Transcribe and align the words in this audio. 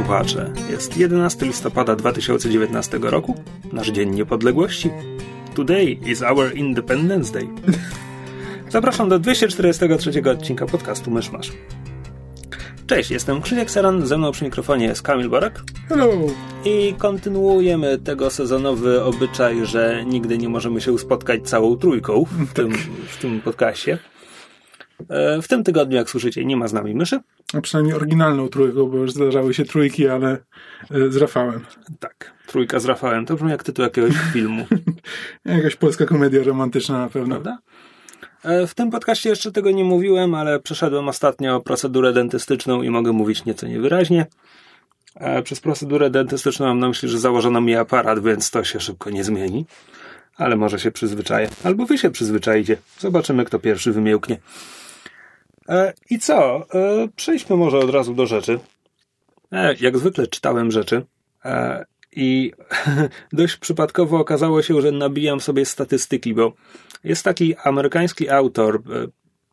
słuchacze, 0.00 0.52
jest 0.70 0.96
11 0.96 1.46
listopada 1.46 1.96
2019 1.96 2.98
roku, 3.02 3.34
nasz 3.72 3.90
Dzień 3.90 4.10
Niepodległości. 4.10 4.90
Today 5.54 5.84
is 5.84 6.22
our 6.22 6.54
Independence 6.54 7.32
Day. 7.32 7.48
Zapraszam 8.68 9.08
do 9.08 9.18
243 9.18 10.22
odcinka 10.30 10.66
podcastu 10.66 11.10
Myszmasz. 11.10 11.52
Cześć, 12.86 13.10
jestem 13.10 13.42
Krzysiek 13.42 13.70
Seran, 13.70 14.06
ze 14.06 14.18
mną 14.18 14.32
przy 14.32 14.44
mikrofonie 14.44 14.86
jest 14.86 15.02
Kamil 15.02 15.28
Borak. 15.28 15.62
Hello! 15.88 16.08
I 16.64 16.94
kontynuujemy 16.98 17.98
tego 17.98 18.30
sezonowy 18.30 19.02
obyczaj, 19.04 19.66
że 19.66 20.04
nigdy 20.06 20.38
nie 20.38 20.48
możemy 20.48 20.80
się 20.80 20.98
spotkać 20.98 21.48
całą 21.48 21.76
trójką 21.76 22.24
w 22.24 22.52
tym, 22.52 22.72
w 23.08 23.16
tym 23.20 23.40
podcaście. 23.40 23.98
E, 25.08 25.42
W 25.42 25.48
tym 25.48 25.64
tygodniu, 25.64 25.96
jak 25.96 26.10
słyszycie, 26.10 26.44
nie 26.44 26.56
ma 26.56 26.68
z 26.68 26.72
nami 26.72 26.94
myszy. 26.94 27.20
A 27.54 27.60
przynajmniej 27.60 27.94
oryginalną 27.96 28.48
trójką, 28.48 28.86
bo 28.86 28.96
już 28.96 29.12
zdarzały 29.12 29.54
się 29.54 29.64
trójki, 29.64 30.08
ale 30.08 30.30
e, 30.90 31.10
z 31.10 31.16
Rafałem. 31.16 31.60
Tak, 32.00 32.32
trójka 32.46 32.80
z 32.80 32.84
Rafałem. 32.84 33.26
To 33.26 33.34
brzmi 33.34 33.50
jak 33.50 33.62
tytuł 33.62 33.82
jakiegoś 33.84 34.14
filmu. 34.32 34.66
Jakaś 35.44 35.76
polska 35.76 36.06
komedia 36.06 36.42
romantyczna 36.44 36.98
na 36.98 37.08
pewno. 37.08 37.28
prawda? 37.40 37.58
E, 38.44 38.66
W 38.66 38.74
tym 38.74 38.90
podcaście 38.90 39.28
jeszcze 39.30 39.52
tego 39.52 39.70
nie 39.70 39.84
mówiłem, 39.84 40.34
ale 40.34 40.60
przeszedłem 40.60 41.08
ostatnio 41.08 41.60
procedurę 41.60 42.12
dentystyczną 42.12 42.82
i 42.82 42.90
mogę 42.90 43.12
mówić 43.12 43.44
nieco 43.44 43.66
niewyraźnie. 43.66 44.26
Przez 45.44 45.60
procedurę 45.60 46.10
dentystyczną 46.10 46.66
mam 46.66 46.78
na 46.78 46.88
myśli, 46.88 47.08
że 47.08 47.18
założono 47.18 47.60
mi 47.60 47.74
aparat, 47.76 48.22
więc 48.24 48.50
to 48.50 48.64
się 48.64 48.80
szybko 48.80 49.10
nie 49.10 49.24
zmieni. 49.24 49.66
Ale 50.36 50.56
może 50.56 50.78
się 50.78 50.90
przyzwyczaję. 50.90 51.48
Albo 51.64 51.86
wy 51.86 51.98
się 51.98 52.10
przyzwyczajicie. 52.10 52.76
Zobaczymy, 52.98 53.44
kto 53.44 53.58
pierwszy 53.58 53.92
wymiełknie. 53.92 54.38
E, 55.70 55.92
I 56.10 56.18
co? 56.18 56.66
E, 56.74 57.08
Przejdźmy 57.16 57.56
może 57.56 57.78
od 57.78 57.90
razu 57.90 58.14
do 58.14 58.26
rzeczy. 58.26 58.58
E, 59.52 59.74
Jak 59.80 59.98
zwykle 59.98 60.26
czytałem 60.26 60.70
rzeczy. 60.70 61.06
I 62.16 62.52
dość 63.32 63.56
przypadkowo 63.56 64.18
okazało 64.18 64.62
się, 64.62 64.80
że 64.80 64.92
nabijam 64.92 65.40
sobie 65.40 65.64
statystyki, 65.64 66.34
bo 66.34 66.52
jest 67.04 67.24
taki 67.24 67.56
amerykański 67.56 68.28
autor, 68.30 68.82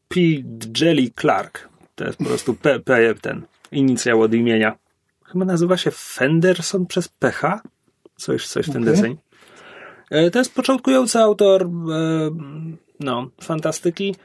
P. 0.08 0.20
Jelly 0.82 1.10
Clark. 1.22 1.70
To 1.96 2.06
jest 2.06 2.18
po 2.18 2.24
prostu 2.26 2.54
P, 2.54 2.80
P 2.80 3.16
ten 3.22 3.46
inicjał 3.72 4.22
od 4.22 4.34
imienia. 4.34 4.78
Chyba 5.26 5.46
nazywa 5.46 5.78
się 5.78 5.92
Fenderson 5.92 6.86
przez 6.86 7.08
PH? 7.08 7.62
Coś, 8.16 8.48
coś 8.48 8.66
w 8.68 8.74
ten 8.74 8.84
deseń. 8.84 9.18
To 10.32 10.40
jest 10.40 10.56
początkujący 10.56 11.20
autor, 11.20 11.70
no, 13.00 13.30
fantastyki, 13.42 14.16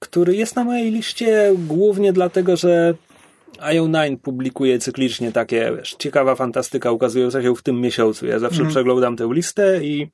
który 0.00 0.36
jest 0.36 0.56
na 0.56 0.64
mojej 0.64 0.90
liście 0.90 1.52
głównie 1.58 2.12
dlatego, 2.12 2.56
że 2.56 2.94
IO9 3.58 4.16
publikuje 4.16 4.78
cyklicznie 4.78 5.32
takie, 5.32 5.72
wiesz, 5.76 5.94
ciekawa 5.98 6.34
fantastyka 6.34 6.92
ukazująca 6.92 7.42
się 7.42 7.54
w 7.54 7.62
tym 7.62 7.80
miesiącu. 7.80 8.26
Ja 8.26 8.38
zawsze 8.38 8.64
przeglądam 8.64 9.16
tę 9.16 9.28
listę 9.32 9.84
i 9.84 10.10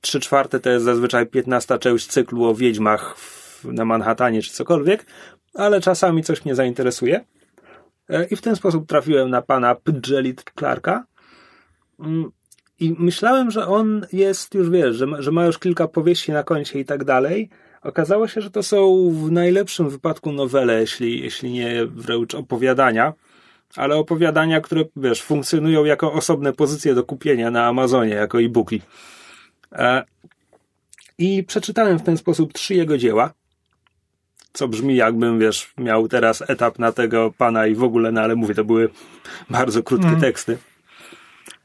trzy 0.00 0.20
czwarte 0.20 0.60
to 0.60 0.70
jest 0.70 0.84
zazwyczaj 0.84 1.26
15 1.26 1.78
część 1.78 2.06
cyklu 2.06 2.44
o 2.44 2.54
wiedźmach 2.54 3.16
w, 3.18 3.64
na 3.64 3.84
Manhattanie 3.84 4.42
czy 4.42 4.52
cokolwiek, 4.52 5.06
ale 5.54 5.80
czasami 5.80 6.22
coś 6.22 6.44
mnie 6.44 6.54
zainteresuje. 6.54 7.24
E, 8.08 8.24
I 8.24 8.36
w 8.36 8.42
ten 8.42 8.56
sposób 8.56 8.86
trafiłem 8.86 9.30
na 9.30 9.42
pana 9.42 9.74
Pidgelit 9.74 10.44
Clarka. 10.58 11.04
Mm, 12.00 12.30
I 12.80 12.96
myślałem, 12.98 13.50
że 13.50 13.66
on 13.66 14.06
jest 14.12 14.54
już, 14.54 14.70
wiesz, 14.70 14.96
że 14.96 15.06
ma, 15.06 15.22
że 15.22 15.30
ma 15.30 15.46
już 15.46 15.58
kilka 15.58 15.88
powieści 15.88 16.32
na 16.32 16.42
koncie 16.42 16.80
i 16.80 16.84
tak 16.84 17.04
dalej. 17.04 17.50
Okazało 17.82 18.28
się, 18.28 18.40
że 18.40 18.50
to 18.50 18.62
są 18.62 19.10
w 19.10 19.30
najlepszym 19.30 19.90
wypadku 19.90 20.32
nowele, 20.32 20.80
jeśli, 20.80 21.20
jeśli 21.20 21.50
nie 21.50 21.86
wręcz 21.86 22.34
opowiadania, 22.34 23.12
ale 23.76 23.96
opowiadania, 23.96 24.60
które, 24.60 24.84
wiesz, 24.96 25.22
funkcjonują 25.22 25.84
jako 25.84 26.12
osobne 26.12 26.52
pozycje 26.52 26.94
do 26.94 27.04
kupienia 27.04 27.50
na 27.50 27.66
Amazonie, 27.66 28.14
jako 28.14 28.40
e-booki. 28.40 28.82
E, 29.72 30.04
I 31.18 31.44
przeczytałem 31.44 31.98
w 31.98 32.02
ten 32.02 32.16
sposób 32.16 32.52
trzy 32.52 32.74
jego 32.74 32.98
dzieła, 32.98 33.32
co 34.52 34.68
brzmi 34.68 34.96
jakbym, 34.96 35.38
wiesz, 35.38 35.72
miał 35.78 36.08
teraz 36.08 36.50
etap 36.50 36.78
na 36.78 36.92
tego 36.92 37.32
pana 37.38 37.66
i 37.66 37.74
w 37.74 37.82
ogóle, 37.82 38.12
no 38.12 38.20
ale 38.20 38.36
mówię, 38.36 38.54
to 38.54 38.64
były 38.64 38.88
bardzo 39.50 39.82
krótkie 39.82 40.16
teksty. 40.20 40.58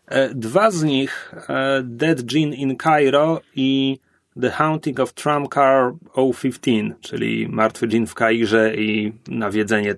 E, 0.08 0.30
Dwa 0.30 0.72
z 0.72 0.84
nich, 0.84 1.34
e, 1.50 1.82
Dead 1.84 2.22
Gene 2.22 2.56
in 2.56 2.78
Cairo 2.78 3.42
i 3.56 4.00
The 4.42 4.50
Haunting 4.52 5.00
of 5.00 5.14
Tramcar 5.14 5.94
015, 6.42 6.96
czyli 7.02 7.48
Martwy 7.50 7.88
Dżin 7.88 8.08
w 8.08 8.14
Kairze 8.14 8.76
i 8.76 9.14
nawiedzenie 9.28 9.96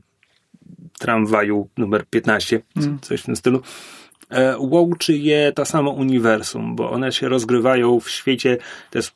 tramwaju 1.00 1.69
numer 1.78 2.06
15, 2.09 2.62
c- 2.81 2.97
coś 3.01 3.22
w 3.22 3.25
tym 3.25 3.35
stylu. 3.35 3.62
E, 4.29 4.56
Łączy 4.59 5.18
je 5.18 5.51
to 5.56 5.66
samo 5.66 5.91
uniwersum, 5.91 6.75
bo 6.75 6.91
one 6.91 7.12
się 7.12 7.29
rozgrywają 7.29 8.00
w 8.00 8.09
świecie, 8.09 8.57
to 8.91 8.97
jest 8.97 9.12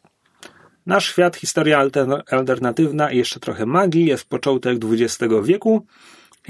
nasz 0.85 1.05
świat, 1.05 1.35
historia 1.35 1.79
alterna- 1.79 2.21
alternatywna 2.31 3.11
i 3.11 3.17
jeszcze 3.17 3.39
trochę 3.39 3.65
magii, 3.65 4.05
jest 4.05 4.29
początek 4.29 4.77
XX 4.83 5.33
wieku 5.43 5.85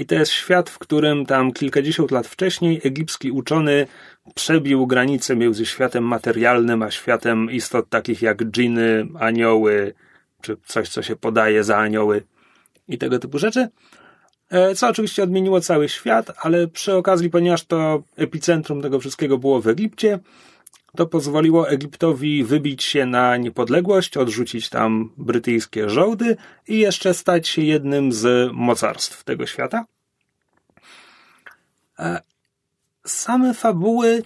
i 0.00 0.06
to 0.06 0.14
jest 0.14 0.32
świat, 0.32 0.70
w 0.70 0.78
którym 0.78 1.26
tam 1.26 1.52
kilkadziesiąt 1.52 2.10
lat 2.10 2.26
wcześniej 2.26 2.80
egipski 2.84 3.30
uczony 3.30 3.86
przebił 4.34 4.86
granicę 4.86 5.36
między 5.36 5.66
światem 5.66 6.04
materialnym 6.04 6.82
a 6.82 6.90
światem 6.90 7.50
istot 7.50 7.88
takich 7.88 8.22
jak 8.22 8.44
dżiny, 8.44 9.06
anioły, 9.18 9.94
czy 10.42 10.56
coś, 10.66 10.88
co 10.88 11.02
się 11.02 11.16
podaje 11.16 11.64
za 11.64 11.76
anioły 11.78 12.22
i 12.88 12.98
tego 12.98 13.18
typu 13.18 13.38
rzeczy. 13.38 13.68
E, 14.50 14.74
Co 14.74 14.88
oczywiście 14.88 15.22
odmieniło 15.22 15.60
cały 15.60 15.88
świat, 15.88 16.32
ale 16.42 16.68
przy 16.68 16.94
okazji, 16.94 17.30
ponieważ 17.30 17.64
to 17.64 18.02
epicentrum 18.16 18.82
tego 18.82 19.00
wszystkiego 19.00 19.38
było 19.38 19.60
w 19.60 19.68
Egipcie, 19.68 20.18
to 20.96 21.06
pozwoliło 21.06 21.68
Egiptowi 21.68 22.44
wybić 22.44 22.82
się 22.84 23.06
na 23.06 23.36
niepodległość, 23.36 24.16
odrzucić 24.16 24.68
tam 24.68 25.10
brytyjskie 25.16 25.88
żołdy 25.88 26.36
i 26.68 26.78
jeszcze 26.78 27.14
stać 27.14 27.48
się 27.48 27.62
jednym 27.62 28.12
z 28.12 28.52
mocarstw 28.52 29.24
tego 29.24 29.46
świata. 29.46 29.84
E, 31.98 32.20
Same 33.06 33.54
fabuły 33.54 34.08
y, 34.08 34.22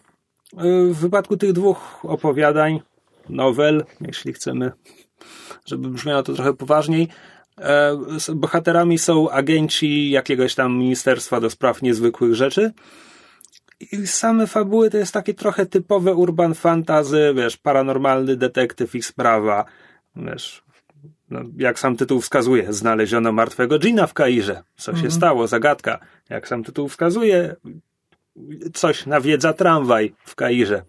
w 0.94 0.96
wypadku 0.96 1.36
tych 1.36 1.52
dwóch 1.52 2.04
opowiadań, 2.04 2.80
nowel, 3.28 3.84
jeśli 4.00 4.32
chcemy, 4.32 4.72
żeby 5.66 5.88
brzmiało 5.88 6.22
to 6.22 6.34
trochę 6.34 6.54
poważniej, 6.54 7.08
e, 7.58 7.98
bohaterami 8.34 8.98
są 8.98 9.30
agenci 9.30 10.10
jakiegoś 10.10 10.54
tam 10.54 10.78
Ministerstwa 10.78 11.40
do 11.40 11.50
Spraw 11.50 11.82
Niezwykłych 11.82 12.34
Rzeczy. 12.34 12.72
I 13.80 14.06
same 14.06 14.46
fabuły 14.46 14.90
to 14.90 14.98
jest 14.98 15.12
takie 15.12 15.34
trochę 15.34 15.66
typowe 15.66 16.14
urban 16.14 16.54
fantasy, 16.54 17.32
wiesz, 17.36 17.56
paranormalny 17.56 18.36
detektyw 18.36 18.94
i 18.94 19.02
sprawa, 19.02 19.64
wiesz, 20.16 20.64
no, 21.30 21.40
jak 21.56 21.78
sam 21.78 21.96
tytuł 21.96 22.20
wskazuje, 22.20 22.72
znaleziono 22.72 23.32
martwego 23.32 23.78
Gina 23.78 24.06
w 24.06 24.14
Kairze. 24.14 24.62
Co 24.76 24.96
się 24.96 25.10
stało? 25.10 25.46
Zagadka. 25.46 25.98
Jak 26.28 26.48
sam 26.48 26.64
tytuł 26.64 26.88
wskazuje, 26.88 27.56
coś 28.74 29.06
nawiedza 29.06 29.52
tramwaj 29.52 30.14
w 30.24 30.34
Kairze. 30.34 30.82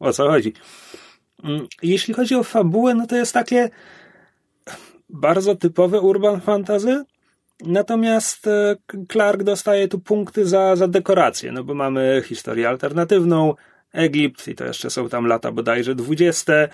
O 0.00 0.12
co 0.12 0.28
chodzi? 0.28 0.52
Mm, 1.44 1.66
Jeśli 1.82 2.14
chodzi 2.14 2.34
o 2.34 2.42
fabułę, 2.44 2.94
no 2.94 3.06
to 3.06 3.16
jest 3.16 3.32
takie 3.34 3.70
bardzo 5.08 5.56
typowe 5.56 6.00
urban 6.00 6.40
fantasy, 6.40 7.04
natomiast 7.62 8.46
e, 8.46 8.76
Clark 9.12 9.42
dostaje 9.42 9.88
tu 9.88 9.98
punkty 9.98 10.46
za, 10.46 10.76
za 10.76 10.88
dekorację, 10.88 11.52
no 11.52 11.64
bo 11.64 11.74
mamy 11.74 12.22
historię 12.26 12.68
alternatywną, 12.68 13.54
Egipt 13.92 14.48
i 14.48 14.54
to 14.54 14.64
jeszcze 14.64 14.90
są 14.90 15.08
tam 15.08 15.26
lata 15.26 15.52
bodajże 15.52 15.94
dwudzieste, 15.94 16.68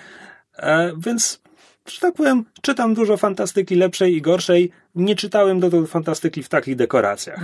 e, 0.57 0.93
więc 0.99 1.41
że 1.87 2.01
tak 2.01 2.15
powiem, 2.15 2.45
czytam 2.63 2.95
dużo 2.95 3.17
fantastyki 3.17 3.75
lepszej 3.75 4.17
i 4.17 4.23
gorszej. 4.23 4.71
Nie 4.95 5.15
czytałem 5.15 5.61
dotąd 5.61 5.91
fantastyki 5.91 6.43
w 6.43 6.49
takich 6.49 6.77
dekoracjach. 6.77 7.41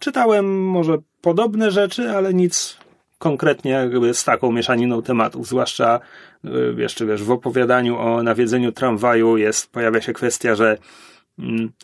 Czytałem 0.00 0.64
może 0.64 0.98
podobne 1.20 1.70
rzeczy, 1.70 2.10
ale 2.10 2.34
nic 2.34 2.76
konkretnie 3.18 3.70
jakby 3.70 4.14
z 4.14 4.24
taką 4.24 4.52
mieszaniną 4.52 5.02
tematów, 5.02 5.46
zwłaszcza 5.46 6.00
y, 6.44 6.50
jeszcze 6.76 7.06
wiesz, 7.06 7.22
w 7.22 7.30
opowiadaniu 7.30 7.98
o 7.98 8.22
nawiedzeniu 8.22 8.72
tramwaju 8.72 9.36
jest, 9.36 9.72
pojawia 9.72 10.00
się 10.00 10.12
kwestia, 10.12 10.54
że 10.54 10.68
mm, 10.68 10.78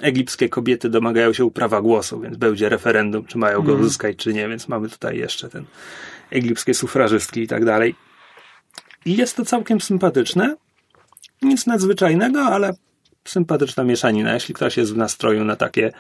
egipskie 0.01 0.49
kobiety 0.49 0.89
domagają 0.89 1.33
się 1.33 1.51
prawa 1.51 1.81
głosu, 1.81 2.21
więc 2.21 2.37
będzie 2.37 2.69
referendum, 2.69 3.25
czy 3.25 3.39
mają 3.39 3.63
go 3.63 3.75
uzyskać, 3.75 4.17
czy 4.17 4.33
nie, 4.33 4.49
więc 4.49 4.69
mamy 4.69 4.89
tutaj 4.89 5.19
jeszcze 5.19 5.49
ten 5.49 5.65
egipskie 6.31 6.75
sufrażystki 6.75 7.41
i 7.41 7.49
tak 7.49 7.65
dalej. 7.65 7.95
I 9.05 9.17
jest 9.17 9.37
to 9.37 9.45
całkiem 9.45 9.81
sympatyczne. 9.81 10.57
Nic 11.43 11.67
nadzwyczajnego, 11.67 12.41
ale 12.41 12.73
sympatyczna 13.25 13.85
mieszanina. 13.85 14.35
Jeśli 14.35 14.55
ktoś 14.55 14.77
jest 14.77 14.95
w 14.95 14.97
nastroju 14.97 15.45
na 15.45 15.57
takie 15.57 15.93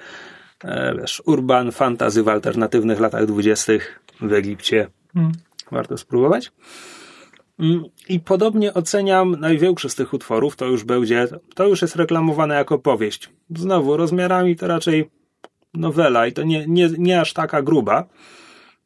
e, 0.64 0.94
wiesz, 1.00 1.22
urban 1.26 1.72
fantasy 1.72 2.22
w 2.22 2.28
alternatywnych 2.28 3.00
latach 3.00 3.26
dwudziestych 3.26 4.00
w 4.20 4.32
Egipcie, 4.32 4.88
hmm. 5.14 5.32
warto 5.70 5.98
spróbować. 5.98 6.52
Mm, 7.62 7.84
I 8.08 8.20
podobnie 8.20 8.74
oceniam 8.74 9.40
największy 9.40 9.88
z 9.88 9.94
tych 9.94 10.12
utworów, 10.14 10.56
to 10.56 10.66
już 10.66 10.84
będzie, 10.84 11.28
to 11.54 11.68
już 11.68 11.82
jest 11.82 11.96
reklamowane 11.96 12.54
jako 12.54 12.78
powieść. 12.78 13.30
Znowu, 13.56 13.96
rozmiarami 13.96 14.56
to 14.56 14.66
raczej 14.66 15.10
nowela 15.74 16.26
i 16.26 16.32
to 16.32 16.42
nie, 16.42 16.66
nie, 16.66 16.90
nie 16.98 17.20
aż 17.20 17.32
taka 17.32 17.62
gruba. 17.62 18.04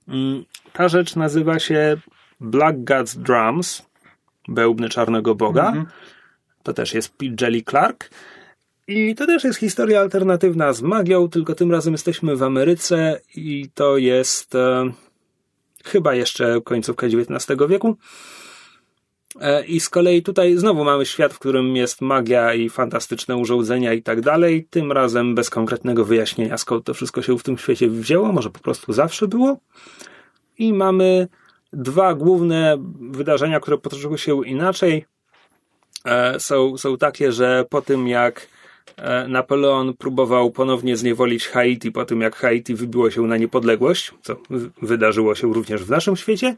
Mm, 0.09 0.45
ta 0.73 0.89
rzecz 0.89 1.17
nazywa 1.17 1.59
się 1.59 1.97
Black 2.41 2.79
God's 2.79 3.17
Drums, 3.17 3.83
Bełbny 4.49 4.89
Czarnego 4.89 5.35
Boga. 5.35 5.71
Mm 5.71 5.85
-hmm. 5.85 5.89
To 6.63 6.73
też 6.73 6.95
jest 6.95 7.15
Jelly 7.41 7.63
Clark. 7.63 8.11
I 8.89 9.15
to 9.15 9.27
też 9.27 9.45
jest 9.45 9.59
historia 9.59 10.01
alternatywna 10.01 10.73
z 10.73 10.83
magią, 10.83 11.29
tylko 11.29 11.55
tym 11.55 11.73
razem 11.73 11.95
jesteśmy 11.95 12.37
w 12.37 12.43
Ameryce 12.43 13.21
i 13.35 13.71
to 13.75 13.97
jest 13.97 14.55
e, 14.55 14.91
chyba 15.85 16.15
jeszcze 16.15 16.61
końcówka 16.65 17.07
XIX 17.07 17.61
wieku. 17.69 17.97
E, 19.41 19.65
I 19.65 19.81
z 19.81 19.89
kolei 19.89 20.23
tutaj 20.23 20.57
znowu 20.57 20.85
mamy 20.85 21.07
świat, 21.07 21.33
w 21.33 21.39
którym 21.39 21.77
jest 21.77 22.01
magia 22.01 22.55
i 22.55 22.69
fantastyczne 22.69 23.37
urządzenia 23.37 23.93
i 23.93 24.03
tak 24.03 24.21
dalej. 24.21 24.67
Tym 24.71 24.93
razem 24.93 25.35
bez 25.35 25.51
konkretnego 25.51 26.05
wyjaśnienia, 26.05 26.59
skąd 26.59 26.85
to 26.85 26.95
wszystko 26.95 27.23
się 27.23 27.39
w 27.39 27.43
tym 27.43 27.59
świecie 27.59 27.89
wzięło, 27.89 28.33
może 28.33 28.51
po 28.51 28.61
prostu 28.61 28.93
zawsze 28.93 29.29
było. 29.29 29.57
I 30.59 30.73
mamy 30.73 31.29
dwa 31.73 32.15
główne 32.15 32.77
wydarzenia, 33.01 33.61
które 33.61 33.79
potoczyły 33.79 34.19
się 34.19 34.47
inaczej. 34.47 35.05
E, 36.05 36.41
są, 36.41 36.77
są 36.77 36.97
takie, 36.97 37.33
że 37.33 37.65
po 37.71 37.83
tym 37.83 38.09
jak 38.09 38.49
e, 38.97 39.29
Napoleon 39.29 39.95
próbował 39.95 40.51
ponownie 40.51 40.97
zniewolić 40.97 41.49
Haiti, 41.49 41.93
po 41.93 42.05
tym 42.05 42.21
jak 42.21 42.37
Haiti 42.37 42.75
wybiło 42.75 43.11
się 43.11 43.23
na 43.23 43.37
niepodległość, 43.37 44.15
co 44.23 44.37
wydarzyło 44.83 45.35
się 45.35 45.55
również 45.55 45.85
w 45.85 45.91
naszym 45.91 46.17
świecie, 46.17 46.57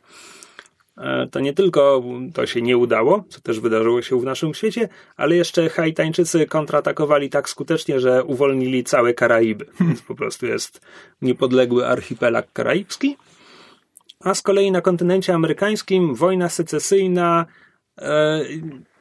to 1.31 1.41
nie 1.41 1.53
tylko 1.53 2.03
to 2.35 2.47
się 2.47 2.63
nie 2.63 2.77
udało, 2.77 3.25
co 3.29 3.41
też 3.41 3.61
wydarzyło 3.61 4.03
się 4.03 4.21
w 4.21 4.25
naszym 4.25 4.55
świecie, 4.55 4.89
ale 5.17 5.37
jeszcze 5.37 5.69
Haitańczycy 5.69 6.47
kontratakowali 6.47 7.31
tak 7.31 7.49
skutecznie, 7.49 8.01
że 8.01 8.25
uwolnili 8.25 8.85
całe 8.85 9.15
Karaiby. 9.15 9.67
Więc 9.81 10.03
po 10.03 10.15
prostu 10.15 10.47
jest 10.47 10.81
niepodległy 11.23 11.87
archipelag 11.87 12.53
karaibski. 12.53 13.17
A 14.21 14.35
z 14.35 14.43
kolei 14.43 14.71
na 14.71 14.81
kontynencie 14.81 15.35
amerykańskim 15.35 16.15
wojna 16.15 16.49
secesyjna 16.49 17.47
e, 17.99 18.41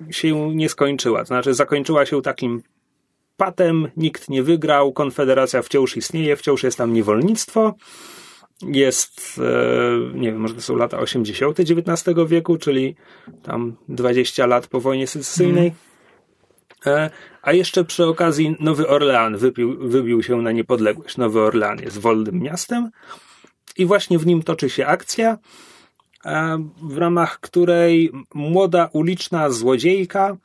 się 0.09 0.55
nie 0.55 0.69
skończyła. 0.69 1.25
Znaczy 1.25 1.53
zakończyła 1.53 2.05
się 2.05 2.21
takim 2.21 2.63
patem, 3.37 3.87
nikt 3.97 4.29
nie 4.29 4.43
wygrał, 4.43 4.93
konfederacja 4.93 5.61
wciąż 5.61 5.97
istnieje, 5.97 6.35
wciąż 6.35 6.63
jest 6.63 6.77
tam 6.77 6.93
niewolnictwo 6.93 7.75
jest, 8.61 9.39
e, 9.39 10.17
nie 10.17 10.31
wiem, 10.31 10.41
może 10.41 10.53
to 10.53 10.61
są 10.61 10.75
lata 10.75 10.99
80. 10.99 11.59
XIX 11.59 12.17
wieku, 12.27 12.57
czyli 12.57 12.95
tam 13.43 13.75
20 13.89 14.45
lat 14.45 14.67
po 14.67 14.81
wojnie 14.81 15.07
secesyjnej. 15.07 15.67
Mm. 15.67 17.09
A 17.41 17.53
jeszcze 17.53 17.85
przy 17.85 18.05
okazji 18.05 18.55
Nowy 18.59 18.87
Orlean 18.87 19.37
wybił, 19.37 19.89
wybił 19.89 20.23
się 20.23 20.41
na 20.41 20.51
niepodległość. 20.51 21.17
Nowy 21.17 21.41
Orlean 21.41 21.79
jest 21.79 21.97
wolnym 21.97 22.39
miastem 22.39 22.89
i 23.77 23.85
właśnie 23.85 24.19
w 24.19 24.25
nim 24.27 24.43
toczy 24.43 24.69
się 24.69 24.85
akcja, 24.85 25.37
e, 26.25 26.57
w 26.81 26.97
ramach 26.97 27.39
której 27.39 28.11
młoda 28.33 28.89
uliczna 28.93 29.49
złodziejka 29.49 30.37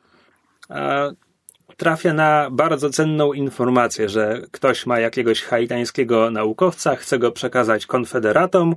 trafia 1.76 2.12
na 2.12 2.48
bardzo 2.50 2.90
cenną 2.90 3.32
informację, 3.32 4.08
że 4.08 4.42
ktoś 4.50 4.86
ma 4.86 5.00
jakiegoś 5.00 5.42
haitańskiego 5.42 6.30
naukowca, 6.30 6.96
chce 6.96 7.18
go 7.18 7.32
przekazać 7.32 7.86
konfederatom. 7.86 8.74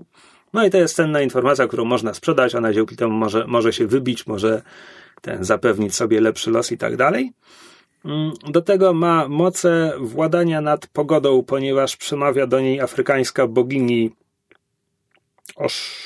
No 0.53 0.65
i 0.65 0.69
to 0.69 0.77
jest 0.77 0.95
cenna 0.95 1.21
informacja, 1.21 1.67
którą 1.67 1.85
można 1.85 2.13
sprzedać, 2.13 2.55
ona 2.55 2.73
dzięki 2.73 2.95
temu 2.95 3.13
może, 3.13 3.47
może 3.47 3.73
się 3.73 3.87
wybić, 3.87 4.27
może 4.27 4.61
ten, 5.21 5.43
zapewnić 5.43 5.95
sobie 5.95 6.21
lepszy 6.21 6.51
los 6.51 6.71
i 6.71 6.77
tak 6.77 6.97
dalej. 6.97 7.33
Mm, 8.05 8.31
do 8.47 8.61
tego 8.61 8.93
ma 8.93 9.27
moce 9.27 9.93
władania 9.99 10.61
nad 10.61 10.87
pogodą, 10.87 11.43
ponieważ 11.43 11.97
przemawia 11.97 12.47
do 12.47 12.59
niej 12.59 12.81
afrykańska 12.81 13.47
bogini 13.47 14.11
Oż, 15.55 16.01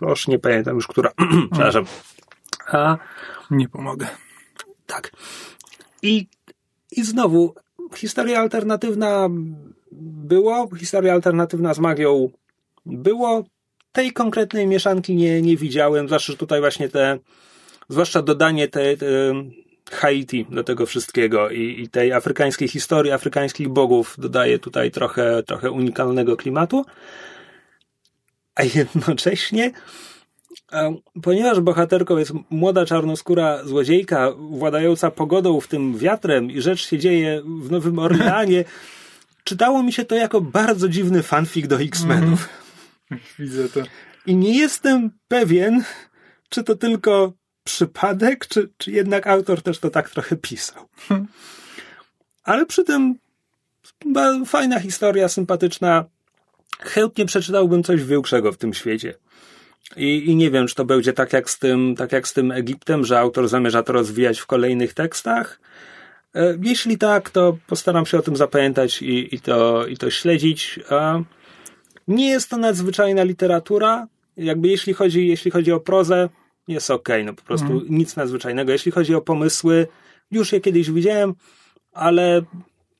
oż 0.00 0.28
nie 0.28 0.38
pamiętam 0.38 0.74
już, 0.74 0.86
która. 0.86 1.10
Przepraszam. 1.52 1.84
A, 2.66 2.96
nie 3.50 3.68
pomogę. 3.68 4.06
Tak. 4.86 5.12
I, 6.02 6.26
I 6.92 7.04
znowu, 7.04 7.54
historia 7.96 8.40
alternatywna 8.40 9.28
było, 9.92 10.68
historia 10.78 11.12
alternatywna 11.12 11.74
z 11.74 11.78
magią 11.78 12.30
było. 12.86 13.44
Tej 13.92 14.12
konkretnej 14.12 14.66
mieszanki 14.66 15.14
nie, 15.14 15.42
nie 15.42 15.56
widziałem, 15.56 16.06
zwłaszcza 16.06 16.34
tutaj 16.34 16.60
właśnie 16.60 16.88
te, 16.88 17.18
zwłaszcza 17.88 18.22
dodanie 18.22 18.68
te, 18.68 18.96
te 18.96 19.06
Haiti 19.90 20.46
do 20.50 20.64
tego 20.64 20.86
wszystkiego 20.86 21.50
i, 21.50 21.80
i, 21.82 21.88
tej 21.88 22.12
afrykańskiej 22.12 22.68
historii, 22.68 23.12
afrykańskich 23.12 23.68
bogów 23.68 24.14
dodaje 24.18 24.58
tutaj 24.58 24.90
trochę, 24.90 25.42
trochę 25.42 25.70
unikalnego 25.70 26.36
klimatu. 26.36 26.84
A 28.54 28.62
jednocześnie 28.62 29.72
Ponieważ 31.22 31.60
bohaterką 31.60 32.18
jest 32.18 32.32
młoda 32.50 32.86
czarnoskóra 32.86 33.64
złodziejka, 33.64 34.32
władająca 34.36 35.10
pogodą, 35.10 35.60
w 35.60 35.68
tym 35.68 35.98
wiatrem, 35.98 36.50
i 36.50 36.60
rzecz 36.60 36.88
się 36.88 36.98
dzieje 36.98 37.42
w 37.60 37.70
Nowym 37.70 37.98
Orleanie, 37.98 38.64
czytało 39.44 39.82
mi 39.82 39.92
się 39.92 40.04
to 40.04 40.14
jako 40.14 40.40
bardzo 40.40 40.88
dziwny 40.88 41.22
fanfic 41.22 41.68
do 41.68 41.80
X-Menów. 41.80 42.48
Mm. 43.10 43.22
Widzę 43.38 43.68
to. 43.68 43.80
I 44.26 44.36
nie 44.36 44.58
jestem 44.58 45.10
pewien, 45.28 45.84
czy 46.48 46.64
to 46.64 46.76
tylko 46.76 47.32
przypadek, 47.64 48.46
czy, 48.46 48.70
czy 48.76 48.90
jednak 48.90 49.26
autor 49.26 49.62
też 49.62 49.78
to 49.78 49.90
tak 49.90 50.10
trochę 50.10 50.36
pisał. 50.36 50.88
Hmm. 51.08 51.26
Ale 52.42 52.66
przy 52.66 52.84
tym 52.84 53.14
fajna 54.46 54.80
historia, 54.80 55.28
sympatyczna. 55.28 56.04
Chętnie 56.80 57.26
przeczytałbym 57.26 57.82
coś 57.82 58.04
większego 58.04 58.52
w 58.52 58.56
tym 58.56 58.74
świecie. 58.74 59.14
I, 59.96 60.30
I 60.30 60.36
nie 60.36 60.50
wiem, 60.50 60.66
czy 60.66 60.74
to 60.74 60.84
będzie 60.84 61.12
tak 61.12 61.32
jak, 61.32 61.50
z 61.50 61.58
tym, 61.58 61.94
tak 61.96 62.12
jak 62.12 62.28
z 62.28 62.32
tym 62.32 62.52
Egiptem, 62.52 63.04
że 63.04 63.18
autor 63.18 63.48
zamierza 63.48 63.82
to 63.82 63.92
rozwijać 63.92 64.38
w 64.38 64.46
kolejnych 64.46 64.94
tekstach. 64.94 65.60
E, 66.34 66.58
jeśli 66.62 66.98
tak, 66.98 67.30
to 67.30 67.56
postaram 67.66 68.06
się 68.06 68.18
o 68.18 68.22
tym 68.22 68.36
zapamiętać 68.36 69.02
i, 69.02 69.34
i, 69.34 69.40
to, 69.40 69.86
i 69.86 69.96
to 69.96 70.10
śledzić. 70.10 70.80
Nie 72.08 72.30
jest 72.30 72.50
to 72.50 72.56
nadzwyczajna 72.56 73.22
literatura. 73.22 74.06
Jakby 74.36 74.68
jeśli 74.68 74.94
chodzi, 74.94 75.28
jeśli 75.28 75.50
chodzi 75.50 75.72
o 75.72 75.80
prozę, 75.80 76.28
jest 76.68 76.90
ok, 76.90 77.08
no 77.24 77.34
po 77.34 77.42
prostu 77.42 77.66
mm. 77.66 77.84
nic 77.88 78.16
nadzwyczajnego. 78.16 78.72
Jeśli 78.72 78.92
chodzi 78.92 79.14
o 79.14 79.20
pomysły, 79.20 79.86
już 80.30 80.52
je 80.52 80.60
kiedyś 80.60 80.90
widziałem, 80.90 81.34
ale 81.92 82.42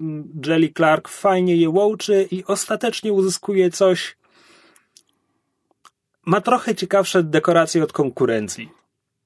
mm, 0.01 0.43
Jelly 0.47 0.69
Clark 0.77 1.09
fajnie 1.09 1.57
je 1.57 1.71
łączy 1.71 2.29
i 2.31 2.45
ostatecznie 2.45 3.13
uzyskuje 3.13 3.71
coś, 3.71 4.17
ma 6.31 6.41
trochę 6.41 6.75
ciekawsze 6.75 7.23
dekoracje 7.23 7.83
od 7.85 7.93
konkurencji. 7.93 8.71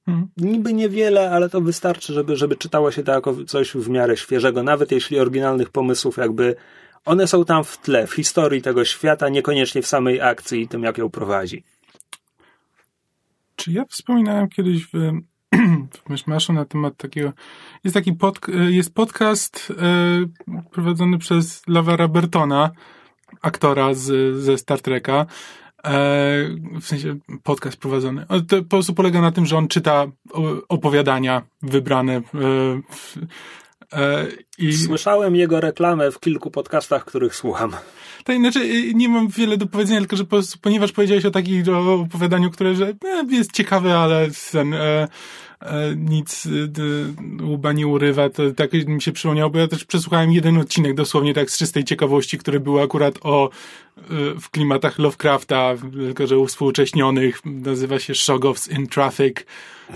Hmm. 0.05 0.27
Niby 0.37 0.73
niewiele, 0.73 1.31
ale 1.31 1.49
to 1.49 1.61
wystarczy, 1.61 2.13
żeby, 2.13 2.35
żeby 2.35 2.55
czytało 2.55 2.91
się 2.91 3.03
to 3.03 3.11
jako 3.11 3.45
coś 3.45 3.71
w 3.71 3.89
miarę 3.89 4.17
świeżego, 4.17 4.63
nawet 4.63 4.91
jeśli 4.91 5.19
oryginalnych 5.19 5.69
pomysłów 5.69 6.17
jakby 6.17 6.55
one 7.05 7.27
są 7.27 7.45
tam 7.45 7.63
w 7.63 7.77
tle, 7.77 8.07
w 8.07 8.13
historii 8.13 8.61
tego 8.61 8.85
świata, 8.85 9.29
niekoniecznie 9.29 9.81
w 9.81 9.87
samej 9.87 10.21
akcji 10.21 10.61
i 10.61 10.67
tym, 10.67 10.83
jak 10.83 10.97
ją 10.97 11.09
prowadzi. 11.09 11.63
Czy 13.55 13.71
ja 13.71 13.85
wspominałem 13.85 14.49
kiedyś 14.49 14.85
w, 14.85 14.91
w 16.05 16.09
Myszmaszu 16.09 16.53
na 16.53 16.65
temat 16.65 16.97
takiego, 16.97 17.33
jest 17.83 17.93
taki 17.93 18.13
pod, 18.13 18.39
jest 18.69 18.93
podcast 18.93 19.73
e, 19.77 20.63
prowadzony 20.71 21.17
przez 21.17 21.61
Lavera 21.67 22.07
Bertona, 22.07 22.71
aktora 23.41 23.93
z, 23.93 24.35
ze 24.35 24.57
Star 24.57 24.81
Treka, 24.81 25.25
E, 25.25 25.64
w 26.81 26.85
sensie 26.85 27.15
podcast 27.43 27.77
prowadzony. 27.77 28.25
To 28.47 28.57
po 28.57 28.69
prostu 28.69 28.93
polega 28.93 29.21
na 29.21 29.31
tym, 29.31 29.45
że 29.45 29.57
on 29.57 29.67
czyta 29.67 30.05
opowiadania 30.69 31.41
wybrane. 31.61 32.13
E, 32.15 32.21
e, 33.93 34.27
I... 34.57 34.73
Słyszałem 34.73 35.35
jego 35.35 35.61
reklamę 35.61 36.11
w 36.11 36.19
kilku 36.19 36.51
podcastach, 36.51 37.05
których 37.05 37.35
słucham. 37.35 37.71
Tak, 38.23 38.37
znaczy 38.37 38.93
nie 38.93 39.09
mam 39.09 39.27
wiele 39.27 39.57
do 39.57 39.67
powiedzenia, 39.67 39.99
tylko 39.99 40.15
że 40.15 40.23
po 40.23 40.29
prostu, 40.29 40.59
ponieważ 40.61 40.91
powiedziałeś 40.91 41.25
o 41.25 41.31
takim 41.31 41.63
opowiadaniu, 41.87 42.51
które 42.51 42.75
że 42.75 42.93
jest 43.29 43.51
ciekawe, 43.51 43.97
ale 43.97 44.27
ten, 44.51 44.73
e, 44.73 44.77
e, 44.77 45.07
nic 45.95 46.45
e, 46.45 47.43
łba 47.43 47.73
nie 47.73 47.87
urywa, 47.87 48.29
to 48.29 48.51
tak 48.51 48.73
mi 48.73 49.01
się 49.01 49.11
przypomniało, 49.11 49.49
bo 49.49 49.59
ja 49.59 49.67
też 49.67 49.85
przesłuchałem 49.85 50.31
jeden 50.31 50.57
odcinek 50.57 50.93
dosłownie 50.93 51.33
tak 51.33 51.51
z 51.51 51.57
czystej 51.57 51.83
ciekawości, 51.83 52.37
który 52.37 52.59
był 52.59 52.79
akurat 52.79 53.19
o 53.21 53.49
w 54.41 54.49
klimatach 54.49 54.99
Lovecrafta, 54.99 55.73
tylko 55.93 56.27
że 56.27 56.37
uwspółcześnionych, 56.37 57.45
nazywa 57.45 57.99
się 57.99 58.15
Shoggoths 58.15 58.67
in 58.67 58.87
Traffic 58.87 59.37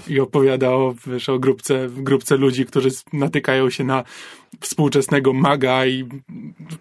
i 0.07 0.19
opowiada 0.19 0.69
o, 0.69 0.95
wiesz, 1.07 1.29
o 1.29 1.39
grupce, 1.39 1.87
grupce 1.97 2.37
ludzi, 2.37 2.65
którzy 2.65 2.89
natykają 3.13 3.69
się 3.69 3.83
na 3.83 4.03
współczesnego 4.59 5.33
maga 5.33 5.85
i 5.85 6.05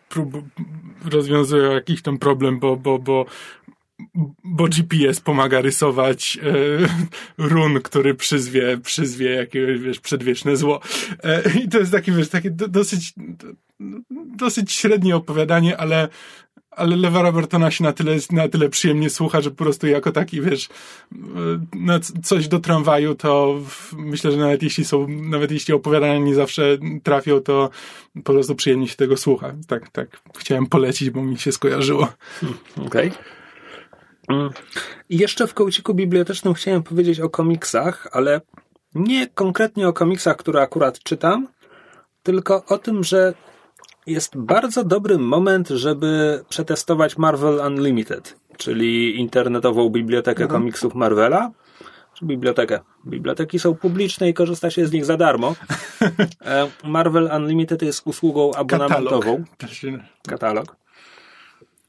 prób, 0.08 0.32
rozwiązują 1.04 1.73
jakiś 1.73 2.02
tam 2.02 2.18
problem, 2.18 2.58
bo, 2.58 2.76
bo, 2.76 2.99
bo 2.99 3.26
bo 4.45 4.69
GPS 4.69 5.21
pomaga 5.21 5.61
rysować 5.61 6.38
e, 6.43 6.49
run, 7.38 7.81
który 7.83 8.14
przyzwie, 8.14 8.78
przyzwie 8.78 9.31
jakiegoś, 9.31 9.81
wiesz, 9.81 10.00
przedwieczne 10.00 10.57
zło. 10.57 10.81
E, 11.25 11.43
I 11.64 11.69
to 11.69 11.78
jest 11.78 11.93
takie, 11.93 12.12
wiesz, 12.12 12.28
takie 12.28 12.50
do, 12.50 12.69
dosyć, 12.69 13.12
do, 13.17 13.47
dosyć 14.37 14.73
średnie 14.73 15.17
opowiadanie, 15.17 15.76
ale 15.76 16.09
ale 16.71 16.97
Lewa 16.97 17.23
Robertona 17.23 17.71
się 17.71 17.85
na 17.85 17.93
tyle, 17.93 18.17
na 18.33 18.49
tyle 18.49 18.69
przyjemnie 18.69 19.11
słucha, 19.11 19.40
że 19.40 19.50
po 19.50 19.57
prostu 19.57 19.87
jako 19.87 20.12
taki, 20.12 20.40
wiesz, 20.40 20.69
na 21.75 22.00
coś 22.23 22.49
do 22.49 22.59
tramwaju, 22.59 23.14
to 23.14 23.61
myślę, 23.97 24.33
że 24.33 24.37
nawet 24.37 24.62
jeśli 24.62 24.85
są, 24.85 25.09
nawet 25.09 25.50
jeśli 25.50 25.75
opowiadania 25.75 26.19
nie 26.19 26.35
zawsze 26.35 26.78
trafią, 27.02 27.40
to 27.40 27.71
po 28.25 28.33
prostu 28.33 28.55
przyjemnie 28.55 28.88
się 28.88 28.97
tego 28.97 29.17
słucha. 29.17 29.55
Tak, 29.67 29.90
tak. 29.90 30.21
Chciałem 30.38 30.67
polecić, 30.67 31.11
bo 31.11 31.23
mi 31.23 31.38
się 31.38 31.52
skojarzyło. 31.52 32.09
Okej. 32.87 33.09
Okay. 33.09 33.38
I 35.08 35.18
jeszcze 35.18 35.47
w 35.47 35.54
kołciku 35.54 35.94
bibliotecznym 35.94 36.54
chciałem 36.54 36.82
powiedzieć 36.82 37.20
o 37.20 37.30
komiksach, 37.30 38.08
ale 38.12 38.40
nie 38.94 39.26
konkretnie 39.26 39.88
o 39.88 39.92
komiksach, 39.92 40.37
które 40.37 40.62
akurat 40.62 40.99
czytam, 40.99 41.49
tylko 42.23 42.64
o 42.64 42.78
tym, 42.78 43.04
że 43.04 43.35
jest 44.06 44.37
bardzo 44.37 44.85
dobry 44.85 45.18
moment, 45.18 45.68
żeby 45.68 46.44
przetestować 46.49 47.18
Marvel 47.18 47.61
Unlimited, 47.66 48.37
czyli 48.56 49.20
internetową 49.20 49.88
bibliotekę 49.88 50.42
mhm. 50.42 50.61
komiksów 50.61 50.94
Marvela. 50.94 51.50
Bibliotekę. 52.23 52.80
Biblioteki 53.06 53.58
są 53.58 53.75
publiczne 53.75 54.28
i 54.28 54.35
korzysta 54.35 54.70
się 54.70 54.87
z 54.87 54.92
nich 54.92 55.04
za 55.04 55.16
darmo. 55.16 55.54
E, 56.44 56.68
Marvel 56.85 57.30
Unlimited 57.37 57.82
jest 57.82 58.06
usługą 58.06 58.54
abonamentową. 58.54 59.44
Katalog. 59.58 60.00
Katalog. 60.28 60.76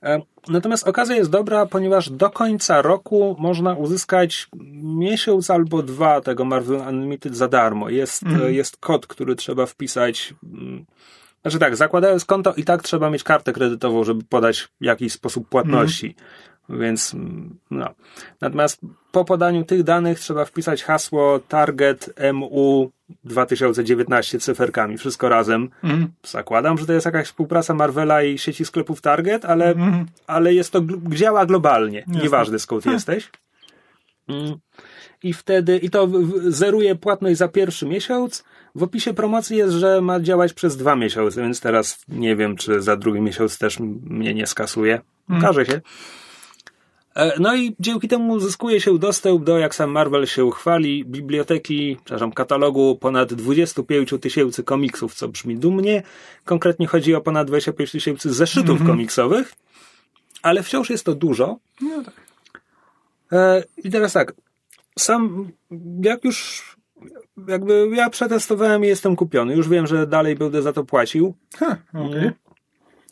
E, 0.03 0.21
natomiast 0.47 0.87
okazja 0.87 1.15
jest 1.15 1.29
dobra, 1.29 1.65
ponieważ 1.65 2.09
do 2.09 2.29
końca 2.29 2.81
roku 2.81 3.35
można 3.39 3.73
uzyskać 3.73 4.47
miesiąc 4.83 5.49
albo 5.49 5.83
dwa 5.83 6.21
tego 6.21 6.45
Marvel 6.45 6.81
Unlimited 6.87 7.35
za 7.35 7.47
darmo. 7.47 7.89
Jest, 7.89 8.23
mm. 8.23 8.53
jest 8.53 8.77
kod, 8.77 9.07
który 9.07 9.35
trzeba 9.35 9.65
wpisać 9.65 10.33
mm, 10.43 10.85
znaczy 11.41 11.59
tak, 11.59 11.75
zakładając 11.75 12.25
konto 12.25 12.53
i 12.53 12.63
tak 12.63 12.83
trzeba 12.83 13.09
mieć 13.09 13.23
kartę 13.23 13.53
kredytową, 13.53 14.03
żeby 14.03 14.23
podać 14.23 14.69
jakiś 14.81 15.13
sposób 15.13 15.49
płatności. 15.49 16.05
Mm. 16.05 16.48
Więc 16.69 17.15
no. 17.71 17.89
Natomiast 18.41 18.81
po 19.11 19.25
podaniu 19.25 19.63
tych 19.63 19.83
danych 19.83 20.19
trzeba 20.19 20.45
wpisać 20.45 20.83
hasło 20.83 21.39
target 21.39 22.13
MU 22.33 22.91
2019 23.23 24.39
cyferkami, 24.39 24.97
wszystko 24.97 25.29
razem. 25.29 25.69
Mm. 25.83 26.07
Zakładam, 26.23 26.77
że 26.77 26.85
to 26.85 26.93
jest 26.93 27.05
jakaś 27.05 27.27
współpraca 27.27 27.73
Marvela 27.73 28.23
i 28.23 28.37
sieci 28.37 28.65
sklepów 28.65 29.01
Target, 29.01 29.45
ale, 29.45 29.71
mm. 29.71 30.05
ale 30.27 30.53
jest 30.53 30.71
to, 30.71 30.81
działa 31.09 31.45
globalnie. 31.45 31.99
Jasne. 31.99 32.23
Nieważne 32.23 32.59
skąd 32.59 32.85
jesteś. 32.85 33.29
Mm. 34.27 34.57
I 35.23 35.33
wtedy, 35.33 35.77
i 35.77 35.89
to 35.89 36.07
zeruje 36.47 36.95
płatność 36.95 37.37
za 37.37 37.47
pierwszy 37.47 37.85
miesiąc, 37.85 38.43
w 38.75 38.83
opisie 38.83 39.13
promocji 39.13 39.57
jest, 39.57 39.73
że 39.73 40.01
ma 40.01 40.19
działać 40.19 40.53
przez 40.53 40.77
dwa 40.77 40.95
miesiące, 40.95 41.41
więc 41.41 41.61
teraz 41.61 42.05
nie 42.07 42.35
wiem, 42.35 42.55
czy 42.55 42.81
za 42.81 42.95
drugi 42.95 43.21
miesiąc 43.21 43.57
też 43.57 43.79
mnie 43.79 44.33
nie 44.33 44.47
skasuje. 44.47 45.01
Hmm. 45.27 45.45
Okaże 45.45 45.65
się. 45.65 45.81
E, 47.15 47.39
no 47.39 47.55
i 47.55 47.75
dzięki 47.79 48.07
temu 48.07 48.33
uzyskuje 48.33 48.81
się 48.81 48.99
dostęp 48.99 49.43
do, 49.43 49.57
jak 49.57 49.75
sam 49.75 49.91
Marvel 49.91 50.25
się 50.25 50.51
chwali, 50.51 51.05
biblioteki, 51.05 51.97
przepraszam, 52.03 52.31
katalogu 52.31 52.95
ponad 52.95 53.33
25 53.33 54.13
tysięcy 54.21 54.63
komiksów, 54.63 55.13
co 55.13 55.27
brzmi 55.27 55.57
dumnie. 55.57 56.03
Konkretnie 56.45 56.87
chodzi 56.87 57.15
o 57.15 57.21
ponad 57.21 57.47
25 57.47 57.91
tysięcy 57.91 58.33
zeszytów 58.33 58.69
mm 58.69 58.83
-hmm. 58.83 58.87
komiksowych, 58.87 59.53
ale 60.41 60.63
wciąż 60.63 60.89
jest 60.89 61.05
to 61.05 61.15
dużo. 61.15 61.59
No 61.81 62.03
tak. 62.03 62.13
E, 63.31 63.63
I 63.77 63.89
teraz 63.89 64.13
tak, 64.13 64.33
sam, 64.99 65.51
jak 66.01 66.25
już 66.25 66.69
jakby 67.47 67.89
ja 67.93 68.09
przetestowałem 68.09 68.85
i 68.85 68.87
jestem 68.87 69.15
kupiony. 69.15 69.55
Już 69.55 69.69
wiem, 69.69 69.87
że 69.87 70.07
dalej 70.07 70.35
będę 70.35 70.61
za 70.61 70.73
to 70.73 70.83
płacił. 70.83 71.33
Ha, 71.57 71.77
okay. 71.93 72.33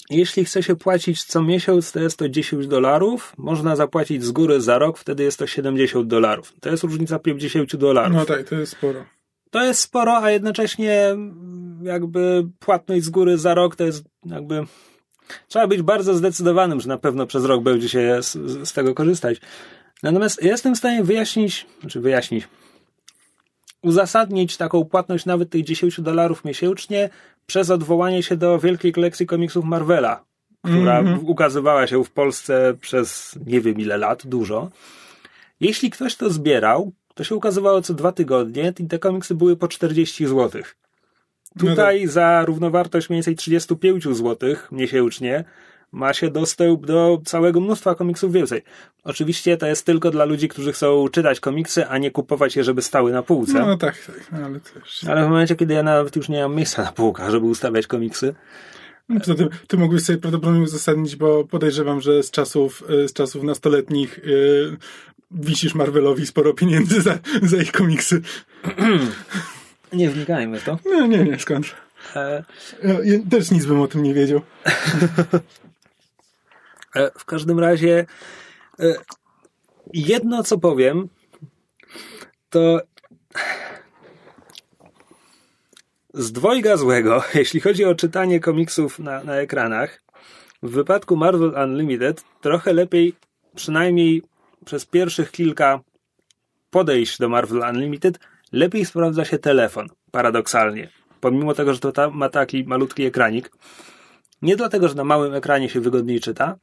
Jeśli 0.10 0.46
chce 0.46 0.64
się 0.64 0.76
płacić 0.76 1.24
co 1.24 1.42
miesiąc, 1.42 1.92
to 1.92 2.00
jest 2.00 2.18
to 2.18 2.30
10 2.30 2.68
dolarów. 2.68 3.34
Można 3.38 3.76
zapłacić 3.76 4.24
z 4.24 4.32
góry 4.32 4.62
za 4.62 4.78
rok, 4.78 4.98
wtedy 4.98 5.24
jest 5.24 5.40
to 5.40 5.48
70 5.48 6.08
dolarów. 6.08 6.54
To 6.60 6.70
jest 6.70 6.84
różnica 6.84 7.20
50 7.20 7.76
dolarów. 7.76 8.18
No 8.18 8.26
tak, 8.26 8.50
to 8.50 8.56
jest 8.56 8.72
sporo. 8.72 9.06
To 9.52 9.64
jest 9.64 9.80
sporo, 9.80 10.18
a 10.18 10.32
jednocześnie 10.32 11.16
jakby 11.82 12.48
płatność 12.60 13.04
z 13.04 13.10
góry 13.10 13.38
za 13.38 13.54
rok 13.54 13.76
to 13.76 13.84
jest 13.84 14.04
jakby. 14.26 14.66
Trzeba 15.48 15.68
być 15.68 15.82
bardzo 15.82 16.16
zdecydowanym, 16.16 16.82
że 16.82 16.88
na 16.88 16.98
pewno 16.98 17.28
przez 17.28 17.46
rok 17.46 17.64
będzie 17.64 17.90
się 17.90 18.18
z, 18.22 18.34
z 18.70 18.74
tego 18.74 18.94
korzystać. 18.94 19.42
Natomiast 20.04 20.44
jestem 20.44 20.76
w 20.76 20.78
stanie 20.78 21.04
wyjaśnić, 21.04 21.66
znaczy 21.82 22.00
wyjaśnić, 22.00 22.48
uzasadnić 23.82 24.58
taką 24.58 24.86
płatność 24.86 25.26
nawet 25.26 25.50
tych 25.50 25.64
10 25.64 26.02
dolarów 26.02 26.46
miesięcznie 26.46 27.10
przez 27.48 27.70
odwołanie 27.70 28.24
się 28.24 28.38
do 28.38 28.60
wielkiej 28.60 28.92
kolekcji 28.92 29.26
komiksów 29.26 29.66
Marvela, 29.66 30.24
która 30.64 31.00
mm 31.00 31.18
-hmm. 31.18 31.30
ukazywała 31.30 31.88
się 31.88 32.04
w 32.04 32.12
Polsce 32.12 32.74
przez 32.82 33.40
nie 33.46 33.62
wiem 33.62 33.80
ile 33.80 33.98
lat, 33.98 34.28
dużo. 34.28 34.70
Jeśli 35.60 35.90
ktoś 35.90 36.16
to 36.16 36.30
zbierał, 36.30 36.92
to 37.14 37.24
się 37.24 37.36
ukazywało 37.36 37.82
co 37.82 37.94
dwa 37.94 38.12
tygodnie 38.12 38.74
i 38.80 38.88
te 38.88 39.00
komiksy 39.00 39.36
były 39.36 39.56
po 39.56 39.68
40 39.68 40.28
zł. 40.28 40.62
Tutaj 41.60 42.00
no 42.00 42.06
tak. 42.06 42.10
za 42.10 42.46
równowartość 42.46 43.10
mniej 43.10 43.18
więcej 43.18 43.36
35 43.36 44.04
zł 44.04 44.56
miesięcznie 44.72 45.44
ma 45.92 46.14
się 46.14 46.32
dostęp 46.32 46.86
do 46.86 47.22
całego 47.26 47.60
mnóstwa 47.60 47.96
komiksów 47.96 48.34
więcej. 48.34 48.62
Oczywiście 49.04 49.58
to 49.58 49.68
jest 49.68 49.86
tylko 49.86 50.12
dla 50.12 50.26
ludzi, 50.26 50.48
którzy 50.48 50.74
chcą 50.74 51.08
czytać 51.10 51.40
komiksy, 51.40 51.88
a 51.88 51.98
nie 51.98 52.12
kupować 52.12 52.56
je, 52.56 52.64
żeby 52.64 52.82
stały 52.82 53.12
na 53.12 53.24
półce. 53.24 53.54
No 53.54 53.78
tak, 53.78 53.98
tak, 54.06 54.32
no, 54.32 54.46
ale 54.46 54.60
też. 54.60 55.04
Ale 55.04 55.26
w 55.26 55.30
momencie, 55.30 55.56
kiedy 55.56 55.74
ja 55.74 55.84
nawet 55.84 56.16
już 56.16 56.30
nie 56.30 56.42
mam 56.42 56.56
miejsca 56.56 56.84
na 56.84 56.92
półkach, 56.92 57.30
żeby 57.30 57.46
ustawiać 57.46 57.88
komiksy, 57.88 58.36
no, 59.10 59.20
poza 59.20 59.36
tym, 59.36 59.50
ty 59.68 59.78
mógłbyś 59.78 60.04
sobie 60.04 60.20
prawdopodobnie 60.20 60.64
uzasadnić, 60.64 61.16
bo 61.16 61.44
podejrzewam, 61.44 62.02
że 62.02 62.24
z 62.24 62.32
czasów, 62.32 62.84
e, 63.04 63.08
z 63.08 63.14
czasów 63.14 63.44
nastoletnich 63.44 64.20
yy, 64.24 64.78
wisisz 65.32 65.76
Marvelowi 65.76 66.28
sporo 66.28 66.54
pieniędzy 66.54 67.02
za, 67.02 67.20
za 67.42 67.58
ich 67.58 67.72
komiksy. 67.72 68.22
nie 69.94 70.10
wnikajmy 70.10 70.60
w 70.60 70.64
to. 70.64 70.80
Nie, 70.86 71.08
nie, 71.08 71.24
nie, 71.24 71.40
skąd. 71.40 71.76
E... 72.16 72.44
Ja 72.84 73.20
też 73.30 73.52
nic 73.52 73.66
bym 73.66 73.82
o 73.82 73.88
tym 73.88 74.04
nie 74.04 74.14
wiedział. 74.14 74.42
E, 76.98 77.12
w 77.18 77.26
każdym 77.26 77.60
razie 77.60 78.06
e, 78.80 78.94
jedno 79.94 80.44
co 80.44 80.58
powiem, 80.58 81.10
to 82.50 82.82
z 86.14 86.32
dwojga 86.32 86.78
złego, 86.78 87.24
jeśli 87.34 87.60
chodzi 87.60 87.86
o 87.86 87.96
czytanie 87.96 88.40
komiksów 88.40 89.00
na, 89.00 89.24
na 89.24 89.36
ekranach, 89.36 90.02
w 90.64 90.70
wypadku 90.70 91.16
Marvel 91.16 91.54
Unlimited 91.64 92.24
trochę 92.42 92.74
lepiej, 92.74 93.14
przynajmniej 93.56 94.24
przez 94.66 94.86
pierwszych 94.86 95.32
kilka 95.32 95.80
podejść 96.70 97.18
do 97.18 97.30
Marvel 97.30 97.76
Unlimited, 97.76 98.20
lepiej 98.52 98.86
sprawdza 98.86 99.26
się 99.26 99.38
telefon, 99.40 99.88
paradoksalnie. 100.12 100.90
Pomimo 101.22 101.54
tego, 101.54 101.74
że 101.74 101.80
to 101.80 101.92
ta, 101.92 102.10
ma 102.10 102.30
taki 102.30 102.64
malutki 102.64 103.06
ekranik. 103.06 103.52
Nie 104.42 104.56
dlatego, 104.56 104.88
że 104.88 104.96
na 104.96 105.04
małym 105.04 105.34
ekranie 105.34 105.70
się 105.70 105.82
wygodniej 105.82 106.20
czyta, 106.20 106.56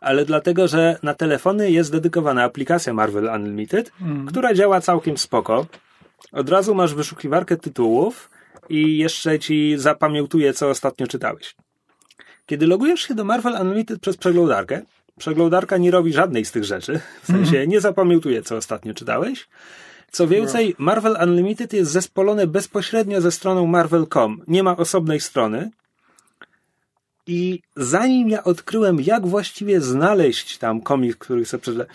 ale 0.00 0.24
dlatego, 0.24 0.68
że 0.68 0.98
na 1.02 1.14
telefony 1.14 1.70
jest 1.70 1.92
dedykowana 1.92 2.44
aplikacja 2.44 2.94
Marvel 2.94 3.30
Unlimited, 3.34 3.92
mm. 4.00 4.26
która 4.26 4.54
działa 4.54 4.80
całkiem 4.80 5.18
spoko. 5.18 5.66
Od 6.32 6.48
razu 6.48 6.74
masz 6.74 6.94
wyszukiwarkę 6.94 7.56
tytułów 7.56 8.30
i 8.68 8.98
jeszcze 8.98 9.38
ci 9.38 9.78
zapamiętuje, 9.78 10.52
co 10.52 10.68
ostatnio 10.68 11.06
czytałeś. 11.06 11.56
Kiedy 12.46 12.66
logujesz 12.66 13.00
się 13.00 13.14
do 13.14 13.24
Marvel 13.24 13.56
Unlimited 13.60 14.00
przez 14.00 14.16
przeglądarkę, 14.16 14.82
przeglądarka 15.18 15.76
nie 15.76 15.90
robi 15.90 16.12
żadnej 16.12 16.44
z 16.44 16.52
tych 16.52 16.64
rzeczy, 16.64 17.00
w 17.22 17.26
sensie 17.26 17.56
mm. 17.56 17.68
nie 17.68 17.80
zapamiętuje, 17.80 18.42
co 18.42 18.56
ostatnio 18.56 18.94
czytałeś. 18.94 19.48
Co 20.10 20.28
więcej, 20.28 20.74
Marvel 20.78 21.16
Unlimited 21.22 21.72
jest 21.72 21.90
zespolone 21.90 22.46
bezpośrednio 22.46 23.20
ze 23.20 23.30
stroną 23.32 23.66
Marvel.com. 23.66 24.42
Nie 24.48 24.62
ma 24.62 24.76
osobnej 24.76 25.20
strony, 25.20 25.70
i 27.26 27.60
zanim 27.76 28.28
ja 28.28 28.44
odkryłem, 28.44 29.00
jak 29.00 29.26
właściwie 29.26 29.80
znaleźć 29.80 30.58
tam 30.58 30.80
komiks, 30.80 31.16
który 31.16 31.44
chcę 31.44 31.58
przeczytać, 31.58 31.88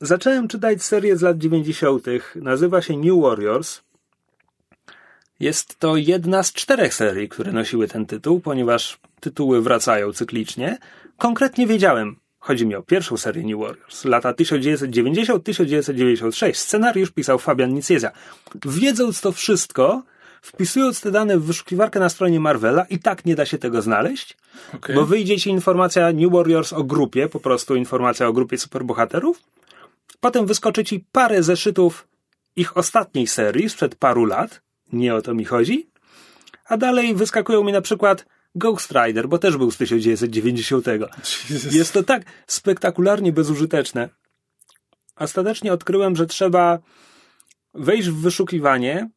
zacząłem 0.00 0.48
czytać 0.48 0.82
serię 0.82 1.16
z 1.16 1.22
lat 1.22 1.38
90. 1.38 2.06
Nazywa 2.36 2.82
się 2.82 2.96
New 2.96 3.22
Warriors. 3.22 3.80
Jest 5.40 5.78
to 5.78 5.96
jedna 5.96 6.42
z 6.42 6.52
czterech 6.52 6.94
serii, 6.94 7.28
które 7.28 7.52
nosiły 7.52 7.88
ten 7.88 8.06
tytuł, 8.06 8.40
ponieważ 8.40 8.98
tytuły 9.20 9.62
wracają 9.62 10.12
cyklicznie. 10.12 10.78
Konkretnie 11.16 11.66
wiedziałem, 11.66 12.16
Chodzi 12.46 12.66
mi 12.66 12.74
o 12.74 12.82
pierwszą 12.82 13.16
serię 13.16 13.44
New 13.44 13.60
Warriors, 13.60 14.04
lata 14.04 14.32
1990-1996. 14.32 16.54
Scenariusz 16.54 17.10
pisał 17.10 17.38
Fabian 17.38 17.74
Niciezja. 17.74 18.10
Wiedząc 18.64 19.20
to 19.20 19.32
wszystko, 19.32 20.02
wpisując 20.46 21.00
te 21.00 21.10
dane 21.10 21.38
w 21.38 21.44
wyszukiwarkę 21.44 22.00
na 22.00 22.08
stronie 22.08 22.40
Marvela 22.40 22.84
i 22.94 22.98
tak 22.98 23.24
nie 23.24 23.34
da 23.34 23.46
się 23.46 23.58
tego 23.58 23.82
znaleźć, 23.82 24.36
Okay. 24.74 24.96
bo 24.96 25.06
wyjdzie 25.06 25.36
ci 25.38 25.50
informacja 25.50 26.12
New 26.12 26.32
Warriors 26.32 26.72
o 26.72 26.84
grupie, 26.84 27.28
po 27.28 27.40
prostu 27.40 27.76
informacja 27.76 28.28
o 28.28 28.32
grupie 28.32 28.58
superbohaterów. 28.58 29.42
Potem 30.20 30.46
wyskoczy 30.46 30.84
ci 30.84 31.04
parę 31.12 31.42
zeszytów 31.42 32.08
ich 32.56 32.76
ostatniej 32.76 33.26
serii 33.26 33.70
sprzed 33.70 33.94
paru 33.94 34.24
lat. 34.24 34.60
Nie 34.92 35.14
o 35.14 35.22
to 35.22 35.34
mi 35.34 35.44
chodzi. 35.44 35.90
A 36.68 36.76
dalej 36.76 37.14
wyskakują 37.14 37.64
mi 37.64 37.72
na 37.72 37.80
przykład 37.80 38.26
Ghost 38.54 38.92
Rider, 38.92 39.28
bo 39.28 39.38
też 39.38 39.56
był 39.56 39.70
z 39.70 39.76
1990. 39.76 40.86
Jesus. 41.50 41.74
Jest 41.74 41.92
to 41.92 42.02
tak 42.02 42.22
spektakularnie 42.46 43.32
bezużyteczne. 43.32 44.08
Ostatecznie 45.16 45.72
odkryłem, 45.72 46.16
że 46.16 46.26
trzeba 46.26 46.78
wejść 47.74 48.08
w 48.08 48.20
wyszukiwanie. 48.20 49.10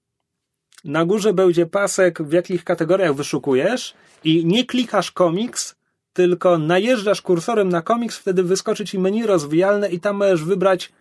Na 0.86 1.06
górze 1.06 1.34
będzie 1.34 1.66
pasek, 1.66 2.22
w 2.22 2.32
jakich 2.34 2.64
kategoriach 2.64 3.14
wyszukujesz, 3.16 3.94
i 4.24 4.46
nie 4.46 4.66
klikasz 4.66 5.12
komiks, 5.12 5.76
tylko 6.14 6.58
najeżdżasz 6.58 7.22
kursorem 7.22 7.70
na 7.70 7.82
komiks, 7.82 8.18
wtedy 8.18 8.44
wyskoczy 8.44 8.86
ci 8.86 9.00
menu 9.00 9.26
rozwijalne 9.26 9.90
i 9.90 10.00
tam 10.00 10.16
możesz 10.16 10.44
wybrać 10.44 10.92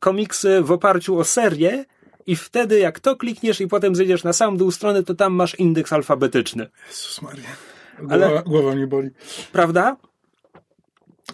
komiksy 0.00 0.62
w 0.62 0.72
oparciu 0.72 1.18
o 1.18 1.24
serię. 1.24 1.84
I 2.26 2.36
wtedy, 2.36 2.78
jak 2.78 3.00
to 3.00 3.16
klikniesz 3.16 3.60
i 3.60 3.68
potem 3.68 3.94
zejdziesz 3.94 4.24
na 4.24 4.32
sam 4.32 4.56
dół 4.56 4.70
strony, 4.70 5.02
to 5.02 5.14
tam 5.14 5.32
masz 5.32 5.54
indeks 5.54 5.92
alfabetyczny. 5.92 6.66
Jezus 6.88 7.22
Maria. 7.22 7.48
Głowa, 7.98 8.14
Ale- 8.14 8.42
głowa 8.46 8.74
mnie 8.74 8.86
boli. 8.86 9.10
prawda? 9.52 9.96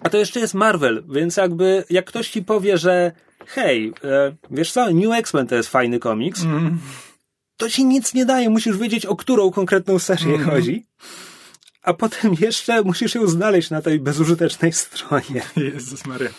A 0.03 0.09
to 0.11 0.19
jeszcze 0.19 0.41
jest 0.41 0.55
Marvel, 0.55 1.05
więc 1.09 1.37
jakby 1.37 1.85
jak 1.91 2.05
ktoś 2.07 2.31
ci 2.31 2.43
powie, 2.43 2.79
że 2.79 3.13
hej, 3.47 3.93
e, 4.05 4.33
wiesz 4.51 4.73
co, 4.73 4.91
New 4.91 5.15
X-Men 5.19 5.47
to 5.47 5.55
jest 5.55 5.69
fajny 5.69 5.99
komiks, 5.99 6.43
Mm. 6.45 6.79
To 7.61 7.71
ci 7.71 7.85
nic 7.85 8.15
nie 8.15 8.25
daje, 8.25 8.51
musisz 8.51 8.77
wiedzieć, 8.77 9.07
o 9.07 9.17
którą 9.17 9.51
konkretną 9.51 9.99
serię 9.99 10.39
chodzi. 10.39 10.87
A 11.83 11.95
potem 11.95 12.35
jeszcze 12.41 12.83
musisz 12.83 13.15
ją 13.15 13.27
znaleźć 13.27 13.71
na 13.71 13.83
tej 13.83 14.01
bezużytecznej 14.01 14.73
stronie. 14.73 15.43
Jezus 15.57 16.07
Maria. 16.07 16.31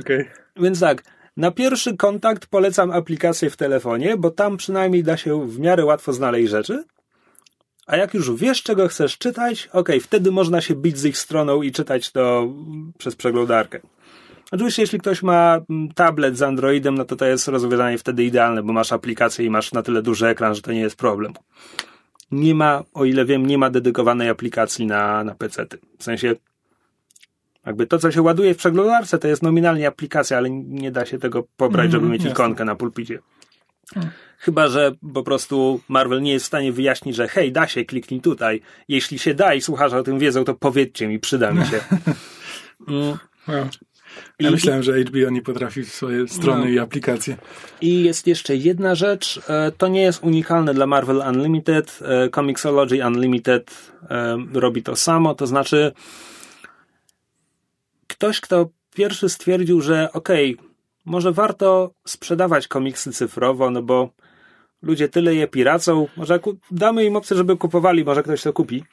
Okej. 0.00 0.28
Więc 0.56 0.80
tak, 0.80 1.04
na 1.36 1.50
pierwszy 1.50 1.96
kontakt 1.96 2.46
polecam 2.46 2.90
aplikację 2.90 3.50
w 3.50 3.56
telefonie, 3.56 4.16
bo 4.16 4.30
tam 4.30 4.56
przynajmniej 4.56 5.04
da 5.04 5.16
się 5.16 5.48
w 5.48 5.58
miarę 5.58 5.84
łatwo 5.84 6.12
znaleźć 6.12 6.50
rzeczy. 6.50 6.84
A 7.86 7.96
jak 7.96 8.14
już 8.14 8.34
wiesz, 8.34 8.62
czego 8.62 8.88
chcesz 8.88 9.18
czytać, 9.18 9.68
okej, 9.72 10.00
wtedy 10.00 10.30
można 10.30 10.60
się 10.60 10.74
bić 10.74 10.98
z 10.98 11.04
ich 11.04 11.18
stroną 11.18 11.62
i 11.62 11.72
czytać 11.72 12.10
to 12.10 12.38
mm, 12.38 12.92
przez 12.98 13.16
przeglądarkę. 13.16 13.80
Oczywiście, 14.50 14.82
jeśli 14.82 14.98
ktoś 14.98 15.22
ma 15.22 15.60
mm, 15.70 15.92
tablet 15.92 16.36
z 16.36 16.42
Androidem, 16.42 16.94
no 16.94 17.04
to 17.04 17.16
to 17.16 17.26
jest 17.26 17.48
rozwiązanie 17.48 17.98
wtedy 17.98 18.24
idealne, 18.24 18.62
bo 18.62 18.72
masz 18.72 18.92
aplikację 18.92 19.44
i 19.44 19.50
masz 19.50 19.72
na 19.72 19.82
tyle 19.82 20.02
duży 20.02 20.26
ekran, 20.26 20.54
że 20.54 20.62
to 20.62 20.72
nie 20.72 20.80
jest 20.80 20.96
problem. 20.96 21.32
Nie 22.30 22.54
ma, 22.54 22.82
o 22.94 23.04
ile 23.04 23.24
wiem, 23.24 23.46
nie 23.46 23.58
ma 23.58 23.70
dedykowanej 23.70 24.28
aplikacji 24.28 24.86
na, 24.86 25.24
na 25.24 25.34
PC-ty. 25.34 25.78
W 25.98 26.04
sensie, 26.04 26.34
jakby 27.66 27.86
to, 27.86 27.98
co 27.98 28.10
się 28.12 28.22
ładuje 28.22 28.54
w 28.54 28.56
przeglądarce, 28.56 29.18
to 29.18 29.28
jest 29.28 29.42
nominalnie 29.42 29.86
aplikacja, 29.88 30.36
ale 30.36 30.50
nie 30.50 30.90
da 30.90 31.06
się 31.06 31.18
tego 31.18 31.42
pobrać, 31.56 31.86
żeby 31.90 31.96
Mhm, 32.04 32.12
mieć 32.12 32.22
jasne. 32.22 32.32
ikonkę 32.32 32.64
na 32.64 32.74
pulpicie. 32.74 33.18
Chyba, 34.38 34.68
że 34.68 34.92
po 35.14 35.22
prostu 35.22 35.80
Marvel 35.88 36.22
nie 36.22 36.32
jest 36.32 36.44
w 36.44 36.48
stanie 36.48 36.72
wyjaśnić, 36.72 37.16
że 37.16 37.28
hej, 37.28 37.52
da 37.52 37.68
się, 37.68 37.84
kliknij 37.84 38.20
tutaj. 38.20 38.60
Jeśli 38.88 39.18
się 39.18 39.34
da 39.34 39.54
i 39.54 39.60
słuchacze 39.60 39.98
o 39.98 40.02
tym 40.02 40.18
wiedzą, 40.18 40.44
to 40.44 40.54
powiedzcie 40.54 41.08
mi, 41.08 41.18
przyda 41.18 41.52
mi 41.52 41.66
się. 41.66 41.80
Mm. 42.88 43.18
Wow. 43.48 43.68
Ja 44.38 44.50
myślałem, 44.50 44.82
że 44.82 45.00
HBO 45.00 45.30
nie 45.30 45.42
potrafi 45.42 45.84
swoje 45.84 46.28
strony 46.28 46.64
No. 46.64 46.70
i 46.70 46.78
aplikacje. 46.78 47.36
I 47.80 48.02
jest 48.02 48.26
jeszcze 48.26 48.56
jedna 48.56 48.94
rzecz, 48.94 49.40
e, 49.48 49.72
to 49.78 49.88
nie 49.88 50.02
jest 50.02 50.24
unikalne 50.24 50.74
dla 50.74 50.86
Marvel 50.86 51.22
Unlimited, 51.28 51.98
e, 52.02 52.28
Comixology 52.28 53.06
Unlimited 53.06 53.92
e, 54.10 54.36
robi 54.52 54.82
to 54.82 54.96
samo, 54.96 55.34
to 55.34 55.46
znaczy 55.46 55.92
ktoś, 58.06 58.40
kto 58.40 58.70
pierwszy 58.94 59.28
stwierdził, 59.28 59.80
że 59.80 60.12
okej, 60.12 60.56
może 61.04 61.32
warto 61.32 61.94
sprzedawać 62.06 62.68
komiksy 62.68 63.12
cyfrowo, 63.12 63.70
no 63.70 63.82
bo 63.82 64.10
ludzie 64.82 65.08
tyle 65.08 65.34
je 65.34 65.48
piracą, 65.48 66.08
może 66.16 66.40
damy 66.70 67.04
im 67.04 67.16
opcję, 67.16 67.36
żeby 67.36 67.56
kupowali, 67.56 68.04
może 68.04 68.22
ktoś 68.22 68.42
to 68.42 68.52
kupi. 68.52 68.84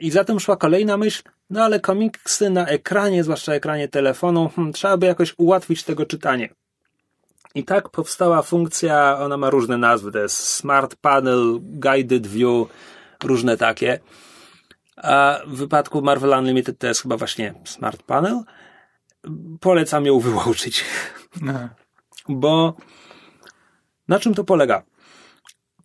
I 0.00 0.10
zatem 0.10 0.40
szła 0.40 0.56
kolejna 0.56 0.96
myśl, 0.96 1.22
no 1.50 1.64
ale 1.64 1.80
komiksy 1.80 2.50
na 2.50 2.66
ekranie, 2.66 3.24
zwłaszcza 3.24 3.54
ekranie 3.54 3.88
telefonu, 3.88 4.50
hmm, 4.56 4.72
trzeba 4.72 4.96
by 4.96 5.06
jakoś 5.06 5.34
ułatwić 5.38 5.82
tego 5.82 6.06
czytanie. 6.06 6.48
I 7.54 7.64
tak 7.64 7.88
powstała 7.88 8.42
funkcja, 8.42 9.18
ona 9.18 9.36
ma 9.36 9.50
różne 9.50 9.78
nazwy, 9.78 10.12
to 10.12 10.18
jest 10.18 10.36
Smart 10.36 10.96
Panel, 10.96 11.58
Guided 11.62 12.26
View, 12.26 12.68
różne 13.24 13.56
takie. 13.56 14.00
A 14.96 15.38
w 15.46 15.56
wypadku 15.56 16.02
Marvel 16.02 16.38
Unlimited 16.38 16.78
to 16.78 16.86
jest 16.86 17.02
chyba 17.02 17.16
właśnie 17.16 17.54
Smart 17.64 18.02
Panel. 18.02 18.40
Polecam 19.60 20.06
ją 20.06 20.20
wyłączyć, 20.28 20.84
bo 22.28 22.74
na 24.08 24.18
czym 24.18 24.34
to 24.34 24.44
polega? 24.44 24.82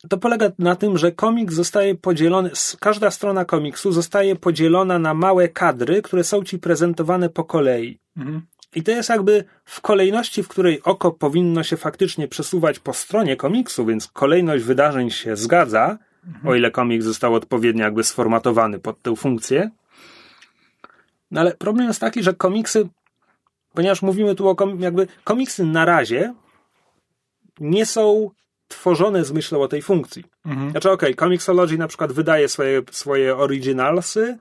To 0.09 0.17
polega 0.17 0.51
na 0.59 0.75
tym, 0.75 0.97
że 0.97 1.11
komiks 1.11 1.53
zostaje 1.53 1.95
podzielony, 1.95 2.51
każda 2.79 3.11
strona 3.11 3.45
komiksu 3.45 3.91
zostaje 3.91 4.35
podzielona 4.35 4.99
na 4.99 5.13
małe 5.13 5.49
kadry, 5.49 6.01
które 6.01 6.23
są 6.23 6.43
ci 6.43 6.59
prezentowane 6.59 7.29
po 7.29 7.43
kolei. 7.43 7.99
Mhm. 8.17 8.41
I 8.75 8.83
to 8.83 8.91
jest 8.91 9.09
jakby 9.09 9.43
w 9.65 9.81
kolejności, 9.81 10.43
w 10.43 10.47
której 10.47 10.81
oko 10.83 11.11
powinno 11.11 11.63
się 11.63 11.77
faktycznie 11.77 12.27
przesuwać 12.27 12.79
po 12.79 12.93
stronie 12.93 13.35
komiksu, 13.35 13.85
więc 13.85 14.07
kolejność 14.07 14.63
wydarzeń 14.63 15.09
się 15.09 15.35
zgadza, 15.35 15.97
o 16.45 16.55
ile 16.55 16.71
komiks 16.71 17.05
został 17.05 17.33
odpowiednio 17.33 17.83
jakby 17.83 18.03
sformatowany 18.03 18.79
pod 18.79 19.01
tę 19.01 19.15
funkcję. 19.15 19.71
No 21.31 21.41
ale 21.41 21.53
problem 21.53 21.87
jest 21.87 21.99
taki, 21.99 22.23
że 22.23 22.33
komiksy, 22.33 22.89
ponieważ 23.73 24.01
mówimy 24.01 24.35
tu 24.35 24.47
o 24.47 24.55
kom, 24.55 24.81
jakby 24.81 25.07
komiksy 25.23 25.65
na 25.65 25.85
razie 25.85 26.33
nie 27.59 27.85
są 27.85 28.29
tworzone 28.67 29.25
z 29.25 29.31
myślą 29.31 29.61
o 29.61 29.67
tej 29.67 29.81
funkcji. 29.81 30.23
Mhm. 30.45 30.71
Znaczy, 30.71 30.91
okej, 30.91 31.15
Comixology 31.15 31.77
na 31.77 31.87
przykład 31.87 32.11
wydaje 32.11 32.49
swoje, 32.49 32.81
swoje 32.91 33.37
originalsy, 33.37 34.37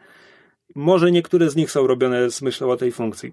może 0.74 1.12
niektóre 1.12 1.50
z 1.50 1.56
nich 1.56 1.70
są 1.70 1.87
robione 1.87 2.30
z 2.30 2.42
myślą 2.42 2.70
o 2.70 2.76
tej 2.76 2.92
funkcji. 2.92 3.32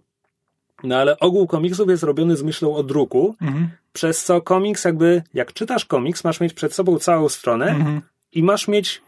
No 0.84 0.96
ale 0.98 1.20
ogół 1.20 1.48
komiksów 1.48 1.90
jest 1.90 2.04
robiony 2.04 2.38
z 2.38 2.44
myślą 2.44 2.76
o 2.76 2.84
druku, 2.84 3.36
Mhm. 3.42 3.70
przez 3.94 4.24
co 4.24 4.42
komiks 4.42 4.84
jakby, 4.86 5.24
jak 5.34 5.54
czytasz 5.54 5.86
komiks, 5.86 6.24
masz 6.24 6.40
mieć 6.40 6.54
przed 6.54 6.74
sobą 6.74 7.00
całą 7.00 7.30
stronę 7.30 7.66
Mhm. 7.68 8.02
i 8.34 8.44
masz 8.44 8.68
mieć 8.68 9.02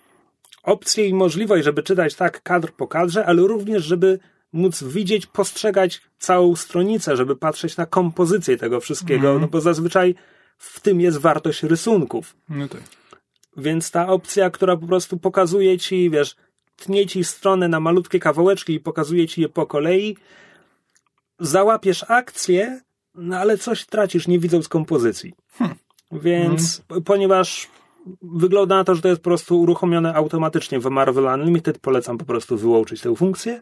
opcję 0.64 1.08
i 1.08 1.14
możliwość, 1.14 1.64
żeby 1.64 1.84
czytać 1.84 2.16
tak 2.16 2.44
kadr 2.44 2.72
po 2.72 2.88
kadrze, 2.88 3.26
ale 3.26 3.42
również, 3.42 3.84
żeby 3.84 4.20
móc 4.54 4.84
widzieć, 4.84 5.26
postrzegać 5.26 6.02
całą 6.18 6.56
stronicę, 6.56 7.18
żeby 7.18 7.36
patrzeć 7.36 7.78
na 7.78 7.86
kompozycję 7.86 8.58
tego 8.58 8.80
wszystkiego, 8.80 9.40
no 9.40 9.48
bo 9.48 9.62
zazwyczaj 9.62 10.16
w 10.64 10.80
tym 10.80 11.02
jest 11.02 11.18
wartość 11.18 11.64
rysunków. 11.64 12.36
No 12.50 12.68
tak. 12.68 12.82
Więc 13.58 13.92
ta 13.92 14.08
opcja, 14.08 14.50
która 14.50 14.78
po 14.78 14.88
prostu 14.88 15.18
pokazuje 15.18 15.78
ci, 15.78 16.10
wiesz, 16.10 16.36
tnie 16.76 17.06
ci 17.06 17.24
stronę 17.24 17.68
na 17.68 17.80
malutkie 17.80 18.20
kawałeczki 18.20 18.74
i 18.74 18.80
pokazuje 18.80 19.28
ci 19.28 19.42
je 19.42 19.50
po 19.50 19.66
kolei, 19.66 20.18
załapiesz 21.40 22.06
akcję, 22.08 22.82
no 23.16 23.38
ale 23.38 23.58
coś 23.58 23.86
tracisz, 23.86 24.28
nie 24.28 24.40
widząc 24.40 24.68
kompozycji. 24.68 25.34
Więc, 26.12 26.82
ponieważ 27.06 27.68
wygląda 28.22 28.76
na 28.76 28.84
to, 28.84 28.96
że 28.96 29.02
to 29.02 29.08
jest 29.08 29.22
po 29.22 29.30
prostu 29.30 29.62
uruchomione 29.62 30.14
automatycznie 30.14 30.80
w 30.80 30.86
Marvel 30.86 31.26
Unlimited, 31.26 31.80
polecam 31.80 32.18
po 32.18 32.26
prostu 32.26 32.58
wyłączyć 32.58 33.02
tę 33.02 33.16
funkcję 33.16 33.62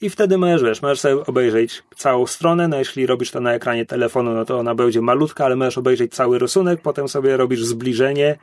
i 0.00 0.10
wtedy 0.10 0.38
możesz, 0.38 0.62
wiesz, 0.62 0.82
możesz 0.82 1.00
sobie 1.00 1.26
obejrzeć 1.26 1.82
całą 1.96 2.26
stronę, 2.26 2.68
no 2.68 2.78
jeśli 2.78 3.06
robisz 3.06 3.30
to 3.30 3.40
na 3.40 3.52
ekranie 3.52 3.86
telefonu, 3.86 4.34
no 4.34 4.44
to 4.44 4.58
ona 4.58 4.74
będzie 4.74 5.00
malutka, 5.00 5.44
ale 5.44 5.56
możesz 5.56 5.78
obejrzeć 5.78 6.14
cały 6.14 6.38
rysunek, 6.38 6.80
potem 6.82 7.08
sobie 7.08 7.36
robisz 7.36 7.64
zbliżenie 7.64 8.38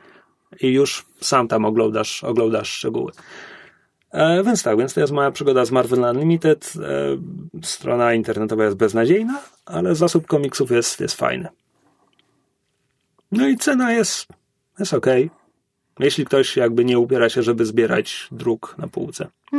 i 0.60 0.68
już 0.68 1.06
sam 1.20 1.48
tam 1.48 1.64
oglądasz, 1.64 2.24
oglądasz 2.24 2.68
szczegóły. 2.68 3.12
E, 4.10 4.42
więc 4.44 4.62
tak, 4.62 4.78
więc 4.78 4.94
to 4.94 5.00
jest 5.00 5.12
moja 5.12 5.30
przygoda 5.30 5.64
z 5.64 5.70
Marvel 5.70 6.00
Unlimited. 6.00 6.72
E, 6.76 7.62
strona 7.62 8.14
internetowa 8.14 8.64
jest 8.64 8.76
beznadziejna, 8.76 9.42
ale 9.66 9.94
zasób 9.94 10.26
komiksów 10.26 10.70
jest, 10.70 11.00
jest 11.00 11.16
fajny. 11.16 11.48
No 13.32 13.48
i 13.48 13.56
cena 13.56 13.92
jest, 13.92 14.26
jest 14.78 14.94
ok. 14.94 15.06
Jeśli 15.98 16.24
ktoś 16.24 16.56
jakby 16.56 16.84
nie 16.84 16.98
upiera 16.98 17.28
się, 17.28 17.42
żeby 17.42 17.64
zbierać 17.64 18.28
druk 18.32 18.74
na 18.78 18.88
półce. 18.88 19.26
E, 19.52 19.58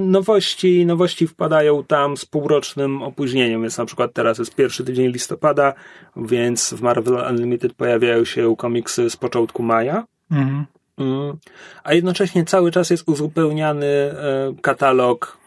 Nowości, 0.00 0.86
nowości 0.86 1.26
wpadają 1.26 1.84
tam 1.84 2.16
z 2.16 2.24
półrocznym 2.24 3.02
opóźnieniem, 3.02 3.62
więc 3.62 3.78
na 3.78 3.86
przykład 3.86 4.12
teraz 4.12 4.38
jest 4.38 4.54
pierwszy 4.54 4.84
tydzień 4.84 5.12
listopada, 5.12 5.74
więc 6.16 6.74
w 6.74 6.82
Marvel 6.82 7.24
Unlimited 7.30 7.72
pojawiają 7.72 8.24
się 8.24 8.56
komiksy 8.56 9.10
z 9.10 9.16
początku 9.16 9.62
maja. 9.62 10.04
Mhm. 10.30 10.66
Mm. 10.98 11.36
A 11.84 11.94
jednocześnie 11.94 12.44
cały 12.44 12.70
czas 12.70 12.90
jest 12.90 13.08
uzupełniany 13.08 13.86
e, 13.86 14.54
katalog 14.62 15.38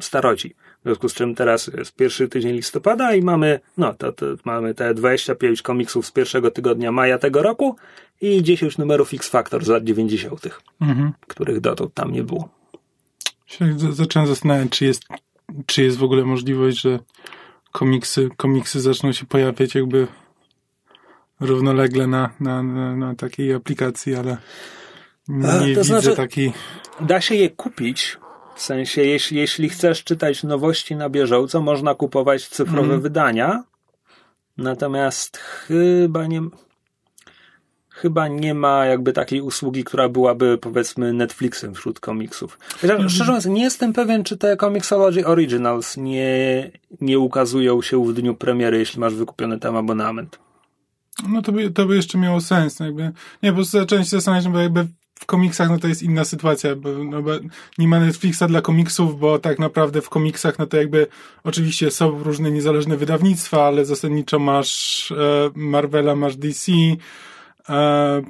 staroci. 0.00 0.54
W 0.80 0.84
związku 0.84 1.08
z 1.08 1.14
czym 1.14 1.34
teraz 1.34 1.66
jest 1.66 1.96
pierwszy 1.96 2.28
tydzień 2.28 2.52
listopada 2.52 3.14
i 3.14 3.22
mamy, 3.22 3.60
no, 3.78 3.94
to, 3.94 4.12
to 4.12 4.26
mamy 4.44 4.74
te 4.74 4.94
25 4.94 5.62
komiksów 5.62 6.06
z 6.06 6.10
pierwszego 6.10 6.50
tygodnia 6.50 6.92
maja 6.92 7.18
tego 7.18 7.42
roku 7.42 7.76
i 8.20 8.42
10 8.42 8.78
numerów 8.78 9.14
X 9.14 9.28
Factor 9.28 9.64
z 9.64 9.68
lat 9.68 9.84
90., 9.84 10.48
mhm. 10.80 11.12
których 11.26 11.60
dotąd 11.60 11.94
tam 11.94 12.12
nie 12.12 12.22
było. 12.22 12.61
Się 13.52 13.92
zacząłem 13.92 14.28
zastanawiać, 14.28 14.70
czy 14.70 14.84
jest, 14.84 15.02
czy 15.66 15.82
jest 15.82 15.96
w 15.96 16.02
ogóle 16.02 16.24
możliwość, 16.24 16.80
że 16.80 16.98
komiksy, 17.72 18.28
komiksy 18.36 18.80
zaczną 18.80 19.12
się 19.12 19.26
pojawiać 19.26 19.74
jakby 19.74 20.06
równolegle 21.40 22.06
na, 22.06 22.30
na, 22.40 22.62
na, 22.62 22.96
na 22.96 23.14
takiej 23.14 23.54
aplikacji, 23.54 24.14
ale 24.14 24.36
nie 25.28 25.48
to 25.48 25.64
widzę 25.66 25.84
znaczy, 25.84 26.16
takiej. 26.16 26.52
Da 27.00 27.20
się 27.20 27.34
je 27.34 27.50
kupić. 27.50 28.18
W 28.54 28.62
sensie, 28.62 29.02
jeśli, 29.02 29.38
jeśli 29.38 29.68
chcesz 29.68 30.04
czytać 30.04 30.42
nowości 30.42 30.96
na 30.96 31.08
bieżąco, 31.08 31.60
można 31.60 31.94
kupować 31.94 32.48
cyfrowe 32.48 32.88
mm. 32.88 33.00
wydania. 33.00 33.64
Natomiast 34.56 35.36
chyba 35.36 36.26
nie, 36.26 36.42
chyba 38.02 38.28
nie 38.28 38.54
ma 38.54 38.86
jakby 38.86 39.12
takiej 39.12 39.40
usługi, 39.40 39.84
która 39.84 40.08
byłaby 40.08 40.58
powiedzmy 40.58 41.12
Netflixem 41.12 41.74
wśród 41.74 42.00
komiksów. 42.00 42.58
Mhm. 42.82 43.08
Szczerze 43.08 43.32
mówiąc, 43.32 43.46
nie 43.46 43.62
jestem 43.62 43.92
pewien, 43.92 44.24
czy 44.24 44.36
te 44.36 44.56
Comixology 44.56 45.26
Originals 45.26 45.96
nie, 45.96 46.70
nie 47.00 47.18
ukazują 47.18 47.82
się 47.82 48.04
w 48.04 48.12
dniu 48.12 48.34
premiery, 48.34 48.78
jeśli 48.78 49.00
masz 49.00 49.14
wykupiony 49.14 49.58
tam 49.58 49.76
abonament. 49.76 50.38
No 51.28 51.42
to 51.42 51.52
by, 51.52 51.70
to 51.70 51.86
by 51.86 51.96
jeszcze 51.96 52.18
miało 52.18 52.40
sens. 52.40 52.80
No 52.80 52.86
jakby, 52.86 53.12
nie, 53.42 53.50
po 53.50 53.56
prostu 53.56 53.78
zacząłem 53.78 54.04
się 54.04 54.10
zastanawiać, 54.10 54.48
bo 54.48 54.58
jakby 54.58 54.86
w 55.14 55.26
komiksach 55.26 55.70
no 55.70 55.78
to 55.78 55.88
jest 55.88 56.02
inna 56.02 56.24
sytuacja, 56.24 56.76
bo, 56.76 56.88
no 56.92 57.22
bo 57.22 57.30
nie 57.78 57.88
ma 57.88 58.00
Netflixa 58.00 58.42
dla 58.48 58.60
komiksów, 58.60 59.20
bo 59.20 59.38
tak 59.38 59.58
naprawdę 59.58 60.02
w 60.02 60.08
komiksach 60.08 60.58
no 60.58 60.66
to 60.66 60.76
jakby 60.76 61.06
oczywiście 61.44 61.90
są 61.90 62.22
różne 62.22 62.50
niezależne 62.50 62.96
wydawnictwa, 62.96 63.66
ale 63.66 63.84
zasadniczo 63.84 64.38
masz 64.38 65.12
e, 65.12 65.50
Marvela, 65.54 66.16
masz 66.16 66.36
DC, 66.36 66.72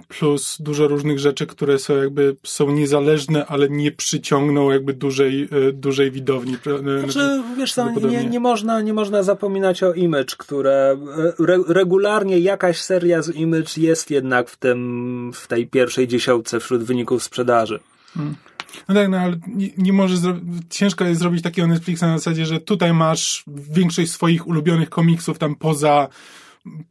plus 0.08 0.56
dużo 0.60 0.88
różnych 0.88 1.18
rzeczy, 1.18 1.46
które 1.46 1.78
są 1.78 1.96
jakby 1.96 2.36
są 2.42 2.70
niezależne, 2.70 3.46
ale 3.46 3.68
nie 3.68 3.92
przyciągną 3.92 4.70
jakby 4.70 4.94
dużej, 4.94 5.48
e, 5.68 5.72
dużej 5.72 6.10
widowni. 6.10 6.56
E, 6.96 7.10
znaczy, 7.10 7.42
wiesz 7.56 7.74
co, 7.74 7.90
nie, 7.90 8.24
nie, 8.24 8.40
można, 8.40 8.80
nie 8.80 8.92
można 8.92 9.22
zapominać 9.22 9.82
o 9.82 9.92
Image, 9.92 10.36
które 10.38 10.96
re, 11.38 11.58
regularnie 11.68 12.38
jakaś 12.38 12.80
seria 12.80 13.22
z 13.22 13.36
Image 13.36 13.72
jest 13.76 14.10
jednak 14.10 14.48
w 14.48 14.56
tym, 14.56 15.30
w 15.34 15.46
tej 15.46 15.66
pierwszej 15.66 16.08
dziesiątce 16.08 16.60
wśród 16.60 16.82
wyników 16.82 17.22
sprzedaży. 17.22 17.80
Hmm. 18.14 18.34
No 18.88 18.94
tak, 18.94 19.08
no 19.08 19.18
ale 19.18 19.36
nie, 19.54 19.68
nie 19.78 19.92
możesz 19.92 20.18
ciężko 20.70 21.04
jest 21.04 21.20
zrobić 21.20 21.42
takiego 21.42 21.68
Netflixa 21.68 22.02
na 22.02 22.18
zasadzie, 22.18 22.46
że 22.46 22.60
tutaj 22.60 22.92
masz 22.92 23.44
większość 23.46 24.12
swoich 24.12 24.46
ulubionych 24.46 24.90
komiksów 24.90 25.38
tam 25.38 25.54
poza 25.54 26.08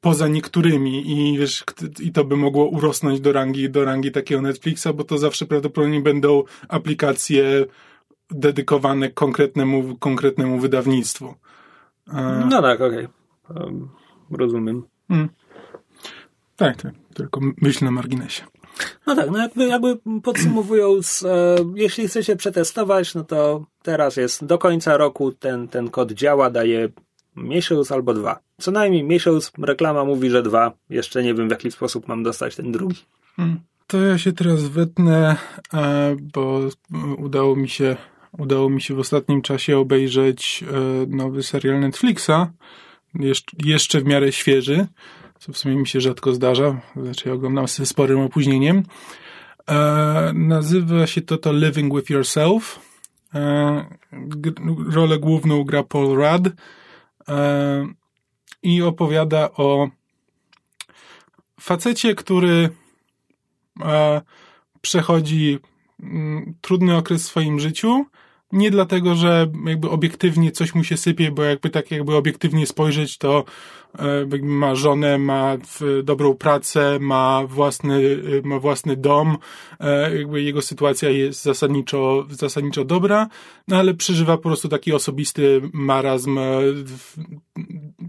poza 0.02 0.28
niektórymi 0.28 1.12
i 1.12 1.38
wiesz, 1.38 1.64
i 2.00 2.12
to 2.12 2.26
by 2.26 2.36
mogło 2.38 2.66
urosnąć 2.66 3.20
do 3.20 3.32
rangi, 3.32 3.70
do 3.70 3.86
rangi 3.86 4.12
takiego 4.12 4.42
Netflixa, 4.42 4.88
bo 4.96 5.04
to 5.04 5.18
zawsze 5.18 5.46
prawdopodobnie 5.46 6.02
będą 6.02 6.44
aplikacje 6.68 7.66
dedykowane 8.32 9.10
konkretnemu, 9.10 9.98
konkretnemu 9.98 10.60
wydawnictwu. 10.60 11.36
No 12.50 12.62
tak, 12.62 12.82
okej. 12.82 13.08
Okay. 13.50 13.66
Um, 13.66 13.90
rozumiem. 14.32 14.84
Hmm. 15.08 15.30
Tak, 16.56 16.82
tak. 16.82 16.94
Tylko 17.14 17.40
myśl 17.62 17.86
na 17.86 17.92
marginesie. 17.92 18.44
No 19.08 19.16
tak, 19.16 19.32
no 19.32 19.38
jakby, 19.38 19.68
jakby 19.68 19.98
podsumowując, 20.24 21.24
e, 21.24 21.56
jeśli 21.76 22.08
chcecie 22.08 22.36
przetestować, 22.36 23.16
no 23.16 23.24
to 23.24 23.66
teraz 23.82 24.18
jest 24.18 24.46
do 24.46 24.58
końca 24.58 24.98
roku 24.98 25.32
ten, 25.32 25.68
ten 25.68 25.90
kod 25.90 26.12
działa, 26.12 26.50
daje 26.50 26.90
miesiąc 27.36 27.91
albo 27.91 28.13
dwa. 28.13 28.39
Co 28.58 28.72
najmniej 28.72 29.04
miesiąc, 29.04 29.52
reklama 29.58 30.06
mówi, 30.06 30.30
że 30.30 30.44
dwa. 30.44 30.72
Jeszcze 30.89 31.24
nie 31.24 31.34
wiem, 31.34 31.48
w 31.48 31.52
jaki 31.52 31.72
sposób 31.72 32.08
mam 32.08 32.24
dostać 32.24 32.56
ten 32.56 32.72
drugi. 32.72 32.96
Hmm. 33.36 33.60
To 33.88 33.98
ja 34.02 34.17
się 34.17 34.34
teraz 34.34 34.67
wetnę, 34.67 35.36
e, 35.74 36.15
bo 36.34 36.62
udało 37.17 37.56
mi 37.56 37.70
się, 37.70 37.96
udało 38.38 38.70
mi 38.70 38.82
się 38.82 38.94
w 38.94 39.00
ostatnim 39.00 39.41
czasie 39.41 39.78
obejrzeć 39.78 40.63
e, 40.63 41.08
nowy 41.08 41.44
serial 41.44 41.80
Netflixa, 41.80 42.52
jeszcze 43.63 44.02
w 44.02 44.06
miarę 44.06 44.32
świeży, 44.32 44.88
co 45.39 45.54
w 45.54 45.58
sumie 45.58 45.76
mi 45.76 45.88
się 45.88 46.02
rzadko 46.02 46.34
zdarza, 46.34 46.82
znaczy 46.96 47.32
oglądam 47.32 47.67
z 47.67 47.89
sporym 47.89 48.20
opóźnieniem. 48.20 48.84
E, 49.70 50.32
nazywa 50.34 51.08
się 51.08 51.22
to 51.22 51.38
to 51.38 51.54
Living 51.54 51.96
With 51.96 52.10
Yourself. 52.10 52.80
Rolę 54.94 55.20
główną 55.20 55.63
gra 55.63 55.84
Paul 55.84 56.15
Rudd 56.15 56.50
i 58.63 58.82
opowiada 58.82 59.52
o 59.52 59.89
facecie, 61.60 62.15
który 62.15 62.70
e, 63.82 64.22
przechodzi 64.82 65.60
mm, 66.00 66.54
trudny 66.62 66.98
okres 66.98 67.24
w 67.24 67.28
swoim 67.28 67.60
życiu, 67.60 68.06
nie 68.54 68.72
dlatego, 68.72 69.16
że 69.16 69.48
jakby 69.66 69.90
obiektywnie 69.90 70.52
coś 70.52 70.76
mu 70.76 70.84
się 70.84 70.98
sypie, 70.98 71.32
bo 71.32 71.44
jakby 71.44 71.70
tak 71.70 71.92
jakby 71.92 72.16
obiektywnie 72.16 72.68
spojrzeć, 72.68 73.18
to 73.18 73.44
e, 74.00 74.26
ma 74.42 74.76
żonę, 74.76 75.18
ma 75.18 75.58
dobrą 76.04 76.34
pracę, 76.34 76.98
ma 77.00 77.44
własny, 77.48 78.02
ma 78.44 78.60
własny 78.60 78.98
dom, 78.98 79.38
e, 79.80 80.18
jakby 80.18 80.42
jego 80.42 80.62
sytuacja 80.62 81.10
jest 81.10 81.44
zasadniczo, 81.44 82.26
zasadniczo 82.30 82.86
dobra, 82.86 83.28
no 83.68 83.78
ale 83.78 83.94
przeżywa 83.94 84.38
po 84.38 84.44
prostu 84.44 84.68
taki 84.68 84.94
osobisty 84.94 85.62
marazm. 85.74 86.38
E, 86.38 86.62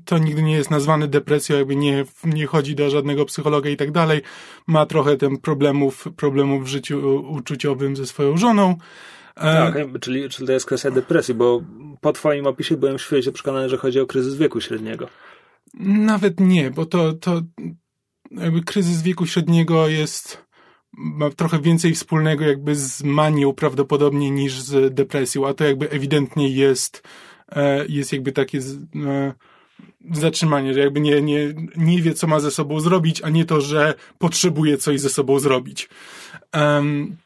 to 0.05 0.19
nigdy 0.19 0.43
nie 0.43 0.55
jest 0.55 0.71
nazwane 0.71 1.09
depresją, 1.09 1.57
jakby 1.57 1.77
nie, 1.77 2.05
nie 2.25 2.47
chodzi 2.47 2.75
do 2.75 2.91
żadnego 2.91 3.25
psychologa 3.25 3.71
i 3.71 3.77
tak 3.77 3.91
dalej. 3.91 4.21
Ma 4.67 4.87
trochę 4.87 5.17
ten 5.17 5.39
problemów, 5.39 6.09
problemów 6.17 6.65
w 6.65 6.67
życiu 6.67 7.25
uczuciowym 7.29 7.97
ze 7.97 8.07
swoją 8.07 8.37
żoną. 8.37 8.77
Tak, 9.35 9.75
czyli, 10.01 10.29
czyli 10.29 10.47
to 10.47 10.53
jest 10.53 10.67
kwestia 10.67 10.91
depresji, 10.91 11.35
bo 11.35 11.63
po 12.01 12.13
twoim 12.13 12.47
opisie 12.47 12.77
byłem 12.77 12.99
świecie 12.99 13.33
przekonany, 13.33 13.69
że 13.69 13.77
chodzi 13.77 14.01
o 14.01 14.07
kryzys 14.07 14.35
wieku 14.35 14.61
średniego. 14.61 15.09
Nawet 15.81 16.41
nie, 16.41 16.71
bo 16.71 16.87
to, 16.87 17.13
to 17.13 17.43
jakby 18.31 18.63
kryzys 18.63 19.03
wieku 19.03 19.27
średniego 19.27 19.89
jest 19.89 20.45
ma 20.97 21.31
trochę 21.31 21.59
więcej 21.59 21.95
wspólnego 21.95 22.45
jakby 22.45 22.77
z 22.77 23.03
manią 23.03 23.53
prawdopodobnie 23.53 24.31
niż 24.31 24.61
z 24.61 24.95
depresją, 24.95 25.47
a 25.47 25.55
to 25.55 25.65
jakby 25.65 25.91
ewidentnie 25.91 26.49
jest 26.49 27.03
e, 27.53 27.87
jest 27.87 28.13
jakby 28.13 28.33
takie 28.33 28.59
e, 28.59 29.33
zatrzymanie, 30.11 30.75
że 30.75 30.81
jakby 30.81 31.01
nie, 31.01 31.23
nie, 31.23 31.55
nie 31.77 32.03
wie, 32.03 32.15
co 32.15 32.27
ma 32.27 32.41
ze 32.41 32.51
sobą 32.51 32.81
zrobić, 32.81 33.23
a 33.23 33.29
nie 33.29 33.45
to, 33.45 33.61
że 33.61 33.95
potrzebuje 34.19 34.79
coś 34.79 35.01
ze 35.01 35.11
sobą 35.11 35.39
zrobić. 35.39 35.89
Um, 36.55 37.17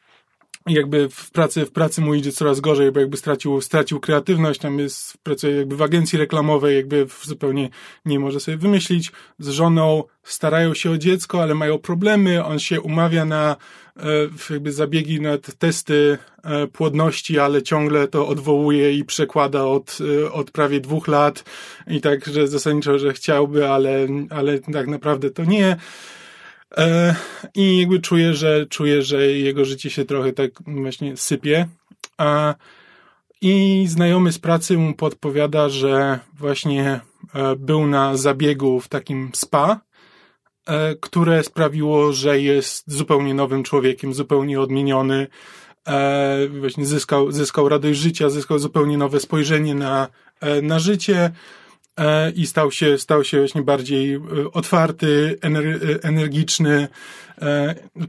jakby 0.67 1.09
w 1.09 1.31
pracy, 1.31 1.67
w 1.67 1.71
pracy 1.71 2.01
mu 2.01 2.15
idzie 2.15 2.33
coraz 2.33 2.61
gorzej, 2.61 2.93
bo 2.93 3.01
jakby 3.01 3.17
stracił, 3.17 3.61
stracił 3.61 4.01
kreatywność, 4.01 4.61
tam 4.61 4.79
jest, 4.79 5.19
pracuje 5.19 5.57
jakby 5.57 5.77
w 5.77 5.83
agencji 5.83 6.19
reklamowej, 6.19 6.77
jakby 6.77 7.07
zupełnie 7.23 7.71
nie 8.05 8.19
może 8.19 8.41
sobie 8.41 8.57
wymyślić. 8.57 9.13
Z 9.39 9.49
żoną 9.49 10.05
starają 10.23 10.75
się 10.75 10.91
o 10.91 10.99
dziecko, 10.99 11.43
ale 11.43 11.55
mają 11.55 11.79
problemy, 11.79 12.45
on 12.45 12.59
się 12.59 12.81
umawia 12.81 13.25
na 13.25 13.57
e, 13.97 14.03
jakby 14.51 14.73
zabiegi 14.73 15.21
na 15.21 15.39
testy 15.59 16.19
e, 16.43 16.67
płodności, 16.67 17.39
ale 17.39 17.63
ciągle 17.63 18.09
to 18.09 18.29
odwołuje 18.29 18.93
i 18.93 19.05
przekłada 19.05 19.65
od, 19.65 19.99
e, 20.25 20.33
od 20.33 20.51
prawie 20.51 20.81
dwóch 20.81 21.09
lat 21.09 21.45
i 21.87 22.01
tak, 22.01 22.27
że 22.27 22.49
zasadniczo, 22.49 22.99
że 22.99 23.13
chciałby, 23.13 23.69
ale, 23.69 24.07
ale 24.31 24.59
tak 24.59 24.87
naprawdę 24.87 25.31
to 25.31 25.45
nie. 25.45 25.77
E, 26.77 27.15
I 27.55 27.79
jakby 27.79 28.01
czuję, 28.01 28.35
że 28.35 28.67
czuję, 28.67 29.03
że 29.03 29.27
jego 29.27 29.65
życie 29.65 29.91
się 29.91 30.05
trochę 30.05 30.33
tak 30.33 30.51
właśnie 30.67 31.17
sypie. 31.17 31.69
I 33.41 33.85
znajomy 33.89 34.33
z 34.33 34.39
pracy 34.39 34.79
mu 34.79 34.95
podpowiada, 34.95 35.69
że 35.69 36.19
właśnie 36.39 37.01
e, 37.35 37.57
był 37.57 37.87
na 37.87 38.17
zabiegu 38.17 38.81
w 38.81 38.89
takim 38.89 39.31
spa, 39.35 39.81
e, 40.67 40.95
które 40.95 41.43
sprawiło, 41.43 42.13
że 42.13 42.41
jest 42.41 42.85
zupełnie 42.93 43.35
nowym 43.35 43.63
człowiekiem, 43.63 44.15
zupełnie 44.15 44.61
odmieniony. 44.61 45.27
Właśnie 46.61 46.87
zyskał, 46.87 47.33
zyskał 47.33 47.69
radość 47.69 47.99
życia, 48.01 48.31
zyskał 48.31 48.59
zupełnie 48.59 48.99
nowe 48.99 49.21
spojrzenie 49.21 49.75
na, 49.75 50.09
na 50.63 50.79
życie 50.79 51.31
i 52.35 52.47
stał 52.47 52.71
się, 52.71 52.99
stał 52.99 53.25
się 53.25 53.39
właśnie 53.39 53.63
bardziej 53.63 54.15
e, 54.15 54.21
otwarty, 54.53 55.39
e, 55.45 55.49
energiczny, 56.03 56.89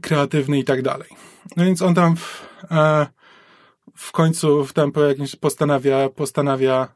kreatywny 0.00 0.58
i 0.58 0.64
tak 0.64 0.82
dalej. 0.82 1.08
No 1.56 1.64
więc 1.64 1.82
on 1.82 1.94
tam 1.94 2.16
w, 2.16 2.46
w 3.94 4.12
końcu 4.12 4.64
w 4.64 4.72
tempo 4.72 5.00
jakimś 5.00 5.36
postanawia, 5.36 6.08
postanawia 6.08 6.88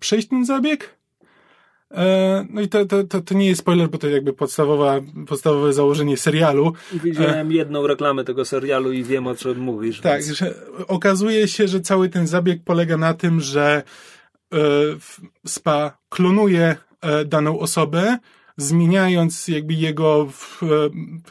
przejść 0.00 0.28
ten 0.28 0.46
zabieg. 0.46 1.00
No 2.50 2.60
i 2.60 2.68
to, 2.68 2.86
to, 2.86 3.04
to, 3.04 3.20
to 3.20 3.34
nie 3.34 3.46
jest 3.46 3.60
spoiler, 3.60 3.88
bo 3.88 3.98
to 3.98 4.08
jakby 4.08 4.32
podstawowa, 4.32 5.00
podstawowe 5.28 5.72
założenie 5.72 6.16
serialu. 6.16 6.72
Widziałem 6.92 7.52
jedną 7.52 7.86
reklamę 7.86 8.24
tego 8.24 8.44
serialu 8.44 8.92
i 8.92 9.04
wiem 9.04 9.26
o 9.26 9.34
czym 9.34 9.58
mówisz. 9.58 10.00
Tak, 10.00 10.22
więc... 10.24 10.38
że 10.38 10.54
okazuje 10.88 11.48
się, 11.48 11.68
że 11.68 11.80
cały 11.80 12.08
ten 12.08 12.26
zabieg 12.26 12.60
polega 12.64 12.96
na 12.96 13.14
tym, 13.14 13.40
że 13.40 13.82
SPA 15.46 15.98
klonuje 16.08 16.76
daną 17.26 17.58
osobę, 17.58 18.18
zmieniając 18.56 19.48
jakby 19.48 19.74
jego 19.74 20.28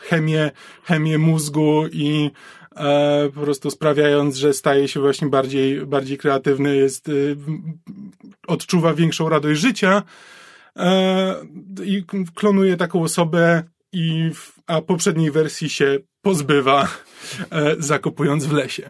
chemię, 0.02 0.52
chemię 0.84 1.18
mózgu 1.18 1.88
i 1.92 2.32
e, 2.76 3.30
po 3.36 3.42
prostu 3.42 3.72
sprawiając, 3.72 4.36
że 4.36 4.54
staje 4.54 4.88
się 4.88 5.00
właśnie 5.00 5.28
bardziej, 5.28 5.86
bardziej 5.86 6.18
kreatywny, 6.18 6.76
jest, 6.76 7.10
e, 7.10 7.12
odczuwa 8.48 8.94
większą 8.94 9.30
radość 9.30 9.62
życia 9.62 10.04
e, 10.76 11.36
i 11.86 12.04
klonuje 12.36 12.78
taką 12.78 13.04
osobę 13.04 13.64
i 13.94 14.32
a 14.68 14.82
poprzedniej 14.82 15.32
wersji 15.32 15.70
się 15.70 15.98
pozbywa, 16.22 16.88
e, 17.52 17.76
zakopując 17.80 18.46
w 18.46 18.52
lesie. 18.52 18.90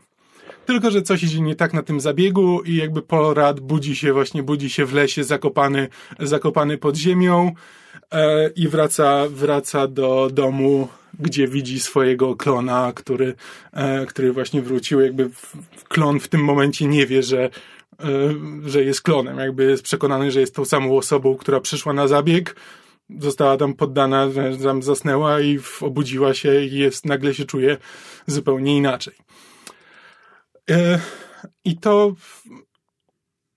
Tylko, 0.69 0.91
że 0.91 1.01
coś 1.01 1.23
idzie 1.23 1.41
nie 1.41 1.55
tak 1.55 1.73
na 1.73 1.83
tym 1.83 1.99
zabiegu 1.99 2.61
i 2.61 2.75
jakby 2.75 3.01
porad 3.01 3.59
budzi 3.59 3.95
się 3.95 4.13
właśnie, 4.13 4.43
budzi 4.43 4.69
się 4.69 4.85
w 4.85 4.93
lesie 4.93 5.23
zakopany, 5.23 5.87
zakopany 6.19 6.77
pod 6.77 6.95
ziemią 6.95 7.51
e, 8.11 8.49
i 8.49 8.67
wraca, 8.67 9.23
wraca 9.29 9.87
do 9.87 10.29
domu, 10.33 10.87
gdzie 11.19 11.47
widzi 11.47 11.79
swojego 11.79 12.35
klona, 12.35 12.91
który, 12.95 13.33
e, 13.73 14.05
który 14.05 14.33
właśnie 14.33 14.61
wrócił. 14.61 15.01
Jakby 15.01 15.29
klon 15.87 16.19
w 16.19 16.27
tym 16.27 16.43
momencie 16.43 16.85
nie 16.85 17.05
wie, 17.05 17.23
że, 17.23 17.43
e, 17.43 17.49
że 18.65 18.83
jest 18.83 19.01
klonem. 19.01 19.37
Jakby 19.37 19.63
jest 19.63 19.83
przekonany, 19.83 20.31
że 20.31 20.39
jest 20.39 20.55
tą 20.55 20.65
samą 20.65 20.97
osobą, 20.97 21.35
która 21.35 21.59
przyszła 21.59 21.93
na 21.93 22.07
zabieg, 22.07 22.55
została 23.19 23.57
tam 23.57 23.73
poddana, 23.73 24.27
tam 24.63 24.83
zasnęła 24.83 25.41
i 25.41 25.59
obudziła 25.81 26.33
się 26.33 26.65
i 26.65 26.77
jest, 26.77 27.05
nagle 27.05 27.33
się 27.33 27.45
czuje 27.45 27.77
zupełnie 28.27 28.77
inaczej. 28.77 29.29
E, 30.69 30.99
I 31.65 31.77
to, 31.77 32.15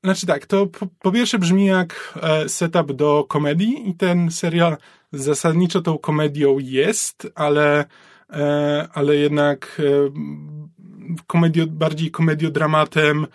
znaczy 0.05 0.27
tak, 0.27 0.47
to 0.47 0.67
po, 0.67 0.87
po, 0.99 1.13
pierwsze 1.13 1.39
brzmi 1.39 1.67
jak 1.67 2.19
e, 2.23 2.49
setup 2.49 2.93
do 2.93 3.25
komedii 3.29 3.91
i 3.91 3.95
ten 3.95 4.31
serial 4.31 4.77
zasadniczo 5.13 5.83
tą 5.83 5.99
komedią 5.99 6.59
jest, 6.59 7.33
ale, 7.35 7.85
e, 8.31 8.89
ale 8.93 9.17
jednak 9.17 9.83
komedio, 11.27 11.67
bardziej 11.67 12.11
komediodramatem 12.11 13.27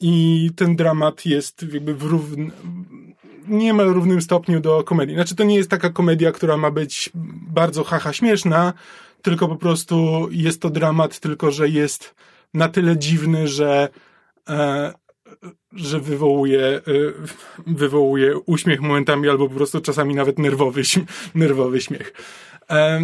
i 0.00 0.50
ten 0.56 0.76
dramat 0.76 1.26
jest 1.26 1.62
jakby 1.72 1.94
w 1.94 2.36
niemal 3.48 3.86
równym 3.86 4.22
stopniu 4.22 4.60
do 4.60 4.84
komedii. 4.84 5.14
Znaczy 5.14 5.34
to 5.34 5.44
nie 5.44 5.56
jest 5.56 5.70
taka 5.70 5.90
komedia, 5.90 6.32
która 6.32 6.56
ma 6.56 6.70
być 6.70 7.10
bardzo 7.48 7.84
haha 7.84 8.12
śmieszna, 8.12 8.72
tylko 9.22 9.48
po 9.48 9.56
prostu 9.56 10.28
jest 10.30 10.62
to 10.62 10.70
dramat, 10.70 11.20
tylko 11.20 11.50
że 11.50 11.68
jest 11.68 12.14
na 12.56 12.68
tyle 12.68 12.98
dziwny, 12.98 13.48
że, 13.48 13.88
e, 14.48 14.92
że 15.72 16.00
wywołuje, 16.00 16.60
e, 16.66 16.82
wywołuje 17.66 18.38
uśmiech 18.38 18.80
momentami 18.80 19.28
albo 19.28 19.48
po 19.48 19.54
prostu 19.54 19.80
czasami 19.80 20.14
nawet 20.14 20.38
nerwowy, 20.38 20.82
nerwowy 21.34 21.80
śmiech. 21.80 22.12
E, 22.70 23.00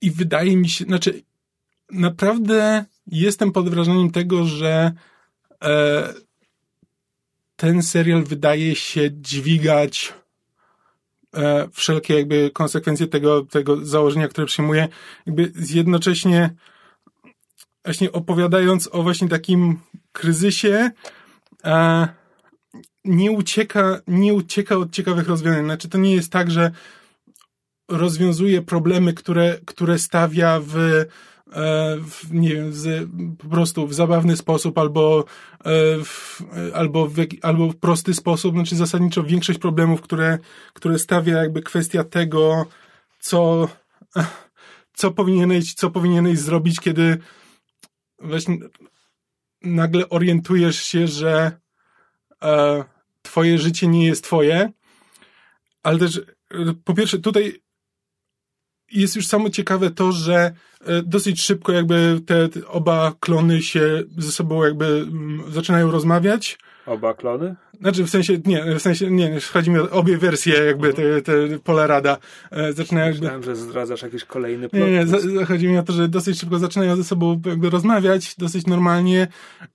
I 0.00 0.10
wydaje 0.10 0.56
mi 0.56 0.68
się, 0.68 0.84
znaczy, 0.84 1.22
naprawdę 1.90 2.84
jestem 3.06 3.52
pod 3.52 3.68
wrażeniem 3.68 4.10
tego, 4.10 4.44
że 4.44 4.92
e, 5.64 6.14
ten 7.56 7.82
serial 7.82 8.24
wydaje 8.24 8.76
się 8.76 9.10
dźwigać 9.12 10.14
e, 11.34 11.68
wszelkie 11.72 12.14
jakby 12.14 12.50
konsekwencje 12.54 13.06
tego, 13.06 13.42
tego 13.42 13.86
założenia, 13.86 14.28
które 14.28 14.46
przyjmuje, 14.46 14.88
jakby 15.26 15.52
jednocześnie 15.70 16.54
właśnie 17.84 18.12
opowiadając 18.12 18.88
o 18.92 19.02
właśnie 19.02 19.28
takim 19.28 19.78
kryzysie, 20.12 20.90
e, 21.64 22.08
nie 23.04 23.32
ucieka, 23.32 24.00
nie 24.06 24.34
ucieka 24.34 24.76
od 24.76 24.92
ciekawych 24.92 25.28
rozwiązań. 25.28 25.64
Znaczy, 25.64 25.88
to 25.88 25.98
nie 25.98 26.14
jest 26.14 26.32
tak, 26.32 26.50
że 26.50 26.70
rozwiązuje 27.88 28.62
problemy, 28.62 29.14
które, 29.14 29.58
które 29.66 29.98
stawia 29.98 30.60
w, 30.60 30.76
e, 30.76 31.06
w, 31.96 32.32
nie 32.32 32.54
wiem, 32.54 32.72
z, 32.72 33.08
po 33.38 33.48
prostu 33.48 33.86
w 33.86 33.94
zabawny 33.94 34.36
sposób 34.36 34.78
albo, 34.78 35.24
e, 35.64 35.64
w, 36.04 36.42
albo, 36.74 37.06
w, 37.06 37.16
albo 37.42 37.68
w 37.68 37.76
prosty 37.76 38.14
sposób. 38.14 38.54
Znaczy 38.54 38.76
zasadniczo 38.76 39.22
większość 39.22 39.58
problemów, 39.58 40.00
które, 40.00 40.38
które 40.72 40.98
stawia 40.98 41.36
jakby 41.36 41.62
kwestia 41.62 42.04
tego, 42.04 42.66
co, 43.20 43.68
co 44.94 45.10
powinieneś, 45.10 45.74
co 45.74 45.90
powinieneś 45.90 46.38
zrobić, 46.38 46.80
kiedy 46.80 47.18
właśnie 48.18 48.58
nagle 49.62 50.08
orientujesz 50.08 50.82
się, 50.82 51.06
że 51.06 51.52
e, 52.42 52.84
twoje 53.22 53.58
życie 53.58 53.86
nie 53.86 54.06
jest 54.06 54.24
twoje, 54.24 54.72
ale 55.82 55.98
też 55.98 56.18
e, 56.18 56.24
po 56.84 56.94
pierwsze 56.94 57.18
tutaj 57.18 57.62
jest 58.92 59.16
już 59.16 59.26
samo 59.26 59.50
ciekawe 59.50 59.90
to, 59.90 60.12
że 60.12 60.54
e, 60.80 61.02
dosyć 61.02 61.42
szybko 61.42 61.72
jakby 61.72 62.20
te, 62.26 62.48
te 62.48 62.66
oba 62.66 63.14
klony 63.20 63.62
się 63.62 64.02
ze 64.18 64.32
sobą 64.32 64.64
jakby 64.64 64.86
m, 64.86 65.42
zaczynają 65.48 65.90
rozmawiać. 65.90 66.58
Oba 66.86 67.14
klony? 67.14 67.56
Znaczy 67.80 68.04
w 68.04 68.10
sensie, 68.10 68.38
nie, 68.46 68.74
w 68.74 68.82
sensie, 68.82 69.10
nie, 69.10 69.38
chodzi 69.52 69.70
mi 69.70 69.78
o 69.78 69.90
obie 69.90 70.18
wersje 70.18 70.54
jakby, 70.64 70.94
te, 70.94 71.22
te 71.22 71.58
Polarada 71.58 72.16
e, 72.50 72.72
zaczynają 72.72 73.06
jakby... 73.06 73.20
Myślałem, 73.20 73.42
że 73.42 73.56
zdradzasz 73.56 74.02
jakiś 74.02 74.24
kolejny 74.24 74.68
plot. 74.68 74.82
Nie, 74.82 74.90
nie, 74.90 75.06
za, 75.06 75.18
chodzi 75.46 75.68
mi 75.68 75.78
o 75.78 75.82
to, 75.82 75.92
że 75.92 76.08
dosyć 76.08 76.40
szybko 76.40 76.58
zaczynają 76.58 76.96
ze 76.96 77.04
sobą 77.04 77.40
jakby 77.46 77.70
rozmawiać, 77.70 78.34
dosyć 78.38 78.66
normalnie 78.66 79.28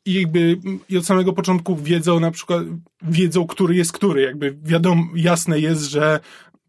i 0.06 0.14
jakby 0.14 0.58
i 0.90 0.98
od 0.98 1.06
samego 1.06 1.34
początku 1.34 1.76
wiedzą 1.76 2.20
na 2.20 2.32
przykład, 2.32 2.64
wiedzą, 3.02 3.48
który 3.48 3.76
jest 3.76 3.92
który, 3.92 4.22
jakby 4.22 4.58
wiadomo, 4.64 5.04
jasne 5.16 5.60
jest, 5.60 5.84
że 5.84 6.20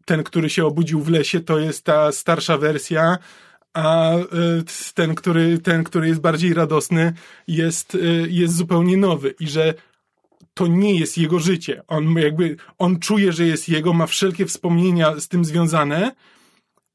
ten, 0.05 0.23
który 0.23 0.49
się 0.49 0.65
obudził 0.65 1.01
w 1.01 1.09
lesie, 1.09 1.39
to 1.39 1.59
jest 1.59 1.83
ta 1.83 2.11
starsza 2.11 2.57
wersja, 2.57 3.17
a 3.73 4.13
e, 4.13 4.23
ten, 4.93 5.15
który, 5.15 5.59
ten, 5.59 5.83
który 5.83 6.07
jest 6.07 6.21
bardziej 6.21 6.53
radosny, 6.53 7.13
jest, 7.47 7.95
e, 7.95 7.97
jest 8.27 8.55
zupełnie 8.55 8.97
nowy. 8.97 9.35
I 9.39 9.47
że 9.47 9.73
to 10.55 10.67
nie 10.67 10.99
jest 10.99 11.17
jego 11.17 11.39
życie. 11.39 11.83
On 11.87 12.15
jakby, 12.15 12.55
on 12.77 12.99
czuje, 12.99 13.33
że 13.33 13.45
jest 13.45 13.69
jego, 13.69 13.93
ma 13.93 14.07
wszelkie 14.07 14.45
wspomnienia 14.45 15.19
z 15.19 15.27
tym 15.27 15.45
związane, 15.45 16.11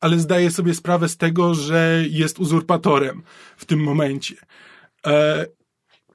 ale 0.01 0.19
zdaje 0.19 0.51
sobie 0.51 0.75
sprawę 0.75 1.09
z 1.09 1.17
tego, 1.17 1.55
że 1.55 2.03
jest 2.11 2.39
uzurpatorem 2.39 3.23
w 3.57 3.65
tym 3.65 3.83
momencie. 3.83 4.35
E... 5.07 5.47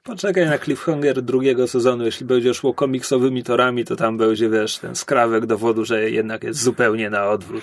Poczekaj 0.02 0.46
na 0.46 0.58
cliffhanger 0.58 1.22
drugiego 1.22 1.68
sezonu. 1.68 2.04
Jeśli 2.04 2.26
będzie 2.26 2.54
szło 2.54 2.74
komiksowymi 2.74 3.44
torami, 3.44 3.84
to 3.84 3.96
tam 3.96 4.18
będzie, 4.18 4.50
wiesz, 4.50 4.78
ten 4.78 4.96
skrawek 4.96 5.46
dowodu, 5.46 5.84
że 5.84 6.10
jednak 6.10 6.44
jest 6.44 6.62
zupełnie 6.62 7.10
na 7.10 7.28
odwrót. 7.28 7.62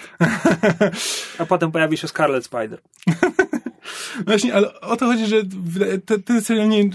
A 1.39 1.45
potem 1.45 1.71
pojawi 1.71 1.97
się 1.97 2.07
Scarlet 2.07 2.45
Spider. 2.45 2.79
Właśnie, 4.27 4.53
ale 4.53 4.79
o 4.79 4.97
to 4.97 5.05
chodzi, 5.05 5.25
że 5.27 5.37
ten 6.25 6.41
serial 6.41 6.69
nie 6.69 6.89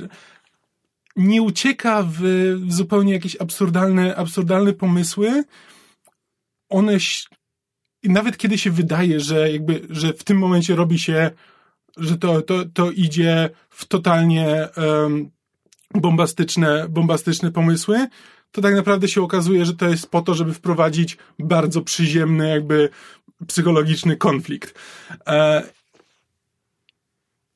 nie 1.18 1.42
ucieka 1.42 2.06
w, 2.08 2.20
zupełnie 2.68 3.12
jakieś 3.12 3.36
absurdalne, 3.36 4.16
absurdalne 4.16 4.72
pomysły. 4.72 5.44
One, 6.68 6.96
nawet 8.04 8.36
kiedy 8.36 8.58
się 8.58 8.70
wydaje, 8.70 9.20
że 9.20 9.52
jakby, 9.52 9.86
że 9.90 10.12
w 10.12 10.24
tym 10.24 10.38
momencie 10.38 10.76
robi 10.76 10.98
się, 10.98 11.30
że 11.96 12.18
to, 12.18 12.42
to, 12.42 12.64
to 12.64 12.90
idzie 12.90 13.50
w 13.70 13.84
totalnie 13.84 14.68
um, 14.76 15.30
bombastyczne, 15.94 16.88
bombastyczne 16.88 17.50
pomysły, 17.50 18.06
to 18.52 18.62
tak 18.62 18.74
naprawdę 18.74 19.08
się 19.08 19.22
okazuje, 19.22 19.64
że 19.64 19.74
to 19.74 19.88
jest 19.88 20.10
po 20.10 20.22
to, 20.22 20.34
żeby 20.34 20.54
wprowadzić 20.54 21.16
bardzo 21.38 21.82
przyziemny, 21.82 22.48
jakby 22.48 22.88
psychologiczny 23.46 24.16
konflikt. 24.16 24.78
E, 25.26 25.62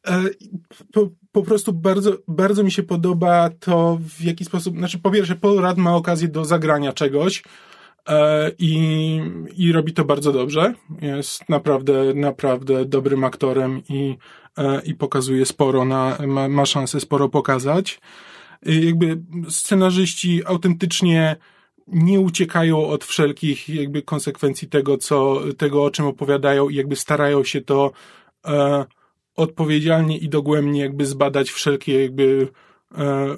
e, 0.07 0.25
po, 0.93 1.11
po 1.33 1.43
prostu 1.43 1.73
bardzo, 1.73 2.13
bardzo 2.29 2.63
mi 2.63 2.73
się 2.73 2.83
podoba 2.83 3.51
to, 3.61 3.99
w 4.01 4.25
jaki 4.25 4.45
sposób, 4.45 4.79
znaczy 4.79 4.99
po 4.99 5.11
pierwsze, 5.11 5.37
Paul 5.37 5.61
Rudd 5.61 5.79
ma 5.79 5.97
okazję 5.97 6.29
do 6.29 6.45
zagrania 6.45 6.93
czegoś 6.93 7.43
e, 8.09 8.51
i, 8.59 9.21
i 9.57 9.73
robi 9.73 9.93
to 9.93 10.05
bardzo 10.05 10.33
dobrze. 10.33 10.75
Jest 11.03 11.49
naprawdę, 11.49 12.15
naprawdę 12.15 12.85
dobrym 12.85 13.25
aktorem 13.25 13.83
i, 13.89 14.17
e, 14.59 14.83
i 14.85 14.95
pokazuje 14.95 15.47
sporo, 15.47 15.85
na, 15.85 16.19
ma, 16.27 16.49
ma 16.49 16.67
szansę 16.67 17.01
sporo 17.01 17.29
pokazać. 17.29 18.01
I 18.67 18.87
jakby 18.87 19.23
scenarzyści 19.49 20.43
autentycznie 20.47 21.37
nie 21.87 22.21
uciekają 22.21 22.87
od 22.87 23.05
wszelkich 23.05 23.69
jakby 23.69 24.03
konsekwencji 24.03 24.69
tego, 24.69 24.99
co, 24.99 25.41
tego 25.59 25.85
o 25.85 25.91
czym 25.91 26.07
opowiadają 26.07 26.69
i 26.69 26.75
jakby 26.75 26.97
starają 26.97 27.45
się 27.45 27.61
to 27.61 27.93
e, 28.47 28.85
odpowiedzialnie 29.37 30.19
i 30.19 30.29
dogłębnie 30.29 30.81
jakby 30.81 31.07
zbadać 31.07 31.51
wszelkie 31.51 32.03
jakby 32.03 32.49
e, 32.99 33.37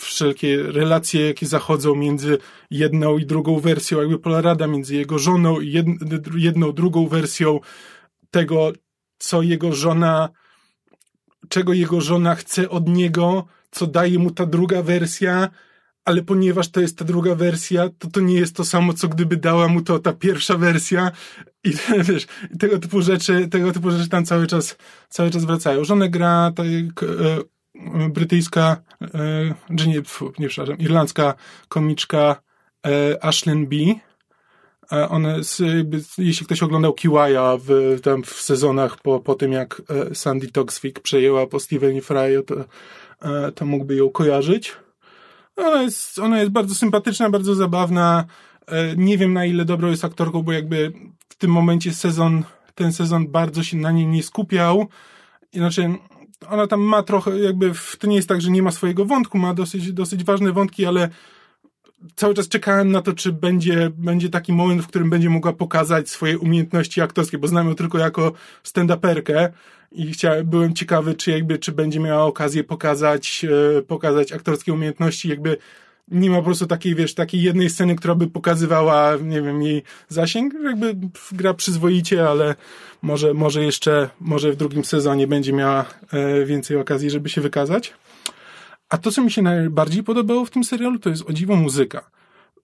wszelkie 0.00 0.62
relacje, 0.62 1.26
jakie 1.26 1.46
zachodzą 1.46 1.94
między 1.94 2.38
jedną 2.70 3.18
i 3.18 3.26
drugą 3.26 3.60
wersją 3.60 3.98
jakby 3.98 4.18
Polarada, 4.18 4.66
między 4.66 4.96
jego 4.96 5.18
żoną 5.18 5.60
i 5.60 5.82
jedną, 6.34 6.72
drugą 6.72 7.08
wersją 7.08 7.60
tego, 8.30 8.72
co 9.18 9.42
jego 9.42 9.72
żona, 9.72 10.28
czego 11.48 11.72
jego 11.72 12.00
żona 12.00 12.34
chce 12.34 12.68
od 12.68 12.88
niego, 12.88 13.46
co 13.70 13.86
daje 13.86 14.18
mu 14.18 14.30
ta 14.30 14.46
druga 14.46 14.82
wersja, 14.82 15.48
ale 16.08 16.22
ponieważ 16.22 16.68
to 16.68 16.80
jest 16.80 16.98
ta 16.98 17.04
druga 17.04 17.34
wersja, 17.34 17.88
to 17.98 18.08
to 18.10 18.20
nie 18.20 18.34
jest 18.34 18.56
to 18.56 18.64
samo, 18.64 18.92
co 18.92 19.08
gdyby 19.08 19.36
dała 19.36 19.68
mu 19.68 19.82
to 19.82 19.98
ta 19.98 20.12
pierwsza 20.12 20.56
wersja 20.56 21.10
i 21.64 21.72
wiesz, 22.08 22.26
tego 22.58 22.78
typu 22.78 23.02
rzeczy, 23.02 23.48
tego 23.48 23.72
typu 23.72 23.90
rzeczy 23.90 24.08
tam 24.08 24.24
cały 24.24 24.46
czas, 24.46 24.76
cały 25.08 25.30
czas 25.30 25.44
wracają. 25.44 25.84
Żonę 25.84 26.08
gra 26.10 26.52
ta, 26.56 26.62
e, 26.64 28.08
brytyjska, 28.10 28.82
e, 29.02 29.76
czy 29.76 29.88
nie, 29.88 30.02
pfu, 30.02 30.32
nie 30.38 30.48
przepraszam, 30.48 30.78
irlandzka 30.78 31.34
komiczka 31.68 32.42
e, 32.86 33.24
Ashlyn 33.24 33.66
B. 33.66 33.76
E, 34.92 35.08
ona, 35.08 35.36
jeśli 36.18 36.46
ktoś 36.46 36.62
oglądał 36.62 36.92
Kiwaja 36.92 37.56
w, 37.64 38.00
tam 38.02 38.22
w 38.22 38.32
sezonach 38.32 39.00
po, 39.00 39.20
po 39.20 39.34
tym, 39.34 39.52
jak 39.52 39.82
Sandy 40.12 40.50
Toksvik 40.50 41.00
przejęła 41.00 41.46
po 41.46 41.60
Stevenie 41.60 42.02
Fryu, 42.02 42.42
to, 42.42 42.54
to 43.54 43.66
mógłby 43.66 43.96
ją 43.96 44.10
kojarzyć. 44.10 44.76
Ona 45.58 45.82
jest, 45.82 46.18
ona 46.18 46.38
jest 46.38 46.50
bardzo 46.50 46.74
sympatyczna, 46.74 47.30
bardzo 47.30 47.54
zabawna. 47.54 48.24
Nie 48.96 49.18
wiem 49.18 49.32
na 49.32 49.44
ile 49.44 49.64
dobrą 49.64 49.90
jest 49.90 50.04
aktorką, 50.04 50.42
bo 50.42 50.52
jakby 50.52 50.92
w 51.28 51.34
tym 51.34 51.50
momencie 51.50 51.94
sezon, 51.94 52.44
ten 52.74 52.92
sezon 52.92 53.28
bardzo 53.28 53.62
się 53.62 53.76
na 53.76 53.92
niej 53.92 54.06
nie 54.06 54.22
skupiał. 54.22 54.88
Znaczy, 55.54 55.94
ona 56.48 56.66
tam 56.66 56.80
ma 56.80 57.02
trochę, 57.02 57.38
jakby, 57.38 57.72
to 57.98 58.06
nie 58.06 58.16
jest 58.16 58.28
tak, 58.28 58.40
że 58.40 58.50
nie 58.50 58.62
ma 58.62 58.70
swojego 58.70 59.04
wątku, 59.04 59.38
ma 59.38 59.54
dosyć, 59.54 59.92
dosyć 59.92 60.24
ważne 60.24 60.52
wątki, 60.52 60.86
ale 60.86 61.08
cały 62.16 62.34
czas 62.34 62.48
czekałem 62.48 62.90
na 62.90 63.02
to, 63.02 63.12
czy 63.12 63.32
będzie, 63.32 63.90
będzie 63.96 64.28
taki 64.28 64.52
moment, 64.52 64.82
w 64.82 64.86
którym 64.86 65.10
będzie 65.10 65.30
mogła 65.30 65.52
pokazać 65.52 66.08
swoje 66.08 66.38
umiejętności 66.38 67.00
aktorskie, 67.00 67.38
bo 67.38 67.48
znam 67.48 67.68
ją 67.68 67.74
tylko 67.74 67.98
jako 67.98 68.32
stand-uperkę 68.64 69.48
i 69.92 70.12
chciałem, 70.12 70.46
byłem 70.46 70.74
ciekawy, 70.74 71.14
czy 71.14 71.30
jakby, 71.30 71.58
czy 71.58 71.72
będzie 71.72 72.00
miała 72.00 72.24
okazję 72.24 72.64
pokazać, 72.64 73.46
e, 73.78 73.82
pokazać 73.82 74.32
aktorskie 74.32 74.72
umiejętności, 74.72 75.28
jakby 75.28 75.56
nie 76.10 76.30
ma 76.30 76.36
po 76.36 76.42
prostu 76.42 76.66
takiej, 76.66 76.94
wiesz, 76.94 77.14
takiej 77.14 77.42
jednej 77.42 77.70
sceny, 77.70 77.96
która 77.96 78.14
by 78.14 78.26
pokazywała, 78.26 79.16
nie 79.22 79.42
wiem, 79.42 79.62
jej 79.62 79.82
zasięg, 80.08 80.54
jakby 80.64 80.96
gra 81.32 81.54
przyzwoicie, 81.54 82.28
ale 82.28 82.54
może, 83.02 83.34
może 83.34 83.64
jeszcze, 83.64 84.10
może 84.20 84.52
w 84.52 84.56
drugim 84.56 84.84
sezonie 84.84 85.26
będzie 85.26 85.52
miała 85.52 85.84
e, 86.12 86.44
więcej 86.44 86.76
okazji, 86.76 87.10
żeby 87.10 87.28
się 87.28 87.40
wykazać. 87.40 87.94
A 88.88 88.98
to, 88.98 89.10
co 89.10 89.22
mi 89.22 89.30
się 89.30 89.42
najbardziej 89.42 90.02
podobało 90.02 90.44
w 90.44 90.50
tym 90.50 90.64
serialu, 90.64 90.98
to 90.98 91.10
jest 91.10 91.30
o 91.30 91.32
dziwo 91.32 91.56
muzyka. 91.56 92.10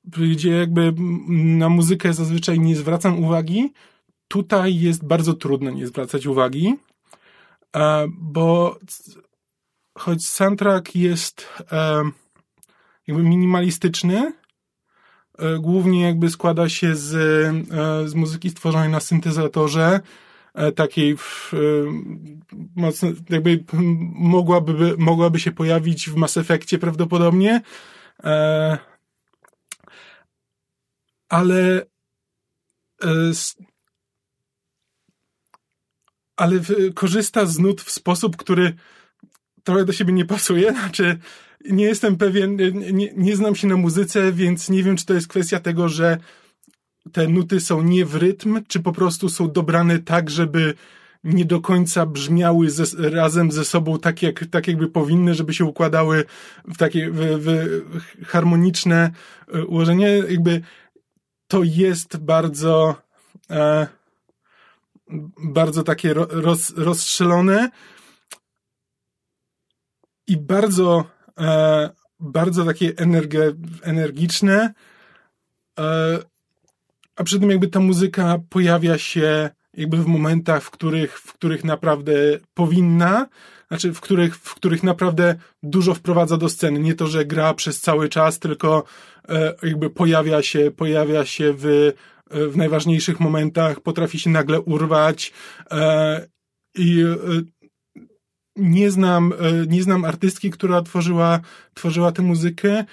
Gdzie 0.05 0.51
jakby 0.51 0.95
na 1.29 1.69
muzykę 1.69 2.13
zazwyczaj 2.13 2.61
nie 2.61 2.77
zwracam 2.77 3.25
uwagi. 3.25 3.73
Tutaj 4.29 4.81
jest 4.81 5.05
bardzo 5.05 5.35
trudno 5.35 5.71
nie 5.71 5.87
zwracać 5.87 6.27
uwagi, 6.27 6.75
bo 8.09 8.79
choć 9.99 10.29
soundtrack 10.29 10.95
jest 10.95 11.49
e, 11.73 12.03
jakby 13.07 13.23
minimalistyczny, 13.23 14.33
e, 15.39 15.59
głównie 15.59 16.03
jakby 16.03 16.31
składa 16.31 16.69
się 16.69 16.97
z, 16.97 17.11
z 18.11 18.15
muzyki 18.15 18.51
stworzonej 18.51 18.89
na 18.89 19.01
syntezatorze, 19.01 20.01
E, 20.55 20.73
takiej 20.73 21.17
w, 21.17 21.55
e, 21.55 21.57
mocno, 22.77 23.09
jakby 23.31 23.65
mogłaby, 24.15 24.95
mogłaby 24.99 25.41
się 25.41 25.53
pojawić 25.53 26.11
w 26.11 26.17
Mass 26.17 26.37
Effectie 26.37 26.79
prawdopodobnie. 26.79 27.63
E, 28.25 28.79
ale 31.29 31.87
ale 36.37 36.61
korzysta 36.95 37.47
z 37.47 37.59
nut 37.59 37.81
w 37.81 37.91
sposób, 37.91 38.37
który 38.37 38.75
trochę 39.65 39.85
do 39.85 39.93
siebie 39.93 40.13
nie 40.13 40.25
pasuje. 40.25 40.73
Znaczy, 40.81 41.19
nie 41.71 41.85
jestem 41.85 42.17
pewien, 42.17 42.57
nie, 42.93 43.13
nie 43.17 43.37
znam 43.37 43.55
się 43.55 43.67
na 43.67 43.77
muzyce, 43.77 44.33
więc 44.33 44.71
nie 44.71 44.83
wiem, 44.83 44.97
czy 44.97 45.07
to 45.07 45.15
jest 45.15 45.29
kwestia 45.29 45.61
tego, 45.61 45.89
że 45.89 46.19
te 47.13 47.29
nuty 47.29 47.61
są 47.61 47.83
nie 47.83 48.05
w 48.05 48.15
rytm, 48.15 48.61
czy 48.69 48.81
po 48.81 48.93
prostu 48.93 49.29
są 49.29 49.53
dobrane 49.53 49.99
tak, 49.99 50.31
żeby 50.31 50.75
nie 51.25 51.45
do 51.45 51.61
końca 51.61 52.07
brzmiały 52.07 52.71
ze, 52.71 53.11
razem 53.11 53.53
ze 53.53 53.65
sobą 53.65 53.99
tak, 53.99 54.23
jak, 54.23 54.45
tak 54.51 54.69
jakby 54.69 54.89
powinny, 54.89 55.35
żeby 55.35 55.55
się 55.55 55.65
układały 55.65 56.25
w 56.65 56.77
takie 56.77 57.11
w, 57.11 57.19
w 57.39 58.27
harmoniczne 58.27 59.11
e, 59.55 59.65
ułożenie. 59.65 60.09
Jakby 60.09 60.61
to 61.49 61.63
jest 61.63 62.17
bardzo 62.17 62.97
e, 63.51 63.87
bardzo 65.39 65.83
takie 65.83 66.15
roz, 66.15 66.71
rozstrzelone 66.77 67.71
i 70.27 70.37
bardzo 70.37 71.05
e, 71.41 71.91
bardzo 72.21 72.65
takie 72.65 72.93
energiczne 73.83 74.75
e, 75.79 76.19
a 77.17 77.25
przy 77.25 77.41
tym 77.41 77.51
jakby 77.51 77.69
ta 77.69 77.81
muzyka 77.81 78.39
pojawia 78.49 78.99
się 78.99 79.51
jakby 79.77 79.97
w 79.97 80.07
momentach, 80.07 80.63
w 80.63 80.71
których, 80.71 81.19
w 81.19 81.33
których 81.33 81.65
naprawdę 81.65 82.13
powinna, 82.55 83.27
znaczy 83.69 83.93
w 83.93 84.01
których, 84.01 84.37
w 84.37 84.55
których 84.55 84.83
naprawdę 84.83 85.35
dużo 85.63 85.95
wprowadza 85.95 86.37
do 86.37 86.49
sceny. 86.49 86.81
Nie 86.81 86.95
to, 86.95 87.07
że 87.07 87.25
gra 87.25 87.55
przez 87.55 87.81
cały 87.81 88.09
czas, 88.09 88.39
tylko 88.39 88.85
e, 89.29 89.55
jakby 89.63 89.91
pojawia 89.91 90.43
się, 90.43 90.71
pojawia 90.71 91.25
się 91.25 91.55
w, 91.57 91.93
w 92.31 92.57
najważniejszych 92.57 93.21
momentach, 93.21 93.81
potrafi 93.81 94.19
się 94.19 94.31
nagle 94.31 94.61
urwać 94.61 95.33
e, 95.71 96.27
i 96.75 97.03
e, 97.03 97.17
nie 98.57 98.91
znam, 98.91 99.33
e, 99.33 99.67
nie 99.67 99.83
znam 99.83 100.05
artystki, 100.05 100.51
która 100.51 100.83
tworzyła, 100.83 101.41
tworzyła 101.75 102.13
tę 102.13 102.23
muzykę, 102.23 102.85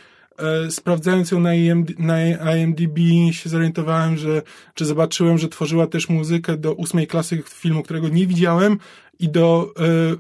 E, 0.41 0.71
sprawdzając 0.71 1.31
ją 1.31 1.39
na, 1.39 1.55
IMD, 1.55 1.99
na 1.99 2.55
IMDb 2.55 2.97
się 3.31 3.49
zorientowałem, 3.49 4.17
że, 4.17 4.41
czy 4.73 4.85
zobaczyłem, 4.85 5.37
że 5.37 5.49
tworzyła 5.49 5.87
też 5.87 6.09
muzykę 6.09 6.57
do 6.57 6.73
ósmej 6.73 7.07
klasy 7.07 7.43
filmu, 7.49 7.83
którego 7.83 8.09
nie 8.09 8.27
widziałem 8.27 8.77
i 9.19 9.29
do, 9.29 9.73
e, 9.79 10.15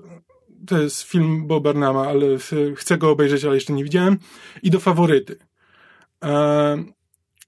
to 0.67 0.81
jest 0.81 1.01
film 1.01 1.47
Bob 1.47 1.63
Burnhama, 1.63 2.07
ale 2.07 2.25
chcę 2.75 2.97
go 2.97 3.11
obejrzeć, 3.11 3.45
ale 3.45 3.55
jeszcze 3.55 3.73
nie 3.73 3.83
widziałem, 3.83 4.17
i 4.63 4.69
do 4.69 4.79
Faworyty. 4.79 5.35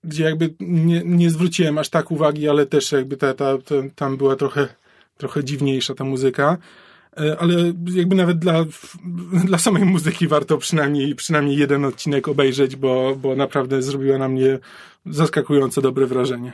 Gdzie 0.04 0.24
jakby 0.24 0.54
nie, 0.60 1.02
nie 1.06 1.30
zwróciłem 1.30 1.78
aż 1.78 1.90
tak 1.90 2.12
uwagi, 2.12 2.50
ale 2.50 2.66
też 2.66 2.92
jakby 2.92 3.18
ta, 3.18 3.34
ta, 3.34 3.58
ta, 3.58 3.76
tam 3.96 4.18
była 4.18 4.36
trochę, 4.36 4.68
trochę 5.18 5.44
dziwniejsza 5.44 5.96
ta 5.96 6.04
muzyka. 6.04 6.58
E, 7.18 7.38
ale 7.40 7.74
jakby 7.86 8.16
nawet 8.16 8.40
dla, 8.40 8.66
dla 9.50 9.58
samej 9.58 9.86
muzyki 9.86 10.28
warto 10.28 10.58
przynajmniej, 10.58 11.16
przynajmniej 11.16 11.58
jeden 11.58 11.86
odcinek 11.86 12.28
obejrzeć, 12.28 12.76
bo, 12.76 13.16
bo 13.16 13.36
naprawdę 13.36 13.82
zrobiła 13.82 14.18
na 14.18 14.28
mnie 14.28 14.60
zaskakująco 15.06 15.82
dobre 15.82 16.06
wrażenie. 16.06 16.54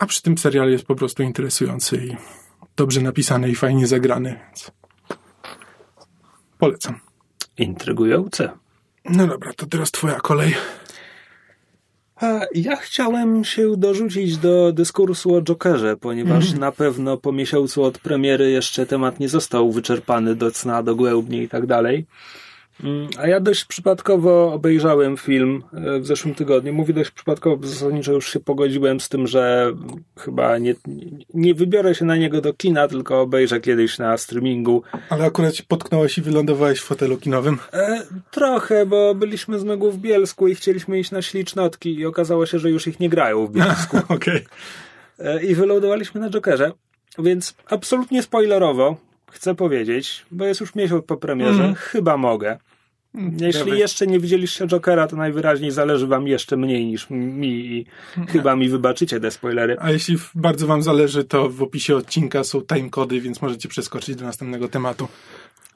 A 0.00 0.06
przy 0.06 0.22
tym 0.22 0.38
serial 0.38 0.70
jest 0.70 0.84
po 0.84 0.94
prostu 0.94 1.22
interesujący 1.22 1.96
i 1.96 2.16
dobrze 2.76 3.00
napisany 3.00 3.50
i 3.50 3.54
fajnie 3.54 3.86
zagrany, 3.86 4.40
więc 4.46 4.70
polecam. 6.58 7.00
Intrygujące. 7.58 8.50
No 9.04 9.26
dobra, 9.26 9.52
to 9.52 9.66
teraz 9.66 9.90
twoja 9.90 10.20
kolej. 10.20 10.54
Ja 12.54 12.76
chciałem 12.76 13.44
się 13.44 13.76
dorzucić 13.76 14.36
do 14.36 14.72
dyskursu 14.72 15.34
o 15.34 15.42
Jokerze, 15.42 15.96
ponieważ 15.96 16.48
mm. 16.48 16.60
na 16.60 16.72
pewno 16.72 17.16
po 17.16 17.32
miesiącu 17.32 17.84
od 17.84 17.98
premiery 17.98 18.50
jeszcze 18.50 18.86
temat 18.86 19.20
nie 19.20 19.28
został 19.28 19.72
wyczerpany 19.72 20.34
do 20.34 20.50
cna, 20.50 20.82
dogłębnie 20.82 21.42
i 21.42 21.48
tak 21.48 21.66
dalej. 21.66 22.06
Mm, 22.84 23.08
a 23.18 23.26
ja 23.26 23.40
dość 23.40 23.64
przypadkowo 23.64 24.52
obejrzałem 24.52 25.16
film 25.16 25.62
e, 25.72 26.00
w 26.00 26.06
zeszłym 26.06 26.34
tygodniu. 26.34 26.72
Mówię 26.72 26.94
dość 26.94 27.10
przypadkowo, 27.10 27.56
bo 27.56 27.66
zasadniczo 27.66 28.12
już 28.12 28.32
się 28.32 28.40
pogodziłem 28.40 29.00
z 29.00 29.08
tym, 29.08 29.26
że 29.26 29.72
chyba 30.18 30.58
nie, 30.58 30.74
nie 31.34 31.54
wybiorę 31.54 31.94
się 31.94 32.04
na 32.04 32.16
niego 32.16 32.40
do 32.40 32.54
kina, 32.54 32.88
tylko 32.88 33.20
obejrzę 33.20 33.60
kiedyś 33.60 33.98
na 33.98 34.18
streamingu. 34.18 34.82
Ale 35.08 35.24
akurat 35.24 35.54
się 35.56 35.62
potknąłeś 35.68 36.18
i 36.18 36.22
wylądowałeś 36.22 36.80
w 36.80 36.84
fotelu 36.84 37.16
kinowym? 37.16 37.58
E, 37.72 38.02
trochę, 38.30 38.86
bo 38.86 39.14
byliśmy 39.14 39.58
z 39.58 39.64
Megu 39.64 39.90
w 39.90 39.98
Bielsku 39.98 40.48
i 40.48 40.54
chcieliśmy 40.54 41.00
iść 41.00 41.10
na 41.10 41.22
ślicznotki 41.22 41.94
i 41.94 42.06
okazało 42.06 42.46
się, 42.46 42.58
że 42.58 42.70
już 42.70 42.86
ich 42.86 43.00
nie 43.00 43.08
grają 43.08 43.46
w 43.46 43.52
Bielsku. 43.52 43.96
Okej. 44.08 44.16
Okay. 44.18 44.46
E, 45.18 45.42
I 45.42 45.54
wylądowaliśmy 45.54 46.20
na 46.20 46.30
Jokerze, 46.30 46.72
więc 47.18 47.54
absolutnie 47.66 48.22
spoilerowo 48.22 49.09
chcę 49.32 49.54
powiedzieć, 49.54 50.26
bo 50.30 50.44
jest 50.44 50.60
już 50.60 50.74
miesiąc 50.74 51.04
po 51.04 51.16
premierze, 51.16 51.62
mm. 51.62 51.74
chyba 51.74 52.16
mogę. 52.16 52.58
Jeśli 53.40 53.78
jeszcze 53.78 54.06
nie 54.06 54.20
widzieliście 54.20 54.66
Jokera, 54.66 55.06
to 55.06 55.16
najwyraźniej 55.16 55.70
zależy 55.70 56.06
wam 56.06 56.26
jeszcze 56.26 56.56
mniej 56.56 56.86
niż 56.86 57.10
mi 57.10 57.48
i 57.48 57.86
chyba 58.28 58.56
mi 58.56 58.68
wybaczycie 58.68 59.20
te 59.20 59.30
spoilery. 59.30 59.76
A 59.80 59.90
jeśli 59.90 60.16
bardzo 60.34 60.66
wam 60.66 60.82
zależy, 60.82 61.24
to 61.24 61.48
w 61.48 61.62
opisie 61.62 61.96
odcinka 61.96 62.44
są 62.44 62.62
timecody, 62.62 63.20
więc 63.20 63.42
możecie 63.42 63.68
przeskoczyć 63.68 64.16
do 64.16 64.24
następnego 64.24 64.68
tematu. 64.68 65.08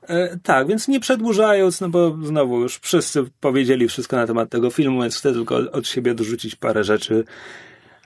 E, 0.08 0.38
tak, 0.42 0.68
więc 0.68 0.88
nie 0.88 1.00
przedłużając, 1.00 1.80
no 1.80 1.88
bo 1.88 2.16
znowu 2.22 2.60
już 2.60 2.78
wszyscy 2.78 3.24
powiedzieli 3.40 3.88
wszystko 3.88 4.16
na 4.16 4.26
temat 4.26 4.50
tego 4.50 4.70
filmu, 4.70 5.02
więc 5.02 5.16
chcę 5.16 5.32
tylko 5.32 5.56
od 5.56 5.88
siebie 5.88 6.14
dorzucić 6.14 6.56
parę 6.56 6.84
rzeczy. 6.84 7.24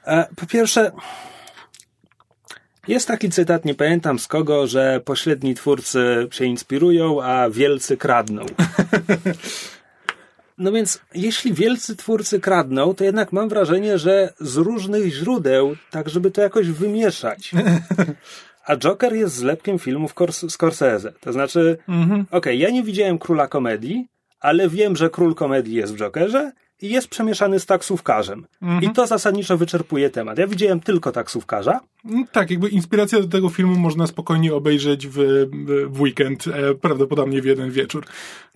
E, 0.07 0.27
po 0.37 0.47
pierwsze, 0.47 0.93
jest 2.89 3.09
taki 3.09 3.31
cytat, 3.31 3.65
nie 3.65 3.75
pamiętam 3.75 4.19
z 4.19 4.29
kogo, 4.29 4.67
że 4.67 5.01
pośredni 5.05 5.55
twórcy 5.55 6.29
się 6.31 6.45
inspirują, 6.45 7.23
a 7.23 7.51
wielcy 7.51 7.97
kradną. 7.97 8.47
No 10.59 10.73
więc, 10.73 11.01
jeśli 11.15 11.53
wielcy 11.53 11.97
twórcy 11.97 12.41
kradną, 12.41 12.95
to 12.95 13.05
jednak 13.05 13.33
mam 13.33 13.49
wrażenie, 13.49 13.99
że 13.99 14.33
z 14.41 14.57
różnych 14.57 15.13
źródeł, 15.13 15.77
tak 15.91 16.09
żeby 16.09 16.31
to 16.31 16.41
jakoś 16.41 16.69
wymieszać. 16.69 17.51
A 18.67 18.77
Joker 18.77 19.15
jest 19.15 19.35
zlepkiem 19.35 19.79
filmów 19.79 20.15
Scorsese. 20.49 21.13
To 21.21 21.33
znaczy, 21.33 21.79
mhm. 21.89 22.21
okej, 22.21 22.39
okay, 22.39 22.57
ja 22.57 22.71
nie 22.71 22.83
widziałem 22.83 23.19
króla 23.19 23.49
komedii, 23.49 24.07
ale 24.41 24.69
wiem, 24.69 24.97
że 24.97 25.11
król 25.11 25.35
komedii 25.35 25.75
jest 25.75 25.95
w 25.95 25.99
Jokerze 25.99 26.53
jest 26.83 27.09
przemieszany 27.09 27.61
z 27.61 27.67
taksówkarzem. 27.67 28.47
Mhm. 28.63 28.83
I 28.83 28.91
to 28.91 29.07
zasadniczo 29.07 29.59
wyczerpuje 29.59 30.11
temat. 30.11 30.39
Ja 30.39 30.47
widziałem 30.47 30.81
tylko 30.81 31.13
taksówkarza. 31.13 31.81
No 32.05 32.25
tak, 32.33 32.51
jakby 32.51 32.69
inspiracja 32.69 33.21
do 33.21 33.29
tego 33.29 33.49
filmu 33.49 33.79
można 33.79 34.07
spokojnie 34.07 34.55
obejrzeć 34.55 35.07
w, 35.07 35.47
w 35.91 36.01
weekend, 36.01 36.47
e, 36.47 36.75
prawdopodobnie 36.75 37.43
w 37.43 37.45
jeden 37.45 37.71
wieczór. 37.71 38.07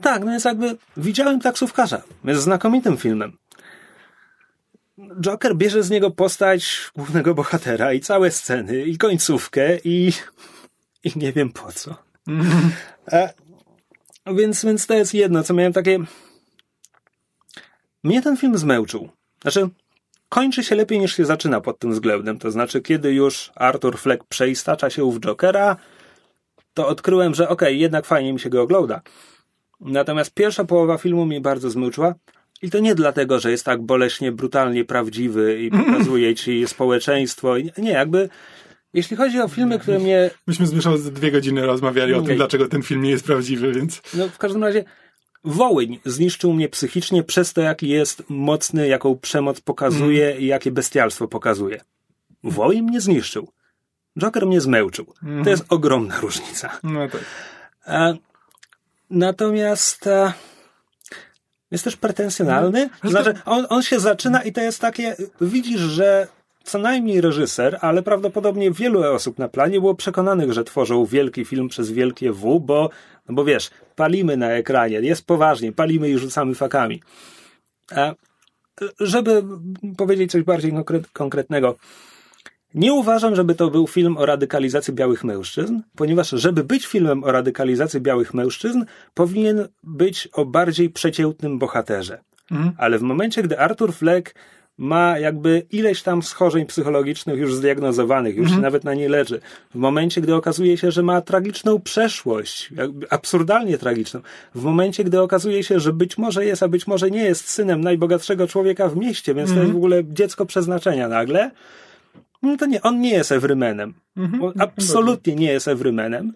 Tak, 0.03 0.25
no 0.25 0.31
więc 0.31 0.45
jakby 0.45 0.77
widziałem 0.97 1.41
taksówkarza. 1.41 2.03
Jest 2.25 2.43
znakomitym 2.43 2.97
filmem. 2.97 3.33
Joker 5.21 5.57
bierze 5.57 5.83
z 5.83 5.91
niego 5.91 6.11
postać 6.11 6.91
głównego 6.97 7.35
bohatera 7.35 7.93
i 7.93 8.01
całe 8.01 8.31
sceny, 8.31 8.85
i 8.85 8.99
końcówkę, 8.99 9.79
i, 9.85 10.13
i 11.05 11.13
nie 11.17 11.33
wiem 11.33 11.53
po 11.53 11.73
co. 11.73 11.97
Mm. 12.29 12.47
E, 13.13 13.35
więc, 14.35 14.65
więc 14.65 14.87
to 14.87 14.95
jest 14.95 15.15
jedno, 15.15 15.43
co 15.43 15.55
miałem 15.55 15.73
takie 15.73 15.99
mnie 18.05 18.23
ten 18.23 18.37
film 18.37 18.59
zmęczył. 18.59 19.09
Znaczy, 19.43 19.69
kończy 20.29 20.65
się 20.65 20.75
lepiej 20.75 21.01
niż 21.01 21.17
się 21.17 21.25
zaczyna 21.25 21.61
pod 21.61 21.79
tym 21.79 21.93
względem. 21.93 22.39
To 22.39 22.51
znaczy, 22.51 22.81
kiedy 22.81 23.15
już 23.15 23.53
Arthur 23.55 23.99
Fleck 23.99 24.25
przeistacza 24.25 24.91
się 24.91 25.13
w 25.13 25.21
Jokera, 25.21 25.77
to 26.75 26.89
odkryłem, 26.89 27.35
że 27.35 27.49
okej, 27.49 27.69
okay, 27.69 27.75
jednak 27.79 28.07
fajnie 28.07 28.33
mi 28.33 28.41
się 28.41 28.51
go 28.51 28.63
ogląda. 28.63 29.03
Natomiast 29.81 30.35
pierwsza 30.35 30.65
połowa 30.65 30.99
filmu 30.99 31.27
mnie 31.27 31.41
bardzo 31.41 31.71
zmęczyła. 31.71 32.15
I 32.63 32.71
to 32.71 32.79
nie 32.79 32.95
dlatego, 32.95 33.41
że 33.41 33.51
jest 33.51 33.65
tak 33.65 33.83
boleśnie, 33.83 34.33
brutalnie 34.33 34.85
prawdziwy 34.85 35.63
i 35.63 35.71
pokazuje 35.71 36.35
ci 36.35 36.69
społeczeństwo. 36.69 37.55
Nie, 37.79 37.91
jakby 37.91 38.29
jeśli 38.95 39.17
chodzi 39.17 39.41
o 39.41 39.49
filmy, 39.49 39.79
które 39.79 39.99
mnie... 39.99 40.31
Myśmy 40.47 40.67
z 40.67 41.13
dwie 41.13 41.31
godziny 41.31 41.67
rozmawiali 41.67 42.13
okay. 42.13 42.25
o 42.25 42.27
tym, 42.27 42.37
dlaczego 42.37 42.69
ten 42.69 42.83
film 42.83 43.03
nie 43.03 43.11
jest 43.11 43.25
prawdziwy, 43.25 43.73
więc... 43.73 44.03
No, 44.15 44.29
w 44.29 44.39
każdym 44.39 44.65
razie 44.65 44.85
Wołyń 45.45 45.99
zniszczył 46.05 46.53
mnie 46.53 46.69
psychicznie 46.69 47.23
przez 47.23 47.53
to, 47.53 47.61
jaki 47.61 47.89
jest 47.89 48.23
mocny, 48.29 48.89
jaką 48.89 49.19
przemoc 49.19 49.61
pokazuje 49.61 50.27
mm. 50.31 50.41
i 50.43 50.47
jakie 50.47 50.71
bestialstwo 50.71 51.29
pokazuje. 51.29 51.81
Wołyń 52.45 52.83
mnie 52.83 53.01
zniszczył. 53.01 53.49
Joker 54.19 54.47
mnie 54.47 54.61
zmęczył. 54.61 55.15
Mm. 55.23 55.45
To 55.45 55.51
jest 55.51 55.65
ogromna 55.69 56.21
różnica. 56.21 56.79
No 56.83 57.09
tak. 57.09 57.25
A, 57.87 58.13
natomiast 59.11 60.07
a, 60.07 60.33
jest 61.71 61.85
też 61.85 61.97
pretensjonalny. 61.97 62.91
No, 63.05 63.11
znaczy, 63.11 63.35
on, 63.45 63.67
on 63.69 63.83
się 63.83 64.01
zaczyna 64.01 64.43
i 64.43 64.53
to 64.53 64.61
jest 64.61 64.81
takie, 64.81 65.17
widzisz, 65.41 65.81
że 65.81 66.29
co 66.65 66.79
najmniej 66.79 67.21
reżyser, 67.21 67.79
ale 67.81 68.03
prawdopodobnie 68.03 68.71
wielu 68.71 69.03
osób 69.03 69.39
na 69.39 69.49
planie 69.49 69.81
było 69.81 69.95
przekonanych, 69.95 70.53
że 70.53 70.65
tworzą 70.65 71.05
wielki 71.05 71.45
film 71.45 71.69
przez 71.69 71.91
wielkie 71.91 72.33
W, 72.33 72.61
bo, 72.61 72.91
bo 73.35 73.45
wiesz, 73.45 73.71
palimy 73.97 74.37
na 74.37 74.51
ekranie, 74.51 75.01
jest 75.01 75.27
poważnie, 75.27 75.73
palimy 75.73 76.09
i 76.09 76.19
rzucamy 76.19 76.55
fakami. 76.55 77.03
A 77.97 78.15
żeby 79.01 79.43
powiedzieć 79.97 80.31
coś 80.31 80.43
bardziej 80.43 80.73
konkretnego, 81.13 81.77
nie 82.75 82.93
uważam, 82.93 83.35
żeby 83.35 83.55
to 83.55 83.71
był 83.71 83.87
film 83.87 84.17
o 84.17 84.27
radykalizacji 84.27 84.95
białych 84.95 85.25
mężczyzn, 85.25 85.81
ponieważ 85.97 86.31
żeby 86.31 86.65
być 86.65 86.87
filmem 86.87 87.25
o 87.25 87.33
radykalizacji 87.33 88.01
białych 88.01 88.35
mężczyzn, 88.35 88.85
powinien 89.15 89.69
być 89.83 90.29
o 90.33 90.45
bardziej 90.45 90.91
przeciętnym 90.91 91.59
bohaterze. 91.59 92.21
Mhm. 92.51 92.73
Ale 92.79 92.99
w 92.99 93.03
momencie, 93.03 93.43
gdy 93.43 93.59
Arthur 93.59 93.93
Fleck 93.93 94.35
ma 94.83 95.19
jakby 95.19 95.63
ileś 95.71 96.03
tam 96.03 96.23
schorzeń 96.23 96.67
psychologicznych 96.67 97.39
już 97.39 97.55
zdiagnozowanych, 97.55 98.37
już 98.37 98.45
mhm. 98.45 98.59
się 98.59 98.63
nawet 98.63 98.85
na 98.85 98.95
nie 98.95 99.09
leczy. 99.09 99.41
W 99.71 99.75
momencie, 99.75 100.21
gdy 100.21 100.35
okazuje 100.35 100.77
się, 100.77 100.91
że 100.91 101.03
ma 101.03 101.21
tragiczną 101.21 101.81
przeszłość, 101.81 102.71
absurdalnie 103.11 103.79
tragiczną, 103.79 104.21
w 104.55 104.63
momencie, 104.63 105.05
gdy 105.05 105.21
okazuje 105.21 105.65
się, 105.65 105.81
że 105.81 105.93
być 105.93 106.19
może 106.19 106.45
jest, 106.45 106.63
a 106.63 106.69
być 106.69 106.87
może 106.87 107.11
nie 107.11 107.25
jest 107.25 107.49
synem 107.49 107.81
najbogatszego 107.81 108.47
człowieka 108.47 108.89
w 108.89 108.97
mieście, 108.97 109.35
więc 109.35 109.51
mhm. 109.51 109.59
to 109.59 109.63
jest 109.63 109.75
w 109.75 109.77
ogóle 109.77 110.03
dziecko 110.05 110.47
przeznaczenia 110.47 111.09
nagle, 111.09 111.51
no 112.43 112.57
to 112.57 112.67
nie, 112.67 112.83
on 112.83 113.01
nie 113.01 113.11
jest 113.11 113.33
Everymanem. 113.33 113.95
Mhm. 114.17 114.43
On 114.43 114.53
absolutnie 114.59 115.35
nie 115.35 115.53
jest 115.53 115.69
Everymanem. 115.69 116.33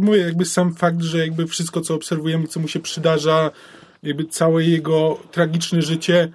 Mówię, 0.00 0.18
jakby 0.18 0.44
sam 0.44 0.74
fakt, 0.74 1.02
że 1.02 1.18
jakby 1.18 1.46
wszystko, 1.46 1.80
co 1.80 1.94
obserwujemy, 1.94 2.46
co 2.46 2.60
mu 2.60 2.68
się 2.68 2.80
przydarza, 2.80 3.50
jakby 4.02 4.24
całe 4.24 4.64
jego 4.64 5.18
tragiczne 5.32 5.82
życie 5.82 6.32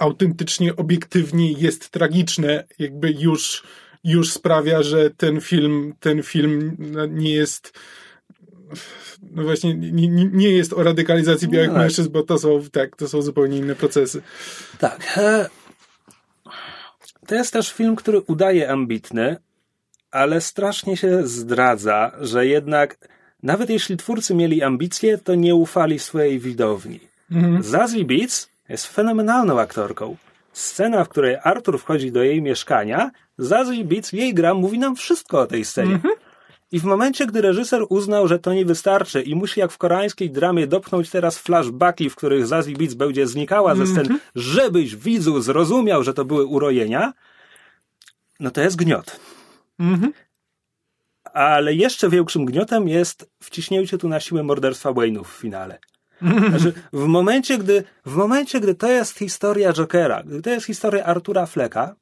autentycznie, 0.00 0.76
obiektywnie 0.76 1.52
jest 1.52 1.90
tragiczne, 1.90 2.64
jakby 2.78 3.10
już, 3.10 3.62
już 4.04 4.32
sprawia, 4.32 4.82
że 4.82 5.10
ten 5.10 5.40
film, 5.40 5.94
ten 6.00 6.22
film 6.22 6.76
nie 7.08 7.32
jest 7.32 7.72
no 9.22 9.42
właśnie 9.42 9.74
nie, 9.74 10.08
nie 10.32 10.50
jest 10.50 10.72
o 10.72 10.82
radykalizacji 10.82 11.48
białych 11.48 11.68
no 11.68 11.74
tak. 11.74 11.82
mężczyzn, 11.82 12.10
bo 12.10 12.22
to 12.22 12.38
są, 12.38 12.62
tak, 12.72 12.96
to 12.96 13.08
są 13.08 13.22
zupełnie 13.22 13.58
inne 13.58 13.74
procesy. 13.74 14.22
Tak. 14.78 15.14
E, 15.16 15.48
to 17.26 17.34
jest 17.34 17.52
też 17.52 17.72
film, 17.72 17.96
który 17.96 18.20
udaje 18.20 18.70
ambitny, 18.70 19.36
ale 20.10 20.40
strasznie 20.40 20.96
się 20.96 21.26
zdradza, 21.26 22.12
że 22.20 22.46
jednak 22.46 23.08
nawet 23.42 23.70
jeśli 23.70 23.96
twórcy 23.96 24.34
mieli 24.34 24.62
ambicje, 24.62 25.18
to 25.18 25.34
nie 25.34 25.54
ufali 25.54 25.98
swojej 25.98 26.38
widowni. 26.38 27.00
Mhm. 27.30 27.62
Zazie 27.62 28.04
Beats 28.04 28.49
jest 28.70 28.86
fenomenalną 28.86 29.60
aktorką. 29.60 30.16
Scena, 30.52 31.04
w 31.04 31.08
której 31.08 31.36
Arthur 31.42 31.78
wchodzi 31.78 32.12
do 32.12 32.22
jej 32.22 32.42
mieszkania, 32.42 33.10
Zazie 33.38 33.84
Beats, 33.84 34.12
jej 34.12 34.34
gra, 34.34 34.54
mówi 34.54 34.78
nam 34.78 34.96
wszystko 34.96 35.40
o 35.40 35.46
tej 35.46 35.64
scenie. 35.64 35.90
Mm 35.90 36.00
-hmm. 36.00 36.30
I 36.72 36.80
w 36.80 36.84
momencie, 36.84 37.26
gdy 37.26 37.40
reżyser 37.40 37.82
uznał, 37.88 38.28
że 38.28 38.38
to 38.38 38.54
nie 38.54 38.64
wystarczy 38.64 39.22
i 39.22 39.34
musi 39.34 39.60
jak 39.60 39.72
w 39.72 39.78
koreańskiej 39.78 40.30
dramie 40.30 40.66
dopchnąć 40.66 41.10
teraz 41.10 41.38
flashbacki, 41.38 42.10
w 42.10 42.16
których 42.16 42.46
Zazie 42.46 42.72
Beats 42.72 42.94
będzie 42.94 43.26
znikała 43.26 43.74
ze 43.74 43.86
scen, 43.86 44.06
mm 44.06 44.18
-hmm. 44.18 44.20
żebyś 44.34 44.96
widzu 44.96 45.40
zrozumiał, 45.40 46.02
że 46.02 46.14
to 46.14 46.24
były 46.24 46.46
urojenia, 46.46 47.12
no 48.40 48.50
to 48.50 48.60
jest 48.60 48.76
gniot. 48.76 49.20
Mm 49.80 50.00
-hmm. 50.00 50.10
Ale 51.32 51.74
jeszcze 51.74 52.08
większym 52.08 52.44
gniotem 52.44 52.88
jest 52.88 53.30
wciśnięcie 53.42 53.98
tu 53.98 54.08
na 54.08 54.20
siłę 54.20 54.42
morderstwa 54.42 54.90
Wayne'ów 54.90 55.24
w 55.24 55.40
finale. 55.40 55.78
Znaczy, 56.48 56.72
w 56.92 57.04
momencie, 57.04 57.58
gdy, 57.58 57.84
w 58.06 58.16
momencie, 58.16 58.60
gdy 58.60 58.74
to 58.74 58.90
jest 58.90 59.18
historia 59.18 59.72
Jokera, 59.72 60.22
gdy 60.22 60.42
to 60.42 60.50
jest 60.50 60.66
historia 60.66 61.04
Artura 61.04 61.46
Flecka, 61.46 61.94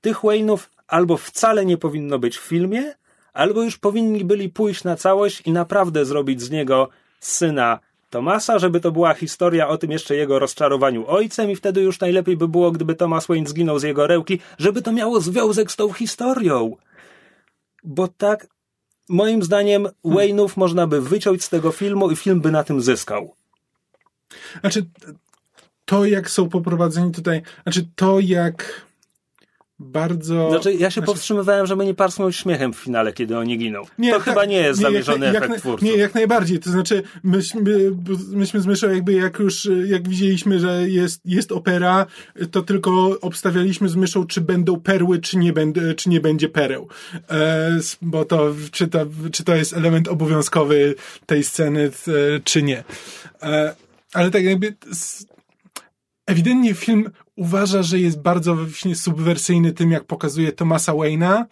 tych 0.00 0.16
Wayne'ów 0.16 0.58
albo 0.88 1.16
wcale 1.16 1.66
nie 1.66 1.76
powinno 1.76 2.18
być 2.18 2.38
w 2.38 2.42
filmie, 2.42 2.94
albo 3.32 3.62
już 3.62 3.78
powinni 3.78 4.24
byli 4.24 4.48
pójść 4.48 4.84
na 4.84 4.96
całość 4.96 5.42
i 5.46 5.52
naprawdę 5.52 6.04
zrobić 6.04 6.42
z 6.42 6.50
niego 6.50 6.88
syna 7.20 7.80
Tomasa, 8.10 8.58
żeby 8.58 8.80
to 8.80 8.92
była 8.92 9.14
historia 9.14 9.68
o 9.68 9.78
tym 9.78 9.90
jeszcze 9.90 10.16
jego 10.16 10.38
rozczarowaniu 10.38 11.06
ojcem 11.06 11.50
i 11.50 11.56
wtedy 11.56 11.80
już 11.80 12.00
najlepiej 12.00 12.36
by 12.36 12.48
było, 12.48 12.70
gdyby 12.70 12.94
Thomas 12.94 13.26
Wayne 13.26 13.46
zginął 13.46 13.78
z 13.78 13.82
jego 13.82 14.06
rełki, 14.06 14.38
żeby 14.58 14.82
to 14.82 14.92
miało 14.92 15.20
związek 15.20 15.70
z 15.72 15.76
tą 15.76 15.92
historią. 15.92 16.76
Bo 17.84 18.08
tak, 18.08 18.46
moim 19.08 19.42
zdaniem, 19.42 19.88
Wayne'ów 20.04 20.50
można 20.56 20.86
by 20.86 21.00
wyciąć 21.00 21.44
z 21.44 21.48
tego 21.48 21.72
filmu 21.72 22.10
i 22.10 22.16
film 22.16 22.40
by 22.40 22.50
na 22.50 22.64
tym 22.64 22.80
zyskał. 22.80 23.34
Znaczy, 24.60 24.86
to 25.84 26.04
jak 26.04 26.30
są 26.30 26.48
poprowadzeni 26.48 27.12
tutaj, 27.12 27.42
znaczy 27.64 27.88
to 27.96 28.20
jak 28.20 28.90
bardzo... 29.80 30.50
Znaczy, 30.50 30.72
ja 30.72 30.90
się 30.90 30.94
znaczy... 30.94 31.06
powstrzymywałem, 31.06 31.66
żeby 31.66 31.84
nie 31.84 31.94
parsnąć 31.94 32.36
śmiechem 32.36 32.72
w 32.72 32.76
finale, 32.76 33.12
kiedy 33.12 33.38
oni 33.38 33.58
giną. 33.58 33.82
Nie, 33.98 34.10
to 34.10 34.16
tak, 34.16 34.24
chyba 34.24 34.44
nie 34.44 34.56
jest 34.56 34.80
nie, 34.80 34.86
zamierzony 34.86 35.26
jak, 35.26 35.36
efekt 35.36 35.50
jak, 35.50 35.60
twórców. 35.60 35.82
Nie, 35.88 35.96
jak 35.96 36.14
najbardziej. 36.14 36.58
To 36.58 36.70
znaczy, 36.70 37.02
myśmy, 37.22 37.62
myśmy 38.30 38.60
z 38.60 38.66
Myszą 38.66 38.90
jakby 38.90 39.12
jak 39.12 39.38
już, 39.38 39.68
jak 39.86 40.08
widzieliśmy, 40.08 40.58
że 40.58 40.88
jest, 40.88 41.20
jest 41.24 41.52
opera, 41.52 42.06
to 42.50 42.62
tylko 42.62 43.20
obstawialiśmy 43.20 43.88
z 43.88 43.96
Myszą, 43.96 44.26
czy 44.26 44.40
będą 44.40 44.80
perły, 44.80 45.18
czy 45.18 45.38
nie, 45.38 45.52
będę, 45.52 45.94
czy 45.94 46.08
nie 46.08 46.20
będzie 46.20 46.48
pereł. 46.48 46.88
E, 47.30 47.78
bo 48.02 48.24
to 48.24 48.54
czy, 48.70 48.88
to, 48.88 49.06
czy 49.32 49.44
to 49.44 49.54
jest 49.54 49.72
element 49.72 50.08
obowiązkowy 50.08 50.94
tej 51.26 51.44
sceny, 51.44 51.90
e, 52.08 52.40
czy 52.44 52.62
nie. 52.62 52.84
E, 53.42 53.74
ale 54.14 54.30
tak 54.30 54.44
jakby 54.44 54.76
ewidentnie 56.26 56.74
film 56.74 57.10
uważa, 57.36 57.82
że 57.82 57.98
jest 57.98 58.22
bardzo 58.22 58.56
subwersyjny 58.94 59.72
tym, 59.72 59.90
jak 59.90 60.04
pokazuje 60.04 60.52
Thomasa 60.52 60.92
Wayne'a, 60.92 61.44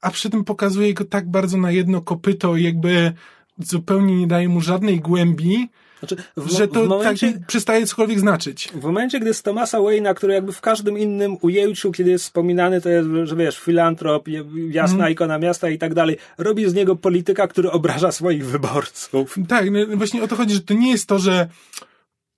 a 0.00 0.10
przy 0.10 0.30
tym 0.30 0.44
pokazuje 0.44 0.94
go 0.94 1.04
tak 1.04 1.30
bardzo 1.30 1.58
na 1.58 1.70
jedno 1.70 2.00
kopyto, 2.00 2.56
jakby 2.56 3.12
zupełnie 3.58 4.16
nie 4.16 4.26
daje 4.26 4.48
mu 4.48 4.60
żadnej 4.60 5.00
głębi, 5.00 5.68
znaczy, 6.02 6.16
w, 6.36 6.50
że 6.50 6.68
to 6.68 6.86
momencie, 6.86 7.32
tak 7.32 7.46
przestaje 7.46 7.86
cokolwiek 7.86 8.20
znaczyć. 8.20 8.68
W 8.74 8.82
momencie, 8.82 9.20
gdy 9.20 9.34
z 9.34 9.42
Thomasa 9.42 9.78
Wayne'a, 9.78 10.14
który 10.14 10.34
jakby 10.34 10.52
w 10.52 10.60
każdym 10.60 10.98
innym 10.98 11.36
ujęciu, 11.40 11.92
kiedy 11.92 12.10
jest 12.10 12.24
wspominany, 12.24 12.80
to 12.80 12.88
jest, 12.88 13.08
że 13.24 13.36
wiesz, 13.36 13.58
filantrop, 13.58 14.28
jasna 14.70 14.98
mm. 14.98 15.12
ikona 15.12 15.38
miasta 15.38 15.70
i 15.70 15.78
tak 15.78 15.94
dalej, 15.94 16.16
robi 16.38 16.70
z 16.70 16.74
niego 16.74 16.96
polityka, 16.96 17.48
który 17.48 17.70
obraża 17.70 18.12
swoich 18.12 18.46
wyborców. 18.46 19.36
Tak, 19.48 19.70
no 19.70 19.96
właśnie 19.96 20.22
o 20.22 20.28
to 20.28 20.36
chodzi, 20.36 20.54
że 20.54 20.60
to 20.60 20.74
nie 20.74 20.90
jest 20.90 21.08
to, 21.08 21.18
że 21.18 21.48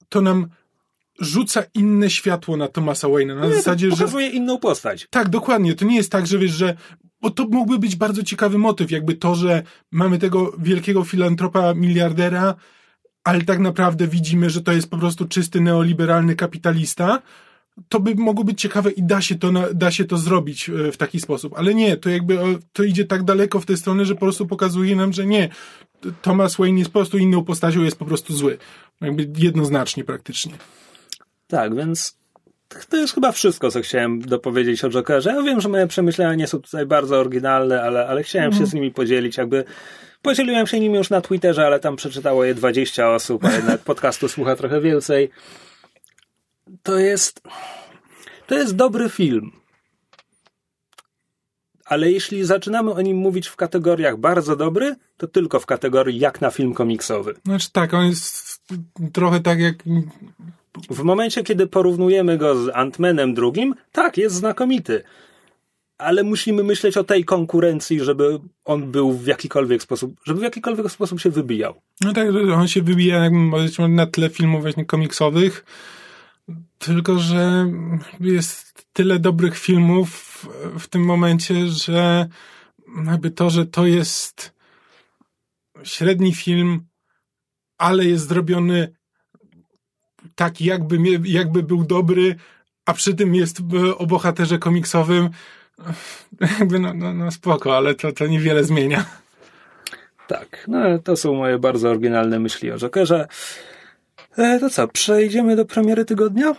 to 0.09 0.21
nam 0.21 0.47
rzuca 1.21 1.63
inne 1.75 2.11
światło 2.11 2.57
na 2.57 2.69
Thomasa 2.69 3.09
Wayne'a. 3.09 3.37
Na 3.37 3.47
Nie, 3.47 3.55
zasadzie, 3.55 3.91
że... 3.91 3.97
pokazuje 3.97 4.29
inną 4.29 4.59
postać. 4.59 5.07
Tak, 5.11 5.29
dokładnie. 5.29 5.75
To 5.75 5.85
nie 5.85 5.97
jest 5.97 6.13
tak, 6.13 6.27
że 6.27 6.39
wiesz, 6.39 6.51
że 6.51 6.77
bo 7.21 7.31
to 7.31 7.47
mógłby 7.51 7.79
być 7.79 7.97
bardzo 7.97 8.23
ciekawy 8.23 8.59
motyw, 8.59 8.91
jakby 8.91 9.15
to, 9.15 9.35
że 9.35 9.63
mamy 9.91 10.19
tego 10.19 10.53
wielkiego 10.59 11.05
filantropa, 11.05 11.75
miliardera, 11.75 12.55
ale 13.25 13.43
tak 13.43 13.59
naprawdę 13.59 14.09
widzimy, 14.09 14.51
że 14.51 14.63
to 14.63 14.73
jest 14.73 14.91
po 14.91 14.99
prostu 14.99 15.29
czysty 15.29 15.61
neoliberalny 15.61 16.37
kapitalista, 16.37 17.23
to 17.89 18.01
by 18.01 18.15
mogło 18.15 18.45
być 18.45 18.61
ciekawe 18.61 18.91
i 18.91 19.03
da 19.03 19.21
się 19.21 19.35
to, 19.35 19.53
da 19.75 19.91
się 19.91 20.05
to 20.05 20.19
zrobić 20.19 20.69
e, 20.69 20.93
w 20.93 20.97
taki 20.97 21.21
sposób. 21.21 21.55
Ale 21.57 21.75
nie, 21.75 21.97
to 21.97 22.11
jakby 22.11 22.41
o, 22.41 22.47
to 22.73 22.83
idzie 22.83 23.05
tak 23.05 23.23
daleko 23.23 23.61
w 23.61 23.67
tę 23.67 23.77
stronę, 23.77 24.05
że 24.05 24.15
po 24.15 24.21
prostu 24.21 24.47
pokazuje 24.47 24.97
nam, 24.97 25.13
że 25.13 25.27
nie. 25.27 25.49
Thomas 26.23 26.57
Wayne 26.57 26.79
jest 26.79 26.91
po 26.91 26.99
prostu 26.99 27.19
inną 27.19 27.45
postacią, 27.45 27.83
jest 27.83 27.99
po 27.99 28.05
prostu 28.05 28.35
zły. 28.37 28.59
Jakby 29.01 29.31
jednoznacznie 29.39 30.05
praktycznie. 30.05 30.53
Tak, 31.47 31.77
więc 31.77 32.17
to 32.69 32.97
jest 32.97 33.15
chyba 33.15 33.33
wszystko, 33.33 33.71
co 33.71 33.81
chciałem 33.81 34.21
dopowiedzieć 34.21 34.85
o 34.85 34.91
Jokerze. 34.91 35.31
Ja 35.31 35.43
wiem, 35.43 35.61
że 35.61 35.69
moje 35.69 35.87
przemyślenia 35.87 36.35
nie 36.35 36.47
są 36.47 36.61
tutaj 36.61 36.87
bardzo 36.87 37.19
oryginalne, 37.19 37.83
ale, 37.83 38.07
ale 38.07 38.23
chciałem 38.23 38.53
się 38.53 38.67
z 38.67 38.75
nimi 38.75 38.91
podzielić. 38.91 39.37
Jakby 39.37 39.65
podzieliłem 40.23 40.67
się 40.67 40.81
nimi 40.81 40.97
już 40.97 41.11
na 41.11 41.21
Twitterze, 41.21 41.67
ale 41.67 41.81
tam 41.81 41.97
przeczytało 41.97 42.45
je 42.45 42.55
20 42.55 43.11
osób, 43.11 43.45
a 43.45 43.53
jednak 43.53 43.81
podcastu 43.93 44.29
słucha 44.29 44.57
trochę 44.57 44.81
więcej. 44.81 45.31
To 46.83 46.99
jest. 46.99 47.41
To 48.47 48.55
jest 48.55 48.77
dobry 48.77 49.09
film. 49.09 49.51
Ale 51.85 52.11
jeśli 52.11 52.45
zaczynamy 52.45 52.93
o 52.93 53.01
nim 53.01 53.17
mówić 53.17 53.49
w 53.49 53.57
kategoriach 53.57 54.17
bardzo 54.17 54.57
dobry, 54.57 54.97
to 55.17 55.27
tylko 55.27 55.61
w 55.61 55.67
kategorii 55.67 56.19
jak 56.19 56.41
na 56.41 56.51
film 56.51 56.75
komiksowy. 56.75 57.35
Znaczy 57.45 57.73
tak, 57.73 57.95
on 57.95 58.07
jest 58.07 58.63
trochę 59.13 59.41
tak 59.41 59.61
jak 59.61 59.77
W 60.91 61.03
momencie, 61.03 61.43
kiedy 61.43 61.67
porównujemy 61.67 62.39
go 62.39 62.65
z 62.65 62.69
Ant-Manem 62.69 63.35
drugim, 63.35 63.75
tak, 63.93 64.17
jest 64.17 64.35
znakomity. 64.35 65.03
Ale 65.99 66.23
musimy 66.23 66.65
myśleć 66.65 66.97
o 66.97 67.05
tej 67.05 67.25
konkurencji, 67.25 68.01
żeby 68.01 68.41
on 68.65 68.91
był 68.91 69.13
w 69.13 69.27
jakikolwiek 69.27 69.83
sposób, 69.83 70.15
żeby 70.25 70.41
w 70.41 70.43
jakikolwiek 70.43 70.91
sposób 70.91 71.21
się 71.21 71.31
wybijał. 71.31 71.75
No 72.01 72.13
tak, 72.13 72.29
on 72.55 72.69
się 72.69 72.83
wybija 72.83 73.31
na 73.89 74.07
tle 74.07 74.31
filmów 74.31 74.63
właśnie 74.63 74.85
komiksowych, 74.85 75.65
tylko 76.79 77.19
że 77.19 77.73
jest 78.21 78.87
tyle 78.93 79.19
dobrych 79.19 79.59
filmów 79.59 80.41
w 80.79 80.89
tym 80.89 81.05
momencie, 81.05 81.69
że 81.69 82.29
jakby 83.07 83.31
to, 83.31 83.51
że 83.51 83.67
to 83.67 83.87
jest 83.87 84.55
średni 85.83 86.35
film, 86.35 86.85
ale 87.79 88.05
jest 88.05 88.29
zrobiony 88.29 88.95
tak, 90.35 90.61
jakby, 90.61 90.99
jakby 91.25 91.63
był 91.63 91.85
dobry, 91.85 92.37
a 92.87 92.93
przy 92.93 93.15
tym 93.15 93.35
jest 93.35 93.59
o 93.99 94.07
bohaterze 94.07 94.59
komiksowym, 94.59 95.31
jakby 96.59 96.79
no, 96.79 96.95
no, 96.95 97.15
no 97.15 97.31
spoko, 97.31 97.77
ale 97.77 97.95
to, 97.95 98.13
to 98.13 98.27
niewiele 98.27 98.65
zmienia. 98.65 99.05
Tak, 100.29 100.65
no 100.69 100.99
to 100.99 101.17
są 101.17 101.35
moje 101.35 101.59
bardzo 101.59 101.91
oryginalne 101.91 102.39
myśli 102.39 102.73
o 102.73 102.79
Jokerze. 102.79 103.27
E, 104.39 104.61
to 104.61 104.71
co, 104.71 104.89
przejdziemy 104.89 105.57
do 105.57 105.65
premiery 105.65 106.05
tygodnia? 106.05 106.55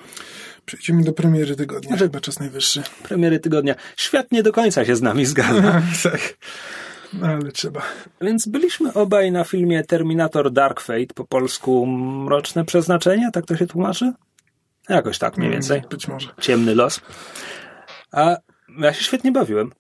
Przejdziemy 0.66 1.04
do 1.04 1.14
premiery 1.14 1.56
tygodnia, 1.56 1.98
chyba 1.98 2.20
czas 2.20 2.40
najwyższy. 2.40 2.84
Premiery 3.04 3.40
tygodnia. 3.40 3.76
Świat 3.98 4.32
nie 4.32 4.44
do 4.44 4.54
końca 4.54 4.86
się 4.86 4.96
z 4.96 5.02
nami 5.02 5.26
zgadza. 5.26 5.82
tak, 6.04 6.38
no, 7.20 7.28
ale 7.28 7.52
trzeba. 7.52 7.82
Więc 8.22 8.48
byliśmy 8.48 8.94
obaj 8.94 9.32
na 9.32 9.44
filmie 9.44 9.84
Terminator 9.84 10.52
Dark 10.52 10.82
Fate, 10.82 11.14
po 11.16 11.26
polsku 11.26 11.86
Mroczne 11.86 12.66
Przeznaczenie, 12.66 13.30
tak 13.34 13.46
to 13.46 13.58
się 13.58 13.68
tłumaczy? 13.68 14.14
Jakoś 14.90 15.18
tak 15.18 15.38
mniej 15.38 15.52
więcej. 15.52 15.82
Być 15.90 16.08
może. 16.08 16.30
Ciemny 16.42 16.76
los. 16.76 17.02
A 18.12 18.38
ja 18.80 18.94
się 18.94 19.04
świetnie 19.04 19.32
bawiłem. 19.32 19.72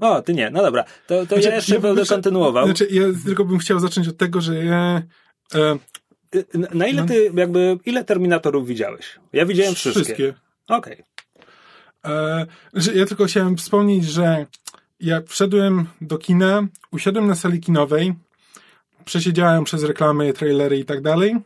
O, 0.00 0.22
ty 0.22 0.34
nie, 0.34 0.50
no 0.50 0.62
dobra. 0.62 0.84
To, 1.06 1.20
to 1.20 1.24
Znaczy, 1.26 1.48
ja 1.48 1.54
jeszcze 1.54 1.74
ja 1.74 1.80
będę 1.80 2.00
myślę- 2.00 2.16
kontynuował. 2.16 2.64
Znaczy, 2.66 2.88
ja 2.90 3.02
tylko 3.24 3.44
bym 3.44 3.58
chciał 3.58 3.80
zacząć 3.80 4.08
od 4.08 4.16
tego, 4.16 4.40
że 4.40 4.64
ja... 4.64 5.02
E, 5.54 5.78
Y, 6.34 6.44
Na 6.74 6.86
ile 6.86 7.02
no. 7.02 7.08
ty, 7.08 7.30
jakby, 7.34 7.78
ile 7.84 8.04
Terminatorów 8.04 8.66
widziałeś? 8.66 9.18
Ja 9.32 9.46
widziałem 9.46 9.74
wszystkie. 9.74 10.02
wszystkie. 10.04 10.34
Okej. 10.68 11.04
E, 12.06 12.46
że 12.74 12.94
ja 12.94 13.06
tylko 13.06 13.24
chciałem 13.24 13.56
wspomnieć, 13.56 14.04
że 14.04 14.46
ja 15.00 15.22
wszedłem 15.26 15.86
do 16.00 16.18
kina, 16.18 16.66
usiadłem 16.90 17.26
na 17.26 17.34
sali 17.34 17.60
kinowej, 17.60 18.14
przesiedziałem 19.04 19.64
przez 19.64 19.84
reklamy, 19.84 20.32
trailery 20.32 20.78
i 20.78 20.84
tak 20.84 21.02
dalej. 21.02 21.36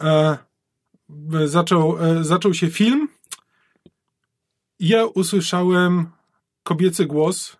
E, 0.00 0.38
zaczął, 1.44 2.04
e, 2.04 2.24
zaczął 2.24 2.54
się 2.54 2.70
film. 2.70 3.08
Ja 4.80 5.06
usłyszałem 5.06 6.10
kobiecy 6.62 7.06
głos 7.06 7.56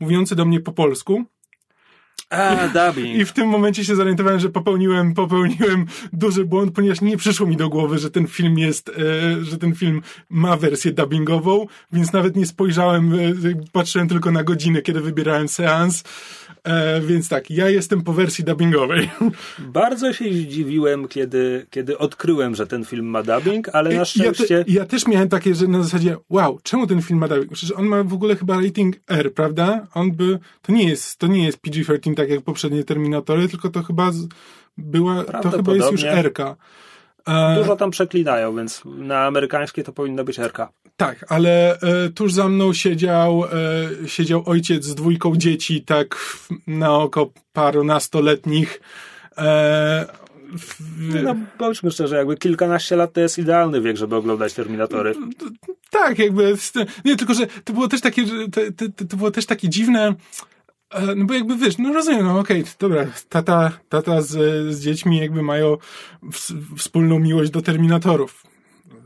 mówiący 0.00 0.36
do 0.36 0.44
mnie 0.44 0.60
po 0.60 0.72
polsku. 0.72 1.24
A, 2.30 2.68
dubbing. 2.68 3.16
I 3.16 3.24
w 3.24 3.32
tym 3.32 3.48
momencie 3.48 3.84
się 3.84 3.96
zorientowałem, 3.96 4.40
że 4.40 4.48
popełniłem, 4.48 5.14
popełniłem 5.14 5.86
duży 6.12 6.44
błąd, 6.44 6.74
ponieważ 6.74 7.00
nie 7.00 7.16
przyszło 7.16 7.46
mi 7.46 7.56
do 7.56 7.68
głowy, 7.68 7.98
że 7.98 8.10
ten 8.10 8.26
film 8.26 8.58
jest, 8.58 8.88
e, 8.88 8.92
że 9.44 9.58
ten 9.58 9.74
film 9.74 10.02
ma 10.30 10.56
wersję 10.56 10.92
dubbingową, 10.92 11.66
więc 11.92 12.12
nawet 12.12 12.36
nie 12.36 12.46
spojrzałem, 12.46 13.14
e, 13.14 13.16
patrzyłem 13.72 14.08
tylko 14.08 14.30
na 14.30 14.44
godzinę, 14.44 14.82
kiedy 14.82 15.00
wybierałem 15.00 15.48
seans. 15.48 16.04
E, 16.64 17.00
więc 17.00 17.28
tak, 17.28 17.50
ja 17.50 17.70
jestem 17.70 18.02
po 18.02 18.12
wersji 18.12 18.44
dubbingowej. 18.44 19.10
Bardzo 19.58 20.12
się 20.12 20.32
zdziwiłem, 20.32 21.08
kiedy, 21.08 21.66
kiedy 21.70 21.98
odkryłem, 21.98 22.54
że 22.54 22.66
ten 22.66 22.84
film 22.84 23.06
ma 23.06 23.22
dubbing, 23.22 23.68
ale 23.72 23.90
na 23.90 23.96
Ja, 23.96 24.04
szczęście... 24.04 24.64
te, 24.64 24.72
ja 24.72 24.84
też 24.84 25.06
miałem 25.06 25.28
takie, 25.28 25.54
że 25.54 25.66
na 25.66 25.82
zasadzie, 25.82 26.16
wow, 26.30 26.58
czemu 26.62 26.86
ten 26.86 27.02
film 27.02 27.18
ma 27.18 27.28
dubbing? 27.28 27.52
Przecież 27.52 27.76
on 27.76 27.86
ma 27.86 28.04
w 28.04 28.12
ogóle 28.12 28.36
chyba 28.36 28.60
rating 28.60 28.96
R, 29.08 29.34
prawda? 29.34 29.86
On 29.94 30.12
by, 30.12 30.38
to 30.62 30.72
nie 30.72 30.88
jest, 30.88 31.18
to 31.18 31.26
nie 31.26 31.44
jest 31.44 31.58
PG-13 31.58 32.17
tak 32.18 32.30
jak 32.30 32.42
poprzednie 32.42 32.84
Terminatory, 32.84 33.48
tylko 33.48 33.68
to 33.68 33.82
chyba 33.82 34.10
była, 34.78 35.24
to 35.24 35.50
chyba 35.50 35.74
jest 35.74 35.92
już 35.92 36.00
Prawdopodobnie. 36.00 36.10
R-ka. 36.10 36.56
E, 37.28 37.54
Dużo 37.58 37.76
tam 37.76 37.90
przeklinają, 37.90 38.56
więc 38.56 38.82
na 38.84 39.26
amerykańskie 39.26 39.84
to 39.84 39.92
powinno 39.92 40.24
być 40.24 40.38
RK. 40.38 40.68
Tak, 40.96 41.24
ale 41.28 41.80
e, 41.80 42.08
tuż 42.08 42.32
za 42.32 42.48
mną 42.48 42.72
siedział, 42.72 43.44
e, 43.44 44.08
siedział 44.08 44.42
ojciec 44.46 44.84
z 44.84 44.94
dwójką 44.94 45.36
dzieci, 45.36 45.82
tak 45.82 46.16
na 46.66 46.96
oko 46.96 47.30
parunastoletnich. 47.52 48.80
E, 49.38 50.06
w, 50.58 50.80
No, 51.22 51.34
bądźmy 51.58 51.90
szczerzy, 51.90 52.14
jakby 52.16 52.36
kilkanaście 52.36 52.96
lat 52.96 53.12
to 53.12 53.20
jest 53.20 53.38
idealny 53.38 53.80
wiek, 53.80 53.96
żeby 53.96 54.16
oglądać 54.16 54.54
Terminatory. 54.54 55.14
tak, 55.90 56.18
jakby. 56.18 56.54
Nie, 57.04 57.16
tylko 57.16 57.34
że 57.34 57.46
to 57.46 57.72
było 57.72 57.88
też 57.88 58.00
takie, 58.00 58.24
to, 58.26 58.60
to, 58.76 59.04
to 59.08 59.16
było 59.16 59.30
też 59.30 59.46
takie 59.46 59.68
dziwne. 59.68 60.14
E, 60.90 61.14
No 61.14 61.24
bo 61.24 61.34
jakby 61.34 61.56
wiesz, 61.56 61.78
no 61.78 61.92
rozumiem, 61.92 62.26
no 62.26 62.38
okej, 62.38 62.64
dobra, 62.78 63.06
tata, 63.28 63.78
tata 63.88 64.22
z, 64.22 64.28
z 64.74 64.80
dziećmi 64.80 65.18
jakby 65.18 65.42
mają 65.42 65.76
ws- 66.22 66.54
wspólną 66.76 67.18
miłość 67.18 67.50
do 67.50 67.62
Terminatorów. 67.62 68.44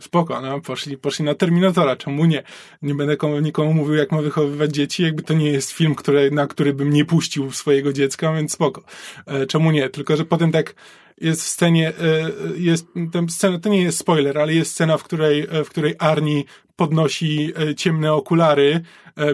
Spoko, 0.01 0.41
no, 0.41 0.61
poszli, 0.61 0.99
poszli 0.99 1.25
na 1.25 1.35
Terminatora, 1.35 1.97
czemu 1.97 2.25
nie? 2.25 2.43
Nie 2.83 2.95
będę 2.95 3.17
komu, 3.17 3.39
nikomu 3.41 3.75
mówił, 3.75 3.95
jak 3.95 4.13
ma 4.13 4.23
wychowywać 4.23 4.71
dzieci, 4.71 5.03
jakby 5.03 5.23
to 5.23 5.35
nie 5.35 5.51
jest 5.51 5.71
film, 5.71 5.95
który, 5.95 6.31
na 6.31 6.47
który 6.47 6.75
bym 6.75 6.91
nie 6.91 7.05
puścił 7.05 7.51
swojego 7.53 7.93
dziecka, 7.93 8.33
więc 8.35 8.53
spoko. 8.53 8.83
E, 9.27 9.47
czemu 9.47 9.71
nie? 9.71 9.89
Tylko, 9.89 10.17
że 10.17 10.25
potem 10.25 10.53
tak 10.53 10.75
jest 11.21 11.43
w 11.43 11.47
scenie, 11.47 11.89
e, 11.89 12.31
jest, 12.57 12.87
tam 13.13 13.29
scena, 13.29 13.59
to 13.59 13.69
nie 13.69 13.83
jest 13.83 13.99
spoiler, 13.99 14.39
ale 14.39 14.55
jest 14.55 14.71
scena, 14.71 14.97
w 14.97 15.05
której, 15.05 15.47
e, 15.51 15.65
w 15.65 15.71
której 15.71 15.95
Arnie 15.99 16.43
podnosi 16.77 17.53
e, 17.57 17.75
ciemne 17.75 18.13
okulary, 18.13 18.81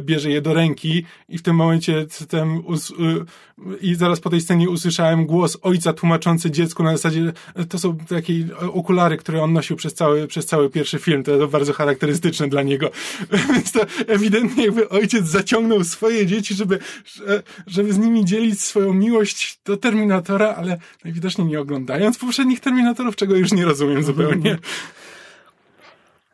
bierze 0.01 0.31
je 0.31 0.43
do 0.43 0.55
ręki 0.55 1.05
i 1.29 1.39
w 1.39 1.43
tym 1.43 1.57
momencie 1.57 2.07
ten 2.29 2.63
i 3.81 3.95
zaraz 3.95 4.21
po 4.21 4.31
tej 4.31 4.41
scenie 4.41 4.71
usłyszałem 4.71 5.27
głos 5.27 5.59
ojca 5.63 5.93
tłumaczący 5.93 6.51
dziecku 6.51 6.83
na 6.83 6.93
zasadzie, 6.93 7.33
to 7.69 7.79
są 7.79 7.97
takie 7.97 8.33
okulary, 8.73 9.17
które 9.17 9.43
on 9.43 9.53
nosił 9.53 9.77
przez 9.77 9.95
cały, 9.95 10.27
przez 10.27 10.47
cały 10.47 10.71
pierwszy 10.71 10.99
film, 10.99 11.23
to, 11.23 11.49
bardzo 11.49 11.73
charakterystyczne 11.73 12.49
dla 12.49 12.63
niego. 12.63 12.91
Więc 13.53 13.73
to 13.73 13.81
ewidentnie 14.07 14.65
jakby 14.65 14.89
ojciec 14.89 15.27
zaciągnął 15.27 15.85
swoje 15.85 16.27
dzieci, 16.27 16.55
żeby, 16.55 16.79
że- 17.05 17.43
żeby 17.67 17.93
z 17.93 17.99
nimi 17.99 18.25
dzielić 18.25 18.61
swoją 18.61 18.93
miłość 18.93 19.61
do 19.65 19.77
Terminatora, 19.77 20.55
ale 20.55 20.79
najwidoczniej 21.05 21.47
nie 21.47 21.61
oglądając 21.69 22.19
poprzednich 22.19 22.61
Terminatorów, 22.61 23.17
czego 23.17 23.37
już 23.37 23.53
nie 23.53 23.65
rozumiem 23.65 24.03
zupełnie. 24.03 24.59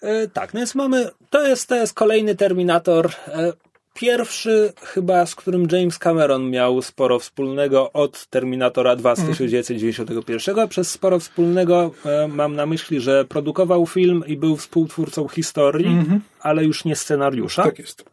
E, 0.02 0.28
tak, 0.28 0.54
no 0.54 0.60
więc 0.60 0.74
mamy, 0.74 1.10
to 1.30 1.46
jest, 1.46 1.68
to 1.68 1.74
jest 1.74 1.94
kolejny 1.94 2.34
Terminator. 2.34 3.10
E, 3.28 3.52
pierwszy 3.94 4.72
chyba, 4.82 5.26
z 5.26 5.34
którym 5.34 5.66
James 5.72 5.98
Cameron 5.98 6.50
miał 6.50 6.82
sporo 6.82 7.18
wspólnego 7.18 7.92
od 7.92 8.26
Terminatora 8.26 8.96
2 8.96 9.16
z 9.16 9.26
1991. 9.26 10.58
A 10.58 10.66
Przez 10.66 10.90
sporo 10.90 11.18
wspólnego 11.18 11.90
e, 12.04 12.28
mam 12.28 12.56
na 12.56 12.66
myśli, 12.66 13.00
że 13.00 13.24
produkował 13.24 13.86
film 13.86 14.24
i 14.26 14.36
był 14.36 14.56
współtwórcą 14.56 15.28
historii, 15.28 15.98
ale 16.40 16.64
już 16.64 16.84
nie 16.84 16.96
scenariusza. 16.96 17.62
Tak 17.62 17.78
jest. 17.78 18.04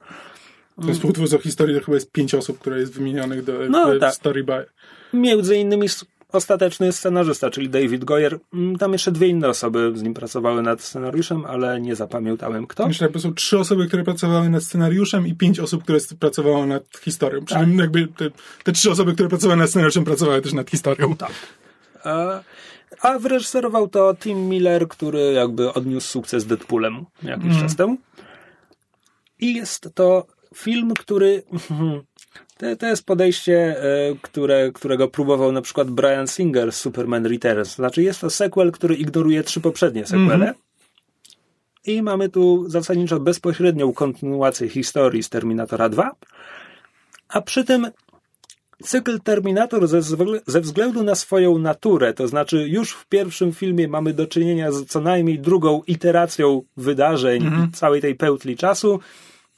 To 0.81 0.87
jest 0.87 0.99
współtwórcą 0.99 1.37
historii, 1.37 1.79
to 1.79 1.85
chyba 1.85 1.95
jest 1.95 2.11
pięć 2.11 2.35
osób, 2.35 2.59
które 2.59 2.79
jest 2.79 2.93
wymienionych 2.93 3.43
do 3.43 3.53
No, 3.69 3.99
tak. 3.99 4.13
Story 4.13 4.43
by. 4.43 4.65
Między 5.13 5.57
innymi 5.57 5.89
ostateczny 6.31 6.91
scenarzysta, 6.91 7.49
czyli 7.49 7.69
David 7.69 8.05
Goyer. 8.05 8.39
Mm, 8.53 8.77
Tam 8.77 8.93
jeszcze 8.93 9.11
dwie 9.11 9.27
inne 9.27 9.49
osoby 9.49 9.91
z 9.95 10.01
nim 10.01 10.13
pracowały 10.13 10.61
nad 10.61 10.81
scenariuszem, 10.81 11.45
ale 11.45 11.81
nie 11.81 11.95
zapamiętałem 11.95 12.67
kto. 12.67 12.87
Myślę, 12.87 13.09
że 13.13 13.19
są 13.19 13.33
trzy 13.33 13.59
osoby, 13.59 13.87
które 13.87 14.03
pracowały 14.03 14.49
nad 14.49 14.63
scenariuszem 14.63 15.27
i 15.27 15.35
pięć 15.35 15.59
osób, 15.59 15.83
które 15.83 15.99
pracowało 16.19 16.65
nad 16.65 16.83
historią. 16.97 17.45
Przy 17.45 17.55
czym 17.55 17.77
jakby 17.77 18.07
te, 18.07 18.29
te 18.63 18.71
trzy 18.71 18.91
osoby, 18.91 19.13
które 19.13 19.29
pracowały 19.29 19.57
nad 19.57 19.69
scenariuszem, 19.69 20.03
pracowały 20.03 20.41
też 20.41 20.53
nad 20.53 20.69
historią. 20.69 21.15
Tak. 21.15 21.31
A, 22.03 22.41
a 23.01 23.19
wyreżyserował 23.19 23.87
to 23.87 24.15
Tim 24.19 24.49
Miller, 24.49 24.87
który 24.87 25.31
jakby 25.33 25.73
odniósł 25.73 26.07
sukces 26.07 26.45
Deadpoolem 26.45 27.05
jakiś 27.23 27.59
czas 27.59 27.75
temu. 27.75 27.97
I 29.39 29.53
jest 29.53 29.89
to 29.95 30.27
film, 30.55 30.93
który. 30.99 31.43
To, 32.61 32.75
to 32.75 32.87
jest 32.87 33.05
podejście, 33.05 33.83
e, 33.83 34.15
które, 34.21 34.71
którego 34.71 35.07
próbował 35.07 35.51
na 35.51 35.61
przykład 35.61 35.89
Brian 35.89 36.27
Singer 36.27 36.71
z 36.71 36.75
Superman 36.75 37.25
Returns. 37.25 37.75
Znaczy, 37.75 38.03
jest 38.03 38.21
to 38.21 38.29
sequel, 38.29 38.71
który 38.71 38.95
ignoruje 38.95 39.43
trzy 39.43 39.61
poprzednie 39.61 40.05
sequele. 40.05 40.53
I 41.85 42.01
mamy 42.01 42.29
tu 42.29 42.69
zasadniczo 42.69 43.19
bezpośrednią 43.19 43.93
kontynuację 43.93 44.69
historii 44.69 45.23
z 45.23 45.29
Terminatora 45.29 45.89
2. 45.89 46.11
A 47.29 47.41
przy 47.41 47.63
tym 47.63 47.87
cykl 48.83 49.19
Terminator 49.19 49.87
ze, 50.47 50.61
względu 50.61 51.03
na 51.03 51.15
swoją 51.15 51.57
naturę, 51.57 52.13
to 52.13 52.27
znaczy 52.27 52.67
już 52.67 52.91
w 52.91 53.05
pierwszym 53.05 53.53
filmie 53.53 53.87
mamy 53.87 54.13
do 54.13 54.27
czynienia 54.27 54.71
z 54.71 54.85
co 54.85 55.01
najmniej 55.01 55.39
drugą 55.39 55.81
iteracją 55.87 56.61
wydarzeń 56.77 57.43
i 57.43 57.71
całej 57.71 58.01
tej 58.01 58.15
pełtli 58.15 58.55
czasu, 58.55 58.99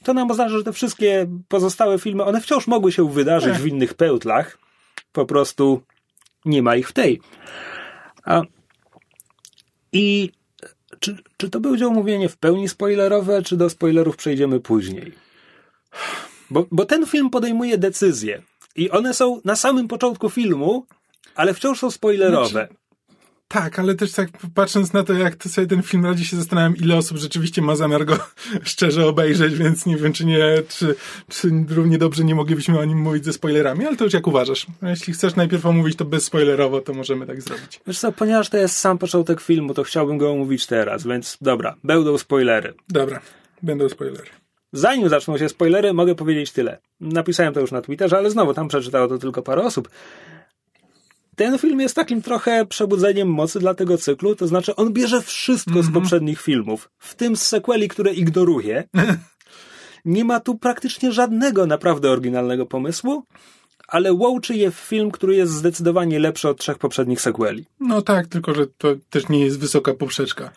to 0.04 0.14
nam 0.14 0.30
oznacza, 0.30 0.58
że 0.58 0.64
te 0.64 0.72
wszystkie 0.72 1.26
pozostałe 1.48 1.98
filmy, 1.98 2.24
one 2.24 2.40
wciąż 2.40 2.66
mogły 2.66 2.92
się 2.92 3.10
wydarzyć 3.10 3.54
w 3.58 3.66
innych 3.66 3.94
pełtlach, 3.94 4.58
po 5.12 5.26
prostu 5.26 5.82
nie 6.44 6.62
ma 6.62 6.76
ich 6.76 6.88
w 6.88 6.92
tej. 6.92 7.20
A, 8.24 8.42
I 9.92 10.30
czy, 11.00 11.16
czy 11.36 11.50
to 11.50 11.60
będzie 11.60 11.86
omówienie 11.86 12.28
w 12.28 12.36
pełni 12.36 12.68
spoilerowe, 12.68 13.42
czy 13.42 13.56
do 13.56 13.70
spoilerów 13.70 14.16
przejdziemy 14.16 14.60
później? 14.60 15.12
Bo, 16.50 16.66
bo 16.70 16.84
ten 16.84 17.06
film 17.06 17.30
podejmuje 17.30 17.78
decyzje 17.78 18.42
i 18.76 18.90
one 18.90 19.14
są 19.14 19.40
na 19.44 19.56
samym 19.56 19.88
początku 19.88 20.30
filmu, 20.30 20.86
ale 21.34 21.54
wciąż 21.54 21.78
są 21.78 21.90
spoilerowe. 21.90 22.68
Tak, 23.54 23.78
ale 23.78 23.94
też 23.94 24.12
tak 24.12 24.28
patrząc 24.54 24.92
na 24.92 25.04
to, 25.04 25.12
jak 25.12 25.36
to 25.36 25.48
sobie 25.48 25.66
ten 25.66 25.82
film 25.82 26.06
radzi, 26.06 26.24
się 26.24 26.36
zastanawiam, 26.36 26.76
ile 26.76 26.96
osób 26.96 27.18
rzeczywiście 27.18 27.62
ma 27.62 27.76
zamiar 27.76 28.04
go 28.04 28.18
szczerze 28.62 29.06
obejrzeć, 29.06 29.54
więc 29.54 29.86
nie 29.86 29.96
wiem, 29.96 30.12
czy 30.12 30.24
nie, 30.24 30.44
czy, 30.68 30.94
czy 31.28 31.50
równie 31.68 31.98
dobrze 31.98 32.24
nie 32.24 32.34
moglibyśmy 32.34 32.78
o 32.78 32.84
nim 32.84 32.98
mówić 32.98 33.24
ze 33.24 33.32
spoilerami, 33.32 33.86
ale 33.86 33.96
to 33.96 34.04
już 34.04 34.12
jak 34.12 34.26
uważasz. 34.26 34.66
A 34.82 34.90
Jeśli 34.90 35.12
chcesz 35.12 35.36
najpierw 35.36 35.66
omówić 35.66 35.96
to 35.96 36.04
bezspoilerowo, 36.04 36.80
to 36.80 36.94
możemy 36.94 37.26
tak 37.26 37.42
zrobić. 37.42 37.80
Wiesz 37.86 37.98
co, 37.98 38.12
ponieważ 38.12 38.48
to 38.48 38.56
jest 38.56 38.76
sam 38.76 38.98
początek 38.98 39.40
filmu, 39.40 39.74
to 39.74 39.82
chciałbym 39.82 40.18
go 40.18 40.30
omówić 40.30 40.66
teraz, 40.66 41.06
więc 41.06 41.38
dobra, 41.40 41.74
będą 41.84 42.18
spoilery. 42.18 42.74
Dobra, 42.88 43.20
będą 43.62 43.88
spoilery. 43.88 44.30
Zanim 44.72 45.08
zaczną 45.08 45.38
się 45.38 45.48
spoilery, 45.48 45.92
mogę 45.92 46.14
powiedzieć 46.14 46.52
tyle. 46.52 46.78
Napisałem 47.00 47.54
to 47.54 47.60
już 47.60 47.72
na 47.72 47.82
Twitterze, 47.82 48.16
ale 48.16 48.30
znowu 48.30 48.54
tam 48.54 48.68
przeczytało 48.68 49.08
to 49.08 49.18
tylko 49.18 49.42
parę 49.42 49.62
osób. 49.62 49.88
Ten 51.36 51.58
film 51.58 51.80
jest 51.80 51.94
takim 51.94 52.22
trochę 52.22 52.66
przebudzeniem 52.66 53.28
mocy 53.28 53.60
dla 53.60 53.74
tego 53.74 53.98
cyklu, 53.98 54.36
to 54.36 54.46
znaczy 54.46 54.76
on 54.76 54.92
bierze 54.92 55.22
wszystko 55.22 55.82
z 55.82 55.92
poprzednich 55.92 56.40
filmów, 56.40 56.90
w 56.98 57.14
tym 57.14 57.36
z 57.36 57.46
sequeli, 57.46 57.88
które 57.88 58.12
ignoruje. 58.12 58.84
Nie 60.04 60.24
ma 60.24 60.40
tu 60.40 60.58
praktycznie 60.58 61.12
żadnego 61.12 61.66
naprawdę 61.66 62.10
oryginalnego 62.10 62.66
pomysłu, 62.66 63.24
ale 63.88 64.12
łączy 64.12 64.54
je 64.54 64.70
w 64.70 64.74
film, 64.74 65.10
który 65.10 65.36
jest 65.36 65.52
zdecydowanie 65.52 66.18
lepszy 66.18 66.48
od 66.48 66.58
trzech 66.58 66.78
poprzednich 66.78 67.20
sequeli. 67.20 67.66
No 67.80 68.02
tak, 68.02 68.26
tylko 68.26 68.54
że 68.54 68.66
to 68.66 68.88
też 69.10 69.28
nie 69.28 69.44
jest 69.44 69.58
wysoka 69.58 69.94
poprzeczka. 69.94 70.50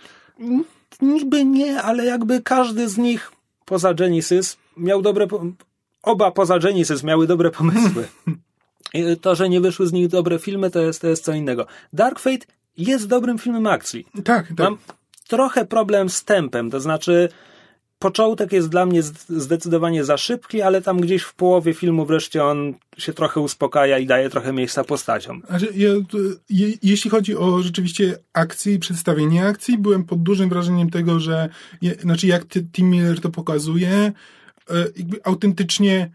Niby 1.01 1.45
nie, 1.45 1.81
ale 1.81 2.05
jakby 2.05 2.41
każdy 2.41 2.89
z 2.89 2.97
nich 2.97 3.31
poza 3.65 3.93
Genesis 3.93 4.57
miał 4.77 5.01
dobre. 5.01 5.27
Oba 6.03 6.31
poza 6.31 6.59
Genesis 6.59 7.03
miały 7.03 7.27
dobre 7.27 7.51
pomysły. 7.51 8.07
To, 9.21 9.35
że 9.35 9.49
nie 9.49 9.61
wyszły 9.61 9.87
z 9.87 9.93
nich 9.93 10.07
dobre 10.07 10.39
filmy, 10.39 10.71
to 10.71 10.81
jest, 10.81 11.01
to 11.01 11.07
jest 11.07 11.23
co 11.23 11.33
innego. 11.33 11.67
Dark 11.93 12.19
Fate 12.19 12.45
jest 12.77 13.07
dobrym 13.07 13.39
filmem 13.39 13.67
akcji. 13.67 14.05
Tak, 14.23 14.47
tak. 14.47 14.57
Mam 14.57 14.77
trochę 15.27 15.65
problem 15.65 16.09
z 16.09 16.23
tempem, 16.23 16.71
to 16.71 16.79
znaczy 16.79 17.29
początek 17.99 18.51
jest 18.51 18.69
dla 18.69 18.85
mnie 18.85 19.03
zdecydowanie 19.29 20.03
za 20.03 20.17
szybki, 20.17 20.61
ale 20.61 20.81
tam 20.81 21.01
gdzieś 21.01 21.23
w 21.23 21.33
połowie 21.33 21.73
filmu 21.73 22.05
wreszcie 22.05 22.43
on 22.43 22.73
się 22.97 23.13
trochę 23.13 23.39
uspokaja 23.39 23.97
i 23.97 24.05
daje 24.05 24.29
trochę 24.29 24.53
miejsca 24.53 24.83
postaciom. 24.83 25.41
Jeśli 26.83 27.09
chodzi 27.09 27.35
o 27.35 27.61
rzeczywiście 27.61 28.17
akcję 28.33 28.73
i 28.73 28.79
przedstawienie 28.79 29.45
akcji, 29.47 29.77
byłem 29.77 30.03
pod 30.03 30.23
dużym 30.23 30.49
wrażeniem 30.49 30.89
tego, 30.89 31.19
że 31.19 31.49
znaczy 32.01 32.27
jak 32.27 32.45
Tim 32.73 32.89
Miller 32.89 33.21
to 33.21 33.29
pokazuje, 33.29 33.89
e, 33.89 34.13
autentycznie 35.23 36.09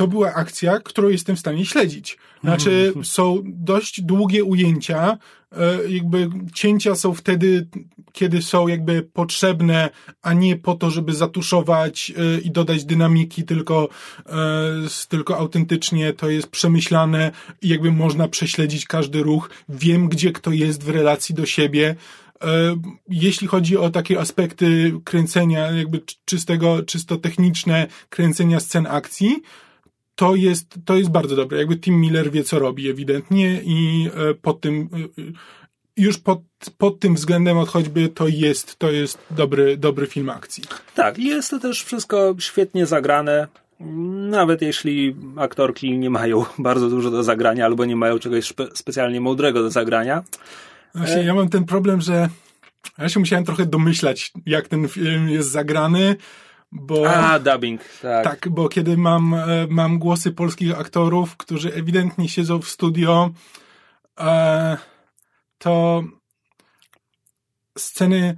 to 0.00 0.06
była 0.06 0.34
akcja, 0.34 0.78
którą 0.78 1.08
jestem 1.08 1.36
w 1.36 1.40
stanie 1.40 1.66
śledzić. 1.66 2.18
Znaczy, 2.44 2.92
są 3.02 3.42
dość 3.44 4.00
długie 4.02 4.44
ujęcia, 4.44 5.18
e, 5.52 5.90
jakby 5.90 6.30
cięcia 6.54 6.94
są 6.94 7.14
wtedy, 7.14 7.68
kiedy 8.12 8.42
są 8.42 8.68
jakby 8.68 9.02
potrzebne, 9.02 9.90
a 10.22 10.32
nie 10.32 10.56
po 10.56 10.74
to, 10.74 10.90
żeby 10.90 11.14
zatuszować 11.14 12.12
e, 12.16 12.40
i 12.40 12.50
dodać 12.50 12.84
dynamiki, 12.84 13.44
tylko, 13.44 13.88
e, 14.26 14.32
tylko 15.08 15.38
autentycznie 15.38 16.12
to 16.12 16.30
jest 16.30 16.48
przemyślane 16.48 17.30
i 17.62 17.68
jakby 17.68 17.92
można 17.92 18.28
prześledzić 18.28 18.86
każdy 18.86 19.22
ruch. 19.22 19.50
Wiem, 19.68 20.08
gdzie 20.08 20.32
kto 20.32 20.50
jest 20.50 20.84
w 20.84 20.88
relacji 20.88 21.34
do 21.34 21.46
siebie. 21.46 21.94
Jeśli 23.08 23.46
chodzi 23.46 23.76
o 23.76 23.90
takie 23.90 24.20
aspekty 24.20 24.92
kręcenia, 25.04 25.70
jakby 25.70 25.98
czy- 25.98 26.16
czystego, 26.24 26.82
czysto 26.82 27.16
techniczne 27.16 27.86
kręcenia 28.08 28.60
scen 28.60 28.86
akcji, 28.86 29.42
to 30.20 30.34
jest, 30.34 30.78
to 30.84 30.96
jest 30.96 31.10
bardzo 31.10 31.36
dobre. 31.36 31.58
Jakby 31.58 31.76
Tim 31.76 32.00
Miller 32.00 32.30
wie, 32.30 32.44
co 32.44 32.58
robi 32.58 32.90
ewidentnie 32.90 33.60
i 33.64 34.08
e, 34.30 34.34
pod 34.34 34.60
tym, 34.60 34.88
e, 34.92 35.22
e, 35.22 35.32
już 35.96 36.18
pod, 36.18 36.40
pod 36.78 37.00
tym 37.00 37.14
względem 37.14 37.58
od 37.58 37.68
choćby 37.68 38.08
to 38.08 38.28
jest, 38.28 38.76
to 38.76 38.90
jest 38.90 39.18
dobry, 39.30 39.76
dobry 39.76 40.06
film 40.06 40.30
akcji. 40.30 40.64
Tak, 40.94 41.18
i 41.18 41.24
jest 41.24 41.50
to 41.50 41.58
też 41.58 41.84
wszystko 41.84 42.34
świetnie 42.38 42.86
zagrane. 42.86 43.48
Nawet 44.30 44.62
jeśli 44.62 45.16
aktorki 45.36 45.98
nie 45.98 46.10
mają 46.10 46.44
bardzo 46.58 46.90
dużo 46.90 47.10
do 47.10 47.22
zagrania 47.22 47.64
albo 47.64 47.84
nie 47.84 47.96
mają 47.96 48.18
czegoś 48.18 48.44
spe- 48.44 48.70
specjalnie 48.74 49.20
mądrego 49.20 49.62
do 49.62 49.70
zagrania. 49.70 50.22
Właśnie 50.94 51.22
ja 51.22 51.34
mam 51.34 51.48
ten 51.48 51.64
problem, 51.64 52.00
że 52.00 52.28
ja 52.98 53.08
się 53.08 53.20
musiałem 53.20 53.44
trochę 53.44 53.66
domyślać, 53.66 54.32
jak 54.46 54.68
ten 54.68 54.88
film 54.88 55.28
jest 55.28 55.50
zagrany, 55.50 56.16
bo... 56.72 57.10
A, 57.10 57.38
dubbing, 57.38 57.80
tak. 58.02 58.24
Tak, 58.24 58.48
bo 58.48 58.68
kiedy 58.68 58.96
mam, 58.96 59.34
e, 59.34 59.66
mam 59.70 59.98
głosy 59.98 60.32
polskich 60.32 60.78
aktorów, 60.78 61.36
którzy 61.36 61.74
ewidentnie 61.74 62.28
siedzą 62.28 62.58
w 62.58 62.68
studio, 62.68 63.30
e, 64.20 64.76
to 65.58 66.04
sceny 67.78 68.36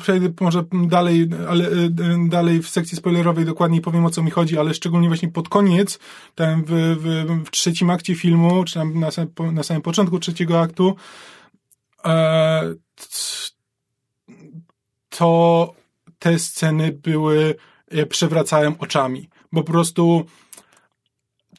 przejdę 0.00 0.28
może 0.40 0.64
dalej, 0.72 1.28
ale 1.48 1.68
e, 1.68 1.88
dalej 2.28 2.62
w 2.62 2.68
sekcji 2.68 2.96
spoilerowej 2.96 3.44
dokładniej 3.44 3.80
powiem 3.80 4.04
o 4.04 4.10
co 4.10 4.22
mi 4.22 4.30
chodzi, 4.30 4.58
ale 4.58 4.74
szczególnie 4.74 5.08
właśnie 5.08 5.28
pod 5.28 5.48
koniec, 5.48 5.98
tam 6.34 6.64
w, 6.64 6.70
w, 6.70 7.46
w 7.46 7.50
trzecim 7.50 7.90
akcie 7.90 8.14
filmu, 8.14 8.64
czy 8.64 8.74
tam 8.74 9.00
na, 9.00 9.10
sam- 9.10 9.28
na 9.52 9.62
samym 9.62 9.82
początku 9.82 10.18
trzeciego 10.18 10.60
aktu, 10.60 10.96
e, 12.04 12.74
to 15.08 15.74
te 16.18 16.38
sceny 16.38 16.92
były, 16.92 17.54
je 17.90 18.06
przewracałem 18.06 18.74
oczami, 18.78 19.28
bo 19.52 19.62
po 19.62 19.72
prostu 19.72 20.24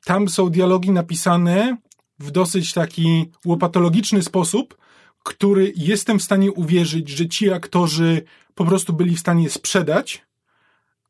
tam 0.05 0.29
są 0.29 0.49
dialogi 0.49 0.91
napisane 0.91 1.77
w 2.19 2.31
dosyć 2.31 2.73
taki 2.73 3.31
łopatologiczny 3.45 4.23
sposób, 4.23 4.77
który 5.23 5.73
jestem 5.75 6.19
w 6.19 6.23
stanie 6.23 6.51
uwierzyć, 6.51 7.09
że 7.09 7.27
ci 7.27 7.51
aktorzy 7.51 8.21
po 8.55 8.65
prostu 8.65 8.93
byli 8.93 9.15
w 9.15 9.19
stanie 9.19 9.49
sprzedać, 9.49 10.25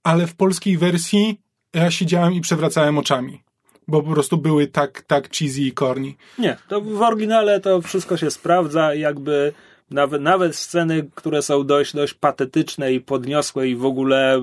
ale 0.03 0.27
w 0.27 0.35
polskiej 0.35 0.77
wersji 0.77 1.41
ja 1.73 1.91
siedziałem 1.91 2.33
i 2.33 2.41
przewracałem 2.41 2.97
oczami, 2.97 3.43
bo 3.87 4.03
po 4.03 4.11
prostu 4.11 4.37
były 4.37 4.67
tak, 4.67 5.01
tak 5.01 5.29
cheesy 5.37 5.61
i 5.61 5.73
corny. 5.73 6.13
Nie, 6.37 6.57
to 6.67 6.81
w 6.81 7.01
oryginale 7.01 7.59
to 7.59 7.81
wszystko 7.81 8.17
się 8.17 8.31
sprawdza 8.31 8.95
jakby 8.95 9.53
nawet, 9.91 10.21
nawet 10.21 10.55
sceny, 10.55 11.09
które 11.15 11.41
są 11.41 11.65
dość, 11.65 11.95
dość 11.95 12.13
patetyczne 12.13 12.93
i 12.93 13.01
podniosłe 13.01 13.67
i 13.67 13.75
w 13.75 13.85
ogóle 13.85 14.41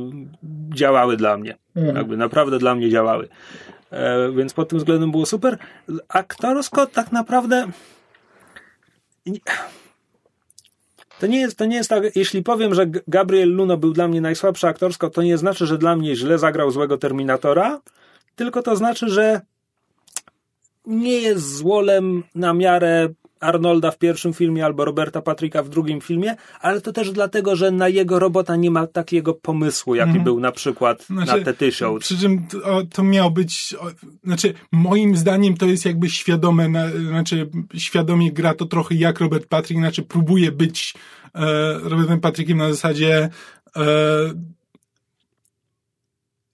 działały 0.75 1.17
dla 1.17 1.37
mnie. 1.37 1.57
Jakby 1.77 2.17
naprawdę 2.17 2.59
dla 2.59 2.75
mnie 2.75 2.91
działały. 2.91 3.29
E, 3.91 4.33
więc 4.33 4.55
pod 4.55 4.69
tym 4.69 4.79
względem 4.79 5.11
było 5.11 5.27
super. 5.27 5.59
Aktorsko 6.09 6.87
tak 6.87 7.13
naprawdę 7.13 7.67
to 11.21 11.27
nie 11.27 11.41
jest, 11.41 11.59
to 11.59 11.65
nie 11.65 11.77
jest 11.77 11.91
tak, 11.91 12.17
jeśli 12.17 12.43
powiem, 12.43 12.75
że 12.75 12.87
Gabriel 13.09 13.55
Luno 13.55 13.77
był 13.77 13.93
dla 13.93 14.09
mnie 14.09 14.21
najsłabszy 14.21 14.67
aktorsko, 14.67 15.11
to 15.11 15.23
nie 15.23 15.39
znaczy, 15.39 15.67
że 15.67 15.79
dla 15.79 15.97
mnie 15.97 16.17
źle 16.17 16.39
zagrał 16.39 16.71
złego 16.71 16.99
Terminatora, 16.99 17.81
tylko 18.37 18.63
to 18.63 18.77
znaczy, 18.77 19.09
że 19.09 19.41
nie 20.87 21.21
jest 21.21 21.57
złolem 21.57 22.23
na 22.35 22.55
miarę 22.55 23.09
Arnolda 23.47 23.91
w 23.91 23.99
pierwszym 23.99 24.35
filmie 24.35 24.65
albo 24.65 24.85
Roberta 24.85 25.23
Patricka 25.23 25.63
w 25.63 25.69
drugim 25.69 26.01
filmie, 26.01 26.37
ale 26.61 26.81
to 26.81 26.93
też 26.93 27.13
dlatego, 27.13 27.57
że 27.57 27.71
na 27.71 27.89
jego 27.89 28.19
robota 28.19 28.57
nie 28.57 28.71
ma 28.71 28.87
takiego 28.87 29.35
pomysłu, 29.35 29.95
jaki 29.95 30.11
mm. 30.11 30.25
był 30.25 30.41
na 30.41 30.53
przykład 30.53 31.07
znaczy, 31.07 31.39
na 31.39 31.45
Tety 31.45 31.73
Show. 31.73 32.01
Przy 32.01 32.19
czym 32.19 32.47
to, 32.47 32.83
to 32.95 33.03
miał 33.03 33.31
być, 33.31 33.75
o, 33.81 33.87
znaczy 34.25 34.55
moim 34.73 35.17
zdaniem 35.17 35.57
to 35.57 35.67
jest 35.67 35.85
jakby 35.85 36.11
świadome, 36.11 36.69
na, 36.69 36.91
znaczy 36.91 37.51
świadomie 37.75 38.33
gra 38.33 38.55
to 38.55 38.67
trochę 38.67 38.95
jak 38.95 39.21
Robert 39.21 39.47
Patrick, 39.47 39.81
znaczy 39.81 40.03
próbuje 40.03 40.53
być 40.53 40.95
e, 41.35 41.79
Robertem 41.83 42.21
Patrickiem 42.21 42.59
na 42.59 42.71
zasadzie 42.71 43.29
e, 43.77 43.87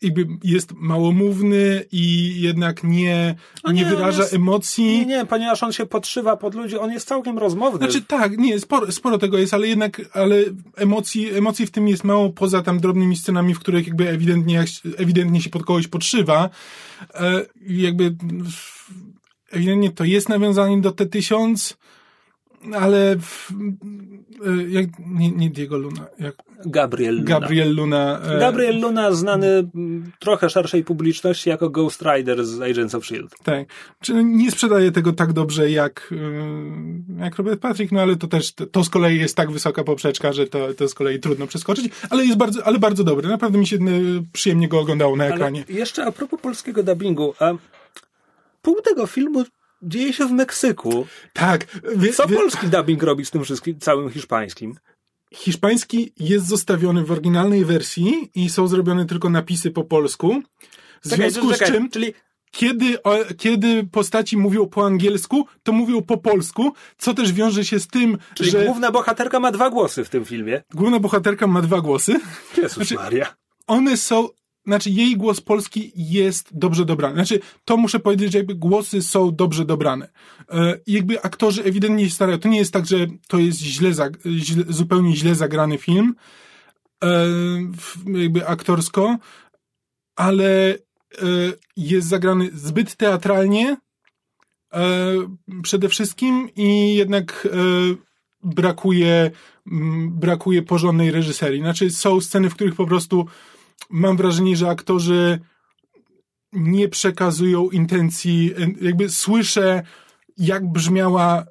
jakby 0.03 0.27
jest 0.45 0.73
małomówny 0.73 1.85
i 1.93 2.35
jednak 2.41 2.85
nie, 2.85 3.35
nie, 3.67 3.73
nie, 3.73 3.85
wyraża 3.85 4.23
jest, 4.23 4.35
emocji. 4.35 4.85
Nie, 4.85 5.07
nie, 5.07 5.27
ponieważ 5.27 5.63
on 5.63 5.73
się 5.73 5.87
podszywa 5.87 6.37
pod 6.37 6.55
ludzi, 6.55 6.79
on 6.79 6.91
jest 6.91 7.09
całkiem 7.09 7.39
rozmowny. 7.39 7.79
Znaczy 7.79 8.03
tak, 8.03 8.39
nie, 8.39 8.61
sporo, 8.61 8.93
sporo 8.93 9.19
tego 9.19 9.39
jest, 9.39 9.55
ale 9.55 9.69
jednak, 9.69 10.01
ale 10.13 10.37
emocji, 10.77 11.31
emocji 11.35 11.67
w 11.67 11.71
tym 11.71 11.89
jest 11.89 12.05
mało, 12.05 12.31
poza 12.31 12.63
tam 12.63 12.81
drobnymi 12.81 13.17
scenami, 13.17 13.55
w 13.55 13.59
których 13.59 13.87
jakby 13.87 14.09
ewidentnie, 14.09 14.65
ewidentnie 14.97 15.41
się 15.41 15.51
pod 15.51 15.65
kogoś 15.65 15.89
podszywa. 15.89 16.51
E, 17.15 17.47
jakby 17.67 18.17
ewidentnie 19.51 19.91
to 19.91 20.05
jest 20.05 20.29
nawiązanie 20.29 20.81
do 20.81 20.93
T-1000, 20.93 21.75
ale 22.75 23.17
w, 23.19 23.51
e, 24.47 24.63
jak, 24.69 24.87
nie, 25.07 25.31
nie 25.31 25.51
Diego 25.51 25.79
Luna, 25.79 26.07
jak, 26.19 26.35
Gabriel 26.67 27.15
Luna. 27.15 27.29
Gabriel 27.29 27.75
Luna. 27.75 28.21
E... 28.21 28.39
Gabriel 28.39 28.81
Luna 28.81 29.13
znany 29.13 29.71
trochę 30.19 30.51
szerszej 30.51 30.85
publiczności 30.85 31.51
jako 31.51 31.71
Ghost 31.71 32.03
Rider 32.03 32.45
z 32.45 32.61
Agents 32.61 32.95
of 32.95 33.05
S.H.I.E.L.D. 33.05 33.37
Tak. 33.43 33.69
Nie 34.25 34.51
sprzedaje 34.51 34.93
tego 34.93 35.13
tak 35.13 35.33
dobrze 35.33 35.71
jak, 35.71 36.15
e, 37.19 37.23
jak 37.23 37.37
Robert 37.37 37.61
Patrick, 37.61 37.93
no 37.93 38.01
ale 38.01 38.17
to 38.17 38.27
też, 38.27 38.53
to 38.53 38.85
z 38.85 38.89
kolei 38.89 39.19
jest 39.19 39.37
tak 39.37 39.51
wysoka 39.51 39.85
poprzeczka, 39.85 40.33
że 40.33 40.47
to, 40.47 40.75
to 40.75 40.89
z 40.89 40.95
kolei 40.95 41.21
trudno 41.21 41.47
przeskoczyć, 41.47 41.93
ale 42.11 42.25
jest 42.25 42.39
bardzo, 42.39 42.67
ale 42.67 42.79
bardzo 42.79 43.05
dobry. 43.05 43.29
Naprawdę 43.29 43.59
mi 43.59 43.67
się 43.67 43.77
e, 43.77 43.81
przyjemnie 44.33 44.69
go 44.69 44.81
oglądało 44.81 45.17
na 45.17 45.27
ekranie. 45.27 45.65
Ale 45.69 45.79
jeszcze 45.79 46.05
a 46.05 46.13
propos 46.13 46.41
polskiego 46.41 46.83
dubbingu, 46.83 47.35
a 47.39 47.53
pół 48.63 48.81
tego 48.81 49.07
filmu 49.07 49.45
dzieje 49.83 50.13
się 50.13 50.27
w 50.27 50.33
Meksyku. 50.33 51.07
Tak. 51.33 51.67
Wie, 51.97 52.13
Co 52.13 52.27
wie... 52.27 52.37
polski 52.37 52.67
dubbing 52.67 53.03
robi 53.03 53.25
z 53.25 53.31
tym 53.31 53.45
wszystkim, 53.45 53.79
całym 53.79 54.11
hiszpańskim? 54.11 54.75
Hiszpański 55.35 56.13
jest 56.19 56.47
zostawiony 56.47 57.05
w 57.05 57.13
oryginalnej 57.13 57.65
wersji 57.65 58.31
i 58.35 58.51
są 58.51 58.69
zrobione 58.69 59.07
tylko 59.07 59.31
napisy 59.31 59.71
po 59.71 59.85
polsku. 59.85 60.43
W 61.05 61.11
czekaj, 61.11 61.31
związku 61.31 61.53
czekaj, 61.53 61.69
z 61.69 61.71
czym, 61.71 61.91
czyli 61.91 62.15
kiedy, 62.51 63.03
o, 63.03 63.19
kiedy 63.39 63.85
postaci 63.85 64.37
mówią 64.37 64.67
po 64.67 64.87
angielsku, 64.87 65.47
to 65.63 65.73
mówią 65.73 66.03
po 66.03 66.17
polsku, 66.17 66.73
co 66.99 67.15
też 67.15 67.33
wiąże 67.33 67.65
się 67.65 67.81
z 67.81 67.87
tym, 67.87 68.19
czyli 68.35 68.51
że... 68.51 68.65
główna 68.65 68.91
bohaterka 68.91 69.41
ma 69.41 69.53
dwa 69.53 69.71
głosy 69.71 70.05
w 70.05 70.09
tym 70.09 70.25
filmie. 70.25 70.63
Główna 70.75 71.01
bohaterka 71.01 71.47
ma 71.47 71.63
dwa 71.63 71.81
głosy. 71.81 72.21
Jezus 72.57 72.75
znaczy, 72.75 72.95
Maria. 72.95 73.35
One 73.67 73.97
są, 73.97 74.29
znaczy 74.67 74.91
jej 74.91 75.17
głos 75.17 75.41
polski 75.41 75.93
jest 75.97 76.59
dobrze 76.59 76.85
dobrany. 76.85 77.15
Znaczy, 77.15 77.41
to 77.65 77.77
muszę 77.77 78.01
powiedzieć, 78.01 78.33
że 78.33 78.39
jakby 78.39 78.55
głosy 78.55 79.03
są 79.03 79.35
dobrze 79.35 79.65
dobrane. 79.65 80.09
E, 80.51 80.81
jakby 80.87 81.23
aktorzy 81.23 81.65
ewidentnie 81.65 82.05
się 82.05 82.15
starają. 82.15 82.39
To 82.39 82.49
nie 82.49 82.59
jest 82.59 82.73
tak, 82.73 82.87
że 82.87 83.07
to 83.29 83.39
jest 83.39 83.59
źle, 83.59 83.93
źle 84.27 84.65
zupełnie 84.69 85.17
źle 85.17 85.35
zagrany 85.35 85.79
film, 85.79 86.15
e, 87.05 87.27
jakby 88.07 88.47
aktorsko, 88.47 89.19
ale 90.17 90.75
e, 90.75 90.79
jest 91.77 92.09
zagrany 92.09 92.51
zbyt 92.55 92.97
teatralnie, 92.97 93.77
przede 95.63 95.89
wszystkim 95.89 96.49
i 96.57 96.95
jednak 96.95 97.49
brakuje, 98.43 99.31
brakuje 100.09 100.63
porządnej 100.63 101.11
reżyserii. 101.11 101.61
Znaczy, 101.61 101.91
są 101.91 102.21
sceny, 102.21 102.51
w 102.51 102.55
których 102.55 102.75
po 102.75 102.87
prostu 102.87 103.27
mam 103.91 104.17
wrażenie, 104.17 104.57
że 104.57 104.69
aktorzy 104.69 105.41
nie 106.53 106.89
przekazują 106.89 107.71
intencji, 107.71 108.55
jakby 108.81 109.09
słyszę, 109.09 109.83
jak 110.39 110.73
brzmiała, 110.73 111.45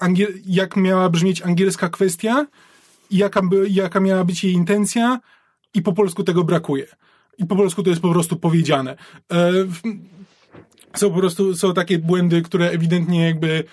e, 0.00 0.28
jak 0.46 0.76
miała 0.76 1.08
brzmieć 1.08 1.42
angielska 1.42 1.88
kwestia 1.88 2.46
jaka, 3.12 3.40
jaka 3.68 4.00
miała 4.00 4.24
być 4.24 4.44
jej 4.44 4.52
intencja 4.52 5.20
i 5.74 5.82
po 5.82 5.92
polsku 5.92 6.24
tego 6.24 6.44
brakuje. 6.44 6.86
I 7.38 7.46
po 7.46 7.56
polsku 7.56 7.82
to 7.82 7.90
jest 7.90 8.02
po 8.02 8.12
prostu 8.12 8.36
powiedziane. 8.36 8.96
E, 9.32 9.52
są 10.94 11.10
po 11.10 11.18
prostu, 11.18 11.56
są 11.56 11.74
takie 11.74 11.98
błędy, 11.98 12.42
które 12.42 12.70
ewidentnie 12.70 13.26
jakby 13.26 13.64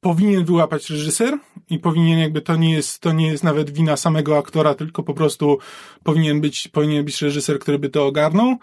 powinien 0.00 0.44
wyłapać 0.44 0.90
reżyser 0.90 1.38
i 1.70 1.78
powinien 1.78 2.18
jakby 2.18 2.40
to 2.40 2.56
nie 2.56 2.72
jest, 2.72 3.00
to 3.00 3.12
nie 3.12 3.26
jest 3.26 3.44
nawet 3.44 3.70
wina 3.70 3.96
samego 3.96 4.38
aktora, 4.38 4.74
tylko 4.74 5.02
po 5.02 5.14
prostu 5.14 5.58
powinien 6.02 6.40
być, 6.40 6.68
powinien 6.68 7.04
być 7.04 7.22
reżyser, 7.22 7.58
który 7.58 7.78
by 7.78 7.88
to 7.88 8.06
ogarnął. 8.06 8.56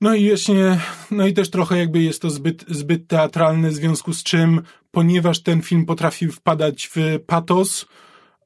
No 0.00 0.14
i 0.14 0.28
właśnie, 0.28 0.80
no 1.10 1.26
i 1.26 1.32
też 1.32 1.50
trochę 1.50 1.78
jakby 1.78 2.02
jest 2.02 2.22
to 2.22 2.30
zbyt, 2.30 2.64
zbyt 2.68 3.08
teatralne, 3.08 3.70
w 3.70 3.74
związku 3.74 4.12
z 4.12 4.22
czym, 4.22 4.62
ponieważ 4.90 5.42
ten 5.42 5.62
film 5.62 5.86
potrafi 5.86 6.28
wpadać 6.28 6.90
w 6.94 7.20
patos, 7.26 7.86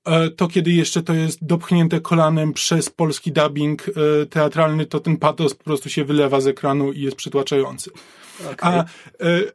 e, 0.05 0.30
to 0.30 0.49
kiedy 0.49 0.70
jeszcze 0.70 1.03
to 1.03 1.14
jest 1.14 1.45
dopchnięte 1.45 2.01
kolanem 2.01 2.53
przez 2.53 2.90
polski 2.90 3.32
dubbing 3.32 3.88
e, 3.88 4.26
teatralny, 4.26 4.86
to 4.86 5.01
ten 5.01 5.16
patos 5.16 5.55
po 5.55 5.64
prostu 5.64 5.90
się 5.90 6.05
wylewa 6.05 6.40
z 6.40 6.47
ekranu 6.47 6.93
i 6.93 7.01
jest 7.01 7.16
przytłaczający. 7.16 7.90
Okay. 8.40 8.56
A, 8.60 8.78
e, 8.78 8.84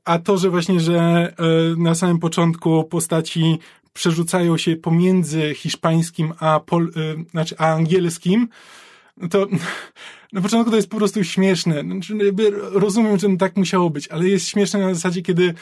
a 0.06 0.20
to, 0.20 0.38
że 0.38 0.50
właśnie, 0.50 0.80
że 0.80 0.98
e, 0.98 1.34
na 1.78 1.96
samym 1.96 2.20
początku 2.20 2.84
postaci 2.84 3.60
przerzucają 3.94 4.58
się 4.58 4.76
pomiędzy 4.76 5.54
hiszpańskim 5.56 6.34
a, 6.40 6.60
pol, 6.60 6.92
e, 6.96 7.24
znaczy, 7.32 7.56
a 7.58 7.74
angielskim, 7.74 8.48
no 9.18 9.28
to 9.28 9.48
na 10.34 10.42
początku 10.42 10.72
to 10.72 10.76
jest 10.76 10.90
po 10.90 10.98
prostu 10.98 11.24
śmieszne. 11.24 11.82
Znaczy, 11.82 12.14
rozumiem, 12.72 13.20
że 13.20 13.28
tak 13.40 13.56
musiało 13.56 13.90
być, 13.90 14.08
ale 14.08 14.28
jest 14.28 14.48
śmieszne 14.48 14.80
na 14.80 14.94
zasadzie, 14.94 15.22
kiedy 15.22 15.54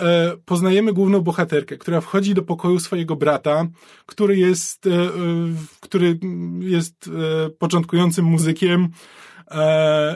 e, 0.00 0.36
poznajemy 0.44 0.92
główną 0.92 1.20
bohaterkę, 1.20 1.76
która 1.76 2.00
wchodzi 2.00 2.34
do 2.34 2.42
pokoju 2.42 2.80
swojego 2.80 3.16
brata, 3.16 3.66
który 4.06 4.36
jest, 4.36 4.86
e, 4.86 4.90
który 5.80 6.18
jest 6.60 7.10
e, 7.46 7.50
początkującym 7.50 8.24
muzykiem 8.24 8.88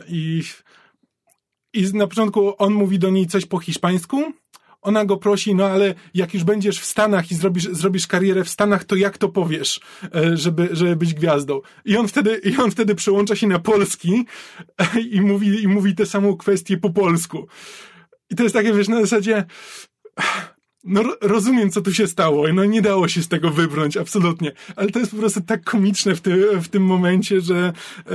i 0.08 0.42
i 1.77 1.93
na 1.95 2.07
początku 2.07 2.55
on 2.59 2.72
mówi 2.72 2.99
do 2.99 3.11
niej 3.11 3.27
coś 3.27 3.47
po 3.47 3.59
hiszpańsku, 3.59 4.33
ona 4.83 5.05
go 5.05 5.16
prosi, 5.16 5.55
no 5.55 5.66
ale 5.66 5.95
jak 6.14 6.35
już 6.35 6.45
będziesz 6.45 6.81
w 6.81 6.85
Stanach 6.85 7.31
i 7.31 7.35
zrobisz, 7.35 7.64
zrobisz 7.64 8.07
karierę 8.07 8.45
w 8.45 8.49
Stanach, 8.49 8.85
to 8.85 8.97
jak 8.97 9.18
to 9.18 9.29
powiesz, 9.29 9.81
e, 10.14 10.37
żeby, 10.37 10.68
żeby 10.72 10.97
być 10.97 11.14
gwiazdą? 11.14 11.61
I 11.85 11.97
on 11.97 12.09
wtedy, 12.09 12.41
i 12.45 12.57
on 12.57 12.70
wtedy 12.70 12.95
przełącza 12.95 13.37
się 13.37 13.47
na 13.47 13.59
polski 13.59 14.24
e, 14.79 15.01
i 15.01 15.20
mówi, 15.20 15.62
i 15.62 15.68
mówi 15.68 15.95
tę 15.95 16.07
samą 16.07 16.37
kwestię 16.37 16.77
po 16.77 16.91
polsku. 16.91 17.47
I 18.31 18.35
to 18.35 18.43
jest 18.43 18.55
takie, 18.55 18.72
wiesz, 18.72 18.89
na 18.89 19.01
zasadzie, 19.01 19.45
no 20.87 21.03
rozumiem, 21.20 21.70
co 21.70 21.82
tu 21.82 21.95
się 21.95 22.07
stało. 22.07 22.53
No 22.53 22.64
nie 22.64 22.82
dało 22.82 23.09
się 23.09 23.22
z 23.22 23.28
tego 23.28 23.51
wybrnąć, 23.51 23.97
absolutnie. 23.97 24.53
Ale 24.76 24.91
to 24.91 24.99
jest 24.99 25.11
po 25.11 25.16
prostu 25.16 25.41
tak 25.41 25.64
komiczne 25.64 26.14
w, 26.14 26.20
ty, 26.20 26.61
w 26.61 26.68
tym 26.68 26.84
momencie, 26.84 27.41
że 27.41 27.72
e, 28.07 28.12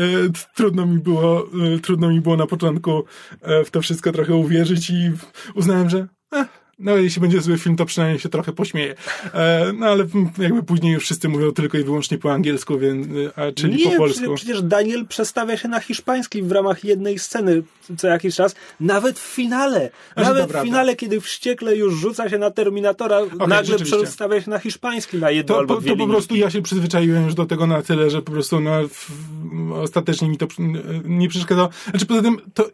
trudno 0.56 0.86
mi 0.86 1.00
było, 1.00 1.48
e, 1.76 1.80
trudno 1.80 2.10
mi 2.10 2.22
było 2.22 2.38
na 2.38 2.48
początku 2.48 3.04
e, 3.42 3.64
w 3.64 3.72
to 3.72 3.82
wszystko 3.82 4.12
trochę 4.12 4.36
uwierzyć 4.36 4.90
i 4.90 5.12
uznałem, 5.56 5.90
że 5.90 6.08
eh, 6.32 6.61
no 6.82 6.98
jeśli 6.98 7.22
będzie 7.22 7.42
zły 7.42 7.58
film, 7.58 7.76
to 7.76 7.86
przynajmniej 7.86 8.20
się 8.20 8.30
trochę 8.30 8.54
pośmieje. 8.54 8.96
E, 9.34 9.72
no 9.74 9.86
ale 9.86 10.06
jakby 10.38 10.64
później 10.64 10.94
już 10.94 11.04
wszyscy 11.04 11.30
mówią 11.30 11.52
tylko 11.52 11.78
i 11.78 11.84
wyłącznie 11.84 12.18
po 12.18 12.34
angielsku, 12.34 12.80
więc, 12.80 13.08
a, 13.36 13.52
czyli 13.52 13.76
Nie, 13.76 13.92
po 13.92 13.98
polsku. 13.98 14.20
Przecież, 14.20 14.36
przecież 14.36 14.62
Daniel 14.62 15.08
przestawia 15.08 15.58
się 15.58 15.68
na 15.68 15.80
hiszpański 15.80 16.44
w 16.44 16.52
ramach 16.52 16.84
jednej 16.84 17.20
sceny 17.20 17.64
co 17.98 18.08
jakiś 18.08 18.36
czas, 18.36 18.56
nawet 18.80 19.20
w 19.20 19.36
finale. 19.36 19.90
A, 20.16 20.22
nawet 20.22 20.54
w 20.54 20.64
finale, 20.64 20.96
kiedy 20.96 21.22
wściekle 21.22 21.76
już 21.76 21.94
rzuca 21.94 22.30
się 22.30 22.38
na 22.38 22.52
Terminatora, 22.52 23.18
okay, 23.20 23.48
nagle 23.48 23.80
przestawia 23.80 24.42
się 24.42 24.50
na 24.50 24.60
hiszpański 24.60 25.18
na 25.18 25.32
jedno 25.32 25.54
to, 25.54 25.60
albo 25.60 25.76
po, 25.76 25.82
To 25.82 25.96
po 25.96 26.08
prostu 26.08 26.36
ja 26.36 26.50
się 26.50 26.62
przyzwyczaiłem 26.62 27.26
już 27.26 27.34
do 27.34 27.46
tego 27.46 27.68
na 27.68 27.82
tyle, 27.82 28.10
że 28.10 28.22
po 28.22 28.32
prostu 28.32 28.60
no, 28.60 28.88
w, 28.88 29.12
ostatecznie 29.74 30.30
mi 30.30 30.38
to 30.38 30.48
nie 31.06 31.30
przeszkadzało. 31.30 31.70
Znaczy 31.90 32.06
poza 32.06 32.22
tym 32.22 32.38
to 32.54 32.70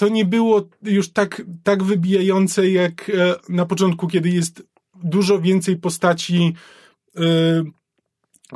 to 0.00 0.08
nie 0.08 0.24
było 0.24 0.68
już 0.82 1.12
tak, 1.12 1.42
tak 1.62 1.82
wybijające 1.82 2.70
jak 2.70 3.10
e, 3.10 3.34
na 3.48 3.66
początku, 3.66 4.08
kiedy 4.08 4.28
jest 4.28 4.62
dużo 5.04 5.40
więcej 5.40 5.76
postaci, 5.76 6.54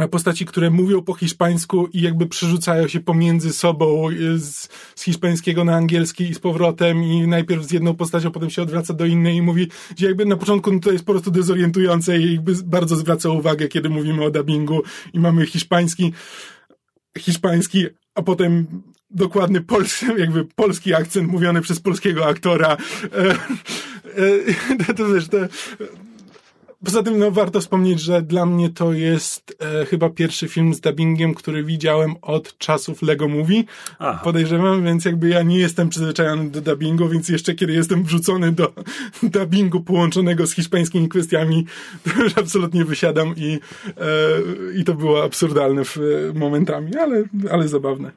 e, 0.00 0.08
postaci, 0.08 0.46
które 0.46 0.70
mówią 0.70 1.02
po 1.02 1.14
hiszpańsku 1.14 1.86
i 1.86 2.00
jakby 2.00 2.26
przerzucają 2.26 2.88
się 2.88 3.00
pomiędzy 3.00 3.52
sobą 3.52 4.08
e, 4.08 4.38
z, 4.38 4.68
z 4.94 5.02
hiszpańskiego 5.02 5.64
na 5.64 5.76
angielski 5.76 6.24
i 6.24 6.34
z 6.34 6.38
powrotem 6.38 7.04
i 7.04 7.26
najpierw 7.26 7.64
z 7.64 7.72
jedną 7.72 7.94
postacią, 7.94 8.30
potem 8.30 8.50
się 8.50 8.62
odwraca 8.62 8.94
do 8.94 9.06
innej 9.06 9.36
i 9.36 9.42
mówi, 9.42 9.68
że 9.96 10.06
jakby 10.06 10.26
na 10.26 10.36
początku 10.36 10.72
no 10.72 10.80
to 10.80 10.92
jest 10.92 11.04
po 11.04 11.12
prostu 11.12 11.30
dezorientujące 11.30 12.18
i 12.18 12.32
jakby 12.32 12.54
bardzo 12.64 12.96
zwraca 12.96 13.28
uwagę, 13.28 13.68
kiedy 13.68 13.88
mówimy 13.90 14.24
o 14.24 14.30
dubbingu 14.30 14.82
i 15.12 15.20
mamy 15.20 15.46
hiszpański, 15.46 16.12
hiszpański, 17.18 17.86
a 18.14 18.22
potem 18.22 18.82
dokładny 19.14 19.60
polski, 19.60 20.06
jakby 20.18 20.44
polski 20.44 20.94
akcent 20.94 21.28
mówiony 21.28 21.60
przez 21.60 21.80
polskiego 21.80 22.26
aktora. 22.26 22.76
E, 23.12 23.30
e, 24.90 24.94
to 24.96 25.08
wiesz, 25.08 25.28
to, 25.28 25.38
Poza 26.84 27.02
tym 27.02 27.18
no, 27.18 27.30
warto 27.30 27.60
wspomnieć, 27.60 28.00
że 28.00 28.22
dla 28.22 28.46
mnie 28.46 28.70
to 28.70 28.92
jest 28.92 29.56
e, 29.60 29.86
chyba 29.86 30.10
pierwszy 30.10 30.48
film 30.48 30.74
z 30.74 30.80
dubbingiem, 30.80 31.34
który 31.34 31.64
widziałem 31.64 32.14
od 32.22 32.58
czasów 32.58 33.02
Lego 33.02 33.28
Movie. 33.28 33.64
Aha. 33.98 34.20
Podejrzewam, 34.24 34.84
więc 34.84 35.04
jakby 35.04 35.28
ja 35.28 35.42
nie 35.42 35.58
jestem 35.58 35.88
przyzwyczajony 35.88 36.50
do 36.50 36.60
dubbingu, 36.60 37.08
więc 37.08 37.28
jeszcze 37.28 37.54
kiedy 37.54 37.72
jestem 37.72 38.04
wrzucony 38.04 38.52
do 38.52 38.72
dubbingu 39.22 39.80
połączonego 39.80 40.46
z 40.46 40.54
hiszpańskimi 40.54 41.08
kwestiami, 41.08 41.66
to 42.04 42.22
już 42.22 42.38
absolutnie 42.38 42.84
wysiadam 42.84 43.34
i, 43.36 43.60
e, 43.86 44.78
i 44.80 44.84
to 44.84 44.94
było 44.94 45.24
absurdalne 45.24 45.84
w, 45.84 45.98
momentami, 46.34 46.96
ale, 46.96 47.24
ale 47.50 47.68
zabawne. 47.68 48.10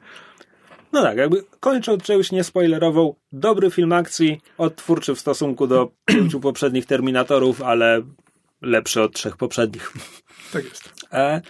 No 0.92 1.02
tak, 1.02 1.18
jakby 1.18 1.44
kończąc 1.60 2.02
czegoś 2.02 2.32
niespoilerową, 2.32 3.14
dobry 3.32 3.70
film 3.70 3.92
akcji, 3.92 4.40
odtwórczy 4.58 5.14
w 5.14 5.20
stosunku 5.20 5.66
do 5.66 5.90
pięciu 6.06 6.40
poprzednich 6.40 6.86
Terminatorów, 6.86 7.62
ale 7.62 8.02
lepszy 8.62 9.02
od 9.02 9.14
trzech 9.14 9.36
poprzednich. 9.36 9.92
Tak 10.52 10.64
jest. 10.64 10.92
A, 11.10 11.40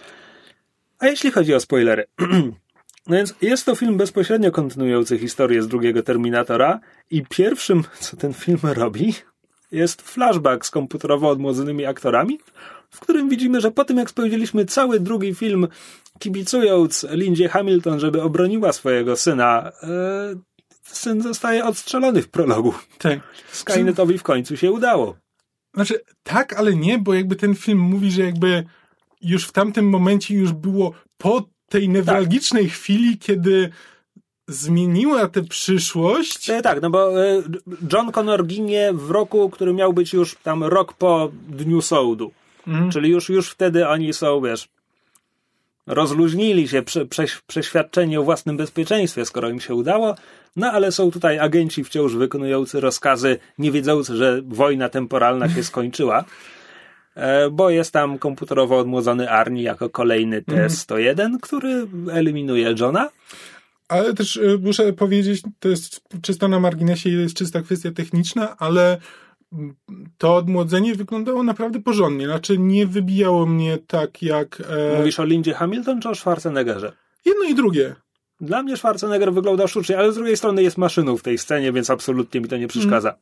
a 0.99 1.07
jeśli 1.07 1.31
chodzi 1.31 1.53
o 1.53 1.59
spoilery, 1.59 2.05
no 3.07 3.15
więc 3.15 3.35
jest 3.41 3.65
to 3.65 3.75
film 3.75 3.97
bezpośrednio 3.97 4.51
kontynuujący 4.51 5.19
historię 5.19 5.61
z 5.61 5.67
drugiego 5.67 6.03
Terminatora 6.03 6.79
i 7.11 7.25
pierwszym, 7.29 7.83
co 7.99 8.17
ten 8.17 8.33
film 8.33 8.59
robi, 8.63 9.13
jest 9.71 10.01
flashback 10.01 10.65
z 10.65 10.71
komputerowo 10.71 11.29
odmłodzonymi 11.29 11.85
aktorami, 11.85 12.39
w 12.89 12.99
którym 12.99 13.29
widzimy, 13.29 13.61
że 13.61 13.71
po 13.71 13.85
tym 13.85 13.97
jak 13.97 14.09
spojrzeliśmy 14.09 14.65
cały 14.65 14.99
drugi 14.99 15.35
film, 15.35 15.67
kibicując 16.19 17.05
Lindzie 17.09 17.49
Hamilton, 17.49 17.99
żeby 17.99 18.21
obroniła 18.21 18.73
swojego 18.73 19.15
syna, 19.15 19.71
e, 19.83 20.35
syn 20.83 21.21
zostaje 21.21 21.65
odstrzelony 21.65 22.21
w 22.21 22.29
prologu. 22.29 22.73
Tak. 22.97 23.19
Skynetowi 23.51 24.17
w 24.17 24.23
końcu 24.23 24.57
się 24.57 24.71
udało. 24.71 25.15
Znaczy, 25.73 26.01
tak, 26.23 26.53
ale 26.53 26.75
nie, 26.75 26.97
bo 26.97 27.13
jakby 27.13 27.35
ten 27.35 27.55
film 27.55 27.79
mówi, 27.79 28.11
że 28.11 28.21
jakby 28.21 28.63
już 29.21 29.47
w 29.47 29.51
tamtym 29.51 29.89
momencie 29.89 30.35
już 30.35 30.53
było 30.53 30.93
po 31.17 31.49
tej 31.69 31.89
newralgicznej 31.89 32.63
tak. 32.63 32.73
chwili, 32.73 33.17
kiedy 33.17 33.69
zmieniła 34.47 35.27
tę 35.27 35.43
przyszłość. 35.43 36.49
E, 36.49 36.61
tak, 36.61 36.81
no 36.81 36.89
bo 36.89 37.23
e, 37.23 37.43
John 37.93 38.11
Connor 38.11 38.45
ginie 38.45 38.93
w 38.93 39.11
roku, 39.11 39.49
który 39.49 39.73
miał 39.73 39.93
być 39.93 40.13
już 40.13 40.35
tam 40.35 40.63
rok 40.63 40.93
po 40.93 41.31
dniu 41.47 41.81
sądu. 41.81 42.31
Mhm. 42.69 42.91
Czyli 42.91 43.09
już, 43.09 43.29
już 43.29 43.49
wtedy 43.49 43.87
oni 43.87 44.13
są, 44.13 44.41
wiesz, 44.41 44.69
rozluźnili 45.87 46.67
się, 46.67 46.81
prze, 46.81 47.05
prze, 47.05 47.25
przeświadczeni 47.47 48.17
o 48.17 48.23
własnym 48.23 48.57
bezpieczeństwie, 48.57 49.25
skoro 49.25 49.49
im 49.49 49.59
się 49.59 49.75
udało, 49.75 50.15
no 50.55 50.71
ale 50.71 50.91
są 50.91 51.11
tutaj 51.11 51.39
agenci 51.39 51.83
wciąż 51.83 52.15
wykonujący 52.15 52.79
rozkazy, 52.79 53.39
nie 53.57 53.71
wiedzący, 53.71 54.15
że 54.15 54.41
wojna 54.47 54.89
temporalna 54.89 55.49
się 55.49 55.63
skończyła, 55.73 56.23
e, 57.15 57.49
bo 57.49 57.69
jest 57.69 57.93
tam 57.93 58.17
komputerowo 58.17 58.77
odmłodzony 58.77 59.29
Arni 59.29 59.63
jako 59.63 59.89
kolejny 59.89 60.37
mhm. 60.37 60.69
T-101, 60.69 61.37
który 61.41 61.87
eliminuje 62.11 62.75
Johna. 62.79 63.09
Ale 63.87 64.13
też 64.13 64.37
e, 64.37 64.41
muszę 64.61 64.93
powiedzieć, 64.93 65.41
to 65.59 65.69
jest 65.69 66.01
czysto 66.21 66.47
na 66.47 66.59
marginesie, 66.59 67.09
jest 67.09 67.35
czysta 67.35 67.61
kwestia 67.61 67.91
techniczna, 67.91 68.57
ale 68.57 68.97
to 70.17 70.35
odmłodzenie 70.35 70.95
wyglądało 70.95 71.43
naprawdę 71.43 71.81
porządnie. 71.81 72.25
Znaczy 72.25 72.57
nie 72.57 72.87
wybijało 72.87 73.45
mnie 73.45 73.77
tak 73.87 74.21
jak... 74.21 74.61
E... 74.69 74.97
Mówisz 74.97 75.19
o 75.19 75.25
Lindzie 75.25 75.53
Hamilton 75.53 76.01
czy 76.01 76.09
o 76.09 76.15
Schwarzeneggerze? 76.15 76.91
Jedno 77.25 77.43
i 77.43 77.55
drugie. 77.55 77.95
Dla 78.41 78.63
mnie 78.63 78.77
Schwarzenegger 78.77 79.33
wyglądał 79.33 79.67
sztucznie, 79.67 79.97
ale 79.97 80.11
z 80.11 80.15
drugiej 80.15 80.37
strony 80.37 80.63
jest 80.63 80.77
maszyną 80.77 81.17
w 81.17 81.23
tej 81.23 81.37
scenie, 81.37 81.71
więc 81.71 81.89
absolutnie 81.89 82.41
mi 82.41 82.47
to 82.47 82.57
nie 82.57 82.67
przeszkadza. 82.67 83.09
Mm. 83.09 83.19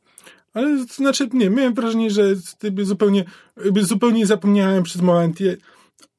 Ale 0.54 0.86
to 0.86 0.94
znaczy, 0.94 1.28
nie, 1.32 1.50
miałem 1.50 1.74
wrażenie, 1.74 2.10
że 2.10 2.22
zupełnie, 2.82 3.24
zupełnie 3.80 4.26
zapomniałem 4.26 4.82
przez 4.82 5.02
moment. 5.02 5.38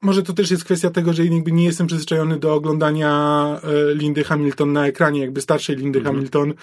Może 0.01 0.23
to 0.23 0.33
też 0.33 0.51
jest 0.51 0.63
kwestia 0.63 0.89
tego, 0.89 1.13
że 1.13 1.23
nie 1.29 1.65
jestem 1.65 1.87
przyzwyczajony 1.87 2.39
do 2.39 2.53
oglądania 2.53 3.45
e, 3.63 3.95
Lindy 3.95 4.23
Hamilton 4.23 4.73
na 4.73 4.87
ekranie, 4.87 5.21
jakby 5.21 5.41
starszej 5.41 5.75
Lindy 5.75 5.99
mm 5.99 6.11
-hmm. 6.11 6.15
Hamilton, 6.15 6.53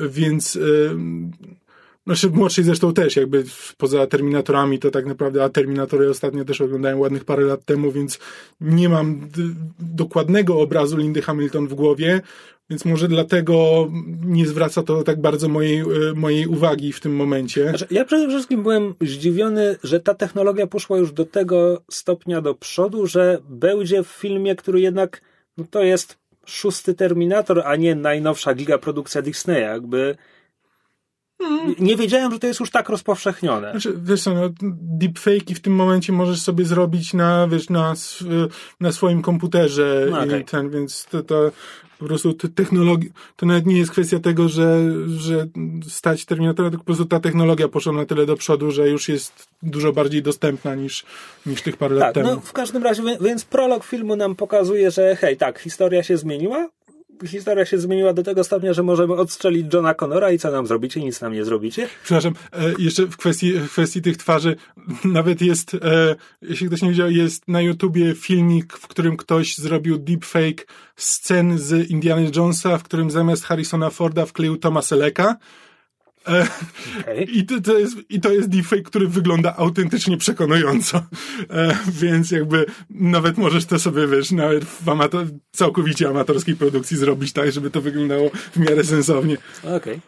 więc 0.00 0.58
znaczy 2.06 2.30
młodszej 2.30 2.64
zresztą 2.64 2.94
też, 2.94 3.16
jakby 3.16 3.44
poza 3.76 4.06
Terminatorami 4.06 4.78
to 4.78 4.90
tak 4.90 5.06
naprawdę, 5.06 5.44
a 5.44 5.48
Terminatory 5.48 6.10
ostatnio 6.10 6.44
też 6.44 6.60
oglądałem 6.60 7.00
ładnych 7.00 7.24
parę 7.24 7.44
lat 7.44 7.64
temu, 7.64 7.92
więc 7.92 8.18
nie 8.60 8.88
mam 8.88 9.28
dokładnego 9.78 10.60
obrazu 10.60 10.96
Lindy 10.96 11.22
Hamilton 11.22 11.68
w 11.68 11.74
głowie, 11.74 12.20
więc 12.70 12.84
może 12.84 13.08
dlatego 13.08 13.88
nie 14.24 14.46
zwraca 14.46 14.82
to 14.82 15.02
tak 15.02 15.20
bardzo 15.20 15.48
mojej, 15.48 15.80
e, 15.80 15.84
mojej 16.14 16.46
uwagi 16.46 16.92
w 16.92 17.00
tym 17.00 17.16
momencie. 17.16 17.68
Znaczy, 17.68 17.86
ja 17.90 18.04
przede 18.04 18.28
wszystkim 18.28 18.62
byłem 18.62 18.94
zdziwiony, 19.00 19.76
że 19.82 20.00
ta 20.00 20.14
technologia 20.14 20.66
poszła 20.66 20.98
już 20.98 21.12
do 21.12 21.24
tego 21.24 21.82
stopnia 21.90 22.40
do 22.40 22.54
przodu, 22.54 23.06
że 23.06 23.38
będzie 23.48 24.02
w 24.02 24.06
filmie, 24.06 24.56
który 24.56 24.80
jednak 24.80 25.20
no 25.56 25.64
to 25.70 25.82
jest 25.82 26.18
szósty 26.46 26.94
Terminator, 26.94 27.62
a 27.64 27.76
nie 27.76 27.94
najnowsza 27.94 28.54
gigaprodukcja 28.54 29.22
Disneya. 29.22 29.60
Jakby. 29.60 30.16
Nie 31.78 31.96
wiedziałem, 31.96 32.32
że 32.32 32.38
to 32.38 32.46
jest 32.46 32.60
już 32.60 32.70
tak 32.70 32.88
rozpowszechnione. 32.88 33.70
Znaczy, 33.70 33.94
wiesz 34.02 34.22
co, 34.22 34.34
no, 34.34 34.48
deepfake'i 34.98 35.54
w 35.54 35.60
tym 35.60 35.74
momencie 35.74 36.12
możesz 36.12 36.42
sobie 36.42 36.64
zrobić 36.64 37.14
na, 37.14 37.48
wiesz, 37.48 37.70
na, 37.70 37.94
na 38.80 38.92
swoim 38.92 39.22
komputerze 39.22 40.06
no, 40.10 40.20
okay. 40.20 40.44
ten, 40.44 40.70
więc 40.70 41.04
to, 41.04 41.22
to 41.22 41.50
po 41.98 42.04
prostu 42.04 42.34
technologia, 42.34 43.10
to 43.36 43.46
nawet 43.46 43.66
nie 43.66 43.78
jest 43.78 43.90
kwestia 43.90 44.18
tego, 44.18 44.48
że, 44.48 44.80
że 45.06 45.46
stać 45.88 46.24
Terminatora, 46.24 46.70
tylko 46.70 46.82
po 46.82 46.86
prostu 46.86 47.04
ta 47.04 47.20
technologia 47.20 47.68
poszła 47.68 47.92
na 47.92 48.06
tyle 48.06 48.26
do 48.26 48.36
przodu, 48.36 48.70
że 48.70 48.88
już 48.88 49.08
jest 49.08 49.48
dużo 49.62 49.92
bardziej 49.92 50.22
dostępna 50.22 50.74
niż, 50.74 51.04
niż 51.46 51.62
tych 51.62 51.76
parę 51.76 51.96
tak, 51.96 52.00
lat 52.00 52.14
temu. 52.14 52.28
No, 52.28 52.40
w 52.40 52.52
każdym 52.52 52.82
razie, 52.82 53.02
więc 53.20 53.44
prolog 53.44 53.84
filmu 53.84 54.16
nam 54.16 54.34
pokazuje, 54.34 54.90
że 54.90 55.16
hej, 55.16 55.36
tak, 55.36 55.58
historia 55.58 56.02
się 56.02 56.16
zmieniła, 56.16 56.68
historia 57.26 57.66
się 57.66 57.78
zmieniła 57.78 58.12
do 58.12 58.22
tego 58.22 58.44
stopnia, 58.44 58.72
że 58.72 58.82
możemy 58.82 59.14
odstrzelić 59.14 59.74
Johna 59.74 59.94
Connora 59.94 60.30
i 60.30 60.38
co 60.38 60.50
nam 60.50 60.66
zrobicie? 60.66 61.00
Nic 61.00 61.20
nam 61.20 61.32
nie 61.32 61.44
zrobicie. 61.44 61.88
Przepraszam, 62.04 62.34
e, 62.52 62.72
jeszcze 62.78 63.06
w 63.06 63.16
kwestii, 63.16 63.52
w 63.52 63.70
kwestii 63.70 64.02
tych 64.02 64.16
twarzy, 64.16 64.56
nawet 65.04 65.42
jest, 65.42 65.74
e, 65.74 66.16
jeśli 66.42 66.66
ktoś 66.66 66.82
nie 66.82 66.90
widział, 66.90 67.10
jest 67.10 67.48
na 67.48 67.60
YouTubie 67.60 68.14
filmik, 68.14 68.72
w 68.72 68.86
którym 68.86 69.16
ktoś 69.16 69.56
zrobił 69.56 69.98
deepfake 69.98 70.66
scen 70.96 71.58
z 71.58 71.90
Indiana 71.90 72.30
Jonesa, 72.36 72.78
w 72.78 72.82
którym 72.82 73.10
zamiast 73.10 73.44
Harrisona 73.44 73.90
Forda 73.90 74.26
wkleił 74.26 74.56
Thomas 74.56 74.92
Eleka. 74.92 75.36
Okay. 76.26 77.24
I, 77.24 77.46
to, 77.46 77.60
to, 77.60 77.78
jest, 77.78 77.96
I 78.08 78.20
to 78.20 78.32
jest 78.32 78.48
deepfake, 78.48 78.82
który 78.82 79.08
wygląda 79.08 79.56
autentycznie 79.56 80.16
przekonująco. 80.16 81.02
E, 81.50 81.78
więc 81.88 82.30
jakby 82.30 82.66
nawet 82.90 83.38
możesz 83.38 83.64
to 83.64 83.78
sobie, 83.78 84.08
wiesz, 84.08 84.30
nawet 84.30 84.64
w 84.64 84.88
amator, 84.88 85.26
całkowicie 85.52 86.08
amatorskiej 86.08 86.56
produkcji 86.56 86.96
zrobić 86.96 87.32
tak, 87.32 87.52
żeby 87.52 87.70
to 87.70 87.80
wyglądało 87.80 88.30
w 88.52 88.56
miarę 88.56 88.84
sensownie. 88.84 89.36
Okej. 89.62 89.76
Okay. 89.76 90.00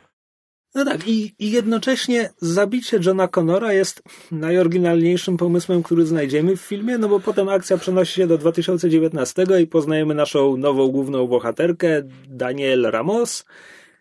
No 0.74 0.84
tak, 0.84 1.08
i, 1.08 1.34
i 1.38 1.50
jednocześnie 1.50 2.30
zabicie 2.40 3.00
Johna 3.04 3.28
Connora 3.28 3.72
jest 3.72 4.02
najoryginalniejszym 4.32 5.36
pomysłem, 5.36 5.82
który 5.82 6.06
znajdziemy 6.06 6.56
w 6.56 6.60
filmie, 6.60 6.98
no 6.98 7.08
bo 7.08 7.20
potem 7.20 7.48
akcja 7.48 7.78
przenosi 7.78 8.14
się 8.14 8.26
do 8.26 8.38
2019 8.38 9.46
i 9.62 9.66
poznajemy 9.66 10.14
naszą 10.14 10.56
nową 10.56 10.88
główną 10.88 11.26
bohaterkę, 11.26 12.02
Daniel 12.28 12.82
Ramos, 12.82 13.44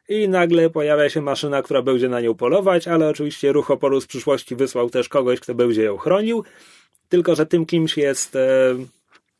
i 0.09 0.29
nagle 0.29 0.69
pojawia 0.69 1.09
się 1.09 1.21
maszyna, 1.21 1.61
która 1.61 1.81
będzie 1.81 2.09
na 2.09 2.21
nią 2.21 2.35
polować, 2.35 2.87
ale 2.87 3.09
oczywiście 3.09 3.51
ruch 3.51 3.71
oporu 3.71 4.01
z 4.01 4.07
przyszłości 4.07 4.55
wysłał 4.55 4.89
też 4.89 5.09
kogoś, 5.09 5.39
kto 5.39 5.55
będzie 5.55 5.83
ją 5.83 5.97
chronił. 5.97 6.43
Tylko, 7.09 7.35
że 7.35 7.45
tym 7.45 7.65
kimś 7.65 7.97
jest 7.97 8.35
e, 8.35 8.75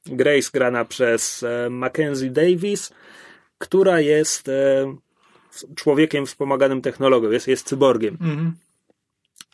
Grace 0.06 0.50
grana 0.54 0.86
przez 0.86 1.44
e, 1.44 1.70
Mackenzie 1.70 2.30
Davis, 2.30 2.92
która 3.58 4.00
jest 4.00 4.50
e, 4.50 4.96
człowiekiem 5.76 6.26
wspomaganym 6.26 6.82
technologią, 6.82 7.32
jest, 7.32 7.48
jest 7.48 7.68
cyborgiem. 7.68 8.18
Mhm. 8.22 8.54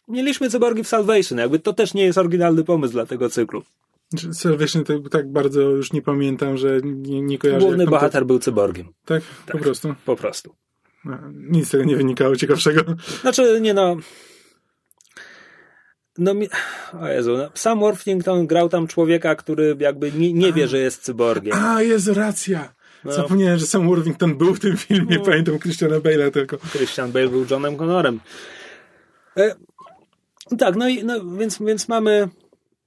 Mieliśmy 0.08 0.50
cyborgi 0.50 0.84
w 0.84 0.88
Salvation, 0.88 1.38
jakby 1.38 1.60
to 1.60 1.74
też 1.74 1.94
nie 1.94 2.04
jest 2.04 2.18
oryginalny 2.18 2.64
pomysł 2.64 2.94
dla 2.94 3.06
tego 3.06 3.30
cyklu. 3.30 3.64
Znaczy, 4.10 4.34
Salvation 4.34 4.84
to 4.84 5.00
tak 5.00 5.32
bardzo 5.32 5.62
już 5.62 5.94
nie 5.94 6.02
pamiętam, 6.02 6.58
że 6.58 6.82
nie, 6.84 7.22
nie 7.22 7.38
kojarzę. 7.38 7.66
Główny 7.66 7.86
bohater 7.86 8.22
to... 8.22 8.26
był 8.26 8.40
cyborgiem. 8.40 8.88
Tak? 9.06 9.24
tak? 9.46 9.58
Po 9.58 9.64
prostu? 9.64 9.96
Po 10.06 10.16
prostu. 10.16 10.56
No, 11.06 11.18
nic 11.34 11.68
z 11.68 11.72
tego 11.72 11.84
nie 11.84 11.96
wynikało 11.96 12.36
ciekawszego. 12.36 12.82
Znaczy, 13.22 13.60
nie 13.62 13.74
no. 13.74 13.98
No, 16.18 16.34
mi... 16.34 16.50
o 17.02 17.08
Jezu, 17.08 17.38
no. 17.38 17.50
Sam 17.54 17.80
Worthington 17.80 18.48
grał 18.48 18.70
tam 18.70 18.88
człowieka, 18.88 19.36
który 19.36 19.76
jakby 19.80 20.12
nie, 20.12 20.34
nie 20.34 20.54
wie, 20.54 20.68
że 20.68 20.78
jest 20.78 21.02
cyborgiem. 21.02 21.54
A, 21.58 21.82
jest 21.82 22.08
racja. 22.08 22.74
No. 23.04 23.12
Zapomniałem, 23.12 23.60
że 23.60 23.66
sam 23.66 23.88
Worthington 23.88 24.38
był 24.38 24.56
w 24.56 24.60
tym 24.60 24.78
filmie, 24.78 25.18
no. 25.18 25.26
pamiętam 25.26 25.60
Christiana 25.60 25.96
Bale'a 25.96 26.32
tylko. 26.32 26.58
Christian 26.58 27.12
Bale 27.12 27.28
był 27.28 27.46
Johnem 27.52 27.78
Connorem. 27.78 28.20
E, 29.38 29.56
tak, 30.58 30.76
no 30.76 30.88
i 30.90 31.04
no, 31.04 31.26
więc, 31.26 31.60
więc 31.62 31.88
mamy 31.88 32.30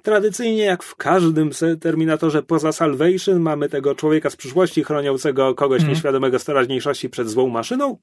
tradycyjnie, 0.06 0.64
jak 0.64 0.82
w 0.82 0.96
każdym 0.96 1.50
Terminatorze 1.80 2.42
poza 2.42 2.72
Salvation, 2.72 3.40
mamy 3.40 3.68
tego 3.68 3.94
człowieka 3.94 4.30
z 4.30 4.36
przyszłości 4.36 4.84
chroniącego 4.84 5.54
kogoś 5.54 5.80
mm. 5.80 5.92
nieświadomego 5.92 6.38
z 6.38 6.44
teraźniejszości 6.44 7.10
przed 7.10 7.28
złą 7.28 7.48
maszyną. 7.48 7.98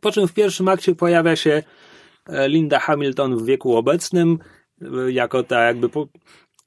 Po 0.00 0.12
czym 0.12 0.28
w 0.28 0.32
pierwszym 0.32 0.68
akcie 0.68 0.94
pojawia 0.94 1.36
się 1.36 1.62
e, 2.28 2.48
Linda 2.48 2.78
Hamilton 2.78 3.36
w 3.36 3.44
wieku 3.44 3.76
obecnym, 3.76 4.38
e, 4.82 5.12
jako 5.12 5.42
ta 5.42 5.60
jakby. 5.60 5.88
Po... 5.88 6.08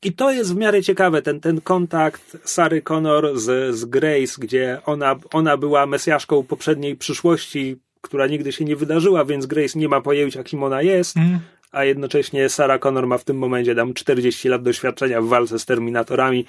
I 0.03 0.13
to 0.13 0.31
jest 0.31 0.53
w 0.53 0.57
miarę 0.57 0.83
ciekawe, 0.83 1.21
ten, 1.21 1.39
ten 1.39 1.61
kontakt 1.61 2.37
Sary 2.43 2.81
Connor 2.81 3.39
z, 3.39 3.75
z 3.75 3.85
Grace, 3.85 4.35
gdzie 4.37 4.81
ona, 4.85 5.15
ona 5.33 5.57
była 5.57 5.85
mesjaszką 5.85 6.43
poprzedniej 6.43 6.95
przyszłości, 6.95 7.77
która 8.01 8.27
nigdy 8.27 8.51
się 8.51 8.65
nie 8.65 8.75
wydarzyła, 8.75 9.25
więc 9.25 9.45
Grace 9.45 9.79
nie 9.79 9.89
ma 9.89 10.01
pojęcia, 10.01 10.43
kim 10.43 10.63
ona 10.63 10.81
jest, 10.81 11.17
mm. 11.17 11.39
A 11.71 11.83
jednocześnie 11.83 12.49
Sarah 12.49 12.79
Connor 12.79 13.07
ma 13.07 13.17
w 13.17 13.23
tym 13.23 13.37
momencie 13.37 13.75
tam 13.75 13.93
40 13.93 14.49
lat 14.49 14.63
doświadczenia 14.63 15.21
w 15.21 15.27
walce 15.27 15.59
z 15.59 15.65
Terminatorami. 15.65 16.45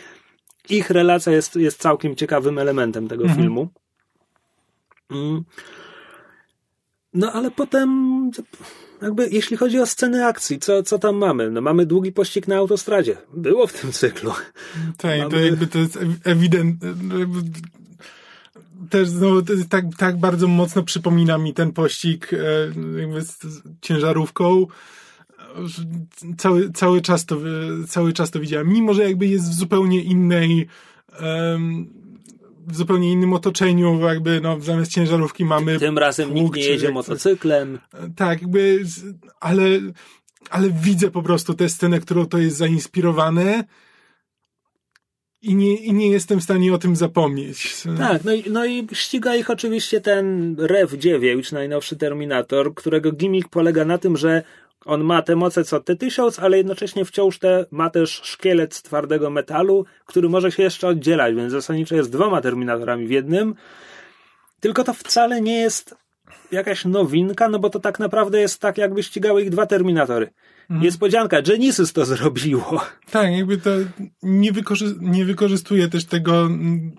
Ich 0.69 0.91
relacja 0.91 1.33
jest, 1.33 1.57
jest 1.57 1.81
całkiem 1.81 2.17
ciekawym 2.17 2.59
elementem 2.59 3.09
tego 3.09 3.25
-hmm. 3.25 3.37
filmu. 3.37 3.69
Mm. 5.11 5.45
No 7.15 7.33
ale 7.33 7.51
potem, 7.51 7.91
jakby 9.03 9.29
jeśli 9.29 9.57
chodzi 9.57 9.81
o 9.81 9.87
sceny 9.87 10.27
akcji, 10.27 10.59
co, 10.59 10.83
co 10.83 10.99
tam 10.99 11.17
mamy? 11.17 11.51
No 11.51 11.61
mamy 11.61 11.87
długi 11.87 12.13
pościg 12.13 12.49
na 12.49 12.57
autostradzie. 12.57 13.17
Było 13.35 13.67
w 13.67 13.73
tym 13.73 13.93
cyklu. 13.93 14.33
Tak, 14.99 15.19
mamy... 15.19 15.31
to 15.31 15.39
jakby 15.39 15.67
to 15.67 15.79
jest 15.79 15.99
ewidentne. 16.25 16.95
Też 18.91 19.09
znowu 19.09 19.43
tak, 19.69 19.85
tak 19.99 20.17
bardzo 20.17 20.49
mocno 20.49 20.83
przypomina 20.83 21.39
mi 21.39 21.55
ten 21.55 21.73
pościg 21.73 22.33
e, 22.33 22.37
jakby 23.01 23.23
z 23.23 23.39
ciężarówką. 23.81 24.67
Cały, 26.39 26.71
cały, 26.73 27.01
czas 27.01 27.27
to, 27.27 27.37
cały 27.89 28.13
czas 28.13 28.31
to 28.31 28.41
widziałem. 28.41 28.69
Mimo, 28.69 28.95
że 28.95 29.03
jakby 29.03 29.27
jest 29.27 29.51
w 29.51 29.55
zupełnie 29.55 30.03
innej 30.03 30.69
w 32.67 32.77
zupełnie 32.77 33.13
innym 33.13 33.33
otoczeniu, 33.33 34.01
jakby 34.01 34.41
no, 34.41 34.61
zamiast 34.61 34.93
ciężarówki 34.93 35.45
mamy. 35.45 35.79
Tym 35.79 35.99
razem 35.99 36.35
nikt 36.35 36.57
nie 36.57 36.63
jedzie 36.63 36.91
motocyklem. 36.91 37.79
Tak, 38.17 38.43
jakby, 38.43 38.85
ale, 39.41 39.65
ale 40.51 40.71
widzę 40.71 41.11
po 41.11 41.23
prostu 41.23 41.55
tę 41.55 41.69
scenę, 41.69 42.01
którą 42.01 42.27
to 42.27 42.39
jest 42.39 42.57
zainspirowane. 42.57 43.65
I 45.43 45.55
nie, 45.55 45.77
I 45.77 45.93
nie 45.93 46.11
jestem 46.11 46.41
w 46.41 46.45
stanie 46.45 46.75
o 46.75 46.79
tym 46.79 46.97
zapomnieć. 46.97 47.85
Tak, 47.99 48.25
no 48.25 48.33
i, 48.33 48.51
no 48.51 48.67
i 48.67 48.89
ściga 48.93 49.37
ich 49.37 49.51
oczywiście 49.51 50.01
ten 50.01 50.57
Rev 50.59 50.99
9, 50.99 51.53
najnowszy 51.53 51.97
Terminator, 51.97 52.75
którego 52.75 53.13
gimmick 53.13 53.49
polega 53.49 53.85
na 53.85 53.99
tym, 53.99 54.17
że 54.17 54.43
on 54.85 55.05
ma 55.05 55.23
te 55.23 55.37
moce 55.37 55.65
co 55.65 55.81
T-1000, 55.81 56.41
ale 56.43 56.57
jednocześnie 56.57 57.05
wciąż 57.05 57.39
te, 57.39 57.67
ma 57.71 57.91
też 57.91 58.11
szkielet 58.11 58.75
z 58.75 58.83
twardego 58.83 59.31
metalu, 59.31 59.85
który 60.05 60.29
może 60.29 60.53
się 60.53 60.63
jeszcze 60.63 60.89
oddzielać, 60.89 61.35
więc 61.35 61.53
zasadniczo 61.53 61.97
jest 61.97 62.13
dwoma 62.13 62.41
Terminatorami 62.41 63.07
w 63.07 63.11
jednym. 63.11 63.55
Tylko 64.61 64.85
to 64.85 64.95
wcale 64.95 65.41
nie 65.41 65.61
jest 65.61 65.95
jakaś 66.53 66.85
nowinka, 66.85 67.49
no 67.49 67.59
bo 67.59 67.71
to 67.71 67.81
tak 67.81 67.99
naprawdę 67.99 68.41
jest 68.41 68.61
tak, 68.61 68.79
jakby 68.79 69.03
ścigały 69.03 69.43
ich 69.43 69.51
dwa 69.51 69.67
Terminatory. 69.67 70.31
Mhm. 70.63 70.81
Niespodzianka, 70.83 71.43
Genesis 71.43 71.93
to 71.93 72.05
zrobiło. 72.05 72.81
Tak, 73.11 73.33
jakby 73.33 73.59
to 73.59 73.71
nie, 74.23 74.53
wykorzy 74.53 74.95
nie 75.01 75.25
wykorzystuje 75.25 75.89
też 75.89 76.05
tego 76.05 76.49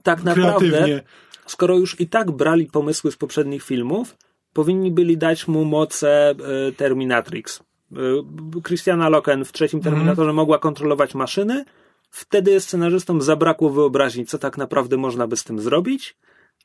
tak 0.04 0.22
kreatywnie. 0.22 0.46
naprawdę, 0.46 1.02
skoro 1.46 1.78
już 1.78 2.00
i 2.00 2.08
tak 2.08 2.32
brali 2.32 2.66
pomysły 2.66 3.12
z 3.12 3.18
poprzednich 3.18 3.64
filmów, 3.64 4.18
powinni 4.54 4.92
byli 4.92 5.18
dać 5.18 5.48
mu 5.48 5.66
moce 5.66 6.32
y, 6.70 6.74
Terminatrix. 6.74 7.64
Y, 7.98 8.62
Christiana 8.62 9.10
Loken 9.10 9.46
w 9.46 9.52
trzecim 9.52 9.78
mhm. 9.78 9.94
Terminatorze 9.94 10.30
mm. 10.30 10.36
mogła 10.36 10.60
kontrolować 10.60 11.16
maszyny. 11.16 11.66
Wtedy 12.10 12.60
scenarzystom 12.60 13.22
zabrakło 13.22 13.70
wyobraźni, 13.70 14.26
co 14.26 14.38
tak 14.38 14.58
naprawdę 14.58 14.98
można 14.98 15.28
by 15.28 15.38
z 15.38 15.44
tym 15.44 15.60
zrobić. 15.60 16.16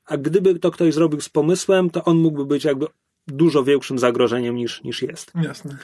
A 0.06 0.16
gdyby 0.16 0.58
to 0.58 0.70
ktoś 0.70 0.94
zrobił 0.94 1.20
z 1.20 1.28
pomysłem, 1.28 1.90
to 1.90 2.04
on 2.04 2.16
mógłby 2.16 2.44
być 2.44 2.64
jakby 2.64 2.86
dużo 3.26 3.64
większym 3.64 3.98
zagrożeniem 3.98 4.56
niż, 4.56 4.84
niż 4.84 5.02
jest. 5.02 5.32
Jasne. 5.42 5.76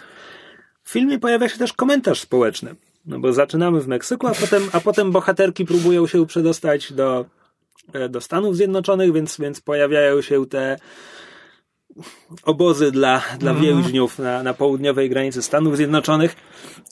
W 0.82 0.90
filmie 0.90 1.18
pojawia 1.18 1.48
się 1.48 1.58
też 1.58 1.72
komentarz 1.72 2.20
społeczny. 2.20 2.74
No 3.06 3.18
bo 3.18 3.32
zaczynamy 3.32 3.80
w 3.80 3.88
Meksyku, 3.88 4.26
a 4.26 4.34
potem, 4.34 4.62
a 4.72 4.80
potem 4.80 5.10
bohaterki 5.10 5.64
próbują 5.64 6.06
się 6.06 6.26
przedostać 6.26 6.92
do, 6.92 7.24
e, 7.92 8.08
do 8.08 8.20
Stanów 8.20 8.56
Zjednoczonych, 8.56 9.12
więc, 9.12 9.38
więc 9.40 9.60
pojawiają 9.60 10.22
się 10.22 10.46
te 10.46 10.78
obozy 12.42 12.92
dla, 12.92 13.22
dla 13.38 13.50
mm. 13.50 13.62
więźniów 13.62 14.18
na, 14.18 14.42
na 14.42 14.54
południowej 14.54 15.10
granicy 15.10 15.42
Stanów 15.42 15.76
Zjednoczonych. 15.76 16.36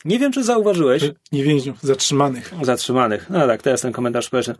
Nie 0.04 0.18
wiem, 0.18 0.32
czy 0.32 0.44
zauważyłeś. 0.44 1.02
Nie 1.32 1.44
więźniów, 1.44 1.82
zatrzymanych. 1.82 2.54
Zatrzymanych. 2.62 3.30
No 3.30 3.46
tak, 3.46 3.62
to 3.62 3.70
jest 3.70 3.82
ten 3.82 3.92
komentarz 3.92 4.26
społeczny. 4.26 4.54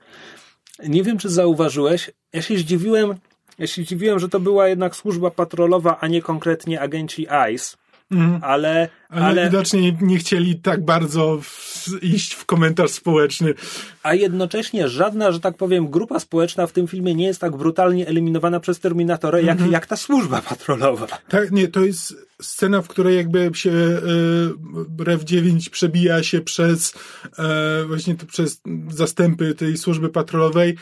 Nie 0.89 1.03
wiem, 1.03 1.19
czy 1.19 1.29
zauważyłeś. 1.29 2.11
Ja 2.33 2.43
się 2.43 2.59
zdziwiłem, 2.59 3.15
ja 3.59 3.67
się 3.67 3.83
zdziwiłem, 3.83 4.19
że 4.19 4.29
to 4.29 4.41
była 4.41 4.69
jednak 4.69 4.97
służba 4.97 5.31
patrolowa, 5.31 5.99
a 6.01 6.07
nie 6.07 6.23
konkretnie 6.23 6.81
agenci 6.81 7.29
ICE. 7.29 7.77
Mm. 8.11 8.39
Ale, 8.43 8.89
ale, 9.09 9.25
ale 9.27 9.45
widocznie 9.45 9.97
nie 10.01 10.19
chcieli 10.19 10.57
tak 10.57 10.85
bardzo 10.85 11.41
w, 11.43 11.89
iść 12.03 12.35
w 12.35 12.45
komentarz 12.45 12.91
społeczny. 12.91 13.55
A 14.03 14.15
jednocześnie 14.15 14.89
żadna, 14.89 15.33
że 15.33 15.41
tak 15.41 15.57
powiem, 15.57 15.91
grupa 15.91 16.21
społeczna 16.21 16.67
w 16.67 16.73
tym 16.73 16.89
filmie 16.89 17.15
nie 17.15 17.27
jest 17.27 17.41
tak 17.41 17.57
brutalnie 17.57 18.07
eliminowana 18.07 18.61
przez 18.61 18.81
Terminatora, 18.81 19.41
jak, 19.41 19.51
mhm. 19.51 19.73
jak 19.73 19.87
ta 19.87 19.97
służba 19.97 20.43
patrolowa. 20.43 21.07
Tak, 21.29 21.51
nie, 21.51 21.69
to 21.69 21.85
jest 21.85 22.15
scena, 22.43 22.83
w 22.83 22.89
której 22.89 23.17
jakby 23.17 23.51
się 23.55 23.71
e, 23.71 25.05
Rev 25.05 25.25
9 25.25 25.69
przebija 25.69 26.23
się 26.23 26.41
przez 26.41 26.95
e, 27.39 27.85
właśnie 27.85 28.15
to 28.15 28.27
przez 28.27 28.63
zastępy 28.89 29.55
tej 29.55 29.77
służby 29.77 30.09
patrolowej. 30.09 30.77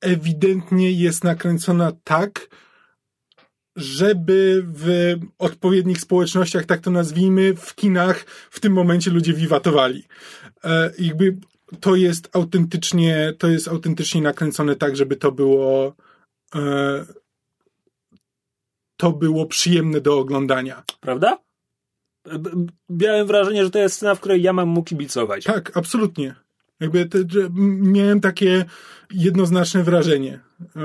Ewidentnie 0.00 0.92
jest 0.92 1.24
nakręcona 1.24 1.92
tak, 2.04 2.48
żeby 3.76 4.64
w 4.66 5.14
odpowiednich 5.38 6.00
społecznościach, 6.00 6.64
tak 6.64 6.80
to 6.80 6.90
nazwijmy, 6.90 7.54
w 7.56 7.74
kinach 7.74 8.24
w 8.50 8.60
tym 8.60 8.72
momencie 8.72 9.10
ludzie 9.10 9.32
wiwatowali. 9.32 10.04
E, 10.64 10.90
jakby 10.98 11.36
to 11.80 11.96
jest 11.96 12.36
autentycznie, 12.36 13.32
to 13.38 13.48
jest 13.48 13.68
autentycznie 13.68 14.22
nakręcone 14.22 14.76
tak, 14.76 14.96
żeby 14.96 15.16
to 15.16 15.32
było 15.32 15.96
e, 16.54 17.04
to 18.96 19.12
było 19.12 19.46
przyjemne 19.46 20.00
do 20.00 20.18
oglądania. 20.18 20.82
Prawda? 21.00 21.38
Miałem 22.90 23.26
wrażenie, 23.26 23.64
że 23.64 23.70
to 23.70 23.78
jest 23.78 23.96
scena, 23.96 24.14
w 24.14 24.20
której 24.20 24.42
ja 24.42 24.52
mam 24.52 24.68
mu 24.68 24.84
kibicować. 24.84 25.44
Tak, 25.44 25.76
absolutnie. 25.76 26.34
Jakby 26.80 27.06
te, 27.06 27.18
miałem 27.80 28.20
takie 28.20 28.64
jednoznaczne 29.10 29.82
wrażenie. 29.82 30.40
E, 30.76 30.80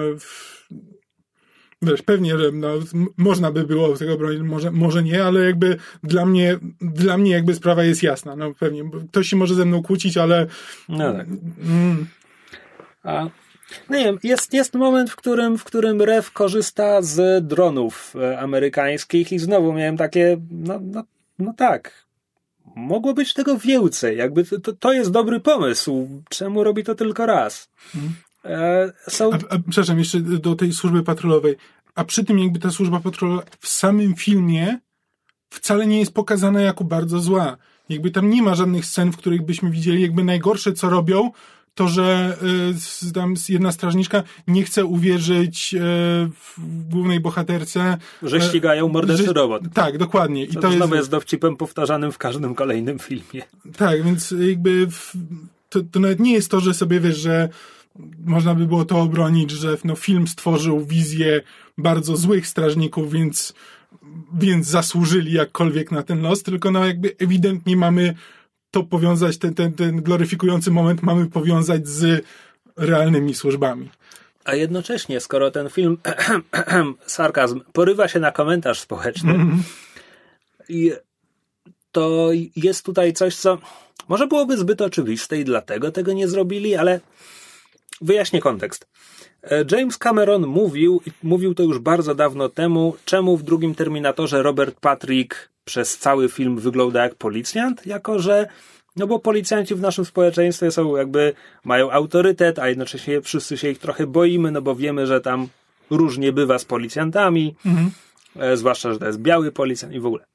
wiesz, 1.81 2.01
pewnie, 2.01 2.37
że 2.37 2.51
no, 2.51 2.69
można 3.17 3.51
by 3.51 3.63
było 3.63 3.97
tego 3.97 4.17
bronić, 4.17 4.41
może, 4.41 4.71
może 4.71 5.03
nie, 5.03 5.23
ale 5.23 5.39
jakby 5.39 5.77
dla 6.03 6.25
mnie, 6.25 6.57
dla 6.81 7.17
mnie 7.17 7.31
jakby 7.31 7.55
sprawa 7.55 7.83
jest 7.83 8.03
jasna. 8.03 8.35
No 8.35 8.53
pewnie, 8.59 8.83
ktoś 9.09 9.27
się 9.27 9.35
może 9.35 9.55
ze 9.55 9.65
mną 9.65 9.83
kłócić, 9.83 10.17
ale... 10.17 10.47
No 10.89 11.13
tak. 11.13 11.27
Mm. 11.63 12.07
A, 13.03 13.27
no 13.89 13.97
nie 13.97 14.05
wiem, 14.05 14.19
jest, 14.23 14.53
jest 14.53 14.73
moment, 14.73 15.09
w 15.09 15.15
którym, 15.15 15.57
w 15.57 15.63
którym 15.63 16.01
REF 16.01 16.31
korzysta 16.31 17.01
z 17.01 17.47
dronów 17.47 18.15
e, 18.15 18.39
amerykańskich 18.39 19.31
i 19.31 19.39
znowu 19.39 19.73
miałem 19.73 19.97
takie, 19.97 20.37
no, 20.51 20.79
no, 20.81 21.03
no 21.39 21.53
tak, 21.57 22.05
mogło 22.75 23.13
być 23.13 23.33
tego 23.33 23.57
więcej. 23.57 24.17
Jakby 24.17 24.43
to, 24.43 24.73
to 24.73 24.93
jest 24.93 25.11
dobry 25.11 25.39
pomysł. 25.39 26.07
Czemu 26.29 26.63
robi 26.63 26.83
to 26.83 26.95
tylko 26.95 27.25
raz? 27.25 27.69
E, 28.45 28.91
są... 29.07 29.33
A, 29.33 29.35
a, 29.35 29.59
przepraszam, 29.69 29.99
jeszcze 29.99 30.19
do 30.19 30.55
tej 30.55 30.73
służby 30.73 31.03
patrolowej. 31.03 31.55
A 31.95 32.03
przy 32.03 32.23
tym 32.23 32.39
jakby 32.39 32.59
ta 32.59 32.71
służba 32.71 32.99
patrolowa 32.99 33.43
w 33.59 33.67
samym 33.67 34.15
filmie 34.15 34.79
wcale 35.49 35.87
nie 35.87 35.99
jest 35.99 36.13
pokazana 36.13 36.61
jako 36.61 36.83
bardzo 36.83 37.19
zła. 37.19 37.57
Jakby 37.89 38.11
tam 38.11 38.29
nie 38.29 38.41
ma 38.41 38.55
żadnych 38.55 38.85
scen, 38.85 39.11
w 39.11 39.17
których 39.17 39.41
byśmy 39.41 39.71
widzieli 39.71 40.01
jakby 40.01 40.23
najgorsze, 40.23 40.73
co 40.73 40.89
robią, 40.89 41.31
to, 41.75 41.87
że 41.87 42.37
y, 43.07 43.13
tam 43.13 43.33
jedna 43.49 43.71
strażniczka 43.71 44.23
nie 44.47 44.63
chce 44.63 44.85
uwierzyć 44.85 45.73
y, 45.73 45.79
w 46.35 46.59
głównej 46.89 47.19
bohaterce. 47.19 47.97
Że 48.23 48.41
ścigają 48.41 48.87
morderczy 48.87 49.25
że, 49.25 49.33
robot. 49.33 49.61
Tak, 49.73 49.97
dokładnie. 49.97 50.43
I 50.43 50.53
to, 50.53 50.61
to 50.61 50.71
jest, 50.71 50.93
jest 50.93 51.09
dowcipem 51.09 51.57
powtarzanym 51.57 52.11
w 52.11 52.17
każdym 52.17 52.55
kolejnym 52.55 52.99
filmie. 52.99 53.43
Tak, 53.77 54.03
więc 54.03 54.33
jakby 54.39 54.87
w, 54.87 55.13
to, 55.69 55.79
to 55.91 55.99
nawet 55.99 56.19
nie 56.19 56.33
jest 56.33 56.51
to, 56.51 56.59
że 56.59 56.73
sobie 56.73 56.99
wiesz, 56.99 57.17
że 57.17 57.49
można 58.25 58.55
by 58.55 58.65
było 58.65 58.85
to 58.85 59.01
obronić, 59.01 59.51
że 59.51 59.77
no, 59.83 59.95
film 59.95 60.27
stworzył 60.27 60.85
wizję 60.85 61.41
bardzo 61.77 62.17
złych 62.17 62.47
strażników, 62.47 63.11
więc, 63.11 63.53
więc 64.33 64.67
zasłużyli 64.67 65.33
jakkolwiek 65.33 65.91
na 65.91 66.03
ten 66.03 66.21
los, 66.21 66.43
tylko 66.43 66.71
no 66.71 66.85
jakby 66.85 67.15
ewidentnie 67.19 67.77
mamy 67.77 68.15
to 68.71 68.83
powiązać, 68.83 69.37
ten, 69.37 69.53
ten, 69.53 69.73
ten 69.73 70.01
gloryfikujący 70.01 70.71
moment 70.71 71.03
mamy 71.03 71.29
powiązać 71.29 71.87
z 71.87 72.25
realnymi 72.77 73.35
służbami. 73.35 73.89
A 74.45 74.55
jednocześnie, 74.55 75.19
skoro 75.19 75.51
ten 75.51 75.69
film, 75.69 75.97
sarkazm, 77.05 77.61
porywa 77.73 78.07
się 78.07 78.19
na 78.19 78.31
komentarz 78.31 78.79
społeczny 78.79 79.33
mm 79.33 79.49
-hmm. 79.49 79.61
i 80.69 80.91
to 81.91 82.29
jest 82.55 82.85
tutaj 82.85 83.13
coś, 83.13 83.35
co 83.35 83.57
może 84.07 84.27
byłoby 84.27 84.57
zbyt 84.57 84.81
oczywiste 84.81 85.39
i 85.39 85.45
dlatego 85.45 85.91
tego 85.91 86.13
nie 86.13 86.27
zrobili, 86.27 86.75
ale 86.75 86.99
wyjaśnię 88.01 88.41
kontekst. 88.41 88.87
E, 89.43 89.65
James 89.71 89.97
Cameron 89.97 90.47
mówił, 90.47 91.01
mówił 91.23 91.53
to 91.55 91.63
już 91.63 91.79
bardzo 91.79 92.15
dawno 92.15 92.49
temu, 92.49 92.95
czemu 93.05 93.37
w 93.37 93.43
drugim 93.43 93.75
Terminatorze 93.75 94.43
Robert 94.43 94.79
Patrick 94.79 95.49
przez 95.65 95.97
cały 95.97 96.29
film 96.29 96.59
wygląda 96.59 97.03
jak 97.03 97.15
policjant, 97.15 97.85
jako 97.85 98.19
że 98.19 98.47
no 98.95 99.07
bo 99.07 99.19
policjanci 99.19 99.75
w 99.75 99.81
naszym 99.81 100.05
społeczeństwie 100.05 100.71
są 100.71 100.95
jakby, 100.95 101.33
mają 101.65 101.91
autorytet, 101.91 102.59
a 102.59 102.69
jednocześnie 102.69 103.21
wszyscy 103.21 103.57
się 103.57 103.69
ich 103.69 103.79
trochę 103.79 104.07
boimy, 104.07 104.51
no 104.51 104.61
bo 104.61 104.75
wiemy, 104.75 105.07
że 105.07 105.21
tam 105.21 105.47
różnie 105.89 106.31
bywa 106.31 106.59
z 106.59 106.65
policjantami, 106.65 107.55
mhm. 107.65 107.91
e, 108.39 108.57
zwłaszcza, 108.57 108.93
że 108.93 108.99
to 108.99 109.05
jest 109.05 109.19
biały 109.19 109.51
policjant 109.51 109.93
i 109.93 109.99
w 109.99 110.05
ogóle. 110.05 110.25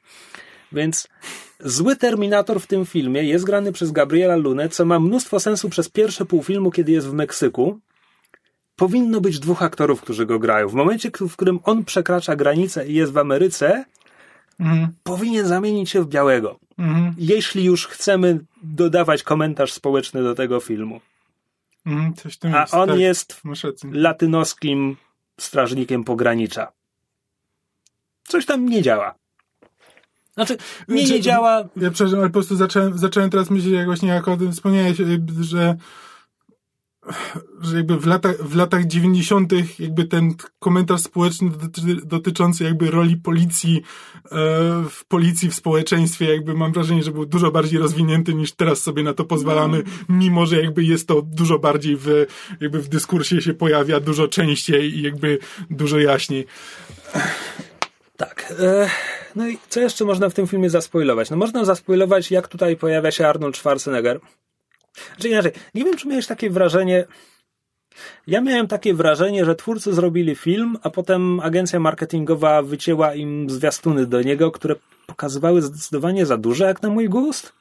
Więc 0.77 1.09
zły 1.61 1.97
Terminator 1.97 2.61
w 2.61 2.67
tym 2.67 2.87
filmie 2.87 3.23
jest 3.23 3.45
grany 3.45 3.73
przez 3.73 3.93
Gabriela 3.93 4.37
Lunę, 4.37 4.69
co 4.69 4.85
ma 4.85 5.01
mnóstwo 5.01 5.41
sensu 5.41 5.69
przez 5.69 5.89
pierwsze 5.89 6.25
pół 6.25 6.43
filmu, 6.43 6.71
kiedy 6.71 6.93
jest 6.93 7.09
w 7.09 7.13
Meksyku. 7.13 7.81
Powinno 8.77 9.21
być 9.21 9.39
dwóch 9.39 9.63
aktorów, 9.63 10.01
którzy 10.01 10.27
go 10.27 10.39
grają. 10.39 10.69
W 10.69 10.75
momencie, 10.75 11.11
w 11.29 11.37
którym 11.37 11.61
on 11.65 11.85
przekracza 11.85 12.37
granicę 12.37 12.89
i 12.89 12.95
jest 12.95 13.13
w 13.13 13.19
Ameryce, 13.19 13.85
mhm. 14.61 14.89
powinien 15.03 15.47
zamienić 15.47 15.91
się 15.91 16.03
w 16.03 16.09
białego. 16.09 16.59
Mhm. 16.79 17.15
Jeśli 17.19 17.65
już 17.65 17.87
chcemy 17.87 18.41
dodawać 18.63 19.23
komentarz 19.23 19.73
społeczny 19.73 20.23
do 20.23 20.35
tego 20.35 20.61
filmu. 20.61 21.01
Mhm, 21.87 22.15
A 22.43 22.61
jest, 22.61 22.75
on 22.75 22.89
tak, 22.89 22.99
jest 22.99 23.41
latynoskim 23.93 24.97
strażnikiem 25.41 26.05
pogranicza. 26.05 26.73
Coś 28.25 28.47
tam 28.47 28.69
nie 28.69 28.83
działa. 28.83 29.15
Znaczy, 30.37 30.57
nie, 30.89 31.05
nie 31.05 31.21
działa. 31.21 31.65
Ja 31.77 31.91
przepraszam, 31.91 32.19
ale 32.19 32.29
po 32.29 32.33
prostu 32.33 32.57
zacząłem, 32.57 32.99
zacząłem 32.99 33.31
teraz 33.31 33.51
myśleć, 33.51 33.73
jak 33.73 33.87
właśnie 33.87 34.09
jak 34.09 34.29
o 34.29 34.37
tym 34.37 34.53
wspomniałeś, 34.53 34.97
że 35.41 35.77
że 37.61 37.77
jakby 37.77 37.99
w 37.99 38.07
latach, 38.07 38.37
w 38.43 38.57
latach 38.57 38.87
90. 38.87 39.53
jakby 39.79 40.05
ten 40.05 40.35
komentarz 40.59 41.01
społeczny 41.01 41.51
dotyczy, 41.51 41.97
dotyczący 42.05 42.65
jakby 42.65 42.91
roli 42.91 43.17
policji 43.17 43.77
e, 43.77 44.31
w 44.91 45.05
policji, 45.09 45.51
w 45.51 45.55
społeczeństwie, 45.55 46.25
jakby 46.25 46.55
mam 46.55 46.73
wrażenie, 46.73 47.03
że 47.03 47.13
był 47.13 47.27
dużo 47.27 47.51
bardziej 47.51 47.79
rozwinięty 47.79 48.35
niż 48.35 48.53
teraz 48.53 48.83
sobie 48.83 49.03
na 49.03 49.15
to 49.15 49.25
pozwalamy, 49.25 49.83
mimo 50.09 50.47
że 50.47 50.63
jakby 50.63 50.85
jest 50.85 51.09
to 51.09 51.23
dużo 51.23 51.59
bardziej 51.59 51.97
w, 51.97 52.27
jakby 52.61 52.83
w 52.83 52.89
dyskursie 52.89 53.43
się 53.43 53.55
pojawia 53.55 54.01
dużo 54.01 54.29
częściej 54.29 54.99
i 54.99 55.03
jakby 55.03 55.39
dużo 55.71 55.99
jaśniej. 55.99 56.47
Tak. 58.17 58.55
E, 58.61 58.91
no 59.37 59.49
i 59.49 59.59
co 59.69 59.81
jeszcze 59.81 60.05
można 60.05 60.29
w 60.29 60.35
tym 60.35 60.47
filmie 60.47 60.71
zaspoilować? 60.71 61.31
No 61.31 61.37
można 61.37 61.65
zaspoilować, 61.65 62.31
jak 62.31 62.49
tutaj 62.49 62.77
pojawia 62.77 63.11
się 63.11 63.27
Arnold 63.27 63.57
Schwarzenegger. 63.57 64.21
Znaczy 65.15 65.29
inaczej, 65.29 65.53
nie 65.75 65.85
wiem, 65.85 65.97
czy 65.97 66.09
miałeś 66.09 66.27
takie 66.27 66.51
wrażenie. 66.51 67.05
Ja 68.27 68.41
miałem 68.41 68.67
takie 68.67 68.95
wrażenie, 68.95 69.45
że 69.45 69.55
twórcy 69.55 69.95
zrobili 69.95 70.35
film, 70.35 70.79
a 70.83 70.91
potem 70.91 71.41
agencja 71.41 71.81
marketingowa 71.81 72.63
wycięła 72.63 73.15
im 73.15 73.51
zwiastuny 73.51 74.07
do 74.07 74.23
niego, 74.23 74.51
które 74.51 74.75
pokazywały 75.07 75.63
zdecydowanie 75.63 76.27
za 76.27 76.37
duże, 76.37 76.65
jak 76.65 76.83
na 76.83 76.89
mój 76.89 77.09
gust. 77.09 77.53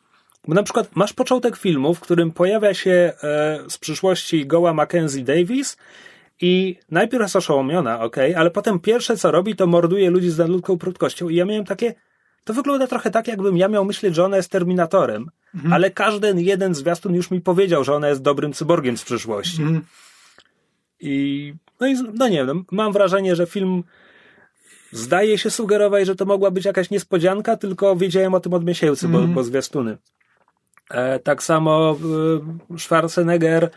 Bo 0.48 0.54
na 0.54 0.64
przykład 0.64 0.96
masz 0.96 1.14
początek 1.14 1.58
filmu, 1.58 1.94
w 1.94 2.00
którym 2.00 2.32
pojawia 2.32 2.74
się 2.74 2.92
e, 2.92 3.60
z 3.70 3.78
przyszłości 3.78 4.46
goła 4.46 4.74
Mackenzie 4.74 5.24
Davis 5.24 5.78
i 6.42 6.76
najpierw 6.92 7.22
jest 7.22 7.36
oszołomiona, 7.36 8.00
ok, 8.00 8.16
ale 8.36 8.52
potem 8.52 8.80
pierwsze 8.80 9.18
co 9.18 9.32
robi, 9.32 9.56
to 9.56 9.68
morduje 9.68 10.10
ludzi 10.10 10.30
z 10.30 10.38
nadludzką 10.38 10.78
prędkością. 10.78 11.30
I 11.30 11.36
ja 11.36 11.46
miałem 11.46 11.66
takie, 11.66 11.94
to 12.44 12.54
wygląda 12.54 12.88
trochę 12.88 13.12
tak, 13.12 13.28
jakbym 13.28 13.58
ja 13.58 13.68
miał 13.68 13.86
myśleć, 13.86 14.16
że 14.16 14.26
ona 14.26 14.38
jest 14.38 14.52
Terminatorem, 14.52 15.30
mhm. 15.56 15.74
ale 15.74 15.92
każdy 15.92 16.34
jeden 16.38 16.76
zwiastun 16.76 17.16
już 17.16 17.32
mi 17.32 17.42
powiedział, 17.42 17.84
że 17.84 17.96
ona 17.96 18.10
jest 18.10 18.22
dobrym 18.22 18.54
cyborgiem 18.54 18.98
z 18.98 19.04
przyszłości. 19.04 19.62
Mhm. 19.62 19.82
I 21.00 21.54
no, 21.80 21.88
i, 21.88 21.96
no 22.14 22.28
nie 22.28 22.46
wiem, 22.46 22.66
mam 22.72 22.94
wrażenie, 22.94 23.36
że 23.36 23.46
film 23.46 23.84
zdaje 24.92 25.38
się 25.38 25.50
sugerować, 25.50 26.06
że 26.06 26.16
to 26.16 26.26
mogła 26.26 26.52
być 26.52 26.66
jakaś 26.66 26.90
niespodzianka, 26.90 27.58
tylko 27.58 27.96
wiedziałem 27.96 28.34
o 28.34 28.40
tym 28.40 28.54
od 28.54 28.66
miesięcy, 28.66 29.08
bo, 29.08 29.18
mhm. 29.18 29.34
bo 29.34 29.44
zwiastuny. 29.44 29.98
E, 30.90 31.20
tak 31.20 31.44
samo 31.44 31.98
e, 32.74 32.78
Schwarzenegger 32.78 33.70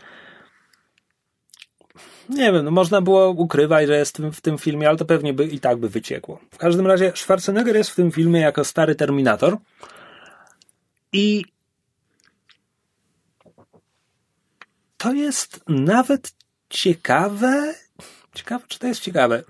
nie 2.29 2.53
wiem, 2.53 2.65
no 2.65 2.71
można 2.71 3.01
było 3.01 3.29
ukrywać, 3.29 3.87
że 3.87 3.97
jest 3.97 4.17
w 4.33 4.41
tym 4.41 4.57
filmie, 4.57 4.89
ale 4.89 4.97
to 4.97 5.05
pewnie 5.05 5.33
by 5.33 5.45
i 5.45 5.59
tak 5.59 5.77
by 5.77 5.89
wyciekło. 5.89 6.39
W 6.51 6.57
każdym 6.57 6.87
razie 6.87 7.11
Schwarzenegger 7.15 7.75
jest 7.75 7.89
w 7.89 7.95
tym 7.95 8.11
filmie 8.11 8.39
jako 8.39 8.65
stary 8.65 8.95
Terminator 8.95 9.57
i 11.13 11.45
to 14.97 15.13
jest 15.13 15.59
nawet 15.67 16.31
ciekawe. 16.69 17.73
Ciekawe, 18.35 18.63
czy 18.67 18.79
to 18.79 18.87
jest 18.87 19.01
ciekawe? 19.01 19.43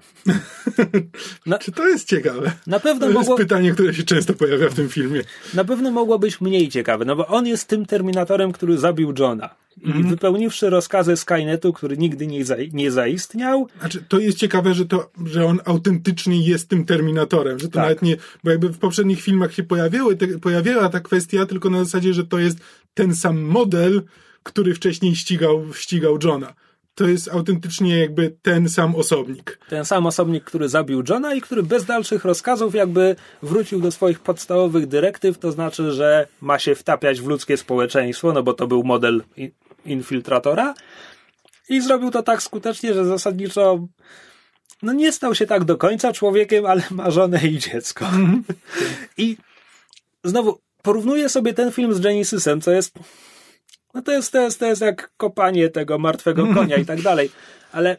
Na, 1.45 1.57
czy 1.63 1.71
to 1.71 1.87
jest 1.87 2.07
ciekawe? 2.07 2.51
Na 2.67 2.79
pewno 2.79 3.07
to 3.07 3.13
mogło... 3.13 3.33
jest 3.37 3.49
pytanie, 3.49 3.71
które 3.71 3.93
się 3.93 4.03
często 4.03 4.33
pojawia 4.33 4.69
w 4.69 4.73
tym 4.73 4.89
filmie. 4.89 5.21
Na 5.53 5.63
pewno 5.65 5.91
mogło 5.91 6.19
być 6.19 6.41
mniej 6.41 6.69
ciekawe, 6.69 7.05
no 7.05 7.15
bo 7.15 7.27
on 7.27 7.47
jest 7.47 7.67
tym 7.67 7.85
Terminatorem, 7.85 8.51
który 8.51 8.77
zabił 8.77 9.13
Johna. 9.19 9.55
I 9.83 9.91
mm. 9.91 10.09
wypełniwszy 10.09 10.69
rozkazy 10.69 11.17
Skynetu, 11.17 11.73
który 11.73 11.97
nigdy 11.97 12.27
nie, 12.27 12.45
za, 12.45 12.55
nie 12.73 12.91
zaistniał. 12.91 13.67
Znaczy, 13.79 14.03
to 14.07 14.19
jest 14.19 14.37
ciekawe, 14.37 14.73
że, 14.73 14.85
to, 14.85 15.11
że 15.25 15.45
on 15.45 15.59
autentycznie 15.65 16.41
jest 16.41 16.69
tym 16.69 16.85
Terminatorem, 16.85 17.59
że 17.59 17.67
to 17.67 17.73
tak. 17.73 17.83
nawet 17.83 18.01
nie, 18.01 18.17
bo 18.43 18.51
jakby 18.51 18.69
w 18.69 18.77
poprzednich 18.77 19.21
filmach 19.21 19.53
się 19.53 19.63
pojawiały, 19.63 20.15
te, 20.15 20.27
pojawiała 20.27 20.89
ta 20.89 20.99
kwestia, 20.99 21.45
tylko 21.45 21.69
na 21.69 21.83
zasadzie, 21.83 22.13
że 22.13 22.25
to 22.25 22.39
jest 22.39 22.57
ten 22.93 23.15
sam 23.15 23.41
model, 23.41 24.01
który 24.43 24.75
wcześniej 24.75 25.15
ścigał, 25.15 25.73
ścigał 25.73 26.17
Johna 26.23 26.53
to 26.99 27.07
jest 27.07 27.27
autentycznie 27.27 27.99
jakby 27.99 28.35
ten 28.41 28.69
sam 28.69 28.95
osobnik. 28.95 29.59
Ten 29.69 29.85
sam 29.85 30.05
osobnik, 30.05 30.43
który 30.43 30.69
zabił 30.69 31.03
Johna 31.09 31.33
i 31.33 31.41
który 31.41 31.63
bez 31.63 31.85
dalszych 31.85 32.25
rozkazów 32.25 32.75
jakby 32.75 33.15
wrócił 33.43 33.81
do 33.81 33.91
swoich 33.91 34.19
podstawowych 34.19 34.87
dyrektyw, 34.87 35.37
to 35.37 35.51
znaczy, 35.51 35.91
że 35.91 36.27
ma 36.41 36.59
się 36.59 36.75
wtapiać 36.75 37.21
w 37.21 37.27
ludzkie 37.27 37.57
społeczeństwo, 37.57 38.33
no 38.33 38.43
bo 38.43 38.53
to 38.53 38.67
był 38.67 38.83
model 38.83 39.23
infiltratora 39.85 40.73
i 41.69 41.81
zrobił 41.81 42.11
to 42.11 42.23
tak 42.23 42.43
skutecznie, 42.43 42.93
że 42.93 43.05
zasadniczo 43.05 43.87
no 44.81 44.93
nie 44.93 45.11
stał 45.11 45.35
się 45.35 45.45
tak 45.45 45.63
do 45.63 45.77
końca 45.77 46.13
człowiekiem, 46.13 46.65
ale 46.65 46.81
ma 46.91 47.11
żonę 47.11 47.47
i 47.47 47.59
dziecko. 47.59 48.05
Mm. 48.05 48.43
I 49.17 49.37
znowu 50.23 50.59
porównuję 50.81 51.29
sobie 51.29 51.53
ten 51.53 51.71
film 51.71 51.93
z 51.93 51.99
Genesisem, 51.99 52.61
co 52.61 52.71
jest 52.71 52.99
no 53.93 54.01
to 54.01 54.11
jest, 54.11 54.31
to 54.31 54.41
jest, 54.41 54.59
to 54.59 54.65
jest 54.65 54.81
jak 54.81 55.11
kopanie 55.17 55.69
tego 55.69 55.99
martwego 55.99 56.47
konia 56.53 56.77
i 56.77 56.85
tak 56.85 57.01
dalej. 57.01 57.31
Ale 57.71 57.97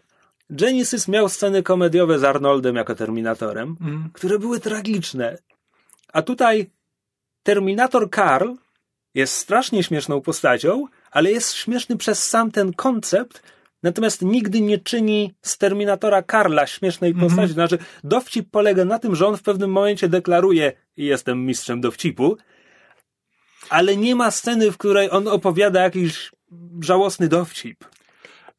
Genesis 0.51 1.09
miał 1.09 1.29
sceny 1.29 1.63
komediowe 1.63 2.19
z 2.19 2.25
Arnoldem 2.25 2.77
jako 2.77 2.95
Terminatorem, 2.95 3.77
mm. 3.81 4.11
które 4.13 4.39
były 4.39 4.61
tragiczne. 4.61 5.39
A 6.13 6.23
tutaj 6.23 6.71
Terminator 7.43 8.11
Karl 8.11 8.53
jest 9.15 9.37
strasznie 9.37 9.83
śmieszną 9.83 10.21
postacią, 10.21 10.87
ale 11.11 11.31
jest 11.31 11.55
śmieszny 11.55 11.97
przez 11.97 12.29
sam 12.29 12.51
ten 12.51 12.73
koncept, 12.73 13.43
natomiast 13.83 14.23
nigdy 14.23 14.61
nie 14.61 14.79
czyni 14.79 15.35
z 15.43 15.59
Terminatora 15.59 16.23
Karla 16.23 16.67
śmiesznej 16.67 17.11
mm 17.11 17.23
-hmm. 17.23 17.29
postaci. 17.29 17.53
Znaczy, 17.53 17.79
dowcip 18.05 18.51
polega 18.51 18.85
na 18.85 18.99
tym, 18.99 19.15
że 19.17 19.27
on 19.27 19.37
w 19.37 19.43
pewnym 19.43 19.71
momencie 19.71 20.09
deklaruje 20.09 20.73
jestem 20.97 21.47
mistrzem 21.47 21.81
dowcipu, 21.81 22.37
ale 23.69 23.97
nie 23.97 24.15
ma 24.17 24.31
sceny, 24.31 24.73
w 24.73 24.79
której 24.79 25.11
on 25.11 25.29
opowiada 25.29 25.83
jakiś 25.83 26.33
żałosny 26.81 27.29
dowcip. 27.29 27.85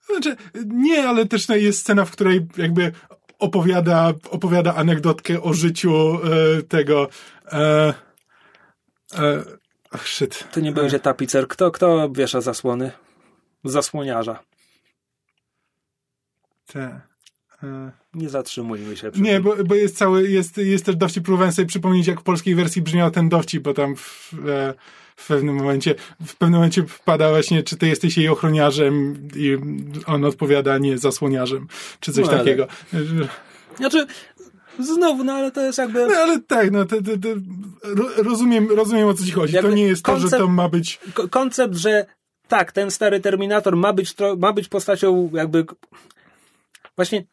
Znaczy, 0.06 0.36
nie, 0.66 1.08
ale 1.08 1.26
też 1.26 1.50
jest 1.50 1.80
scena, 1.80 2.06
w 2.06 2.12
której 2.12 2.48
jakby 2.58 2.92
opowiada, 3.40 4.14
opowiada 4.30 4.76
anegdotkę 4.76 5.42
o 5.42 5.54
życiu 5.54 5.94
e, 6.14 6.62
tego 6.62 7.10
e, 7.52 7.94
e, 9.14 9.44
oh 9.92 10.04
shit. 10.06 10.48
To 10.52 10.60
nie 10.60 10.72
będzie 10.72 11.00
tapicer. 11.00 11.48
Kto, 11.48 11.72
kto 11.72 12.10
wiesza 12.10 12.42
zasłony? 12.42 12.92
Zasłoniarza. 13.64 14.44
Te. 16.68 17.02
E. 17.64 17.92
Nie 18.14 18.30
zatrzymujmy 18.30 18.98
się. 18.98 19.12
Nie, 19.16 19.40
bo, 19.40 19.56
bo 19.66 19.76
jest 19.76 19.98
cały, 19.98 20.30
jest, 20.30 20.58
jest 20.58 20.86
też 20.86 20.96
dowcip, 20.96 21.24
próbowałem 21.24 21.54
sobie 21.54 21.66
przypomnieć, 21.66 22.08
jak 22.08 22.20
w 22.20 22.24
polskiej 22.24 22.56
wersji 22.56 22.82
brzmiał 22.82 23.12
ten 23.12 23.30
dowcip, 23.30 23.64
bo 23.64 23.74
tam 23.74 23.96
w, 23.96 24.34
e, 24.48 24.74
w 25.16 25.28
pewnym 25.28 25.56
momencie, 25.56 25.96
w 26.26 26.36
pewnym 26.36 26.58
momencie 26.58 26.84
wpada 26.84 27.30
właśnie, 27.30 27.64
czy 27.64 27.78
ty 27.78 27.88
jesteś 27.88 28.18
jej 28.18 28.30
ochroniarzem 28.30 29.28
i 29.36 29.58
on 30.06 30.26
odpowiada 30.26 30.78
nie 30.78 30.98
zasłoniarzem, 30.98 31.68
czy 32.00 32.14
coś 32.14 32.26
no, 32.26 32.32
ale... 32.32 32.40
takiego. 32.40 32.68
Znaczy, 33.78 34.06
Znowu, 34.80 35.24
no 35.24 35.34
ale 35.34 35.52
to 35.52 35.62
jest 35.62 35.78
jakby. 35.78 36.08
No 36.08 36.16
ale 36.16 36.40
tak, 36.40 36.72
no 36.72 36.86
to, 36.86 36.96
to, 36.96 37.12
to 37.18 37.28
rozumiem, 38.24 38.68
rozumiem 38.70 39.08
o 39.08 39.14
co 39.14 39.26
ci 39.26 39.32
chodzi. 39.32 39.56
Jakby 39.56 39.70
to 39.70 39.76
nie 39.76 39.84
jest 39.84 40.04
koncept, 40.04 40.32
to, 40.32 40.38
że 40.38 40.44
to 40.44 40.48
ma 40.48 40.70
być. 40.70 41.00
Koncept, 41.30 41.76
że 41.76 42.06
tak, 42.48 42.72
ten 42.72 42.92
stary 42.92 43.20
Terminator 43.20 43.76
ma 43.76 43.94
być, 43.94 44.16
ma 44.38 44.54
być 44.54 44.68
postacią 44.68 45.30
jakby. 45.34 45.66
Właśnie 46.96 47.26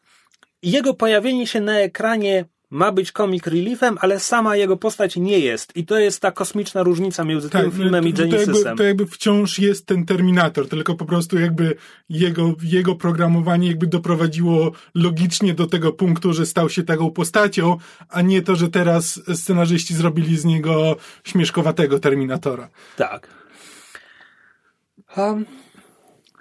jego 0.63 0.93
pojawienie 0.93 1.47
się 1.47 1.61
na 1.61 1.79
ekranie 1.79 2.45
ma 2.69 2.91
być 2.91 3.11
comic 3.11 3.47
reliefem, 3.47 3.97
ale 4.01 4.19
sama 4.19 4.55
jego 4.55 4.77
postać 4.77 5.15
nie 5.15 5.39
jest. 5.39 5.77
I 5.77 5.85
to 5.85 5.99
jest 5.99 6.21
ta 6.21 6.31
kosmiczna 6.31 6.83
różnica 6.83 7.23
między 7.23 7.49
tym 7.49 7.71
filmem 7.71 8.07
i 8.07 8.13
to, 8.13 8.17
to, 8.17 8.23
jakby, 8.23 8.45
Genesisem. 8.45 8.77
to 8.77 8.83
jakby 8.83 9.07
wciąż 9.07 9.59
jest 9.59 9.85
ten 9.85 10.05
Terminator, 10.05 10.69
tylko 10.69 10.95
po 10.95 11.05
prostu 11.05 11.39
jakby 11.39 11.75
jego, 12.09 12.53
jego 12.63 12.95
programowanie 12.95 13.67
jakby 13.67 13.87
doprowadziło 13.87 14.71
logicznie 14.95 15.53
do 15.53 15.67
tego 15.67 15.93
punktu, 15.93 16.33
że 16.33 16.45
stał 16.45 16.69
się 16.69 16.83
taką 16.83 17.11
postacią, 17.11 17.77
a 18.09 18.21
nie 18.21 18.41
to, 18.41 18.55
że 18.55 18.69
teraz 18.69 19.21
scenarzyści 19.35 19.95
zrobili 19.95 20.37
z 20.37 20.45
niego 20.45 20.95
śmieszkowatego 21.23 21.99
Terminatora. 21.99 22.69
Tak. 22.95 23.27
Um, 25.17 25.45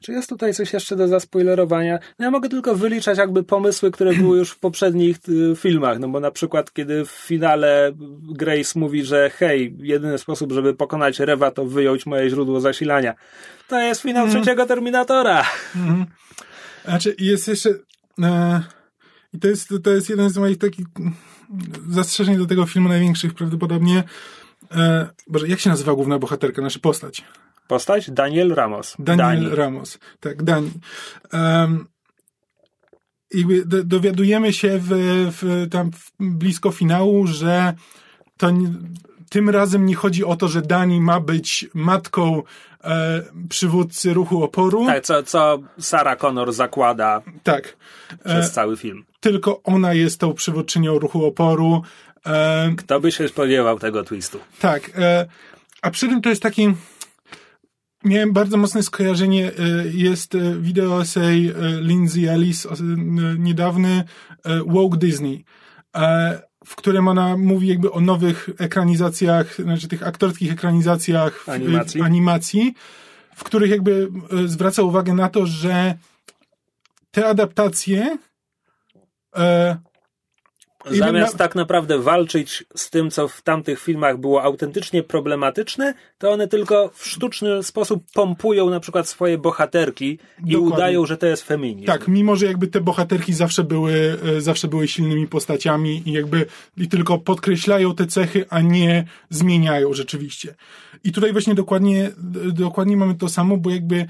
czy 0.02 0.12
jest 0.12 0.28
tutaj 0.28 0.54
coś 0.54 0.72
jeszcze 0.72 0.96
do 0.96 1.08
zaspoilerowania? 1.08 1.98
No 2.18 2.24
ja 2.24 2.30
mogę 2.30 2.48
tylko 2.48 2.74
wyliczać 2.74 3.18
jakby 3.18 3.42
pomysły, 3.42 3.90
które 3.90 4.12
były 4.12 4.38
już 4.38 4.50
w 4.50 4.58
poprzednich 4.58 5.16
y, 5.28 5.56
filmach, 5.56 5.98
no 5.98 6.08
bo 6.08 6.20
na 6.20 6.30
przykład 6.30 6.72
kiedy 6.72 7.04
w 7.04 7.10
finale 7.10 7.92
Grace 8.22 8.78
mówi, 8.78 9.04
że 9.04 9.30
hej, 9.30 9.76
jedyny 9.78 10.18
sposób, 10.18 10.52
żeby 10.52 10.74
pokonać 10.74 11.20
Rewa 11.20 11.50
to 11.50 11.64
wyjąć 11.64 12.06
moje 12.06 12.30
źródło 12.30 12.60
zasilania. 12.60 13.14
To 13.68 13.80
jest 13.80 14.02
finał 14.02 14.26
mm. 14.26 14.36
trzeciego 14.36 14.66
Terminatora. 14.66 15.44
Mm. 15.76 16.06
Znaczy 16.84 17.16
jest 17.18 17.48
jeszcze 17.48 17.70
e, 18.22 18.62
i 19.32 19.38
to 19.38 19.48
jest, 19.48 19.68
to 19.84 19.90
jest 19.90 20.10
jeden 20.10 20.30
z 20.30 20.36
moich 20.36 20.58
takich 20.58 20.86
zastrzeżeń 21.88 22.36
do 22.36 22.46
tego 22.46 22.66
filmu 22.66 22.88
największych 22.88 23.34
prawdopodobnie 23.34 24.04
e, 24.70 25.08
Boże, 25.26 25.48
jak 25.48 25.60
się 25.60 25.70
nazywa 25.70 25.94
główna 25.94 26.18
bohaterka, 26.18 26.62
nasza 26.62 26.78
postać? 26.78 27.24
Postać? 27.68 28.10
Daniel 28.10 28.54
Ramos. 28.54 28.96
Daniel 28.98 29.26
Dani. 29.26 29.56
Ramos. 29.56 29.98
Tak, 30.20 30.42
Dani. 30.42 30.70
Um, 31.32 31.86
do, 33.64 33.84
dowiadujemy 33.84 34.52
się 34.52 34.78
w, 34.82 34.88
w, 35.40 35.66
tam 35.70 35.90
blisko 36.20 36.70
finału, 36.70 37.26
że 37.26 37.74
to 38.36 38.50
nie, 38.50 38.68
tym 39.30 39.50
razem 39.50 39.86
nie 39.86 39.94
chodzi 39.94 40.24
o 40.24 40.36
to, 40.36 40.48
że 40.48 40.62
Dani 40.62 41.00
ma 41.00 41.20
być 41.20 41.66
matką 41.74 42.42
e, 42.84 43.22
przywódcy 43.48 44.14
ruchu 44.14 44.42
oporu. 44.44 44.86
Tak, 44.86 45.04
co, 45.04 45.22
co 45.22 45.58
Sarah 45.80 46.18
Connor 46.18 46.52
zakłada 46.52 47.22
tak. 47.42 47.76
przez 48.24 48.46
e, 48.46 48.50
cały 48.50 48.76
film. 48.76 49.04
Tylko 49.20 49.62
ona 49.62 49.94
jest 49.94 50.20
tą 50.20 50.34
przywódczynią 50.34 50.98
ruchu 50.98 51.26
oporu. 51.26 51.82
E, 52.26 52.74
Kto 52.78 53.00
by 53.00 53.12
się 53.12 53.28
spodziewał 53.28 53.78
tego 53.78 54.04
twistu? 54.04 54.38
Tak. 54.60 54.90
E, 54.98 55.26
a 55.82 55.90
przy 55.90 56.08
tym 56.08 56.22
to 56.22 56.28
jest 56.28 56.42
taki 56.42 56.74
miałem 58.04 58.32
bardzo 58.32 58.56
mocne 58.56 58.82
skojarzenie. 58.82 59.46
E, 59.46 59.52
jest 59.92 60.34
e, 60.34 60.60
wideo 60.60 61.02
essay 61.02 61.48
e, 61.48 61.80
Lindsay 61.80 62.28
Ellis, 62.28 62.66
niedawny 63.38 64.04
Woke 64.66 64.96
Disney, 64.96 65.44
w 66.66 66.76
którym 66.76 67.08
ona 67.08 67.36
mówi 67.36 67.68
jakby 67.68 67.92
o 67.92 68.00
nowych 68.00 68.50
ekranizacjach, 68.58 69.54
znaczy 69.54 69.88
tych 69.88 70.06
aktorskich 70.06 70.52
ekranizacjach 70.52 71.48
animacji, 71.48 72.02
animacji 72.02 72.74
w 73.36 73.44
których 73.44 73.70
jakby 73.70 74.08
zwraca 74.46 74.82
uwagę 74.82 75.14
na 75.14 75.28
to, 75.28 75.46
że 75.46 75.94
te 77.10 77.26
adaptacje 77.26 78.18
Zamiast 80.86 81.32
na... 81.32 81.38
tak 81.38 81.54
naprawdę 81.54 81.98
walczyć 81.98 82.64
z 82.74 82.90
tym, 82.90 83.10
co 83.10 83.28
w 83.28 83.42
tamtych 83.42 83.80
filmach 83.80 84.18
było 84.18 84.42
autentycznie 84.42 85.02
problematyczne, 85.02 85.94
to 86.18 86.30
one 86.30 86.48
tylko 86.48 86.90
w 86.94 87.06
sztuczny 87.06 87.62
sposób 87.62 88.04
pompują 88.14 88.70
na 88.70 88.80
przykład 88.80 89.08
swoje 89.08 89.38
bohaterki 89.38 90.18
i 90.46 90.52
Dokładnie. 90.52 90.58
udają, 90.58 91.06
że 91.06 91.16
to 91.16 91.26
jest 91.26 91.42
feminizm. 91.42 91.86
Tak, 91.86 92.08
mimo 92.08 92.36
że 92.36 92.46
jakby 92.46 92.66
te 92.66 92.80
bohaterki 92.80 93.32
zawsze 93.32 93.64
były, 93.64 94.18
e, 94.36 94.40
zawsze 94.40 94.68
były 94.68 94.88
silnymi 94.88 95.26
postaciami 95.26 96.02
i 96.06 96.12
jakby 96.12 96.46
i 96.76 96.88
tylko 96.88 97.18
podkreślają 97.18 97.94
te 97.94 98.06
cechy, 98.06 98.44
a 98.50 98.60
nie 98.60 99.04
zmieniają 99.30 99.92
rzeczywiście. 99.92 100.54
I 101.04 101.12
tutaj 101.12 101.32
właśnie 101.32 101.54
dokładnie, 101.54 102.10
dokładnie 102.52 102.96
mamy 102.96 103.14
to 103.14 103.28
samo, 103.28 103.56
bo 103.56 103.70
jakby 103.70 104.06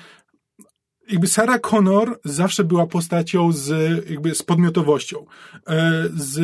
jakby 1.08 1.26
Sarah 1.26 1.60
Connor 1.60 2.20
zawsze 2.24 2.64
była 2.64 2.86
postacią 2.86 3.52
z, 3.52 3.70
jakby 4.10 4.34
z 4.34 4.42
podmiotowością, 4.42 5.26
e, 5.66 6.04
z 6.14 6.40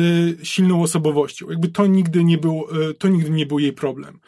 silną 0.47 0.81
osobowością. 0.81 1.49
Jakby 1.49 1.67
to 1.67 1.85
nigdy 1.85 2.23
nie 2.23 2.37
był, 2.37 2.65
e, 2.89 2.93
to 2.93 3.07
nigdy 3.07 3.29
nie 3.29 3.45
był 3.45 3.59
jej 3.59 3.73
problem. 3.73 4.19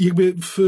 E, 0.00 0.04
jakby 0.04 0.32
w, 0.32 0.58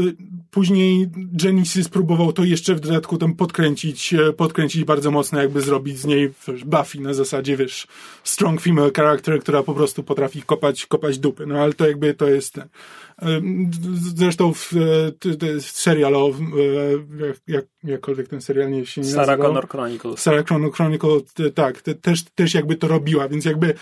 później 0.51 1.07
Genesis 1.15 1.89
próbował 1.89 2.33
to 2.33 2.43
jeszcze 2.43 2.75
w 2.75 2.79
dodatku 2.79 3.17
tam 3.17 3.35
podkręcić, 3.35 4.13
podkręcić 4.37 4.83
bardzo 4.83 5.11
mocno, 5.11 5.41
jakby 5.41 5.61
zrobić 5.61 5.99
z 5.99 6.05
niej 6.05 6.31
wiesz, 6.47 6.63
Buffy 6.63 7.01
na 7.01 7.13
zasadzie, 7.13 7.57
wiesz, 7.57 7.87
strong 8.23 8.61
female 8.61 8.91
character, 8.95 9.39
która 9.39 9.63
po 9.63 9.73
prostu 9.73 10.03
potrafi 10.03 10.41
kopać, 10.41 10.85
kopać 10.85 11.19
dupy. 11.19 11.45
No 11.45 11.59
ale 11.59 11.73
to 11.73 11.87
jakby 11.87 12.13
to 12.13 12.27
jest. 12.27 12.59
Zresztą 14.15 14.53
w, 14.53 14.71
serial 15.59 16.15
o, 16.15 16.31
jak, 17.47 17.65
jakkolwiek 17.83 18.27
ten 18.27 18.41
serial 18.41 18.71
nie 18.71 18.85
się 18.85 19.01
nie 19.01 19.07
Sarah 19.07 19.27
nazywał. 19.27 19.47
Connor 19.47 19.67
Chronicles. 19.67 20.19
Sarah 20.19 20.45
Connor 20.45 20.71
Chronicles, 20.71 21.23
tak, 21.53 21.81
też, 21.81 22.23
też 22.23 22.53
jakby 22.53 22.75
to 22.75 22.87
robiła, 22.87 23.27
więc 23.27 23.45
jakby 23.45 23.73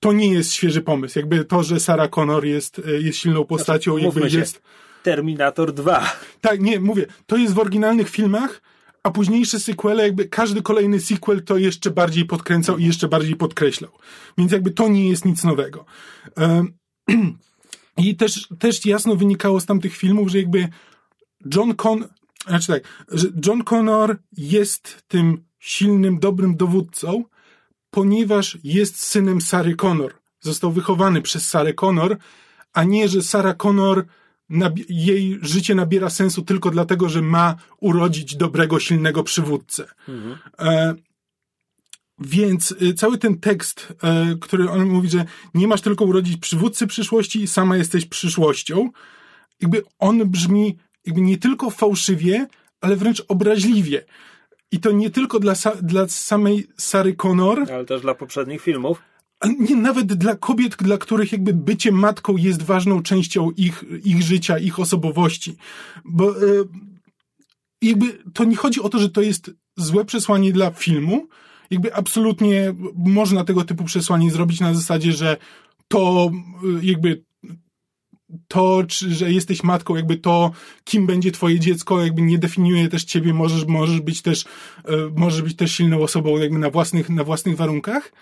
to 0.00 0.12
nie 0.12 0.32
jest 0.32 0.52
świeży 0.52 0.82
pomysł. 0.82 1.18
Jakby 1.18 1.44
to, 1.44 1.62
że 1.62 1.80
Sarah 1.80 2.10
Connor 2.10 2.44
jest, 2.44 2.82
jest 3.00 3.18
silną 3.18 3.44
postacią, 3.44 3.98
znaczy, 3.98 4.20
jakby 4.20 4.38
jest... 4.38 4.62
Terminator 5.02 5.72
2. 5.72 6.12
Tak, 6.40 6.60
nie, 6.60 6.80
mówię, 6.80 7.06
to 7.26 7.36
jest 7.36 7.54
w 7.54 7.58
oryginalnych 7.58 8.08
filmach, 8.08 8.62
a 9.02 9.10
późniejsze 9.10 9.60
sequele, 9.60 10.02
jakby 10.02 10.24
każdy 10.24 10.62
kolejny 10.62 11.00
sequel 11.00 11.44
to 11.44 11.58
jeszcze 11.58 11.90
bardziej 11.90 12.24
podkręcał 12.24 12.78
i 12.78 12.84
jeszcze 12.84 13.08
bardziej 13.08 13.36
podkreślał. 13.36 13.90
Więc 14.38 14.52
jakby 14.52 14.70
to 14.70 14.88
nie 14.88 15.08
jest 15.08 15.24
nic 15.24 15.44
nowego. 15.44 15.84
I 17.96 18.16
też, 18.16 18.48
też 18.58 18.86
jasno 18.86 19.16
wynikało 19.16 19.60
z 19.60 19.66
tamtych 19.66 19.96
filmów, 19.96 20.30
że 20.30 20.38
jakby 20.38 20.68
John 21.54 21.74
Con, 21.74 22.08
znaczy 22.46 22.66
tak, 22.66 22.82
że 23.08 23.28
John 23.46 23.64
Connor 23.64 24.16
jest 24.36 25.02
tym 25.08 25.44
silnym, 25.58 26.18
dobrym 26.18 26.56
dowódcą, 26.56 27.24
ponieważ 27.90 28.58
jest 28.64 29.02
synem 29.02 29.40
Sary 29.40 29.76
Connor. 29.76 30.14
Został 30.40 30.72
wychowany 30.72 31.22
przez 31.22 31.48
Sarę 31.48 31.74
Connor, 31.74 32.16
a 32.72 32.84
nie, 32.84 33.08
że 33.08 33.22
Sarah 33.22 33.56
Connor 33.56 34.06
jej 34.88 35.38
życie 35.42 35.74
nabiera 35.74 36.10
sensu 36.10 36.42
tylko 36.42 36.70
dlatego, 36.70 37.08
że 37.08 37.22
ma 37.22 37.56
urodzić 37.80 38.36
dobrego, 38.36 38.80
silnego 38.80 39.22
przywódcę. 39.22 39.84
Mhm. 40.08 40.38
E, 40.58 40.94
więc 42.18 42.74
y, 42.82 42.94
cały 42.94 43.18
ten 43.18 43.38
tekst, 43.38 43.92
e, 44.02 44.36
który 44.40 44.70
on 44.70 44.88
mówi, 44.88 45.10
że 45.10 45.24
nie 45.54 45.68
masz 45.68 45.80
tylko 45.80 46.04
urodzić 46.04 46.36
przywódcy 46.36 46.86
przyszłości, 46.86 47.46
sama 47.46 47.76
jesteś 47.76 48.06
przyszłością, 48.06 48.90
jakby 49.60 49.82
on 49.98 50.30
brzmi 50.30 50.76
jakby 51.06 51.20
nie 51.20 51.38
tylko 51.38 51.70
fałszywie, 51.70 52.46
ale 52.80 52.96
wręcz 52.96 53.22
obraźliwie. 53.28 54.04
I 54.72 54.80
to 54.80 54.90
nie 54.90 55.10
tylko 55.10 55.40
dla, 55.40 55.54
dla 55.82 56.08
samej 56.08 56.66
Sary 56.76 57.14
Connor. 57.14 57.72
Ale 57.72 57.84
też 57.84 58.00
dla 58.00 58.14
poprzednich 58.14 58.62
filmów. 58.62 59.02
Nie, 59.58 59.76
nawet 59.76 60.06
dla 60.06 60.36
kobiet, 60.36 60.76
dla 60.76 60.98
których 60.98 61.32
jakby 61.32 61.54
bycie 61.54 61.92
matką 61.92 62.36
jest 62.36 62.62
ważną 62.62 63.02
częścią 63.02 63.50
ich, 63.50 63.84
ich 64.04 64.22
życia, 64.22 64.58
ich 64.58 64.80
osobowości. 64.80 65.56
Bo 66.04 66.30
e, 66.30 66.44
jakby 67.82 68.06
to 68.34 68.44
nie 68.44 68.56
chodzi 68.56 68.80
o 68.80 68.88
to, 68.88 68.98
że 68.98 69.08
to 69.10 69.22
jest 69.22 69.50
złe 69.76 70.04
przesłanie 70.04 70.52
dla 70.52 70.70
filmu, 70.70 71.28
jakby 71.70 71.94
absolutnie 71.94 72.74
można 72.96 73.44
tego 73.44 73.64
typu 73.64 73.84
przesłanie 73.84 74.30
zrobić 74.30 74.60
na 74.60 74.74
zasadzie, 74.74 75.12
że 75.12 75.36
to 75.88 76.30
y, 76.64 76.86
jakby 76.86 77.24
to, 78.48 78.84
czy, 78.88 79.14
że 79.14 79.32
jesteś 79.32 79.62
matką, 79.62 79.96
jakby 79.96 80.16
to, 80.16 80.50
kim 80.84 81.06
będzie 81.06 81.32
twoje 81.32 81.60
dziecko, 81.60 82.04
jakby 82.04 82.22
nie 82.22 82.38
definiuje 82.38 82.88
też 82.88 83.04
ciebie, 83.04 83.34
możesz, 83.34 83.66
możesz 83.66 84.00
być 84.00 84.22
też, 84.22 84.42
y, 84.42 84.46
możesz 85.16 85.42
być 85.42 85.56
też 85.56 85.72
silną 85.72 86.02
osobą 86.02 86.38
jakby 86.38 86.58
na 86.58 86.70
własnych, 86.70 87.10
na 87.10 87.24
własnych 87.24 87.56
warunkach, 87.56 88.12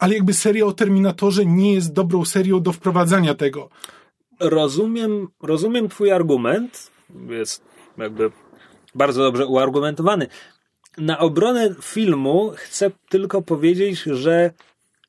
ale 0.00 0.14
jakby 0.14 0.34
seria 0.34 0.66
o 0.66 0.72
Terminatorze 0.72 1.46
nie 1.46 1.74
jest 1.74 1.92
dobrą 1.92 2.24
serią 2.24 2.60
do 2.60 2.72
wprowadzania 2.72 3.34
tego. 3.34 3.68
Rozumiem, 4.40 5.28
rozumiem 5.42 5.88
twój 5.88 6.12
argument, 6.12 6.90
jest 7.28 7.62
jakby 7.98 8.30
bardzo 8.94 9.22
dobrze 9.22 9.46
uargumentowany 9.46 10.26
na 10.98 11.18
obronę 11.18 11.74
filmu 11.82 12.52
chcę 12.56 12.90
tylko 13.08 13.42
powiedzieć, 13.42 14.02
że 14.02 14.50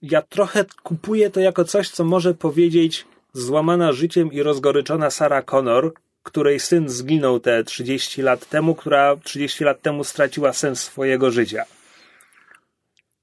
ja 0.02 0.22
trochę 0.22 0.66
kupuję 0.84 1.30
to 1.30 1.40
jako 1.40 1.66
coś, 1.66 1.90
co 1.90 2.04
może 2.04 2.34
powiedzieć 2.34 3.06
złamana 3.34 3.92
życiem 3.92 4.32
i 4.32 4.44
rozgoryczona 4.44 5.10
Sarah 5.10 5.46
Connor, 5.46 5.94
której 6.24 6.60
syn 6.60 6.90
zginął 6.90 7.40
te 7.40 7.64
30 7.64 8.22
lat 8.22 8.50
temu, 8.50 8.76
która 8.76 9.16
30 9.24 9.64
lat 9.64 9.82
temu 9.82 10.04
straciła 10.04 10.54
sens 10.54 10.82
swojego 10.82 11.32
życia. 11.32 11.66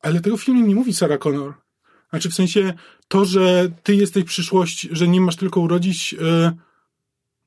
Ale 0.02 0.20
tego 0.20 0.36
w 0.36 0.42
filmie 0.42 0.62
nie 0.62 0.74
mówi 0.74 0.94
Sarah 0.94 1.18
Connor. 1.18 1.54
Znaczy 2.10 2.30
w 2.30 2.34
sensie 2.34 2.74
to, 3.08 3.24
że 3.24 3.68
ty 3.82 3.94
jesteś 3.94 4.24
przyszłość, 4.24 4.88
że 4.92 5.08
nie 5.08 5.20
masz 5.20 5.36
tylko 5.36 5.60
urodzić... 5.60 6.12
Yy... 6.12 6.52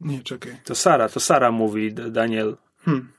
Nie, 0.02 0.24
czekaj. 0.24 0.58
To 0.64 0.76
Sara, 0.76 1.10
to 1.10 1.20
Sara 1.20 1.52
mówi, 1.52 1.94
Daniel. 1.94 2.58
Hmm. 2.86 3.12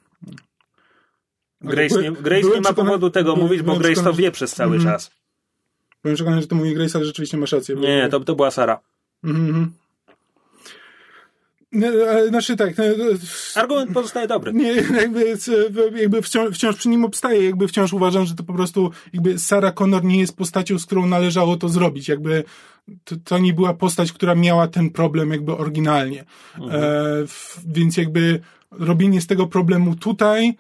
Grace 1.61 2.03
nie, 2.03 2.13
Grace 2.13 2.49
nie 2.49 2.61
ma 2.61 2.73
powodu 2.73 3.11
tego 3.11 3.37
mówić, 3.37 3.63
bo 3.63 3.77
Grace 3.77 4.03
to 4.03 4.13
wie 4.13 4.31
przez 4.31 4.55
cały 4.55 4.77
mm. 4.77 4.89
czas. 4.89 5.11
Byłem 6.03 6.15
przekonany, 6.15 6.43
że 6.43 6.49
to 6.49 6.57
mówi 6.57 6.75
Grace, 6.75 6.99
ale 6.99 7.07
rzeczywiście 7.07 7.37
masz 7.37 7.53
rację. 7.53 7.77
Nie, 7.77 7.97
nie, 7.97 8.09
to, 8.09 8.21
to 8.21 8.35
była 8.35 8.51
Sara. 8.51 8.81
No, 9.23 9.35
ale, 9.35 9.67
Znaczy 12.29 12.57
tak. 12.57 12.77
no, 12.79 13.05
Argument 13.55 13.93
pozostaje 13.93 14.27
dobry. 14.27 14.53
Nie, 14.53 14.73
jakby, 14.73 15.39
jakby 15.95 16.23
wciąż, 16.23 16.55
wciąż 16.55 16.77
przy 16.77 16.89
nim 16.89 17.05
obstaję, 17.05 17.45
jakby 17.45 17.69
wciąż 17.69 17.93
uważam, 17.93 18.27
że 18.27 18.35
to 18.35 18.45
po 18.45 18.53
prostu 18.53 18.91
jakby 19.13 19.39
Sarah 19.39 19.75
Connor 19.75 20.05
nie 20.05 20.21
jest 20.21 20.37
postacią, 20.37 20.79
z 20.79 20.87
którą 20.87 21.07
należało 21.07 21.57
to 21.57 21.69
zrobić. 21.69 22.09
Jakby 22.09 22.45
to, 23.05 23.17
to 23.25 23.39
nie 23.39 23.53
była 23.53 23.75
postać, 23.75 24.13
która 24.13 24.35
miała 24.35 24.69
ten 24.69 24.91
problem 24.91 25.31
jakby 25.31 25.57
oryginalnie. 25.57 26.21
E, 26.21 26.27
w, 27.27 27.61
więc 27.67 27.97
jakby 27.97 28.41
robienie 28.71 29.21
z 29.21 29.27
tego 29.27 29.47
problemu 29.47 29.97
tutaj 29.97 30.57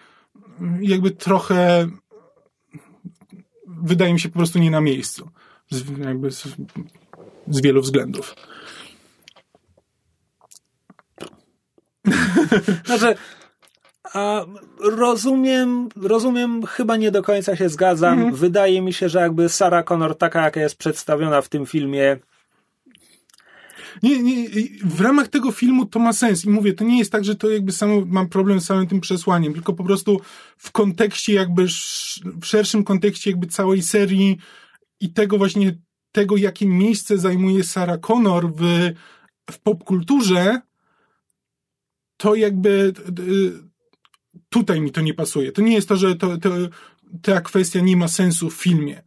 jakby 0.80 1.10
trochę 1.10 1.88
wydaje 3.66 4.12
mi 4.12 4.20
się 4.20 4.28
po 4.28 4.38
prostu 4.38 4.58
nie 4.58 4.70
na 4.70 4.80
miejscu. 4.80 5.30
Z, 5.70 5.98
jakby 5.98 6.30
z, 6.30 6.48
z 7.48 7.60
wielu 7.60 7.82
względów. 7.82 8.34
Znaczy, 12.86 13.14
a 14.14 14.44
rozumiem, 14.80 15.88
rozumiem, 15.96 16.66
chyba 16.66 16.96
nie 16.96 17.10
do 17.10 17.22
końca 17.22 17.56
się 17.56 17.68
zgadzam. 17.68 18.34
Wydaje 18.34 18.82
mi 18.82 18.92
się, 18.92 19.08
że 19.08 19.20
jakby 19.20 19.48
Sarah 19.48 19.84
Connor, 19.84 20.18
taka 20.18 20.42
jaka 20.44 20.60
jest 20.60 20.76
przedstawiona 20.76 21.42
w 21.42 21.48
tym 21.48 21.66
filmie, 21.66 22.16
Nie, 24.02 24.22
nie, 24.22 24.48
w 24.84 25.00
ramach 25.00 25.28
tego 25.28 25.52
filmu 25.52 25.86
to 25.86 25.98
ma 25.98 26.12
sens 26.12 26.44
i 26.44 26.50
mówię, 26.50 26.72
to 26.72 26.84
nie 26.84 26.98
jest 26.98 27.12
tak, 27.12 27.24
że 27.24 27.34
to 27.36 27.50
jakby 27.50 27.72
samo 27.72 28.02
mam 28.06 28.28
problem 28.28 28.60
z 28.60 28.66
samym 28.66 28.86
tym 28.86 29.00
przesłaniem, 29.00 29.52
tylko 29.52 29.72
po 29.72 29.84
prostu 29.84 30.20
w 30.56 30.72
kontekście 30.72 31.32
jakby, 31.32 31.66
w 32.40 32.46
szerszym 32.46 32.84
kontekście 32.84 33.30
jakby 33.30 33.46
całej 33.46 33.82
serii 33.82 34.38
i 35.00 35.12
tego 35.12 35.38
właśnie, 35.38 35.78
tego 36.12 36.36
jakie 36.36 36.66
miejsce 36.66 37.18
zajmuje 37.18 37.64
Sarah 37.64 38.00
Connor 38.00 38.52
w, 38.54 38.90
w 39.50 39.58
popkulturze, 39.58 40.60
to 42.22 42.34
jakby 42.34 42.92
y, 43.18 43.52
tutaj 44.48 44.80
mi 44.80 44.90
to 44.90 45.00
nie 45.00 45.14
pasuje. 45.14 45.52
To 45.52 45.62
nie 45.62 45.74
jest 45.74 45.88
to, 45.88 45.96
że 45.96 46.16
to, 46.16 46.36
to, 46.36 46.50
ta 47.22 47.40
kwestia 47.40 47.80
nie 47.80 47.96
ma 47.96 48.08
sensu 48.08 48.50
w 48.50 48.54
filmie 48.54 49.02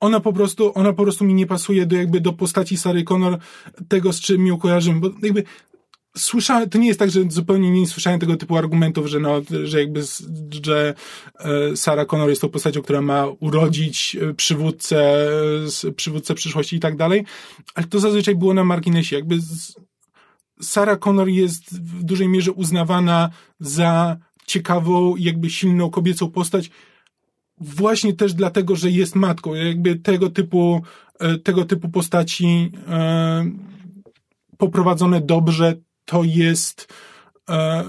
ona 0.00 0.20
po 0.20 0.32
prostu, 0.32 0.72
ona 0.74 0.92
po 0.92 1.02
prostu 1.02 1.24
mi 1.24 1.34
nie 1.34 1.46
pasuje 1.46 1.86
do 1.86 1.96
jakby 1.96 2.20
do 2.20 2.32
postaci 2.32 2.76
Sary 2.76 3.04
Connor, 3.04 3.38
tego 3.88 4.12
z 4.12 4.20
czym 4.20 4.46
ją 4.46 4.58
kojarzymy, 4.58 5.00
bo 5.00 5.10
jakby 5.22 5.44
słyszałem, 6.16 6.70
to 6.70 6.78
nie 6.78 6.88
jest 6.88 6.98
tak, 6.98 7.10
że 7.10 7.20
zupełnie 7.28 7.70
nie 7.70 7.86
słyszałem 7.86 8.20
tego 8.20 8.36
typu 8.36 8.56
argumentów, 8.56 9.06
że 9.06 9.20
no, 9.20 9.42
że 9.64 9.80
jakby, 9.80 10.02
że 10.64 10.94
e, 11.38 11.76
Sarah 11.76 12.06
Connor 12.06 12.28
jest 12.28 12.40
tą 12.40 12.48
postacią, 12.48 12.82
która 12.82 13.02
ma 13.02 13.26
urodzić 13.40 14.16
e, 14.20 14.34
przywódcę, 14.34 15.28
e, 15.88 15.92
przywódcę 15.92 16.34
przyszłości 16.34 16.76
i 16.76 16.80
tak 16.80 16.96
dalej, 16.96 17.24
ale 17.74 17.86
to 17.86 18.00
zazwyczaj 18.00 18.36
było 18.36 18.54
na 18.54 18.64
marginesie, 18.64 19.16
jakby 19.16 19.40
z, 19.40 19.74
Sarah 20.60 20.98
Connor 20.98 21.28
jest 21.28 21.80
w 21.80 22.02
dużej 22.02 22.28
mierze 22.28 22.52
uznawana 22.52 23.30
za 23.60 24.16
ciekawą, 24.46 25.16
jakby 25.16 25.50
silną 25.50 25.90
kobiecą 25.90 26.30
postać, 26.30 26.70
właśnie 27.60 28.12
też 28.12 28.34
dlatego, 28.34 28.76
że 28.76 28.90
jest 28.90 29.14
matką. 29.14 29.54
Jakby 29.54 29.96
tego 29.96 30.30
typu, 30.30 30.82
e, 31.18 31.38
tego 31.38 31.64
typu 31.64 31.88
postaci 31.88 32.72
e, 32.88 33.50
poprowadzone 34.56 35.20
dobrze, 35.20 35.76
to 36.04 36.24
jest 36.24 36.92
e, 37.50 37.84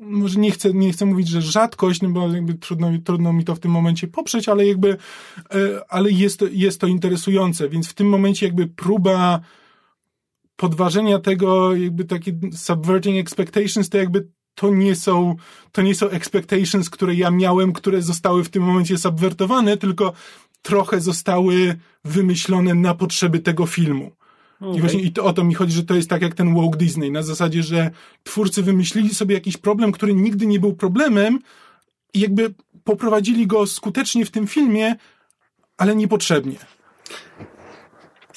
może 0.00 0.40
nie 0.40 0.50
chcę, 0.50 0.72
nie 0.72 0.92
chcę 0.92 1.06
mówić, 1.06 1.28
że 1.28 1.42
rzadkość, 1.42 2.02
no 2.02 2.08
bo 2.08 2.32
jakby 2.32 2.54
trudno, 2.54 2.90
trudno 3.04 3.32
mi 3.32 3.44
to 3.44 3.54
w 3.54 3.60
tym 3.60 3.70
momencie 3.70 4.08
poprzeć, 4.08 4.48
ale 4.48 4.66
jakby, 4.66 4.96
ale 5.88 6.10
jest 6.10 6.44
jest 6.52 6.80
to 6.80 6.86
interesujące, 6.86 7.68
więc 7.68 7.88
w 7.88 7.94
tym 7.94 8.08
momencie 8.08 8.46
jakby 8.46 8.66
próba 8.66 9.40
podważenia 10.58 11.18
tego, 11.18 11.76
jakby 11.76 12.04
takie 12.04 12.32
subverting 12.52 13.18
expectations, 13.18 13.88
to 13.88 13.98
jakby 13.98 14.28
to 14.54 14.70
nie 14.70 14.96
są, 14.96 15.36
to 15.72 15.82
nie 15.82 15.94
są 15.94 16.08
expectations, 16.08 16.90
które 16.90 17.14
ja 17.14 17.30
miałem, 17.30 17.72
które 17.72 18.02
zostały 18.02 18.44
w 18.44 18.48
tym 18.48 18.62
momencie 18.62 18.98
subwertowane, 18.98 19.76
tylko 19.76 20.12
trochę 20.62 21.00
zostały 21.00 21.76
wymyślone 22.04 22.74
na 22.74 22.94
potrzeby 22.94 23.38
tego 23.38 23.66
filmu. 23.66 24.10
I 24.74 24.80
właśnie 24.80 25.00
i 25.00 25.12
to 25.12 25.24
o 25.24 25.32
to 25.32 25.44
mi 25.44 25.54
chodzi, 25.54 25.72
że 25.72 25.84
to 25.84 25.94
jest 25.94 26.10
tak 26.10 26.22
jak 26.22 26.34
ten 26.34 26.54
Walt 26.54 26.76
Disney, 26.76 27.10
na 27.10 27.22
zasadzie, 27.22 27.62
że 27.62 27.90
twórcy 28.22 28.62
wymyślili 28.62 29.14
sobie 29.14 29.34
jakiś 29.34 29.56
problem, 29.56 29.92
który 29.92 30.14
nigdy 30.14 30.46
nie 30.46 30.60
był 30.60 30.74
problemem 30.74 31.38
i 32.14 32.20
jakby 32.20 32.54
poprowadzili 32.84 33.46
go 33.46 33.66
skutecznie 33.66 34.24
w 34.24 34.30
tym 34.30 34.46
filmie, 34.46 34.96
ale 35.76 35.96
niepotrzebnie. 35.96 36.58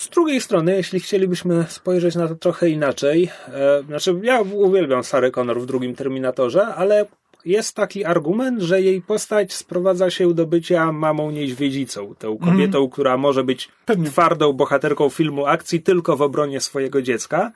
Z 0.02 0.10
drugiej 0.10 0.42
strony, 0.42 0.76
jeśli 0.76 1.00
chcielibyśmy 1.00 1.66
spojrzeć 1.70 2.16
na 2.16 2.28
to 2.28 2.36
trochę 2.36 2.70
inaczej, 2.70 3.30
e, 3.48 3.84
znaczy 3.88 4.20
ja 4.24 4.42
uwielbiam 4.42 5.04
Sarę 5.04 5.32
Connor 5.32 5.62
w 5.62 5.66
drugim 5.66 5.96
Terminatorze, 5.96 6.68
ale 6.68 7.06
jest 7.46 7.76
taki 7.76 8.06
argument, 8.06 8.62
że 8.62 8.82
jej 8.82 9.02
postać 9.02 9.54
sprowadza 9.54 10.10
się 10.10 10.34
do 10.34 10.46
bycia 10.46 10.92
mamą 10.92 11.32
niedźwiedzicą, 11.32 12.16
tą 12.20 12.38
kobietą, 12.38 12.90
która 12.90 13.18
może 13.18 13.44
być 13.44 13.70
Pewnie. 13.86 14.10
twardą 14.10 14.54
bohaterką 14.54 15.10
filmu 15.10 15.46
akcji 15.46 15.82
tylko 15.82 16.18
w 16.18 16.22
obronie 16.22 16.62
swojego 16.62 17.02
dziecka. 17.02 17.52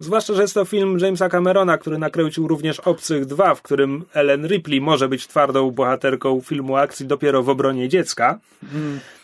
Zwłaszcza, 0.00 0.34
że 0.34 0.42
jest 0.42 0.54
to 0.54 0.64
film 0.64 0.98
Jamesa 0.98 1.28
Camerona, 1.28 1.78
który 1.78 1.98
nakręcił 1.98 2.48
również 2.48 2.80
Obcych 2.80 3.26
2, 3.26 3.54
w 3.54 3.62
którym 3.62 4.04
Ellen 4.14 4.46
Ripley 4.46 4.80
może 4.80 5.08
być 5.08 5.26
twardą 5.26 5.70
bohaterką 5.70 6.40
filmu 6.40 6.76
akcji 6.76 7.06
dopiero 7.06 7.42
w 7.42 7.48
obronie 7.48 7.88
dziecka. 7.88 8.38
E, 8.62 9.23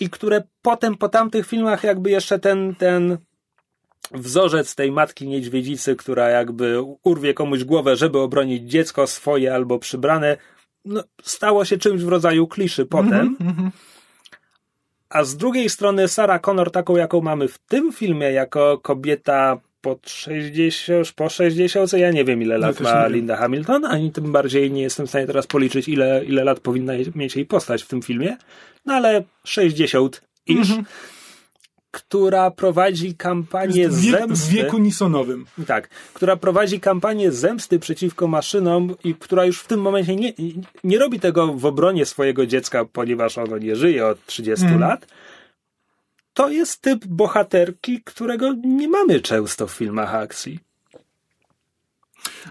I 0.00 0.10
które 0.10 0.42
potem 0.62 0.96
po 0.96 1.08
tamtych 1.08 1.46
filmach 1.46 1.84
jakby 1.84 2.10
jeszcze 2.10 2.38
ten, 2.38 2.74
ten 2.74 3.18
wzorzec 4.12 4.74
tej 4.74 4.92
matki 4.92 5.28
niedźwiedzicy, 5.28 5.96
która 5.96 6.28
jakby 6.28 6.82
urwie 7.02 7.34
komuś 7.34 7.64
głowę, 7.64 7.96
żeby 7.96 8.18
obronić 8.18 8.70
dziecko 8.70 9.06
swoje 9.06 9.54
albo 9.54 9.78
przybrane, 9.78 10.36
no, 10.84 11.04
stało 11.22 11.64
się 11.64 11.78
czymś 11.78 12.02
w 12.02 12.08
rodzaju 12.08 12.46
kliszy 12.46 12.86
potem. 12.86 13.36
A 15.08 15.24
z 15.24 15.36
drugiej 15.36 15.68
strony 15.70 16.08
Sarah 16.08 16.40
Connor, 16.40 16.70
taką 16.70 16.96
jaką 16.96 17.20
mamy 17.20 17.48
w 17.48 17.58
tym 17.58 17.92
filmie, 17.92 18.32
jako 18.32 18.78
kobieta 18.78 19.60
pod 19.88 20.10
60, 20.10 20.98
już 20.98 21.12
po 21.12 21.28
60, 21.28 21.92
ja 21.92 22.10
nie 22.10 22.24
wiem 22.24 22.42
ile 22.42 22.58
lat 22.58 22.76
też 22.76 22.86
nie 22.86 22.92
ma. 22.92 23.06
Linda 23.06 23.36
Hamilton, 23.36 23.84
ani 23.84 24.12
tym 24.12 24.32
bardziej 24.32 24.70
nie 24.70 24.82
jestem 24.82 25.06
w 25.06 25.08
stanie 25.08 25.26
teraz 25.26 25.46
policzyć 25.46 25.88
ile, 25.88 26.24
ile 26.24 26.44
lat 26.44 26.60
powinna 26.60 26.92
mieć 27.14 27.36
jej 27.36 27.46
postać 27.46 27.82
w 27.82 27.88
tym 27.88 28.02
filmie, 28.02 28.36
no 28.86 28.94
ale 28.94 29.22
60 29.44 30.22
iż, 30.46 30.68
która 31.90 32.50
prowadzi 32.50 33.14
kampanię 33.14 33.88
wiek, 33.88 33.90
w 33.90 33.94
zemsty. 33.94 34.52
wieku 34.54 34.78
Nisonowym. 34.78 35.46
Tak, 35.66 35.88
która 36.14 36.36
prowadzi 36.36 36.80
kampanię 36.80 37.32
zemsty 37.32 37.78
przeciwko 37.78 38.26
maszynom 38.26 38.94
i 39.04 39.14
która 39.14 39.44
już 39.44 39.60
w 39.60 39.66
tym 39.66 39.80
momencie 39.80 40.16
nie, 40.16 40.32
nie 40.84 40.98
robi 40.98 41.20
tego 41.20 41.46
w 41.46 41.66
obronie 41.66 42.06
swojego 42.06 42.46
dziecka, 42.46 42.84
ponieważ 42.84 43.38
ono 43.38 43.58
nie 43.58 43.76
żyje 43.76 44.06
od 44.06 44.26
30 44.26 44.66
lat. 44.78 45.06
To 46.38 46.48
jest 46.48 46.80
typ 46.82 47.06
bohaterki, 47.06 48.02
którego 48.04 48.52
nie 48.64 48.88
mamy 48.88 49.20
często 49.20 49.66
w 49.66 49.70
filmach 49.72 50.14
akcji. 50.14 50.58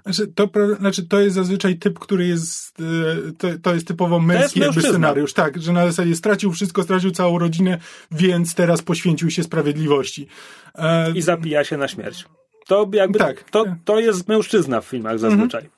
Znaczy 0.03 0.27
to, 0.27 0.49
znaczy, 0.79 1.07
to 1.07 1.19
jest 1.19 1.35
zazwyczaj 1.35 1.77
typ, 1.77 1.99
który 1.99 2.27
jest, 2.27 2.77
e, 2.79 3.31
to, 3.31 3.47
to 3.63 3.73
jest 3.73 3.87
typowo 3.87 4.19
męski 4.19 4.59
jakby 4.59 4.65
mężczyzna. 4.75 4.89
scenariusz. 4.89 5.33
Tak, 5.33 5.61
że 5.61 5.73
na 5.73 5.85
zasadzie 5.85 6.15
stracił 6.15 6.51
wszystko, 6.51 6.83
stracił 6.83 7.11
całą 7.11 7.39
rodzinę, 7.39 7.77
więc 8.11 8.55
teraz 8.55 8.81
poświęcił 8.81 9.31
się 9.31 9.43
sprawiedliwości. 9.43 10.27
E, 10.75 11.11
I 11.11 11.21
zabija 11.21 11.63
się 11.63 11.77
na 11.77 11.87
śmierć. 11.87 12.25
To 12.67 12.89
jakby, 12.93 13.19
Tak. 13.19 13.43
to, 13.49 13.65
to 13.85 13.99
jest 13.99 14.27
mężczyzna 14.27 14.81
w 14.81 14.85
filmach 14.85 15.19
zazwyczaj. 15.19 15.69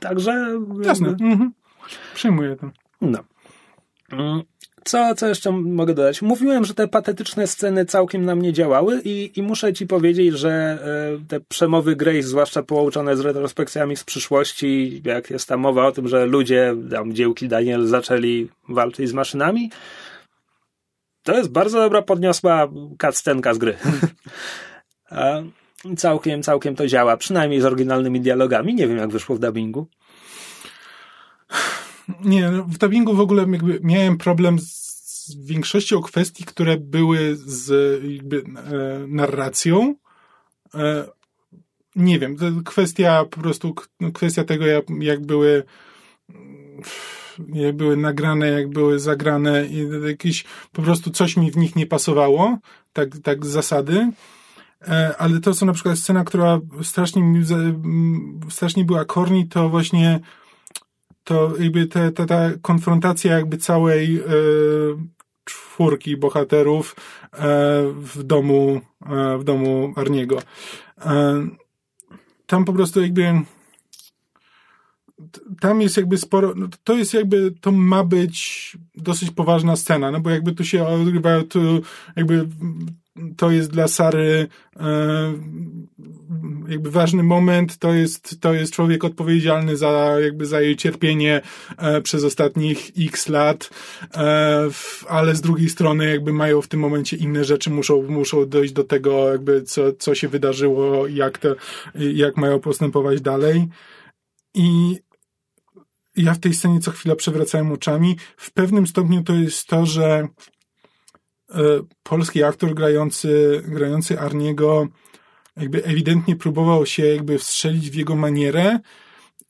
Także... 0.00 0.58
jasne. 0.84 1.08
jakby- 1.08 1.24
Mhm. 1.24 1.52
Przyjmuję 2.14 2.56
to. 2.56 2.70
No. 3.00 3.18
Co, 4.84 5.14
co 5.14 5.28
jeszcze 5.28 5.52
mogę 5.52 5.94
dodać? 5.94 6.22
Mówiłem, 6.22 6.64
że 6.64 6.74
te 6.74 6.88
patetyczne 6.88 7.46
sceny 7.46 7.84
całkiem 7.84 8.24
na 8.24 8.34
mnie 8.34 8.52
działały 8.52 9.00
i, 9.04 9.30
i 9.36 9.42
muszę 9.42 9.72
ci 9.72 9.86
powiedzieć, 9.86 10.34
że 10.38 10.50
e, 10.50 11.26
te 11.28 11.40
przemowy 11.40 11.96
Grace, 11.96 12.22
zwłaszcza 12.22 12.62
połączone 12.62 13.16
z 13.16 13.20
retrospekcjami 13.20 13.96
z 13.96 14.04
przyszłości, 14.04 15.02
jak 15.04 15.30
jest 15.30 15.48
ta 15.48 15.56
mowa 15.56 15.86
o 15.86 15.92
tym, 15.92 16.08
że 16.08 16.26
ludzie, 16.26 16.76
tam 16.90 17.14
dziełki 17.14 17.48
Daniel 17.48 17.86
zaczęli 17.86 18.48
walczyć 18.68 19.08
z 19.08 19.12
maszynami, 19.12 19.70
to 21.22 21.36
jest 21.36 21.50
bardzo 21.50 21.78
dobra 21.78 22.02
podniosła 22.02 22.68
cutscenka 23.02 23.54
z 23.54 23.58
gry. 23.58 23.76
Całkiem, 25.96 26.42
całkiem 26.42 26.76
to 26.76 26.86
działa, 26.86 27.16
przynajmniej 27.16 27.60
z 27.60 27.64
oryginalnymi 27.64 28.20
dialogami. 28.20 28.74
Nie 28.74 28.88
wiem, 28.88 28.96
jak 28.96 29.10
wyszło 29.10 29.36
w 29.36 29.38
dubbingu. 29.38 29.86
Nie, 32.24 32.50
no, 32.50 32.64
w 32.64 32.78
dubbingu 32.78 33.14
w 33.14 33.20
ogóle 33.20 33.46
jakby 33.52 33.80
miałem 33.82 34.18
problem 34.18 34.58
z 34.58 35.36
większością 35.36 36.02
kwestii, 36.02 36.44
które 36.44 36.76
były 36.76 37.36
z 37.36 37.70
jakby 38.04 38.38
e, 38.38 39.06
narracją. 39.08 39.94
E, 40.74 41.04
nie 41.96 42.18
wiem, 42.18 42.36
kwestia 42.64 43.24
po 43.24 43.40
prostu, 43.40 43.74
no, 44.00 44.12
kwestia 44.12 44.44
tego, 44.44 44.66
jak, 44.66 44.84
jak 45.00 45.26
były 45.26 45.64
jak 47.54 47.76
były 47.76 47.96
nagrane, 47.96 48.48
jak 48.48 48.68
były 48.68 48.98
zagrane 48.98 49.66
i 49.66 49.88
jakieś 50.08 50.44
po 50.72 50.82
prostu 50.82 51.10
coś 51.10 51.36
mi 51.36 51.50
w 51.50 51.56
nich 51.56 51.76
nie 51.76 51.86
pasowało, 51.86 52.58
tak, 52.92 53.08
tak 53.22 53.46
z 53.46 53.48
zasady. 53.48 54.10
E, 54.88 55.14
ale 55.18 55.40
to, 55.40 55.54
co 55.54 55.66
na 55.66 55.72
przykład 55.72 55.98
scena, 55.98 56.24
która 56.24 56.60
strasznie 56.82 57.22
strasznie 58.50 58.84
była 58.84 59.04
korni, 59.04 59.48
to 59.48 59.68
właśnie 59.68 60.20
to 61.28 61.56
jakby 61.58 61.86
ta, 61.86 62.12
ta, 62.12 62.26
ta 62.26 62.50
konfrontacja 62.62 63.32
jakby 63.32 63.58
całej 63.58 64.16
e, 64.16 64.22
czwórki 65.44 66.16
bohaterów 66.16 66.96
e, 67.32 67.38
w 67.92 68.22
domu, 68.22 68.80
e, 69.06 69.38
w 69.38 69.44
domu 69.44 69.92
Arniego. 69.96 70.38
E, 71.00 71.46
tam 72.46 72.64
po 72.64 72.72
prostu 72.72 73.02
jakby 73.02 73.42
tam 75.60 75.82
jest 75.82 75.96
jakby 75.96 76.18
sporo, 76.18 76.52
no 76.56 76.68
to 76.84 76.96
jest 76.96 77.14
jakby, 77.14 77.54
to 77.60 77.72
ma 77.72 78.04
być 78.04 78.76
dosyć 78.94 79.30
poważna 79.30 79.76
scena, 79.76 80.10
no 80.10 80.20
bo 80.20 80.30
jakby 80.30 80.52
tu 80.52 80.64
się 80.64 80.86
odgrywają, 80.86 81.44
tu 81.44 81.60
jakby 82.16 82.48
to 83.36 83.50
jest 83.50 83.70
dla 83.70 83.88
Sary 83.88 84.48
e, 84.76 85.32
jakby 86.68 86.90
ważny 86.90 87.22
moment, 87.22 87.78
to 87.78 87.92
jest, 87.92 88.40
to 88.40 88.54
jest 88.54 88.72
człowiek 88.72 89.04
odpowiedzialny 89.04 89.76
za 89.76 90.16
jakby 90.20 90.46
za 90.46 90.60
jej 90.60 90.76
cierpienie 90.76 91.40
e, 91.78 92.00
przez 92.00 92.24
ostatnich 92.24 92.90
x 92.98 93.28
lat, 93.28 93.70
e, 94.14 94.68
ale 95.08 95.34
z 95.34 95.40
drugiej 95.40 95.68
strony 95.68 96.10
jakby 96.10 96.32
mają 96.32 96.62
w 96.62 96.68
tym 96.68 96.80
momencie 96.80 97.16
inne 97.16 97.44
rzeczy, 97.44 97.70
muszą, 97.70 98.02
muszą 98.02 98.48
dojść 98.48 98.72
do 98.72 98.84
tego 98.84 99.32
jakby 99.32 99.62
co, 99.62 99.92
co 99.92 100.14
się 100.14 100.28
wydarzyło, 100.28 101.06
jak 101.06 101.38
to, 101.38 101.48
jak 101.94 102.36
mają 102.36 102.60
postępować 102.60 103.20
dalej 103.20 103.68
i 104.54 104.98
ja 106.16 106.34
w 106.34 106.38
tej 106.38 106.54
scenie 106.54 106.80
co 106.80 106.90
chwilę 106.90 107.16
przewracałem 107.16 107.72
oczami. 107.72 108.16
W 108.36 108.52
pewnym 108.52 108.86
stopniu 108.86 109.22
to 109.22 109.34
jest 109.34 109.66
to, 109.66 109.86
że 109.86 110.28
polski 112.02 112.42
aktor 112.42 112.74
grający, 112.74 113.62
grający 113.66 114.20
Arniego 114.20 114.88
jakby 115.58 115.84
ewidentnie 115.84 116.36
próbował 116.36 116.86
się 116.86 117.06
jakby 117.06 117.38
wstrzelić 117.38 117.90
w 117.90 117.94
jego 117.94 118.16
manierę 118.16 118.78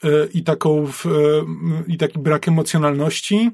e, 0.05 0.09
i 0.35 0.43
taką 0.43 0.87
w, 0.87 1.07
e, 1.07 1.11
i 1.87 1.97
taki 1.97 2.19
brak 2.19 2.49
emocjonalności. 2.49 3.51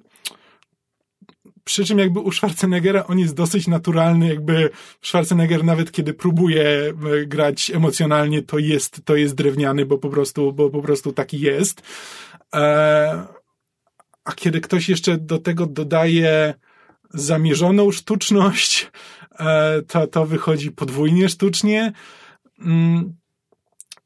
Przy 1.64 1.84
czym 1.84 1.98
jakby 1.98 2.20
u 2.20 2.32
Schwarzeneggera 2.32 3.06
on 3.06 3.18
jest 3.18 3.34
dosyć 3.34 3.66
naturalny, 3.66 4.28
jakby 4.28 4.70
Schwarzenegger 5.02 5.64
nawet 5.64 5.92
kiedy 5.92 6.14
próbuje 6.14 6.92
grać 7.26 7.70
emocjonalnie, 7.70 8.42
to 8.42 8.58
jest, 8.58 9.00
to 9.04 9.16
jest 9.16 9.34
drewniany, 9.34 9.86
bo 9.86 9.98
po 9.98 10.08
prostu, 10.08 10.52
bo 10.52 10.70
po 10.70 10.82
prostu 10.82 11.12
taki 11.12 11.40
jest. 11.40 11.82
E, 12.54 13.26
a 14.24 14.32
kiedy 14.32 14.60
ktoś 14.60 14.88
jeszcze 14.88 15.16
do 15.16 15.38
tego 15.38 15.66
dodaje 15.66 16.54
zamierzoną 17.14 17.90
sztuczność, 17.90 18.90
e, 19.38 19.82
to, 19.82 20.06
to 20.06 20.26
wychodzi 20.26 20.70
podwójnie 20.70 21.28
sztucznie. 21.28 21.92
Mm, 22.60 23.14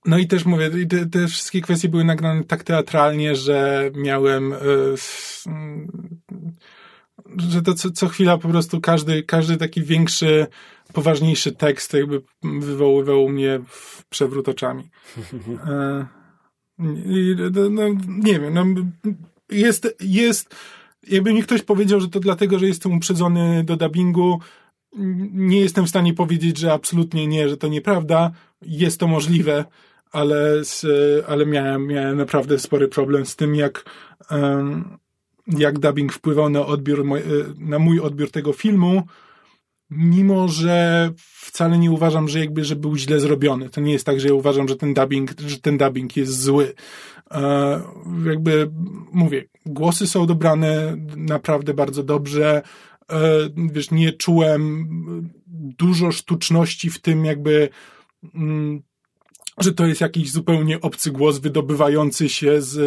no 0.05 0.19
i 0.19 0.27
też 0.27 0.45
mówię, 0.45 0.71
te, 0.87 1.07
te 1.07 1.27
wszystkie 1.27 1.61
kwestie 1.61 1.89
były 1.89 2.05
nagrane 2.05 2.45
tak 2.45 2.65
teatralnie, 2.65 3.37
że 3.37 3.91
miałem, 3.95 4.53
e, 4.53 4.57
że 7.51 7.63
to 7.63 7.75
co, 7.75 7.91
co 7.91 8.09
chwila 8.09 8.39
po 8.39 8.49
prostu 8.49 8.81
każdy, 8.81 9.23
każdy 9.23 9.57
taki 9.57 9.83
większy, 9.83 10.47
poważniejszy 10.93 11.53
tekst 11.53 11.95
jakby 11.95 12.23
wywoływał 12.43 13.29
mnie 13.29 13.61
przewrót 14.11 14.49
oczami. 14.49 14.91
No, 16.79 17.71
no, 17.71 17.83
nie 18.09 18.41
wiem, 18.41 18.55
no, 18.55 18.65
jest, 19.51 19.97
jest, 20.01 20.55
jakby 21.07 21.33
mi 21.33 21.43
ktoś 21.43 21.63
powiedział, 21.63 22.01
że 22.01 22.09
to 22.09 22.21
dlatego, 22.21 22.59
że 22.59 22.67
jestem 22.67 22.93
uprzedzony 22.93 23.65
do 23.65 23.77
dubbingu, 23.77 24.41
nie 25.33 25.61
jestem 25.61 25.87
w 25.87 25.89
stanie 25.89 26.15
powiedzieć, 26.15 26.59
że 26.59 26.73
absolutnie 26.73 27.27
nie, 27.27 27.49
że 27.49 27.57
to 27.57 27.69
nieprawda. 27.69 28.31
Jest 28.63 29.01
to 29.01 29.07
możliwe, 29.07 29.65
ale, 30.13 30.65
z, 30.65 30.87
ale 31.29 31.47
miałem, 31.47 31.87
miałem 31.87 32.17
naprawdę 32.17 32.59
spory 32.59 32.89
problem 32.89 33.27
z 33.27 33.37
tym, 33.37 33.55
jak, 33.55 33.85
jak 35.47 35.79
dubbing 35.79 36.13
wpływał 36.13 36.51
na 36.51 36.67
odbiór, 36.67 37.05
na 37.59 37.79
mój 37.79 38.01
odbiór 38.01 38.31
tego 38.31 38.53
filmu 38.53 39.03
mimo 39.91 40.49
że 40.49 41.11
wcale 41.21 41.79
nie 41.79 41.91
uważam, 41.91 42.29
że 42.29 42.39
jakby, 42.39 42.65
że 42.65 42.77
był 42.77 42.97
źle 42.97 43.21
zrobiony. 43.21 43.71
To 43.71 43.81
nie 43.81 43.93
jest 43.93 44.07
tak, 44.07 44.21
że 44.21 44.29
ja 44.29 44.35
uważam, 44.35 44.69
że 44.69 44.77
ten 44.77 44.95
dubbing, 44.95 45.41
że 45.47 45.59
ten 45.59 45.79
dubbing 45.79 46.17
jest 46.17 46.43
zły. 46.43 46.75
E, 47.31 47.81
jakby, 48.27 48.71
mówię, 49.13 49.45
głosy 49.67 50.07
są 50.07 50.27
dobrane 50.27 50.97
naprawdę 51.17 51.75
bardzo 51.75 52.03
dobrze. 52.03 52.63
E, 53.13 53.21
wiesz, 53.73 53.91
nie 53.91 54.13
czułem 54.13 54.89
dużo 55.79 56.13
sztuczności 56.13 56.91
w 56.91 57.01
tym 57.01 57.25
jakby, 57.25 57.69
mm, 58.35 58.83
że 59.59 59.73
to 59.73 59.87
jest 59.87 60.01
jakiś 60.01 60.33
zupełnie 60.33 60.81
obcy 60.81 61.11
głos 61.11 61.39
wydobywający 61.39 62.29
się 62.29 62.63
z, 62.63 62.79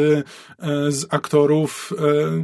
e, 0.60 0.92
z 0.92 1.14
aktorów. 1.14 1.94
E, 2.00 2.44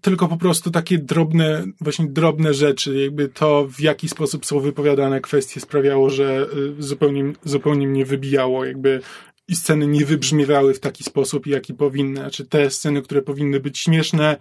tylko 0.00 0.28
po 0.28 0.36
prostu 0.36 0.70
takie 0.70 0.98
drobne, 0.98 1.64
właśnie 1.80 2.06
drobne 2.06 2.54
rzeczy, 2.54 2.98
jakby 2.98 3.28
to, 3.28 3.66
w 3.70 3.80
jaki 3.80 4.08
sposób 4.08 4.46
są 4.46 4.60
wypowiadane 4.60 5.20
kwestie 5.20 5.60
sprawiało, 5.60 6.10
że 6.10 6.46
y, 6.78 6.82
zupełnie, 6.82 7.32
zupełnie 7.44 7.88
mnie 7.88 8.04
wybijało, 8.04 8.64
jakby 8.64 9.00
i 9.48 9.56
sceny 9.56 9.86
nie 9.86 10.04
wybrzmiewały 10.04 10.74
w 10.74 10.80
taki 10.80 11.04
sposób, 11.04 11.46
jaki 11.46 11.74
powinny. 11.74 12.20
Znaczy 12.20 12.44
te 12.46 12.70
sceny, 12.70 13.02
które 13.02 13.22
powinny 13.22 13.60
być 13.60 13.78
śmieszne, 13.78 14.36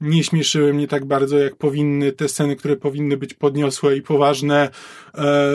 nie 0.00 0.24
śmieszyły 0.24 0.74
mnie 0.74 0.88
tak 0.88 1.04
bardzo, 1.04 1.38
jak 1.38 1.56
powinny. 1.56 2.12
Te 2.12 2.28
sceny, 2.28 2.56
które 2.56 2.76
powinny 2.76 3.16
być 3.16 3.34
podniosłe 3.34 3.96
i 3.96 4.02
poważne, 4.02 4.64
e, 4.64 4.70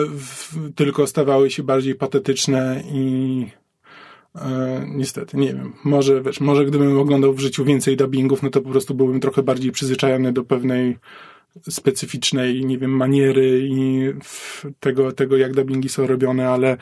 w, 0.05 0.53
tylko 0.75 1.07
stawały 1.07 1.51
się 1.51 1.63
bardziej 1.63 1.95
patetyczne 1.95 2.83
i 2.91 3.45
E, 4.35 4.85
niestety, 4.87 5.37
nie 5.37 5.53
wiem. 5.53 5.73
Może, 5.83 6.21
wiesz, 6.21 6.39
może 6.39 6.65
gdybym 6.65 6.99
oglądał 6.99 7.33
w 7.33 7.39
życiu 7.39 7.65
więcej 7.65 7.97
dubbingów, 7.97 8.43
no 8.43 8.49
to 8.49 8.61
po 8.61 8.69
prostu 8.69 8.93
byłbym 8.93 9.19
trochę 9.19 9.43
bardziej 9.43 9.71
przyzwyczajony 9.71 10.33
do 10.33 10.43
pewnej 10.43 10.97
specyficznej, 11.69 12.65
nie 12.65 12.77
wiem, 12.77 12.91
maniery 12.91 13.67
i 13.69 14.01
tego, 14.79 15.11
tego 15.11 15.37
jak 15.37 15.53
dubbingi 15.53 15.89
są 15.89 16.07
robione, 16.07 16.49
ale 16.49 16.77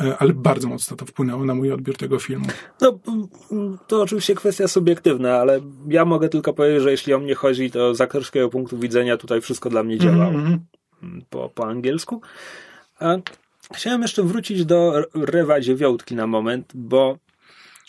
e, 0.00 0.18
ale 0.18 0.32
bardzo 0.32 0.68
mocno 0.68 0.96
to 0.96 1.06
wpłynęło 1.06 1.44
na 1.44 1.54
mój 1.54 1.72
odbiór 1.72 1.96
tego 1.96 2.18
filmu. 2.18 2.46
No, 2.80 2.98
to 3.86 4.02
oczywiście 4.02 4.34
kwestia 4.34 4.68
subiektywna, 4.68 5.36
ale 5.36 5.60
ja 5.88 6.04
mogę 6.04 6.28
tylko 6.28 6.52
powiedzieć, 6.52 6.82
że 6.82 6.90
jeśli 6.90 7.14
o 7.14 7.18
mnie 7.18 7.34
chodzi, 7.34 7.70
to 7.70 7.94
z 7.94 8.00
aktorskiego 8.00 8.48
punktu 8.48 8.78
widzenia 8.78 9.16
tutaj 9.16 9.40
wszystko 9.40 9.70
dla 9.70 9.82
mnie 9.82 9.98
działało. 9.98 10.34
Mm 10.34 10.58
-hmm. 11.02 11.20
po, 11.30 11.48
po 11.48 11.66
angielsku. 11.66 12.20
A 13.00 13.16
Chciałem 13.74 14.02
jeszcze 14.02 14.22
wrócić 14.22 14.64
do 14.64 15.02
Rewa 15.14 15.60
Dziewiątki 15.60 16.14
na 16.14 16.26
moment, 16.26 16.72
bo 16.74 17.18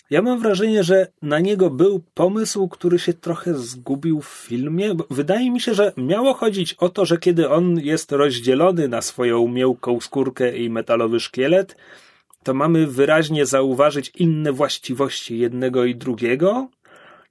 ja 0.10 0.22
mam 0.22 0.40
wrażenie, 0.40 0.84
że 0.84 1.08
na 1.22 1.40
niego 1.40 1.70
był 1.70 2.04
pomysł, 2.14 2.68
który 2.68 3.00
się 3.00 3.14
trochę 3.14 3.54
zgubił 3.54 4.22
w 4.22 4.28
filmie. 4.28 4.96
Wydaje 5.10 5.52
mi 5.52 5.62
się, 5.62 5.74
że 5.74 5.94
miało 5.98 6.34
chodzić 6.34 6.74
o 6.74 6.90
to, 6.90 7.06
że 7.06 7.18
kiedy 7.18 7.50
on 7.50 7.80
jest 7.80 8.12
rozdzielony 8.12 8.88
na 8.88 9.02
swoją 9.02 9.48
miękką 9.48 10.00
skórkę 10.00 10.58
i 10.58 10.70
metalowy 10.70 11.20
szkielet, 11.20 11.76
to 12.44 12.54
mamy 12.54 12.88
wyraźnie 12.88 13.46
zauważyć 13.46 14.12
inne 14.16 14.52
właściwości 14.52 15.38
jednego 15.38 15.86
i 15.86 15.96
drugiego, 15.96 16.70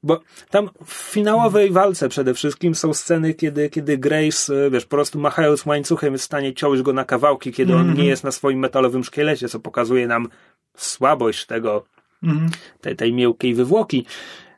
bo 0.03 0.21
tam 0.51 0.71
w 0.85 0.93
finałowej 0.93 1.71
walce 1.71 2.09
przede 2.09 2.35
wszystkim 2.35 2.75
są 2.75 2.95
sceny, 2.95 3.35
kiedy, 3.35 3.71
kiedy 3.71 3.99
Grace, 3.99 4.71
wiesz, 4.71 4.85
po 4.85 4.97
prostu 4.97 5.19
machając 5.19 5.67
łańcuchem 5.67 6.13
jest 6.13 6.25
w 6.25 6.27
stanie 6.27 6.55
ciąć 6.55 6.83
go 6.83 6.93
na 6.93 7.05
kawałki, 7.05 7.53
kiedy 7.53 7.73
mm 7.73 7.79
-hmm. 7.79 7.85
on 7.85 7.91
mhm. 7.91 8.05
nie 8.05 8.11
jest 8.11 8.25
na 8.25 8.33
swoim 8.33 8.59
metalowym 8.59 9.05
szkielecie, 9.05 9.49
co 9.49 9.61
pokazuje 9.61 10.07
nam 10.07 10.29
słabość 10.77 11.47
tego, 11.47 11.85
mm 12.23 12.37
-hmm. 12.37 12.51
tej, 12.81 12.97
tej 12.97 13.13
miękkiej 13.13 13.55
wywłoki. 13.55 14.07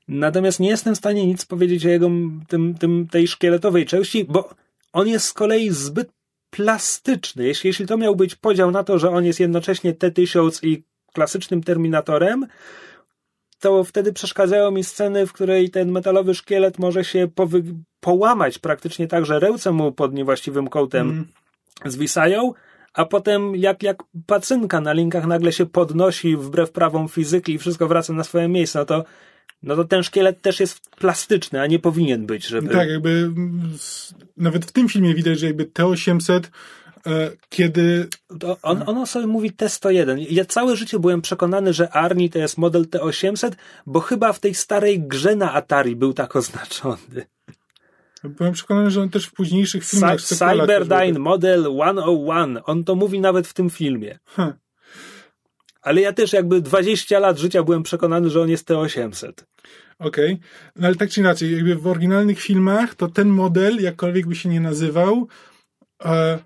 Natomiast 0.09 0.61
nie 0.61 0.69
jestem 0.69 0.95
w 0.95 0.99
stanie 0.99 1.27
nic 1.27 1.45
powiedzieć 1.47 1.87
o 1.87 1.89
jego 1.89 2.11
tym, 2.49 2.75
tym, 2.75 3.09
tej 3.11 3.29
szkieletowej 3.29 3.87
części, 3.87 4.25
bo 4.25 4.51
on 4.93 5.09
jest 5.09 5.27
z 5.27 5.33
kolei 5.33 5.71
zbyt 5.71 6.11
plastyczny. 6.51 7.47
Jeśli, 7.47 7.69
jeśli 7.69 7.87
to 7.87 7.97
miał 7.97 8.17
być 8.17 8.35
podział 8.35 8.71
na 8.71 8.85
to, 8.85 8.99
że 8.99 9.11
on 9.11 9.25
jest 9.25 9.41
jednocześnie 9.41 9.93
T-1000 9.93 10.67
i 10.67 10.83
klasycznym 11.13 11.63
Terminatorem, 11.63 12.47
to 13.61 13.85
wtedy 13.85 14.13
przeszkadzają 14.13 14.71
mi 14.71 14.85
sceny, 14.85 15.27
w 15.27 15.33
której 15.33 15.71
ten 15.71 15.91
metalowy 15.93 16.35
szkielet 16.35 16.79
może 16.79 17.05
się 17.05 17.29
powy- 17.29 17.75
połamać 18.01 18.59
praktycznie 18.59 19.07
tak, 19.07 19.27
że 19.27 19.41
ręce 19.41 19.73
mu 19.73 19.93
pod 19.93 20.15
niewłaściwym 20.15 20.69
kątem 20.69 21.11
mm. 21.11 21.27
zwisają, 21.85 22.53
a 22.95 23.05
potem 23.05 23.57
jak, 23.57 23.83
jak 23.83 24.03
pacynka 24.27 24.81
na 24.81 24.93
linkach 24.93 25.27
nagle 25.27 25.53
się 25.53 25.67
podnosi 25.67 26.37
wbrew 26.37 26.71
prawom 26.71 27.09
fizyki 27.09 27.53
i 27.53 27.59
wszystko 27.59 27.89
wraca 27.89 28.13
na 28.13 28.25
swoje 28.25 28.49
miejsce, 28.49 28.79
no 28.79 28.85
to, 28.85 29.05
no 29.63 29.77
to 29.77 29.85
ten 29.85 30.03
szkielet 30.03 30.43
też 30.43 30.61
jest 30.61 30.91
plastyczny, 30.91 31.61
a 31.61 31.67
nie 31.67 31.79
powinien 31.79 32.27
być, 32.27 32.47
żeby... 32.47 32.69
Tak, 32.69 32.89
jakby 32.89 33.31
nawet 34.37 34.65
w 34.65 34.73
tym 34.73 34.89
filmie 34.89 35.15
widać, 35.15 35.39
że 35.39 35.47
jakby 35.47 35.65
T-800 35.65 36.33
e, 36.35 36.41
kiedy... 37.49 38.09
To 38.41 38.57
on, 38.63 38.83
ono 38.87 39.07
sobie 39.07 39.27
mówi 39.27 39.53
T101. 39.53 40.27
Ja 40.31 40.45
całe 40.45 40.77
życie 40.77 40.99
byłem 40.99 41.23
przekonany, 41.23 41.73
że 41.73 41.93
Arni 41.93 42.31
to 42.31 42.39
jest 42.39 42.59
model 42.59 42.85
T800, 42.85 43.53
bo 43.87 44.01
chyba 44.01 44.33
w 44.33 44.41
tej 44.41 44.55
starej 44.55 45.01
grze 45.01 45.37
na 45.37 45.53
Atari 45.53 45.97
był 45.97 46.13
tak 46.13 46.37
oznaczony. 46.37 47.27
Byłem 48.25 48.53
przekonany, 48.53 48.91
że 48.91 49.03
on 49.03 49.11
też 49.11 49.27
w 49.27 49.33
późniejszych 49.33 49.85
filmach... 49.85 50.21
Cy 50.21 50.37
Cyberdyne 50.37 51.19
Model 51.19 51.61
101. 51.61 52.61
On 52.65 52.85
to 52.85 52.95
mówi 52.95 53.21
nawet 53.21 53.47
w 53.47 53.55
tym 53.55 53.71
filmie. 53.71 54.19
Huh. 54.25 54.53
Ale 55.83 56.01
ja 56.01 56.13
też 56.13 56.33
jakby 56.33 56.61
20 56.61 57.19
lat 57.19 57.39
życia 57.39 57.63
byłem 57.63 57.83
przekonany, 57.83 58.31
że 58.31 58.41
on 58.41 58.49
jest 58.49 58.69
T800. 58.69 59.33
Okej, 59.99 60.35
okay. 60.35 60.39
no 60.77 60.87
ale 60.87 60.97
tak 60.97 61.11
czy 61.11 61.21
inaczej, 61.21 61.53
jakby 61.53 61.75
w 61.75 61.87
oryginalnych 61.87 62.41
filmach 62.41 62.95
to 62.95 63.09
ten 63.09 63.29
model, 63.29 63.77
jakkolwiek 63.83 64.27
by 64.27 64.35
się 64.35 64.49
nie 64.49 64.61
nazywał, 64.61 65.29
e, 66.05 66.39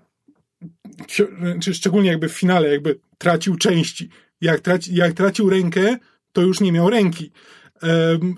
szczególnie 1.73 2.09
jakby 2.09 2.29
w 2.29 2.33
finale, 2.33 2.69
jakby 2.69 2.99
tracił 3.17 3.55
części. 3.55 4.09
Jak, 4.41 4.59
traci, 4.59 4.95
jak 4.95 5.13
tracił 5.13 5.49
rękę, 5.49 5.97
to 6.33 6.41
już 6.41 6.59
nie 6.59 6.71
miał 6.71 6.89
ręki. 6.89 7.31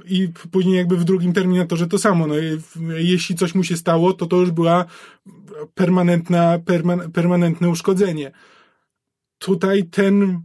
I 0.05 0.29
później 0.51 0.75
jakby 0.75 0.97
w 0.97 1.03
drugim 1.03 1.33
Terminatorze 1.33 1.87
to 1.87 1.97
samo. 1.97 2.27
No, 2.27 2.35
jeśli 2.97 3.35
coś 3.35 3.55
mu 3.55 3.63
się 3.63 3.77
stało, 3.77 4.13
to 4.13 4.25
to 4.25 4.35
już 4.35 4.51
była 4.51 4.85
permanentna, 5.73 6.59
perman, 6.59 7.11
permanentne 7.11 7.69
uszkodzenie. 7.69 8.31
Tutaj 9.39 9.83
ten 9.83 10.41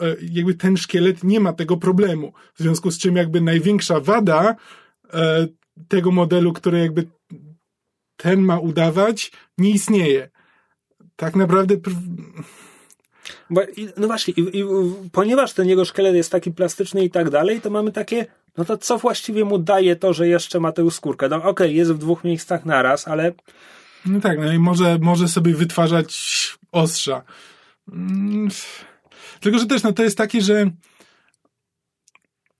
E, 0.00 0.16
jakby 0.32 0.54
ten 0.54 0.76
szkielet 0.76 1.24
nie 1.24 1.40
ma 1.40 1.52
tego 1.52 1.76
problemu. 1.76 2.32
W 2.54 2.62
związku 2.62 2.90
z 2.90 2.98
czym 2.98 3.16
jakby 3.16 3.40
największa 3.40 4.00
wada 4.00 4.56
e, 5.14 5.46
tego 5.88 6.10
modelu, 6.10 6.52
który 6.52 6.78
jakby 6.78 7.06
ten 8.16 8.40
ma 8.40 8.58
udawać, 8.58 9.32
nie 9.58 9.70
istnieje. 9.70 10.30
Tak 11.16 11.36
naprawdę. 11.36 11.76
Bo, 13.50 13.60
no 13.96 14.06
właśnie, 14.06 14.34
i, 14.36 14.58
i, 14.58 14.64
ponieważ 15.12 15.52
ten 15.52 15.68
jego 15.68 15.84
szkielet 15.84 16.14
jest 16.14 16.32
taki 16.32 16.50
plastyczny 16.50 17.04
i 17.04 17.10
tak 17.10 17.30
dalej, 17.30 17.60
to 17.60 17.70
mamy 17.70 17.92
takie, 17.92 18.26
no 18.56 18.64
to 18.64 18.78
co 18.78 18.98
właściwie 18.98 19.44
mu 19.44 19.58
daje 19.58 19.96
to, 19.96 20.12
że 20.12 20.28
jeszcze 20.28 20.60
ma 20.60 20.72
tę 20.72 20.90
skórkę? 20.90 21.28
No 21.28 21.36
okej, 21.36 21.50
okay, 21.50 21.72
jest 21.72 21.92
w 21.92 21.98
dwóch 21.98 22.24
miejscach 22.24 22.64
naraz, 22.64 23.08
ale... 23.08 23.32
No 24.06 24.20
tak, 24.20 24.38
no 24.38 24.52
i 24.52 24.58
może, 24.58 24.98
może 25.00 25.28
sobie 25.28 25.54
wytwarzać 25.54 26.52
ostrza. 26.72 27.22
Mm, 27.92 28.48
tylko, 29.40 29.58
że 29.58 29.66
też 29.66 29.82
no, 29.82 29.92
to 29.92 30.02
jest 30.02 30.18
takie, 30.18 30.40
że 30.40 30.70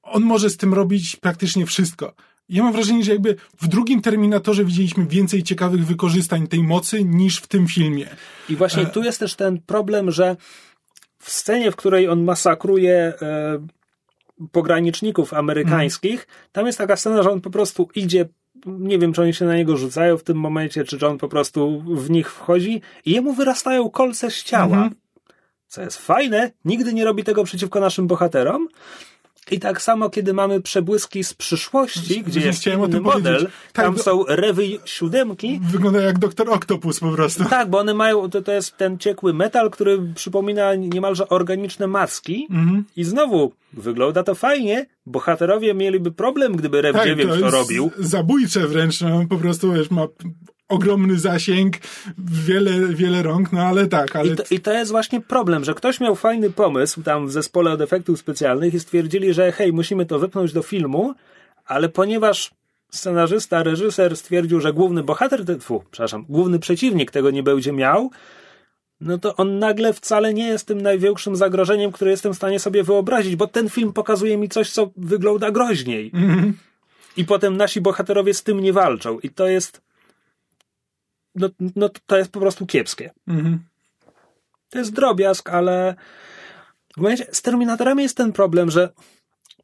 on 0.02 0.22
może 0.22 0.50
z 0.50 0.56
tym 0.56 0.74
robić 0.74 1.16
praktycznie 1.16 1.66
wszystko. 1.66 2.14
Ja 2.48 2.62
mam 2.62 2.72
wrażenie, 2.72 3.04
że 3.04 3.12
jakby 3.12 3.36
w 3.60 3.68
drugim 3.68 4.02
Terminatorze 4.02 4.64
widzieliśmy 4.64 5.06
więcej 5.06 5.42
ciekawych 5.42 5.86
wykorzystań 5.86 6.46
tej 6.46 6.62
mocy 6.62 7.04
niż 7.04 7.38
w 7.38 7.46
tym 7.46 7.66
filmie. 7.66 8.06
I 8.48 8.56
właśnie 8.56 8.82
e... 8.82 8.86
tu 8.86 9.02
jest 9.02 9.20
też 9.20 9.34
ten 9.34 9.60
problem, 9.60 10.10
że 10.10 10.36
w 11.18 11.30
scenie, 11.30 11.70
w 11.70 11.76
której 11.76 12.08
on 12.08 12.24
masakruje 12.24 13.12
e, 13.22 13.58
pograniczników 14.52 15.34
amerykańskich, 15.34 16.14
mm. 16.14 16.26
tam 16.52 16.66
jest 16.66 16.78
taka 16.78 16.96
scena, 16.96 17.22
że 17.22 17.30
on 17.30 17.40
po 17.40 17.50
prostu 17.50 17.88
idzie 17.94 18.28
nie 18.66 18.98
wiem, 18.98 19.12
czy 19.12 19.22
oni 19.22 19.34
się 19.34 19.44
na 19.44 19.56
niego 19.56 19.76
rzucają 19.76 20.18
w 20.18 20.22
tym 20.22 20.36
momencie, 20.36 20.84
czy 20.84 21.06
on 21.06 21.18
po 21.18 21.28
prostu 21.28 21.82
w 21.86 22.10
nich 22.10 22.32
wchodzi 22.32 22.80
i 23.04 23.12
jemu 23.12 23.32
wyrastają 23.32 23.90
kolce 23.90 24.30
z 24.30 24.42
ciała. 24.42 24.76
Mm 24.76 24.94
co 25.68 25.82
jest 25.82 25.98
fajne, 25.98 26.50
nigdy 26.64 26.94
nie 26.94 27.04
robi 27.04 27.24
tego 27.24 27.44
przeciwko 27.44 27.80
naszym 27.80 28.06
bohaterom. 28.06 28.68
I 29.50 29.60
tak 29.60 29.82
samo, 29.82 30.10
kiedy 30.10 30.34
mamy 30.34 30.60
przebłyski 30.60 31.24
z 31.24 31.34
przyszłości, 31.34 32.22
gdzie 32.22 32.40
jest 32.40 32.66
inny 32.66 33.00
model, 33.00 33.48
tak, 33.72 33.84
tam 33.84 33.98
są 33.98 34.24
rewy 34.28 34.62
siódemki. 34.84 35.60
Wygląda 35.62 36.00
jak 36.00 36.18
doktor 36.18 36.50
Octopus 36.50 37.00
po 37.00 37.12
prostu. 37.12 37.44
Tak, 37.44 37.70
bo 37.70 37.78
one 37.78 37.94
mają, 37.94 38.30
to, 38.30 38.42
to 38.42 38.52
jest 38.52 38.76
ten 38.76 38.98
ciekły 38.98 39.34
metal, 39.34 39.70
który 39.70 39.98
przypomina 40.14 40.74
niemalże 40.74 41.28
organiczne 41.28 41.86
maski. 41.86 42.46
Mhm. 42.50 42.84
I 42.96 43.04
znowu, 43.04 43.52
wygląda 43.72 44.22
to 44.22 44.34
fajnie, 44.34 44.86
bohaterowie 45.06 45.74
mieliby 45.74 46.12
problem, 46.12 46.56
gdyby 46.56 46.82
Rev 46.82 46.98
tak, 46.98 47.06
9 47.06 47.30
to, 47.30 47.40
to 47.40 47.50
robił. 47.50 47.90
Zabójcze 47.98 48.68
wręcz, 48.68 49.00
no, 49.00 49.24
po 49.28 49.36
prostu 49.36 49.72
wiesz, 49.72 49.90
ma 49.90 50.06
ogromny 50.68 51.18
zasięg, 51.18 51.76
wiele, 52.18 52.94
wiele 52.94 53.22
rąk, 53.22 53.52
no 53.52 53.62
ale 53.62 53.86
tak. 53.86 54.16
Ale... 54.16 54.32
I, 54.32 54.36
to, 54.36 54.42
I 54.50 54.60
to 54.60 54.72
jest 54.72 54.90
właśnie 54.90 55.20
problem, 55.20 55.64
że 55.64 55.74
ktoś 55.74 56.00
miał 56.00 56.16
fajny 56.16 56.50
pomysł 56.50 57.02
tam 57.02 57.26
w 57.26 57.32
zespole 57.32 57.72
od 57.72 57.80
efektów 57.80 58.18
specjalnych 58.18 58.74
i 58.74 58.80
stwierdzili, 58.80 59.34
że 59.34 59.52
hej, 59.52 59.72
musimy 59.72 60.06
to 60.06 60.18
wypchnąć 60.18 60.52
do 60.52 60.62
filmu, 60.62 61.14
ale 61.66 61.88
ponieważ 61.88 62.50
scenarzysta, 62.90 63.62
reżyser 63.62 64.16
stwierdził, 64.16 64.60
że 64.60 64.72
główny 64.72 65.02
bohater, 65.02 65.44
fu, 65.60 65.82
przepraszam, 65.90 66.24
główny 66.28 66.58
przeciwnik 66.58 67.10
tego 67.10 67.30
nie 67.30 67.42
będzie 67.42 67.72
miał, 67.72 68.10
no 69.00 69.18
to 69.18 69.36
on 69.36 69.58
nagle 69.58 69.92
wcale 69.92 70.34
nie 70.34 70.46
jest 70.46 70.66
tym 70.66 70.80
największym 70.80 71.36
zagrożeniem, 71.36 71.92
które 71.92 72.10
jestem 72.10 72.32
w 72.32 72.36
stanie 72.36 72.60
sobie 72.60 72.82
wyobrazić, 72.82 73.36
bo 73.36 73.46
ten 73.46 73.70
film 73.70 73.92
pokazuje 73.92 74.36
mi 74.36 74.48
coś, 74.48 74.70
co 74.70 74.90
wygląda 74.96 75.50
groźniej. 75.50 76.10
Mm 76.14 76.30
-hmm. 76.30 76.52
I 77.16 77.24
potem 77.24 77.56
nasi 77.56 77.80
bohaterowie 77.80 78.34
z 78.34 78.42
tym 78.42 78.60
nie 78.60 78.72
walczą. 78.72 79.18
I 79.18 79.30
to 79.30 79.46
jest 79.46 79.85
no, 81.36 81.48
no 81.76 81.90
to 82.06 82.16
jest 82.16 82.30
po 82.30 82.40
prostu 82.40 82.66
kiepskie. 82.66 83.10
Mhm. 83.28 83.58
To 84.70 84.78
jest 84.78 84.92
drobiazg, 84.92 85.50
ale 85.50 85.94
w 86.96 87.00
momencie, 87.00 87.26
z 87.32 87.42
Terminatorami 87.42 88.02
jest 88.02 88.16
ten 88.16 88.32
problem, 88.32 88.70
że 88.70 88.92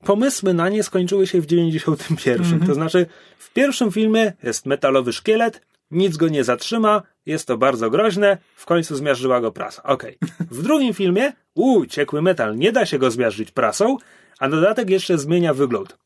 pomysły 0.04 0.54
na 0.54 0.68
nie 0.68 0.82
skończyły 0.82 1.26
się 1.26 1.40
w 1.40 1.46
91. 1.46 2.42
Mhm. 2.42 2.66
To 2.66 2.74
znaczy, 2.74 3.06
w 3.38 3.52
pierwszym 3.52 3.92
filmie 3.92 4.32
jest 4.42 4.66
metalowy 4.66 5.12
szkielet, 5.12 5.60
nic 5.90 6.16
go 6.16 6.28
nie 6.28 6.44
zatrzyma, 6.44 7.02
jest 7.26 7.46
to 7.46 7.58
bardzo 7.58 7.90
groźne, 7.90 8.38
w 8.56 8.66
końcu 8.66 8.96
zmiażdżyła 8.96 9.40
go 9.40 9.52
prasa. 9.52 9.82
Okej. 9.82 10.18
Okay. 10.22 10.46
W 10.50 10.62
drugim 10.62 10.94
filmie, 10.94 11.32
u, 11.54 11.86
ciekły 11.86 12.22
metal, 12.22 12.56
nie 12.56 12.72
da 12.72 12.86
się 12.86 12.98
go 12.98 13.10
zmiażdżyć 13.10 13.50
prasą, 13.50 13.96
a 14.38 14.48
dodatek 14.48 14.90
jeszcze 14.90 15.18
zmienia 15.18 15.54
wygląd. 15.54 15.98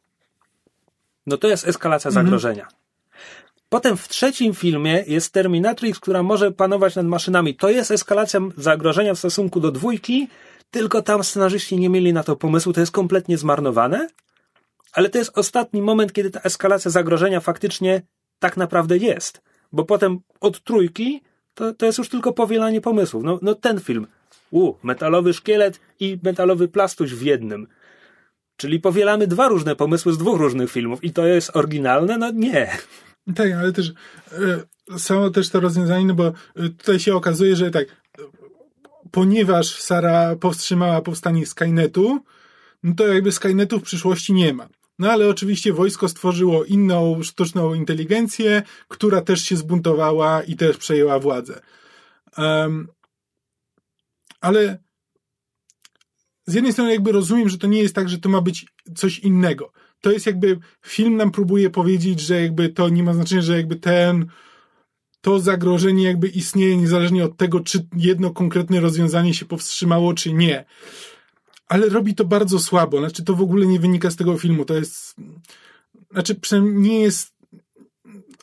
No 1.26 1.36
to 1.36 1.48
jest 1.48 1.68
eskalacja 1.68 2.08
mhm. 2.08 2.66
Potem 3.68 3.96
w 3.96 4.08
trzecim 4.08 4.54
filmie 4.54 5.04
jest 5.06 5.32
Terminatrix, 5.32 6.00
która 6.00 6.22
może 6.22 6.52
panować 6.52 6.96
nad 6.96 7.06
maszynami. 7.06 7.54
To 7.54 7.70
jest 7.70 7.90
eskalacja 7.90 8.40
zagrożenia 8.56 9.14
w 9.14 9.18
stosunku 9.18 9.60
do 9.60 9.72
dwójki, 9.72 10.28
tylko 10.70 11.02
tam 11.02 11.24
scenarzyści 11.24 11.76
nie 11.76 11.88
mieli 11.88 12.12
na 12.12 12.22
to 12.22 12.36
pomysłu, 12.36 12.72
to 12.72 12.80
jest 12.80 12.92
kompletnie 12.92 13.38
zmarnowane. 13.38 14.08
Ale 14.92 15.08
to 15.08 15.18
jest 15.18 15.38
ostatni 15.38 15.82
moment, 15.82 16.12
kiedy 16.12 16.30
ta 16.30 16.40
eskalacja 16.40 16.90
zagrożenia 16.90 17.40
faktycznie 17.40 18.02
tak 18.38 18.56
naprawdę 18.56 18.96
jest. 18.96 19.42
Bo 19.72 19.84
potem 19.84 20.18
od 20.40 20.64
trójki 20.64 21.22
to, 21.54 21.74
to 21.74 21.86
jest 21.86 21.98
już 21.98 22.08
tylko 22.08 22.32
powielanie 22.32 22.80
pomysłów. 22.80 23.24
No, 23.24 23.38
no 23.42 23.54
ten 23.54 23.80
film. 23.80 24.06
U, 24.50 24.74
metalowy 24.82 25.34
szkielet 25.34 25.80
i 26.00 26.18
metalowy 26.22 26.68
plastuś 26.68 27.14
w 27.14 27.22
jednym. 27.22 27.66
Czyli 28.56 28.80
powielamy 28.80 29.26
dwa 29.26 29.48
różne 29.48 29.76
pomysły 29.76 30.12
z 30.12 30.18
dwóch 30.18 30.40
różnych 30.40 30.70
filmów 30.70 31.04
i 31.04 31.12
to 31.12 31.26
jest 31.26 31.56
oryginalne? 31.56 32.18
No 32.18 32.30
nie. 32.30 32.76
Tak, 33.34 33.52
ale 33.52 33.72
też 33.72 33.92
e, 34.88 34.98
samo 34.98 35.30
też 35.30 35.48
to 35.48 35.60
rozwiązanie, 35.60 36.06
no 36.06 36.14
bo 36.14 36.26
e, 36.26 36.32
tutaj 36.68 37.00
się 37.00 37.14
okazuje, 37.14 37.56
że 37.56 37.70
tak, 37.70 37.86
ponieważ 39.10 39.82
Sara 39.82 40.36
powstrzymała 40.36 41.02
powstanie 41.02 41.46
Skynetu, 41.46 42.20
no 42.82 42.94
to 42.94 43.06
jakby 43.06 43.32
Skynetu 43.32 43.78
w 43.78 43.82
przyszłości 43.82 44.32
nie 44.32 44.54
ma. 44.54 44.68
No 44.98 45.10
ale 45.12 45.28
oczywiście 45.28 45.72
wojsko 45.72 46.08
stworzyło 46.08 46.64
inną 46.64 47.22
sztuczną 47.22 47.74
inteligencję, 47.74 48.62
która 48.88 49.20
też 49.20 49.40
się 49.40 49.56
zbuntowała 49.56 50.42
i 50.42 50.56
też 50.56 50.76
przejęła 50.76 51.18
władzę. 51.18 51.60
Um, 52.38 52.88
ale 54.40 54.78
z 56.46 56.54
jednej 56.54 56.72
strony 56.72 56.92
jakby 56.92 57.12
rozumiem, 57.12 57.48
że 57.48 57.58
to 57.58 57.66
nie 57.66 57.82
jest 57.82 57.94
tak, 57.94 58.08
że 58.08 58.18
to 58.18 58.28
ma 58.28 58.40
być 58.40 58.66
coś 58.94 59.18
innego 59.18 59.72
to 60.06 60.12
jest 60.12 60.26
jakby, 60.26 60.58
film 60.86 61.16
nam 61.16 61.30
próbuje 61.30 61.70
powiedzieć, 61.70 62.20
że 62.20 62.42
jakby 62.42 62.68
to 62.68 62.88
nie 62.88 63.02
ma 63.02 63.14
znaczenia, 63.14 63.42
że 63.42 63.56
jakby 63.56 63.76
ten, 63.76 64.26
to 65.20 65.40
zagrożenie 65.40 66.04
jakby 66.04 66.28
istnieje 66.28 66.76
niezależnie 66.76 67.24
od 67.24 67.36
tego, 67.36 67.60
czy 67.60 67.86
jedno 67.96 68.30
konkretne 68.30 68.80
rozwiązanie 68.80 69.34
się 69.34 69.46
powstrzymało, 69.46 70.14
czy 70.14 70.32
nie. 70.32 70.64
Ale 71.68 71.88
robi 71.88 72.14
to 72.14 72.24
bardzo 72.24 72.58
słabo, 72.58 72.98
znaczy 72.98 73.24
to 73.24 73.34
w 73.34 73.40
ogóle 73.40 73.66
nie 73.66 73.80
wynika 73.80 74.10
z 74.10 74.16
tego 74.16 74.38
filmu, 74.38 74.64
to 74.64 74.74
jest, 74.74 75.14
znaczy 76.10 76.34
przynajmniej 76.34 76.90
nie 76.90 77.00
jest, 77.00 77.34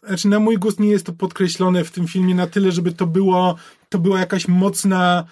znaczy 0.07 0.27
na 0.27 0.39
mój 0.39 0.57
gust 0.57 0.79
nie 0.79 0.89
jest 0.89 1.05
to 1.05 1.13
podkreślone 1.13 1.83
w 1.83 1.91
tym 1.91 2.07
filmie 2.07 2.35
na 2.35 2.47
tyle, 2.47 2.71
żeby 2.71 2.91
to 2.91 3.07
było, 3.07 3.55
to 3.89 3.99
była 3.99 4.19
jakaś 4.19 4.47
mocna, 4.47 5.25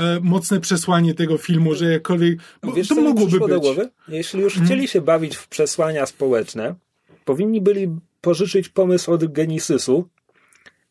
e, 0.00 0.20
mocne 0.22 0.60
przesłanie 0.60 1.14
tego 1.14 1.38
filmu, 1.38 1.74
że 1.74 1.92
jakkolwiek. 1.92 2.38
Bo 2.62 2.72
Wiesz, 2.72 2.88
to 2.88 2.94
mogłoby 2.94 3.40
być. 3.40 3.48
Do 3.48 3.60
głowy? 3.60 3.88
Jeśli 4.08 4.40
już 4.40 4.52
hmm. 4.52 4.66
chcieli 4.66 4.88
się 4.88 5.00
bawić 5.00 5.36
w 5.36 5.48
przesłania 5.48 6.06
społeczne, 6.06 6.74
powinni 7.24 7.60
byli 7.60 7.88
pożyczyć 8.20 8.68
pomysł 8.68 9.12
od 9.12 9.32
Genesisu 9.32 10.08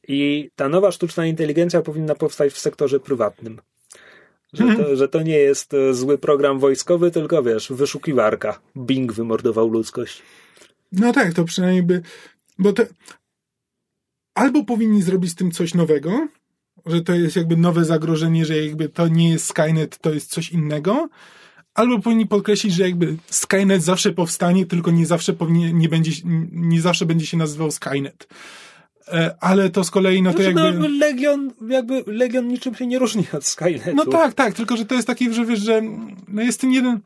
i 0.08 0.50
ta 0.56 0.70
nowa 0.70 0.92
sztuczna 0.92 1.26
inteligencja 1.26 1.82
powinna 1.82 2.16
powstać 2.16 2.54
w 2.54 2.60
sektorze 2.60 3.00
prywatnym. 3.00 3.62
Że 4.54 4.64
to, 4.64 4.70
hmm. 4.70 4.96
że 4.96 5.08
to 5.08 5.22
nie 5.22 5.38
jest 5.38 5.74
e, 5.74 5.94
zły 5.94 6.18
program 6.18 6.60
wojskowy, 6.60 7.12
tylko 7.12 7.44
wiesz, 7.44 7.72
wyszukiwarka. 7.72 8.60
Bing 8.78 9.14
wymordował 9.14 9.70
ludzkość. 9.70 10.22
No 10.92 11.14
tak, 11.14 11.34
to 11.34 11.44
przynajmniej 11.44 11.84
by. 11.84 12.02
Bo 12.60 12.74
te. 12.74 12.88
Albo 14.36 14.64
powinni 14.64 15.02
zrobić 15.02 15.32
z 15.32 15.36
tym 15.36 15.52
coś 15.52 15.74
nowego, 15.74 16.28
że 16.90 17.02
to 17.02 17.14
jest 17.14 17.36
jakby 17.36 17.58
nowe 17.58 17.86
zagrożenie, 17.86 18.46
że 18.46 18.66
jakby 18.66 18.90
to 18.90 19.08
nie 19.08 19.30
jest 19.30 19.46
Skynet, 19.46 19.98
to 19.98 20.14
jest 20.14 20.32
coś 20.32 20.50
innego, 20.50 21.10
albo 21.74 22.00
powinni 22.00 22.28
podkreślić, 22.28 22.74
że 22.74 22.84
jakby 22.84 23.18
Skynet 23.30 23.84
zawsze 23.84 24.12
powstanie, 24.12 24.66
tylko 24.66 24.92
nie 24.92 25.06
zawsze 25.06 25.34
powinien, 25.34 25.78
nie 25.78 25.90
będzie, 25.90 26.12
nie 26.52 26.82
zawsze 26.82 27.06
będzie 27.06 27.26
się 27.26 27.38
nazywał 27.38 27.72
Skynet. 27.72 28.28
E, 29.08 29.36
ale 29.40 29.70
to 29.70 29.84
z 29.84 29.92
kolei, 29.92 30.22
no 30.22 30.34
to 30.34 30.44
Znaczy, 30.44 30.62
jakby... 30.62 30.80
no, 30.80 30.88
Legion, 30.88 31.52
jakby 31.70 32.04
Legion 32.08 32.48
niczym 32.48 32.76
się 32.76 32.88
nie 32.88 33.00
różni 33.00 33.24
od 33.34 33.46
Skynetu. 33.46 33.96
No 33.96 34.06
tak, 34.06 34.34
tak, 34.34 34.54
tylko 34.54 34.78
że 34.78 34.86
to 34.86 34.96
jest 34.96 35.08
taki, 35.08 35.34
że 35.34 35.46
wiesz, 35.46 35.60
że 35.60 35.82
no 36.28 36.42
jest 36.42 36.62
ten 36.62 36.72
jeden... 36.72 37.00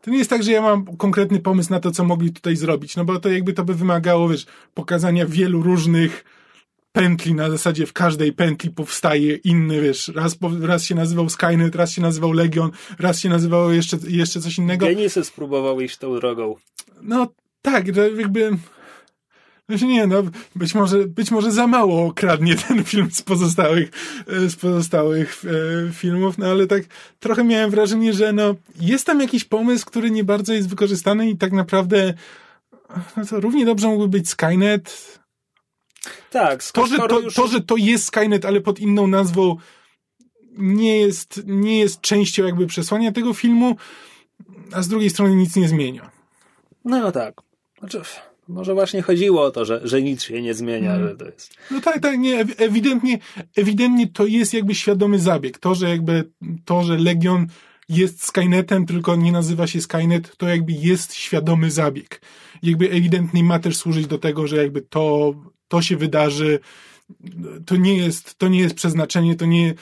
To 0.00 0.10
nie 0.10 0.18
jest 0.18 0.30
tak, 0.30 0.42
że 0.42 0.52
ja 0.52 0.62
mam 0.62 0.96
konkretny 0.96 1.40
pomysł 1.40 1.70
na 1.70 1.80
to, 1.80 1.90
co 1.90 2.04
mogli 2.04 2.32
tutaj 2.32 2.56
zrobić, 2.56 2.96
no 2.96 3.04
bo 3.04 3.20
to 3.20 3.28
jakby 3.28 3.52
to 3.52 3.64
by 3.64 3.74
wymagało, 3.74 4.28
wiesz, 4.28 4.46
pokazania 4.74 5.26
wielu 5.26 5.62
różnych 5.62 6.24
pętli, 6.92 7.34
na 7.34 7.50
zasadzie 7.50 7.86
w 7.86 7.92
każdej 7.92 8.32
pętli 8.32 8.70
powstaje 8.70 9.36
inny, 9.36 9.80
wiesz, 9.80 10.08
raz, 10.08 10.38
raz 10.60 10.84
się 10.84 10.94
nazywał 10.94 11.28
Skynet, 11.28 11.74
raz 11.74 11.92
się 11.92 12.02
nazywał 12.02 12.32
Legion, 12.32 12.70
raz 12.98 13.20
się 13.20 13.28
nazywało 13.28 13.72
jeszcze, 13.72 13.96
jeszcze 14.08 14.40
coś 14.40 14.58
innego. 14.58 14.86
Genisy 14.86 15.24
spróbował 15.24 15.80
iść 15.80 15.96
tą 15.96 16.14
drogą. 16.14 16.56
No 17.02 17.28
tak, 17.62 17.84
to 17.94 18.08
jakby... 18.08 18.50
Znaczy 19.68 19.86
nie, 19.86 20.06
no, 20.06 20.22
być 20.56 20.74
może, 20.74 21.06
być 21.06 21.30
może 21.30 21.52
za 21.52 21.66
mało 21.66 22.12
kradnie 22.12 22.56
ten 22.68 22.84
film 22.84 23.08
z 23.10 23.22
pozostałych, 23.22 23.90
e, 24.26 24.48
z 24.48 24.56
pozostałych 24.56 25.42
e, 25.44 25.92
filmów, 25.92 26.38
no 26.38 26.46
ale 26.46 26.66
tak 26.66 26.82
trochę 27.20 27.44
miałem 27.44 27.70
wrażenie, 27.70 28.12
że 28.12 28.32
no, 28.32 28.54
jest 28.80 29.06
tam 29.06 29.20
jakiś 29.20 29.44
pomysł, 29.44 29.86
który 29.86 30.10
nie 30.10 30.24
bardzo 30.24 30.52
jest 30.52 30.68
wykorzystany 30.68 31.30
i 31.30 31.36
tak 31.36 31.52
naprawdę 31.52 32.14
no 33.16 33.24
to 33.24 33.40
równie 33.40 33.66
dobrze 33.66 33.88
mógłby 33.88 34.08
być 34.08 34.28
Skynet. 34.28 35.18
Tak, 36.30 36.64
To 36.64 36.86
że 36.86 36.96
to, 36.96 37.20
już... 37.20 37.34
to, 37.34 37.46
że 37.46 37.60
to 37.60 37.76
jest 37.76 38.04
Skynet, 38.04 38.44
ale 38.44 38.60
pod 38.60 38.80
inną 38.80 39.06
nazwą 39.06 39.56
nie 40.58 40.98
jest, 41.00 41.42
nie 41.46 41.78
jest 41.78 42.00
częścią 42.00 42.44
jakby 42.44 42.66
przesłania 42.66 43.12
tego 43.12 43.34
filmu, 43.34 43.76
a 44.72 44.82
z 44.82 44.88
drugiej 44.88 45.10
strony 45.10 45.36
nic 45.36 45.56
nie 45.56 45.68
zmienia. 45.68 46.10
No, 46.84 47.00
no 47.00 47.12
tak. 47.12 47.34
Znaczy, 47.78 48.00
może 48.48 48.74
właśnie 48.74 49.02
chodziło 49.02 49.42
o 49.42 49.50
to, 49.50 49.64
że, 49.64 49.80
że 49.84 50.02
nic 50.02 50.22
się 50.22 50.42
nie 50.42 50.54
zmienia, 50.54 50.94
Mm. 50.94 51.08
że 51.08 51.16
to 51.16 51.24
jest... 51.24 51.54
No 51.70 51.80
tak, 51.80 52.00
tak, 52.00 52.18
nie, 52.18 52.44
ew- 52.44 52.54
ewidentnie, 52.58 53.18
ewidentnie 53.56 54.06
to 54.06 54.26
jest 54.26 54.54
jakby 54.54 54.74
świadomy 54.74 55.18
zabieg. 55.18 55.58
To, 55.58 55.74
że 55.74 55.88
jakby, 55.88 56.30
to, 56.64 56.84
że 56.84 56.96
Legion 56.98 57.46
jest 57.88 58.24
Skynetem, 58.24 58.86
tylko 58.86 59.16
nie 59.16 59.32
nazywa 59.32 59.66
się 59.66 59.80
Skynet, 59.80 60.36
to 60.36 60.48
jakby 60.48 60.72
jest 60.72 61.14
świadomy 61.14 61.70
zabieg. 61.70 62.20
Jakby 62.62 62.90
ewidentnie 62.90 63.44
ma 63.44 63.58
też 63.58 63.76
służyć 63.76 64.06
do 64.06 64.18
tego, 64.18 64.46
że 64.46 64.56
jakby 64.56 64.82
to, 64.82 65.34
to 65.72 65.82
się 65.82 65.96
wydarzy, 65.96 66.58
to 67.66 67.76
nie 67.76 67.96
jest, 67.96 68.38
to 68.38 68.48
nie 68.48 68.60
jest 68.60 68.74
przeznaczenie, 68.74 69.36
to 69.36 69.46
nie, 69.46 69.74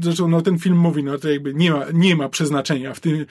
zresztą 0.00 0.28
no 0.28 0.42
ten 0.42 0.58
film 0.58 0.78
mówi, 0.78 1.04
no 1.04 1.18
to 1.18 1.28
jakby 1.30 1.54
nie 1.54 1.70
ma, 1.70 1.84
nie 1.92 2.16
ma 2.16 2.28
przeznaczenia 2.28 2.94
w 2.94 3.00
tym, 3.00 3.20
e, 3.20 3.24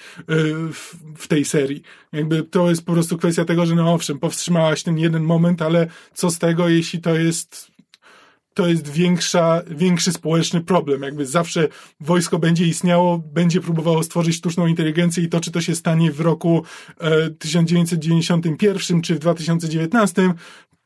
w, 0.74 0.96
w 1.18 1.28
tej 1.28 1.46
serii. 1.46 1.82
Jakby 2.14 2.44
to 2.44 2.70
jest 2.70 2.86
po 2.86 2.94
prostu 2.94 3.18
kwestia 3.18 3.46
tego, 3.46 3.66
że 3.66 3.76
no 3.76 3.94
owszem, 3.94 4.20
powstrzymałaś 4.20 4.84
ten 4.84 4.98
jeden 4.98 5.24
moment, 5.24 5.62
ale 5.62 5.88
co 6.14 6.30
z 6.30 6.40
tego, 6.40 6.70
jeśli 6.70 7.02
to 7.02 7.16
jest 7.16 7.76
to 8.56 8.68
jest 8.68 8.90
większa, 8.90 9.62
większy 9.68 10.12
społeczny 10.12 10.62
problem. 10.62 11.02
Jakby 11.02 11.26
zawsze 11.26 11.68
wojsko 12.00 12.40
będzie 12.40 12.66
istniało, 12.66 13.18
będzie 13.18 13.62
próbowało 13.62 14.04
stworzyć 14.04 14.36
sztuczną 14.36 14.68
inteligencję 14.68 15.24
i 15.24 15.30
to, 15.30 15.40
czy 15.40 15.52
to 15.52 15.62
się 15.62 15.76
stanie 15.76 16.12
w 16.12 16.20
roku 16.20 16.64
e, 17.00 17.30
1991 17.30 19.02
czy 19.02 19.16
w 19.16 19.20
2019, 19.20 20.34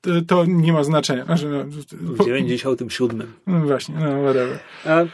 to, 0.02 0.10
to 0.28 0.46
nie 0.46 0.74
ma 0.74 0.84
znaczenia. 0.84 1.26
Znaczy, 1.26 1.46
no, 1.46 1.64
W 1.92 2.18
po- 2.18 2.24
97. 2.26 3.34
no 3.48 3.60
właśnie, 3.60 3.96
no 3.96 4.22
whatever. 4.24 4.60
A 4.86 5.06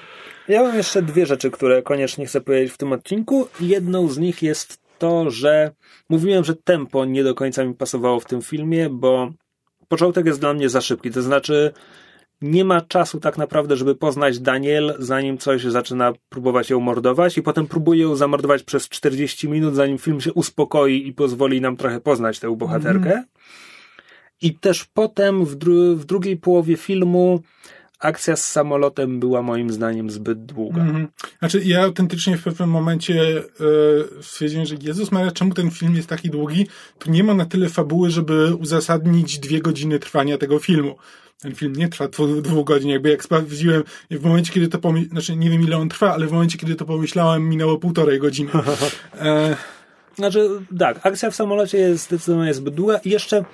ja 0.48 0.64
mam 0.64 0.76
jeszcze 0.76 1.02
dwie 1.02 1.26
rzeczy, 1.26 1.52
które 1.52 1.82
koniecznie 1.82 2.26
chcę 2.26 2.42
powiedzieć 2.42 2.72
w 2.74 2.78
tym 2.78 2.92
odcinku. 2.94 3.48
Jedną 3.60 4.08
z 4.08 4.18
nich 4.18 4.42
jest 4.42 4.82
to, 5.00 5.30
że 5.32 5.72
mówiłem, 6.10 6.44
że 6.44 6.56
tempo 6.56 7.06
nie 7.06 7.24
do 7.24 7.36
końca 7.36 7.66
mi 7.66 7.74
pasowało 7.74 8.20
w 8.20 8.26
tym 8.26 8.42
filmie, 8.42 8.90
bo 8.90 9.32
początek 9.88 10.26
jest 10.26 10.40
dla 10.40 10.54
mnie 10.54 10.70
za 10.70 10.82
szybki. 10.82 11.12
To 11.12 11.22
znaczy, 11.22 11.72
nie 12.42 12.66
ma 12.66 12.82
czasu 12.82 13.20
tak 13.20 13.38
naprawdę, 13.38 13.78
żeby 13.78 13.96
poznać 13.96 14.40
Daniel, 14.40 14.96
zanim 15.00 15.38
coś 15.38 15.64
zaczyna 15.64 16.14
próbować 16.30 16.70
ją 16.70 16.80
mordować, 16.80 17.38
i 17.38 17.42
potem 17.42 17.68
próbuje 17.68 18.02
ją 18.02 18.16
zamordować 18.16 18.64
przez 18.64 18.90
40 18.90 19.50
minut, 19.50 19.76
zanim 19.76 19.98
film 19.98 20.22
się 20.22 20.34
uspokoi 20.34 21.08
i 21.08 21.14
pozwoli 21.14 21.62
nam 21.62 21.78
trochę 21.78 22.02
poznać 22.02 22.40
tę 22.40 22.56
bohaterkę. 22.58 23.24
I 24.42 24.60
też 24.60 24.86
potem 24.94 25.46
w, 25.46 25.58
dru- 25.58 25.96
w 25.96 26.06
drugiej 26.06 26.38
połowie 26.38 26.78
filmu 26.78 27.42
akcja 28.00 28.36
z 28.36 28.52
samolotem 28.52 29.20
była 29.20 29.42
moim 29.42 29.70
zdaniem 29.70 30.10
zbyt 30.10 30.46
długa. 30.46 30.82
Mhm. 30.82 31.08
Znaczy, 31.40 31.62
ja 31.66 31.84
autentycznie 31.84 32.38
w 32.38 32.44
pewnym 32.44 32.70
momencie 32.70 33.38
e, 33.38 33.44
stwierdziłem, 34.22 34.66
że 34.66 34.76
Jezus 34.82 35.12
Maria, 35.12 35.32
czemu 35.32 35.54
ten 35.54 35.72
film 35.72 35.96
jest 35.96 36.10
taki 36.10 36.30
długi? 36.30 36.68
Tu 37.00 37.12
nie 37.12 37.24
ma 37.24 37.34
na 37.34 37.46
tyle 37.46 37.70
fabuły, 37.70 38.10
żeby 38.10 38.56
uzasadnić 38.56 39.40
dwie 39.40 39.62
godziny 39.62 40.00
trwania 40.00 40.38
tego 40.38 40.60
filmu. 40.60 40.96
Ten 41.42 41.56
film 41.56 41.74
nie 41.76 41.88
trwa 41.90 42.08
dwu, 42.08 42.42
dwóch 42.42 42.66
godzin, 42.66 42.90
jakby 42.90 43.10
jak 43.10 43.24
sprawdziłem, 43.24 43.84
w 44.12 44.24
momencie, 44.24 44.54
kiedy 44.54 44.68
to 44.68 44.80
pomyślałem, 44.80 45.10
znaczy 45.10 45.36
nie 45.36 45.50
wiem 45.50 45.62
ile 45.62 45.78
on 45.78 45.90
trwa, 45.90 46.14
ale 46.14 46.28
w 46.28 46.32
momencie, 46.32 46.58
kiedy 46.58 46.76
to 46.76 46.86
pomyślałem, 46.86 47.50
minęło 47.50 47.78
półtorej 47.78 48.20
godziny. 48.20 48.52
E, 49.22 49.56
Znaczy, 50.16 50.50
tak, 50.80 51.00
akcja 51.04 51.32
w 51.32 51.36
samolocie 51.36 51.78
jest 51.78 52.04
zdecydowanie 52.04 52.54
zbyt 52.54 52.74
długa 52.76 52.98
i 52.98 53.10
jeszcze 53.10 53.46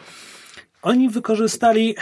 oni 0.82 1.10
wykorzystali. 1.10 1.96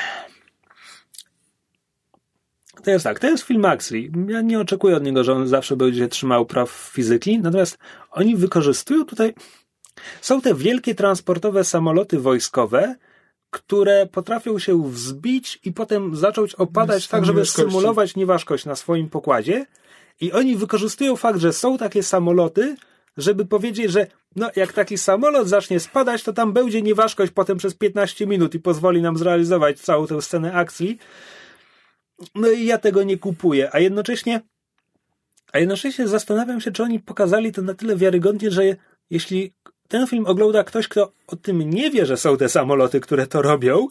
To 2.83 2.91
jest 2.91 3.03
tak, 3.03 3.19
to 3.19 3.27
jest 3.27 3.43
film 3.43 3.65
akcji. 3.65 4.11
Ja 4.27 4.41
nie 4.41 4.59
oczekuję 4.59 4.95
od 4.95 5.03
niego, 5.03 5.23
że 5.23 5.33
on 5.33 5.47
zawsze 5.47 5.75
będzie 5.75 6.07
trzymał 6.07 6.45
praw 6.45 6.69
fizyki, 6.69 7.39
natomiast 7.39 7.77
oni 8.11 8.35
wykorzystują 8.35 9.05
tutaj. 9.05 9.33
Są 10.21 10.41
te 10.41 10.55
wielkie 10.55 10.95
transportowe 10.95 11.63
samoloty 11.63 12.19
wojskowe, 12.19 12.95
które 13.49 14.05
potrafią 14.05 14.59
się 14.59 14.83
wzbić 14.89 15.59
i 15.63 15.73
potem 15.73 16.15
zacząć 16.15 16.55
opadać 16.55 17.07
tak, 17.07 17.25
żeby 17.25 17.39
nieważkości. 17.39 17.71
symulować 17.71 18.15
nieważkość 18.15 18.65
na 18.65 18.75
swoim 18.75 19.09
pokładzie. 19.09 19.65
I 20.21 20.31
oni 20.31 20.55
wykorzystują 20.55 21.15
fakt, 21.15 21.39
że 21.39 21.53
są 21.53 21.77
takie 21.77 22.03
samoloty, 22.03 22.75
żeby 23.21 23.45
powiedzieć, 23.45 23.91
że 23.91 24.07
no, 24.35 24.49
jak 24.55 24.73
taki 24.73 24.97
samolot 24.97 25.47
zacznie 25.47 25.79
spadać, 25.79 26.23
to 26.23 26.33
tam 26.33 26.53
będzie 26.53 26.81
nieważkość 26.81 27.31
potem 27.31 27.57
przez 27.57 27.73
15 27.73 28.27
minut 28.27 28.55
i 28.55 28.59
pozwoli 28.59 29.01
nam 29.01 29.17
zrealizować 29.17 29.79
całą 29.79 30.07
tę 30.07 30.21
scenę 30.21 30.53
akcji. 30.53 30.97
No 32.35 32.49
i 32.49 32.65
ja 32.65 32.77
tego 32.77 33.03
nie 33.03 33.17
kupuję, 33.17 33.69
a 33.71 33.79
jednocześnie 33.79 34.41
a 35.53 35.59
jednocześnie 35.59 36.07
zastanawiam 36.07 36.61
się, 36.61 36.71
czy 36.71 36.83
oni 36.83 36.99
pokazali 36.99 37.51
to 37.51 37.61
na 37.61 37.73
tyle 37.73 37.95
wiarygodnie, 37.95 38.51
że 38.51 38.63
jeśli 39.09 39.53
ten 39.87 40.07
film 40.07 40.25
ogląda 40.25 40.63
ktoś, 40.63 40.87
kto 40.87 41.11
o 41.27 41.35
tym 41.35 41.69
nie 41.69 41.91
wie, 41.91 42.05
że 42.05 42.17
są 42.17 42.37
te 42.37 42.49
samoloty, 42.49 42.99
które 42.99 43.27
to 43.27 43.41
robią, 43.41 43.87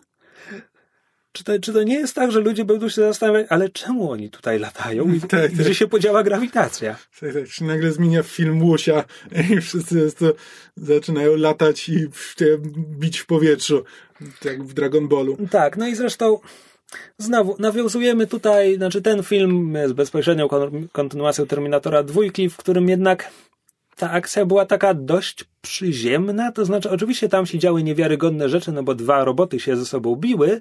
czy 1.33 1.45
to, 1.45 1.59
czy 1.59 1.73
to 1.73 1.83
nie 1.83 1.95
jest 1.95 2.15
tak, 2.15 2.33
że 2.33 2.41
ludzie 2.41 2.65
będą 2.65 2.89
się 2.89 3.03
zastanawiać, 3.03 3.47
ale 3.51 3.69
czemu 3.69 4.11
oni 4.11 4.31
tutaj 4.31 4.59
latają 4.59 5.13
i 5.15 5.21
Tak, 5.29 5.31
tak. 5.31 5.53
gdzie 5.53 5.75
się 5.75 5.87
podziała 5.87 6.23
grawitacja? 6.23 6.97
tak, 7.21 7.33
tak 7.35 7.47
się 7.47 7.65
nagle 7.65 7.93
zmienia 7.93 8.23
film 8.23 8.63
Łosia 8.63 9.05
i 9.51 9.61
wszyscy 9.61 10.13
to 10.13 10.33
zaczynają 10.77 11.37
latać 11.37 11.89
i 11.89 12.07
bić 12.77 13.19
w 13.19 13.27
powietrzu, 13.27 13.85
tak 14.19 14.45
jak 14.53 14.65
w 14.65 14.75
Dragon 14.75 15.09
Ballu. 15.09 15.37
Tak, 15.51 15.77
no 15.77 15.89
i 15.89 15.95
zresztą 15.95 16.39
znowu 17.19 17.57
nawiązujemy 17.59 18.27
tutaj, 18.27 18.77
znaczy 18.77 19.03
ten 19.03 19.23
film 19.23 19.75
jest 19.75 19.95
bezpośrednią 19.95 20.49
kon- 20.49 20.89
kontynuacją 20.93 21.47
Terminatora 21.47 22.03
dwójki, 22.03 22.51
w 22.51 22.57
którym 22.57 22.89
jednak 22.89 23.31
ta 23.97 24.11
akcja 24.11 24.47
była 24.47 24.67
taka 24.67 24.95
dość 24.95 25.45
przyziemna, 25.63 26.53
to 26.53 26.65
znaczy 26.65 26.91
oczywiście 26.91 27.29
tam 27.29 27.47
się 27.47 27.59
działy 27.59 27.83
niewiarygodne 27.83 28.49
rzeczy, 28.49 28.73
no 28.73 28.83
bo 28.83 28.95
dwa 28.95 29.25
roboty 29.25 29.61
się 29.61 29.77
ze 29.77 29.87
sobą 29.87 30.17
biły, 30.17 30.61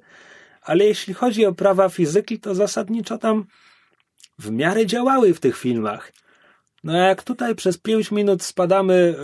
ale 0.67 0.85
jeśli 0.85 1.13
chodzi 1.13 1.45
o 1.45 1.53
prawa 1.53 1.89
fizyki, 1.89 2.39
to 2.39 2.55
zasadniczo 2.55 3.17
tam 3.17 3.45
w 4.39 4.51
miarę 4.51 4.85
działały 4.85 5.33
w 5.33 5.39
tych 5.39 5.57
filmach. 5.57 6.11
No 6.83 6.93
a 6.93 6.97
jak 6.97 7.23
tutaj 7.23 7.55
przez 7.55 7.77
pięć 7.77 8.11
minut 8.11 8.43
spadamy 8.43 9.15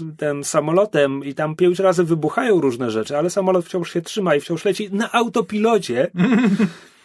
y, 0.00 0.16
tym 0.16 0.44
samolotem 0.44 1.24
i 1.24 1.34
tam 1.34 1.56
pięć 1.56 1.78
razy 1.78 2.04
wybuchają 2.04 2.60
różne 2.60 2.90
rzeczy, 2.90 3.18
ale 3.18 3.30
samolot 3.30 3.66
wciąż 3.66 3.92
się 3.92 4.02
trzyma 4.02 4.34
i 4.34 4.40
wciąż 4.40 4.64
leci 4.64 4.88
na 4.92 5.12
autopilocie, 5.12 6.10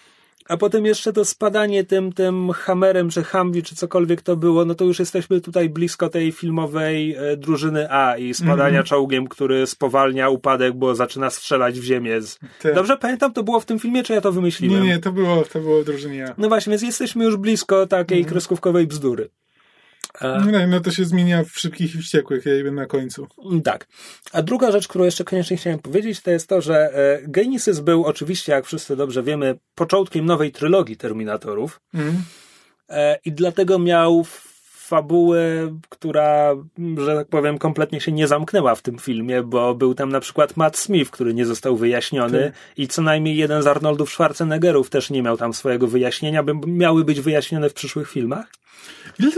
a 0.50 0.58
potem 0.58 0.86
jeszcze 0.86 1.14
to 1.14 1.26
spadanie 1.26 1.84
tym, 1.84 2.14
tym 2.14 2.52
hamerem, 2.52 3.10
czy 3.10 3.24
Humvee, 3.24 3.64
czy 3.64 3.76
cokolwiek 3.76 4.22
to 4.22 4.36
było, 4.36 4.66
no 4.66 4.76
to 4.76 4.86
już 4.86 5.00
jesteśmy 5.00 5.42
tutaj 5.42 5.70
blisko 5.70 6.10
tej 6.10 6.32
filmowej 6.32 7.16
e, 7.16 7.38
drużyny 7.38 7.92
A 7.92 8.18
i 8.18 8.34
spadania 8.34 8.84
czołgiem, 8.84 9.28
który 9.28 9.68
spowalnia 9.68 10.30
upadek, 10.30 10.74
bo 10.74 10.96
zaczyna 10.96 11.30
strzelać 11.30 11.80
w 11.80 11.84
ziemię. 11.84 12.22
Z... 12.22 12.40
Tak. 12.62 12.76
Dobrze 12.76 12.98
pamiętam, 12.98 13.34
to 13.34 13.44
było 13.44 13.60
w 13.60 13.66
tym 13.66 13.80
filmie, 13.80 14.04
czy 14.04 14.14
ja 14.14 14.22
to 14.22 14.30
Nie, 14.30 14.36
wymyśliłem? 14.36 14.84
nie, 14.84 15.00
to 15.00 15.12
było, 15.12 15.44
to 15.44 15.60
było 15.60 15.82
w 15.82 15.86
drużynie 15.86 16.26
A. 16.30 16.34
No 16.38 16.50
właśnie, 16.50 16.72
więc 16.72 16.82
jesteśmy 16.82 17.24
już 17.24 17.38
blisko 17.38 17.88
takiej 17.88 18.26
kreskówkowej 18.26 18.88
bzdury. 18.88 19.30
No, 20.22 20.68
no 20.68 20.80
to 20.80 20.92
się 20.92 21.06
zmienia 21.06 21.44
w 21.44 21.60
szybkich 21.60 21.96
i 21.96 21.98
wściekłych, 21.98 22.46
jakby 22.46 22.72
na 22.72 22.86
końcu. 22.86 23.28
Tak. 23.64 23.88
A 24.32 24.42
druga 24.42 24.72
rzecz, 24.72 24.88
którą 24.88 25.06
jeszcze 25.06 25.24
koniecznie 25.24 25.58
chciałem 25.58 25.80
powiedzieć, 25.80 26.22
to 26.22 26.32
jest 26.32 26.50
to, 26.50 26.62
że 26.62 26.76
e, 26.76 27.20
Genesis 27.28 27.80
był 27.80 28.06
oczywiście, 28.06 28.52
jak 28.52 28.66
wszyscy 28.66 28.96
dobrze 28.96 29.24
wiemy, 29.24 29.56
początkiem 29.76 30.26
nowej 30.26 30.52
trylogii 30.52 30.98
Terminatorów. 30.98 31.82
Mm. 31.94 32.24
I 33.26 33.32
dlatego 33.32 33.80
miał 33.80 34.26
fabułę, 34.84 35.78
która, 35.90 36.56
że 36.98 37.16
tak 37.16 37.28
powiem, 37.28 37.58
kompletnie 37.58 38.02
się 38.02 38.12
nie 38.12 38.28
zamknęła 38.28 38.76
w 38.76 38.82
tym 38.82 38.98
filmie, 39.00 39.44
bo 39.44 39.76
był 39.76 39.94
tam 39.96 40.10
na 40.10 40.20
przykład 40.20 40.58
Matt 40.58 40.78
Smith, 40.78 41.12
który 41.12 41.34
nie 41.34 41.46
został 41.46 41.78
wyjaśniony 41.78 42.52
Ty. 42.76 42.82
i 42.84 42.88
co 42.88 43.02
najmniej 43.02 43.38
jeden 43.38 43.64
z 43.64 43.68
Arnoldów 43.68 44.10
Schwarzeneggerów 44.10 44.90
też 44.90 45.10
nie 45.10 45.24
miał 45.24 45.38
tam 45.38 45.54
swojego 45.54 45.88
wyjaśnienia, 45.88 46.44
by 46.44 46.54
miały 46.68 47.04
być 47.04 47.22
wyjaśnione 47.22 47.70
w 47.70 47.74
przyszłych 47.74 48.10
filmach. 48.10 48.48
Ile, 49.20 49.32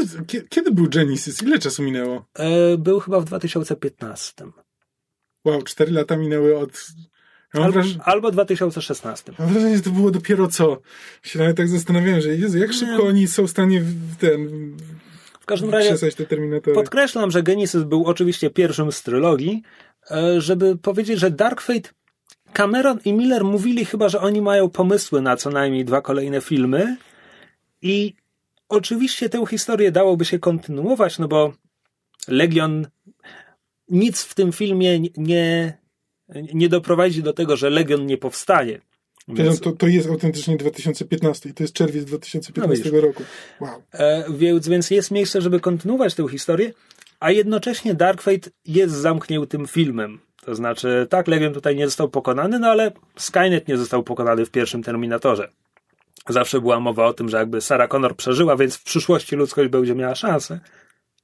kiedy 0.50 0.72
był 0.72 0.90
Genesis? 0.90 1.44
Ile 1.44 1.60
czasu 1.60 1.84
minęło? 1.84 2.26
E, 2.34 2.78
był 2.78 3.00
chyba 3.00 3.20
w 3.20 3.26
2015. 3.26 4.34
Wow, 5.46 5.62
cztery 5.62 5.92
lata 5.92 6.18
minęły 6.18 6.58
od 6.58 6.88
Albo, 7.54 7.72
wraż... 7.72 7.88
albo 8.04 8.32
2016. 8.32 9.34
Mam 9.40 9.48
wrażenie, 9.50 9.78
że 9.78 9.84
to 9.84 9.90
było 9.90 10.12
dopiero 10.12 10.48
co. 10.48 10.82
Się 11.24 11.40
nawet 11.40 11.58
tak 11.58 11.68
zastanawiałem, 11.68 12.22
że 12.22 12.30
Jezu, 12.30 12.58
jak 12.58 12.74
szybko 12.74 13.04
oni 13.08 13.28
są 13.28 13.48
w 13.48 13.50
stanie 13.50 13.82
w 13.82 14.16
ten 14.16 14.50
w 15.46 15.48
każdym 15.48 15.70
razie 15.70 15.96
podkreślam, 16.74 17.32
że 17.32 17.44
Genesis 17.44 17.84
był 17.84 18.06
oczywiście 18.06 18.50
pierwszym 18.50 18.92
z 18.92 19.04
trylogii, 19.04 19.64
e, 20.12 20.42
żeby 20.42 20.78
powiedzieć, 20.78 21.20
że 21.20 21.32
Dark 21.32 21.62
Fate 21.62 21.90
Cameron 22.54 23.00
i 23.06 23.14
Miller 23.14 23.44
mówili 23.44 23.86
chyba, 23.86 24.10
że 24.10 24.22
oni 24.22 24.42
mają 24.42 24.70
pomysły 24.70 25.22
na 25.22 25.38
co 25.38 25.50
najmniej 25.50 25.86
dwa 25.86 26.02
kolejne 26.02 26.42
filmy 26.42 26.98
i 27.82 28.14
oczywiście 28.70 29.30
tę 29.30 29.46
historię 29.46 29.92
dałoby 29.92 30.26
się 30.26 30.40
kontynuować, 30.40 31.20
no 31.20 31.28
bo 31.28 31.54
Legion 32.28 32.88
nic 33.90 34.24
w 34.24 34.36
tym 34.36 34.52
filmie 34.52 35.00
nie, 35.18 35.78
nie 36.54 36.70
doprowadzi 36.70 37.24
do 37.24 37.34
tego, 37.34 37.58
że 37.58 37.70
Legion 37.70 38.06
nie 38.06 38.18
powstanie. 38.18 38.82
Więc... 39.28 39.60
To, 39.60 39.72
to 39.72 39.88
jest 39.88 40.10
autentycznie 40.10 40.58
2015 40.58 41.50
i 41.50 41.54
to 41.54 41.64
jest 41.64 41.74
czerwiec 41.74 42.06
2015 42.06 42.92
no 42.94 43.02
roku. 43.02 43.24
Wow. 43.62 43.82
E, 43.94 44.26
więc, 44.30 44.68
więc 44.68 44.92
jest 44.92 45.12
miejsce, 45.12 45.42
żeby 45.42 45.60
kontynuować 45.60 46.16
tę 46.16 46.28
historię, 46.30 46.74
a 47.20 47.32
jednocześnie 47.32 47.94
Dark 47.94 48.22
Fate 48.22 48.50
jest 48.66 48.94
zamkniętym 48.96 49.68
filmem. 49.68 50.20
To 50.46 50.56
znaczy, 50.56 51.08
tak, 51.10 51.28
Legion 51.28 51.54
tutaj 51.54 51.76
nie 51.76 51.86
został 51.86 52.10
pokonany, 52.10 52.60
no 52.60 52.68
ale 52.68 52.92
Skynet 53.18 53.68
nie 53.68 53.78
został 53.78 54.04
pokonany 54.04 54.46
w 54.46 54.52
pierwszym 54.52 54.84
Terminatorze. 54.84 55.50
Zawsze 56.30 56.62
była 56.62 56.80
mowa 56.80 57.06
o 57.06 57.14
tym, 57.14 57.30
że 57.30 57.38
jakby 57.38 57.62
Sarah 57.62 57.90
Connor 57.90 58.16
przeżyła, 58.16 58.58
więc 58.58 58.76
w 58.76 58.84
przyszłości 58.84 59.36
ludzkość 59.36 59.70
będzie 59.70 59.96
miała 59.96 60.16
szansę. 60.16 60.60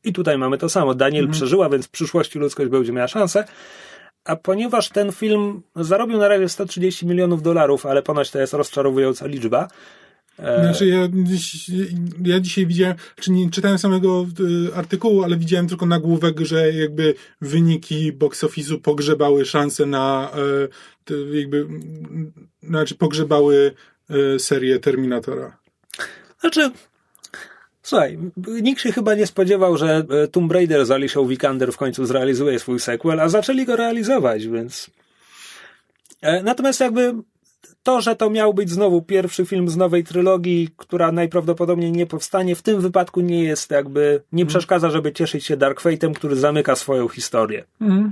I 0.03 0.14
tutaj 0.14 0.38
mamy 0.38 0.57
to 0.57 0.69
samo. 0.69 0.94
Daniel 0.94 1.23
mhm. 1.23 1.34
przeżyła, 1.34 1.69
więc 1.69 1.88
w 1.88 1.90
przyszłości 1.90 2.40
ludzkość 2.40 2.69
będzie 2.69 2.94
miała 2.94 3.07
szansę. 3.07 3.45
A 4.26 4.35
ponieważ 4.35 4.89
ten 4.89 5.11
film 5.11 5.61
zarobił 5.76 6.18
na 6.18 6.27
razie 6.27 6.49
130 6.49 7.07
milionów 7.07 7.41
dolarów, 7.41 7.85
ale 7.85 8.03
ponoć 8.03 8.31
to 8.31 8.39
jest 8.39 8.53
rozczarowująca 8.53 9.27
liczba. 9.27 9.68
E, 10.39 10.64
znaczy 10.64 10.88
ja, 10.88 11.07
ja 12.23 12.39
dzisiaj 12.39 12.65
widziałem, 12.65 12.95
czy 13.15 13.31
nie 13.31 13.49
czytałem 13.49 13.77
samego 13.77 14.26
e, 14.72 14.76
artykułu, 14.76 15.23
ale 15.23 15.38
widziałem 15.38 15.68
tylko 15.68 15.85
nagłówek, 15.85 16.39
że 16.39 16.73
jakby 16.73 17.14
wyniki 17.41 18.11
box 18.11 18.43
office'u 18.43 18.80
pogrzebały 18.80 19.45
szanse 19.45 19.85
na 19.85 20.31
e, 21.10 21.38
jakby, 21.38 21.68
znaczy 22.64 22.95
pogrzebały 22.95 23.72
serię 24.38 24.80
Terminatora. 24.80 25.57
Znaczy, 26.39 26.72
Słuchaj, 27.84 28.18
nikt 28.62 28.82
się 28.82 28.91
chyba 28.91 29.16
nie 29.16 29.28
spodziewał, 29.28 29.78
że 29.78 30.06
e, 30.24 30.28
Tomb 30.28 30.52
Raider 30.52 30.86
z 30.86 30.91
Alicia 30.91 31.22
Vikander 31.22 31.74
w 31.74 31.78
końcu 31.78 32.06
zrealizuje 32.06 32.60
swój 32.60 32.80
sequel, 32.80 33.20
a 33.20 33.30
zaczęli 33.30 33.66
go 33.66 33.76
realizować, 33.76 34.48
więc... 34.48 34.90
E, 36.22 36.44
natomiast 36.44 36.80
jakby 36.80 37.14
to, 37.84 38.02
że 38.02 38.16
to 38.16 38.30
miał 38.30 38.53
być 38.53 38.70
znowu 38.70 39.02
pierwszy 39.02 39.45
film 39.45 39.70
z 39.70 39.78
nowej 39.78 40.03
trylogii, 40.03 40.70
która 40.78 41.12
najprawdopodobniej 41.12 41.91
nie 41.91 42.06
powstanie, 42.06 42.56
w 42.56 42.62
tym 42.62 42.82
wypadku 42.82 43.22
nie 43.22 43.44
jest 43.44 43.72
jakby, 43.72 44.24
nie 44.32 44.44
mm. 44.44 44.49
przeszkadza, 44.49 44.90
żeby 44.90 45.14
cieszyć 45.14 45.45
się 45.45 45.58
Dark 45.58 45.82
Fate'em, 45.82 46.14
który 46.14 46.36
zamyka 46.36 46.76
swoją 46.76 47.08
historię. 47.08 47.64
Mm. 47.82 48.12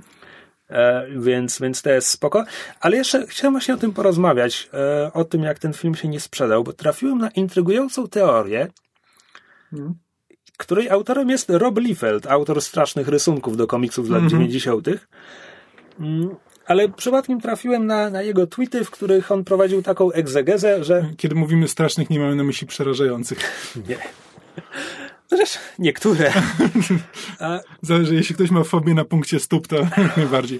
E, 0.69 1.07
więc, 1.17 1.59
więc 1.59 1.81
to 1.81 1.89
jest 1.89 2.07
spoko. 2.07 2.45
Ale 2.79 2.97
jeszcze 2.97 3.27
chciałem 3.27 3.53
właśnie 3.53 3.73
o 3.73 3.77
tym 3.77 3.93
porozmawiać, 3.93 4.69
e, 4.73 5.13
o 5.13 5.23
tym, 5.23 5.43
jak 5.43 5.59
ten 5.59 5.73
film 5.73 5.95
się 5.95 6.07
nie 6.07 6.19
sprzedał, 6.19 6.63
bo 6.63 6.73
trafiłem 6.73 7.17
na 7.17 7.29
intrygującą 7.29 8.07
teorię, 8.07 8.67
Hmm. 9.71 9.95
której 10.57 10.89
autorem 10.89 11.29
jest 11.29 11.49
Rob 11.49 11.77
Liefeld, 11.77 12.27
autor 12.27 12.61
strasznych 12.61 13.07
rysunków 13.07 13.57
do 13.57 13.67
komiksów 13.67 14.07
z 14.07 14.09
lat 14.09 14.19
mm 14.19 14.29
-hmm. 14.29 14.31
90. 14.31 14.87
Mm, 15.99 16.35
ale 16.65 16.89
przypadkiem 16.89 17.41
trafiłem 17.41 17.87
na, 17.87 18.09
na 18.09 18.21
jego 18.21 18.47
tweety, 18.47 18.83
w 18.83 18.91
których 18.91 19.31
on 19.31 19.43
prowadził 19.43 19.81
taką 19.81 20.11
egzegezę, 20.11 20.83
że... 20.83 21.09
Kiedy 21.17 21.35
mówimy 21.35 21.67
strasznych, 21.67 22.09
nie 22.09 22.19
mamy 22.19 22.35
na 22.35 22.43
myśli 22.43 22.67
przerażających. 22.67 23.39
Nie. 23.89 23.97
Zresztą 25.27 25.59
niektóre. 25.79 26.33
A... 27.39 27.59
Zależy, 27.81 28.15
jeśli 28.15 28.35
ktoś 28.35 28.51
ma 28.51 28.63
fobię 28.63 28.93
na 28.93 29.05
punkcie 29.05 29.39
stóp, 29.39 29.67
to 29.67 29.87
najbardziej. 30.17 30.59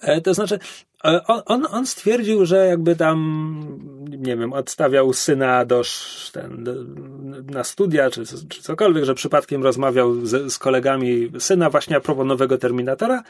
E, 0.00 0.20
to 0.20 0.34
znaczy, 0.34 0.58
e, 1.04 1.24
on, 1.26 1.66
on 1.70 1.86
stwierdził, 1.86 2.46
że 2.46 2.66
jakby 2.66 2.96
tam, 2.96 4.08
nie 4.08 4.36
wiem, 4.36 4.52
odstawiał 4.52 5.12
syna 5.12 5.64
do, 5.64 5.82
ten, 6.32 6.64
do, 6.64 6.72
na 7.52 7.64
studia, 7.64 8.10
czy, 8.10 8.24
czy 8.48 8.62
cokolwiek, 8.62 9.04
że 9.04 9.14
przypadkiem 9.14 9.62
rozmawiał 9.62 10.26
z, 10.26 10.52
z 10.52 10.58
kolegami 10.58 11.30
syna 11.38 11.70
właśnie 11.70 11.96
a 11.96 12.00
propos 12.00 12.26
nowego 12.26 12.58
Terminatora, 12.58 13.22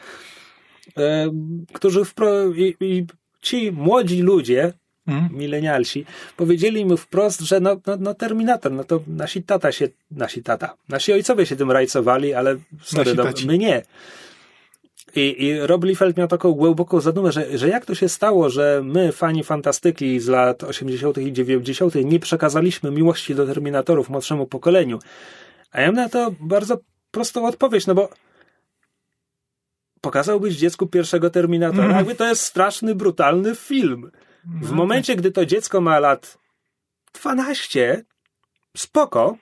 e, 0.97 1.31
którzy 1.73 2.05
wpro, 2.05 2.47
i, 2.47 2.75
i 2.79 3.05
ci 3.41 3.71
młodzi 3.71 4.21
ludzie, 4.21 4.73
mm. 5.07 5.29
milenialsi, 5.31 6.05
powiedzieli 6.37 6.85
mu 6.85 6.97
wprost, 6.97 7.41
że 7.41 7.59
no, 7.59 7.77
no, 7.87 7.97
no, 7.99 8.13
Terminator, 8.13 8.71
no 8.71 8.83
to 8.83 8.99
nasi 9.07 9.43
tata 9.43 9.71
się, 9.71 9.87
nasi 10.11 10.43
tata, 10.43 10.75
nasi 10.89 11.13
ojcowie 11.13 11.45
się 11.45 11.55
tym 11.55 11.71
rajcowali, 11.71 12.33
ale 12.33 12.57
sorry, 12.81 13.15
no, 13.15 13.23
my 13.45 13.57
nie. 13.57 13.83
I, 15.15 15.45
I 15.45 15.59
Rob 15.59 15.83
Liefeld 15.83 16.17
miał 16.17 16.27
taką 16.27 16.51
głęboką 16.51 17.01
zadumę, 17.01 17.31
że, 17.31 17.57
że 17.57 17.69
jak 17.69 17.85
to 17.85 17.95
się 17.95 18.09
stało, 18.09 18.49
że 18.49 18.81
my, 18.83 19.11
fani 19.11 19.43
fantastyki 19.43 20.19
z 20.19 20.27
lat 20.27 20.63
80. 20.63 21.17
i 21.17 21.33
90., 21.33 21.95
nie 21.95 22.19
przekazaliśmy 22.19 22.91
miłości 22.91 23.35
do 23.35 23.45
Terminatorów 23.45 24.09
młodszemu 24.09 24.47
pokoleniu. 24.47 24.99
A 25.71 25.81
ja 25.81 25.87
mam 25.87 25.95
na 25.95 26.09
to 26.09 26.31
bardzo 26.39 26.77
prostą 27.11 27.45
odpowiedź, 27.45 27.87
no 27.87 27.95
bo 27.95 28.09
pokazałbyś 30.01 30.55
dziecku 30.55 30.87
pierwszego 30.87 31.29
Terminatora, 31.29 31.83
mm. 31.83 31.97
jakby 31.97 32.15
to 32.15 32.27
jest 32.27 32.41
straszny, 32.41 32.95
brutalny 32.95 33.55
film. 33.55 34.11
W 34.45 34.65
mm. 34.65 34.75
momencie, 34.75 35.15
gdy 35.15 35.31
to 35.31 35.45
dziecko 35.45 35.81
ma 35.81 35.99
lat 35.99 36.37
12, 37.13 38.05
spoko, 38.77 39.37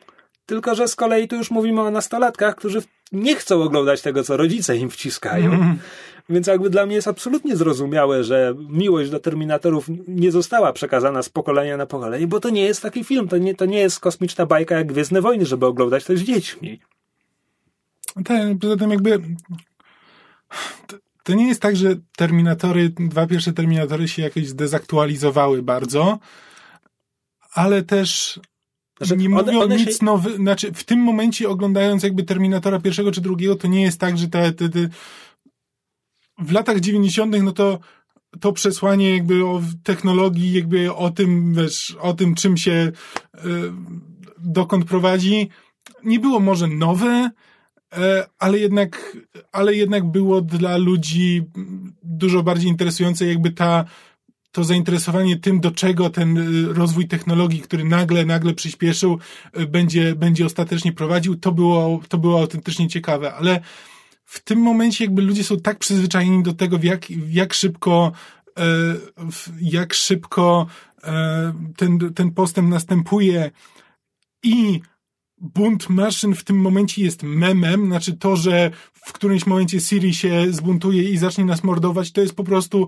tylko 0.45 0.76
że 0.76 0.88
z 0.88 0.95
kolei 0.95 1.27
tu 1.27 1.35
już 1.35 1.52
mówimy 1.52 1.81
o 1.81 1.91
nastolatkach, 1.91 2.56
którzy 2.56 2.81
nie 3.11 3.35
chcą 3.35 3.63
oglądać 3.63 4.01
tego, 4.01 4.23
co 4.23 4.38
rodzice 4.38 4.77
im 4.77 4.89
wciskają. 4.89 5.53
Mm. 5.53 5.79
Więc 6.29 6.47
jakby 6.47 6.69
dla 6.69 6.85
mnie 6.85 6.95
jest 6.95 7.07
absolutnie 7.07 7.55
zrozumiałe, 7.55 8.23
że 8.23 8.55
miłość 8.69 9.09
do 9.09 9.19
Terminatorów 9.19 9.85
nie 10.07 10.31
została 10.31 10.73
przekazana 10.73 11.23
z 11.23 11.29
pokolenia 11.29 11.77
na 11.77 11.85
pokolenie, 11.85 12.27
bo 12.27 12.39
to 12.39 12.49
nie 12.49 12.61
jest 12.61 12.81
taki 12.81 13.03
film, 13.03 13.27
to 13.27 13.38
nie, 13.38 13.55
to 13.55 13.65
nie 13.65 13.79
jest 13.79 13.99
kosmiczna 13.99 14.45
bajka 14.45 14.75
jak 14.75 14.88
Gwiezdne 14.88 15.21
Wojny, 15.21 15.45
żeby 15.45 15.65
oglądać 15.65 16.05
to 16.05 16.17
z 16.17 16.21
dziećmi. 16.21 16.79
Tak, 18.25 18.41
poza 18.61 18.77
tym 18.77 18.91
jakby 18.91 19.21
to, 20.88 20.97
to 21.23 21.34
nie 21.34 21.47
jest 21.47 21.61
tak, 21.61 21.75
że 21.75 21.95
Terminatory, 22.17 22.89
dwa 22.89 23.27
pierwsze 23.27 23.53
Terminatory 23.53 24.07
się 24.07 24.21
jakoś 24.21 24.47
zdezaktualizowały 24.47 25.63
bardzo, 25.63 26.19
ale 27.53 27.84
też 27.84 28.39
znaczy, 28.98 29.18
nie 29.18 29.30
mówią 29.30 29.61
one, 29.61 29.76
nic 29.78 29.99
się... 29.99 30.06
nowy, 30.06 30.36
znaczy 30.36 30.74
w 30.74 30.84
tym 30.84 30.99
momencie 30.99 31.49
oglądając 31.49 32.03
jakby 32.03 32.24
Terminatora 32.24 32.80
pierwszego 32.80 33.11
czy 33.11 33.22
drugiego, 33.22 33.56
to 33.56 33.68
nie 33.68 33.82
jest 33.82 33.99
tak, 33.99 34.18
że 34.18 34.28
te, 34.28 34.52
te, 34.52 34.69
te 34.69 34.90
w 36.40 36.52
latach 36.52 36.80
90. 36.80 37.36
no 37.44 37.52
to 37.52 37.80
to 38.40 38.53
przesłanie 38.53 39.14
jakby 39.14 39.45
o 39.45 39.61
technologii, 39.84 40.53
jakby 40.53 40.94
o 40.94 41.10
tym, 41.10 41.53
wiesz, 41.53 41.98
o 42.02 42.14
tym 42.14 42.36
czym 42.36 42.57
się 42.57 42.72
y, 42.72 43.40
dokąd 44.40 44.86
prowadzi, 44.86 45.49
nie 46.03 46.19
było 46.19 46.40
może 46.40 46.68
nowe, 46.68 47.32
y, 47.94 47.98
ale 48.40 48.60
jednak, 48.60 49.18
ale 49.52 49.76
jednak 49.76 50.06
było 50.06 50.41
dla 50.41 50.78
ludzi 50.78 51.44
dużo 52.03 52.44
bardziej 52.44 52.69
interesujące 52.69 53.26
jakby 53.26 53.52
ta 53.52 53.86
to 54.52 54.64
zainteresowanie 54.64 55.38
tym, 55.38 55.60
do 55.60 55.72
czego 55.72 56.10
ten 56.10 56.38
y, 56.38 56.74
rozwój 56.74 57.07
technologii, 57.07 57.61
który 57.61 57.84
nagle, 57.84 58.26
nagle 58.26 58.53
przyspieszył, 58.53 59.19
y, 59.60 59.68
będzie, 59.68 60.15
będzie 60.15 60.45
ostatecznie 60.45 60.94
prowadził, 60.94 61.36
to 61.36 61.52
było, 61.52 62.02
to 62.10 62.18
było 62.18 62.40
autentycznie 62.40 62.88
ciekawe, 62.88 63.34
ale 63.34 63.61
w 64.28 64.44
tym 64.44 64.60
momencie 64.60 65.03
jakby 65.03 65.22
ludzie 65.22 65.44
są 65.44 65.60
tak 65.60 65.80
przyzwyczajeni 65.80 66.44
do 66.44 66.53
tego, 66.53 66.80
jak, 66.84 67.10
jak 67.30 67.53
szybko, 67.53 68.11
e, 68.60 68.64
jak 69.61 69.94
szybko 69.94 70.68
e, 71.03 71.53
ten, 71.78 72.14
ten 72.14 72.32
postęp 72.32 72.69
następuje. 72.69 73.52
I 74.44 74.82
bunt 75.38 75.90
maszyn 75.90 76.36
w 76.36 76.44
tym 76.44 76.57
momencie 76.61 77.03
jest 77.03 77.24
memem, 77.24 77.86
znaczy 77.86 78.14
to, 78.14 78.36
że 78.36 78.72
w 78.94 79.14
którymś 79.14 79.45
momencie 79.45 79.82
Siri 79.82 80.14
się 80.14 80.45
zbuntuje 80.49 81.03
i 81.03 81.18
zacznie 81.18 81.45
nas 81.45 81.64
mordować, 81.64 82.11
to 82.11 82.22
jest 82.22 82.36
po 82.36 82.44
prostu 82.44 82.88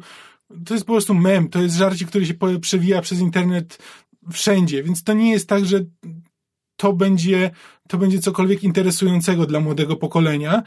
to 0.66 0.74
jest 0.74 0.86
po 0.86 0.94
prostu 0.94 1.14
mem, 1.14 1.50
to 1.50 1.62
jest 1.62 1.76
żarcie, 1.76 2.06
który 2.06 2.26
się 2.26 2.34
przewija 2.62 3.02
przez 3.02 3.20
internet 3.20 3.78
wszędzie, 4.32 4.84
więc 4.84 5.04
to 5.04 5.14
nie 5.14 5.32
jest 5.32 5.50
tak, 5.50 5.66
że 5.66 5.80
to 6.76 6.94
będzie, 6.94 7.52
to 7.88 7.98
będzie 7.98 8.20
cokolwiek 8.20 8.64
interesującego 8.64 9.46
dla 9.46 9.60
młodego 9.60 9.96
pokolenia. 9.96 10.64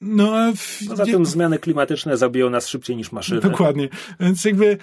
No 0.00 0.36
a 0.36 0.52
w... 0.56 0.80
Poza 0.88 1.04
tym 1.04 1.26
zmiany 1.26 1.58
klimatyczne 1.58 2.16
zabiją 2.16 2.50
nas 2.50 2.68
szybciej 2.68 2.96
niż 2.96 3.12
maszyny. 3.12 3.40
Dokładnie. 3.40 3.88
Więc 4.20 4.44
jakby 4.44 4.78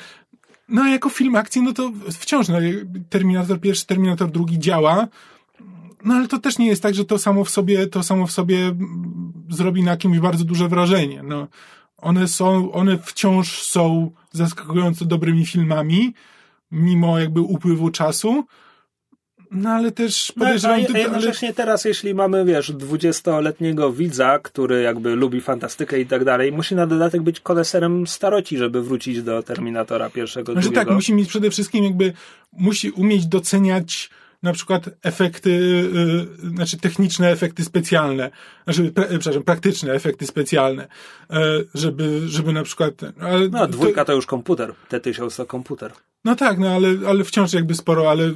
no 0.68 0.88
jako 0.88 1.10
film 1.10 1.36
akcji, 1.36 1.62
no 1.62 1.74
to 1.74 1.92
wciąż 2.12 2.48
no, 2.48 2.58
Terminator 3.10 3.60
pierwszy, 3.60 3.86
Terminator 3.86 4.32
drugi 4.32 4.60
działa. 4.60 5.08
No 6.06 6.14
ale 6.14 6.28
to 6.28 6.40
też 6.40 6.58
nie 6.58 6.68
jest 6.68 6.84
tak, 6.84 6.96
że 6.96 7.06
to 7.06 7.20
samo 7.20 7.44
w 7.44 7.50
sobie, 7.50 7.88
to 7.88 8.04
samo 8.04 8.28
w 8.28 8.32
sobie 8.32 8.76
zrobi 9.50 9.84
na 9.84 9.98
kimś 9.98 10.20
bardzo 10.20 10.44
duże 10.44 10.68
wrażenie. 10.68 11.24
No, 11.24 11.48
one 11.98 12.28
są, 12.28 12.72
one 12.72 12.98
wciąż 12.98 13.62
są 13.62 14.12
zaskakująco 14.32 15.06
dobrymi 15.06 15.46
filmami, 15.46 16.14
mimo 16.72 17.20
jakby 17.20 17.42
upływu 17.42 17.90
czasu. 17.90 18.46
No 19.52 19.70
ale 19.70 19.92
też 19.92 20.32
podejrzewam... 20.32 20.82
No, 20.82 20.88
a, 20.94 20.96
a 20.96 20.98
jednocześnie 20.98 21.48
ale... 21.48 21.56
teraz, 21.56 21.86
jeśli 21.86 22.16
mamy, 22.16 22.46
wiesz, 22.46 22.72
dwudziestoletniego 22.72 23.94
widza, 23.94 24.40
który 24.40 24.82
jakby 24.82 25.16
lubi 25.16 25.42
fantastykę 25.42 26.00
i 26.00 26.06
tak 26.06 26.24
dalej, 26.26 26.52
musi 26.52 26.76
na 26.76 26.88
dodatek 26.88 27.22
być 27.22 27.40
koleserem 27.40 28.08
staroci, 28.08 28.58
żeby 28.58 28.82
wrócić 28.82 29.24
do 29.24 29.44
Terminatora 29.44 30.10
pierwszego, 30.10 30.54
znaczy, 30.54 30.68
drugiego. 30.68 30.86
tak, 30.86 30.96
musi 30.96 31.14
mieć 31.14 31.30
przede 31.30 31.50
wszystkim 31.50 31.84
jakby, 31.84 32.14
musi 32.54 32.92
umieć 32.92 33.28
doceniać 33.28 34.10
na 34.44 34.54
przykład 34.54 34.90
efekty, 35.04 35.50
yy, 36.42 36.50
znaczy 36.50 36.78
techniczne 36.78 37.32
efekty 37.32 37.64
specjalne, 37.64 38.32
znaczy, 38.64 38.92
pra, 38.92 39.06
przepraszam, 39.06 39.44
praktyczne 39.44 39.94
efekty 39.94 40.28
specjalne, 40.28 40.88
yy, 41.30 41.38
żeby, 41.74 42.28
żeby 42.28 42.54
na 42.54 42.64
przykład... 42.64 42.94
Ale 43.20 43.50
no, 43.50 43.68
dwójka 43.68 44.02
to, 44.02 44.12
to 44.12 44.16
już 44.16 44.26
komputer, 44.26 44.74
T-1000 44.90 45.38
to 45.38 45.46
komputer. 45.46 45.92
No 46.26 46.36
tak, 46.36 46.60
no 46.60 46.70
ale, 46.70 46.88
ale 47.08 47.24
wciąż 47.24 47.54
jakby 47.54 47.76
sporo, 47.76 48.10
ale 48.12 48.32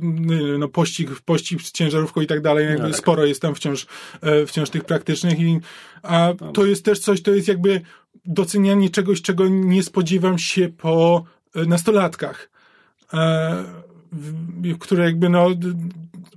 no 0.60 0.68
pościg, 0.68 1.10
pościg 1.26 1.62
z 1.62 1.72
ciężarówką 1.72 2.22
i 2.22 2.28
tak 2.28 2.42
dalej, 2.42 2.66
jakby 2.66 2.84
no 2.84 2.90
tak. 2.90 2.98
sporo 2.98 3.26
jest 3.26 3.42
tam 3.42 3.56
wciąż, 3.56 3.86
e, 4.22 4.46
wciąż 4.46 4.70
tych 4.70 4.84
praktycznych 4.84 5.40
i, 5.40 5.60
a 6.04 6.34
to 6.54 6.66
jest 6.66 6.86
też 6.86 7.00
coś, 7.00 7.22
to 7.22 7.32
jest 7.32 7.48
jakby 7.48 7.82
docenianie 8.26 8.90
czegoś, 8.90 9.22
czego 9.22 9.48
nie 9.48 9.84
spodziewam 9.84 10.40
się 10.40 10.70
po 10.70 11.24
e, 11.56 11.66
nastolatkach, 11.66 12.50
e, 13.14 13.64
które 14.80 15.04
jakby 15.06 15.30
no 15.30 15.50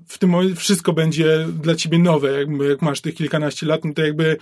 w 0.07 0.19
tym 0.19 0.57
wszystko 0.57 0.93
będzie 0.93 1.47
dla 1.62 1.74
ciebie 1.74 1.99
nowe, 1.99 2.32
jak, 2.32 2.49
jak 2.69 2.82
masz 2.82 3.01
tych 3.01 3.15
kilkanaście 3.15 3.66
lat, 3.66 3.85
no 3.85 3.95
to 3.95 4.03
jakby 4.03 4.36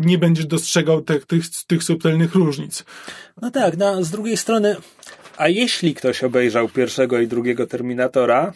nie 0.00 0.18
będziesz 0.18 0.46
dostrzegał 0.46 1.02
tych, 1.02 1.26
tych, 1.26 1.44
tych 1.66 1.82
subtelnych 1.82 2.34
różnic. 2.34 2.84
No 3.42 3.50
tak, 3.50 3.76
no, 3.76 4.04
z 4.04 4.10
drugiej 4.10 4.36
strony 4.36 4.76
a 5.36 5.48
jeśli 5.48 5.94
ktoś 5.94 6.24
obejrzał 6.24 6.68
pierwszego 6.68 7.20
i 7.20 7.26
drugiego 7.26 7.66
Terminatora, 7.66 8.52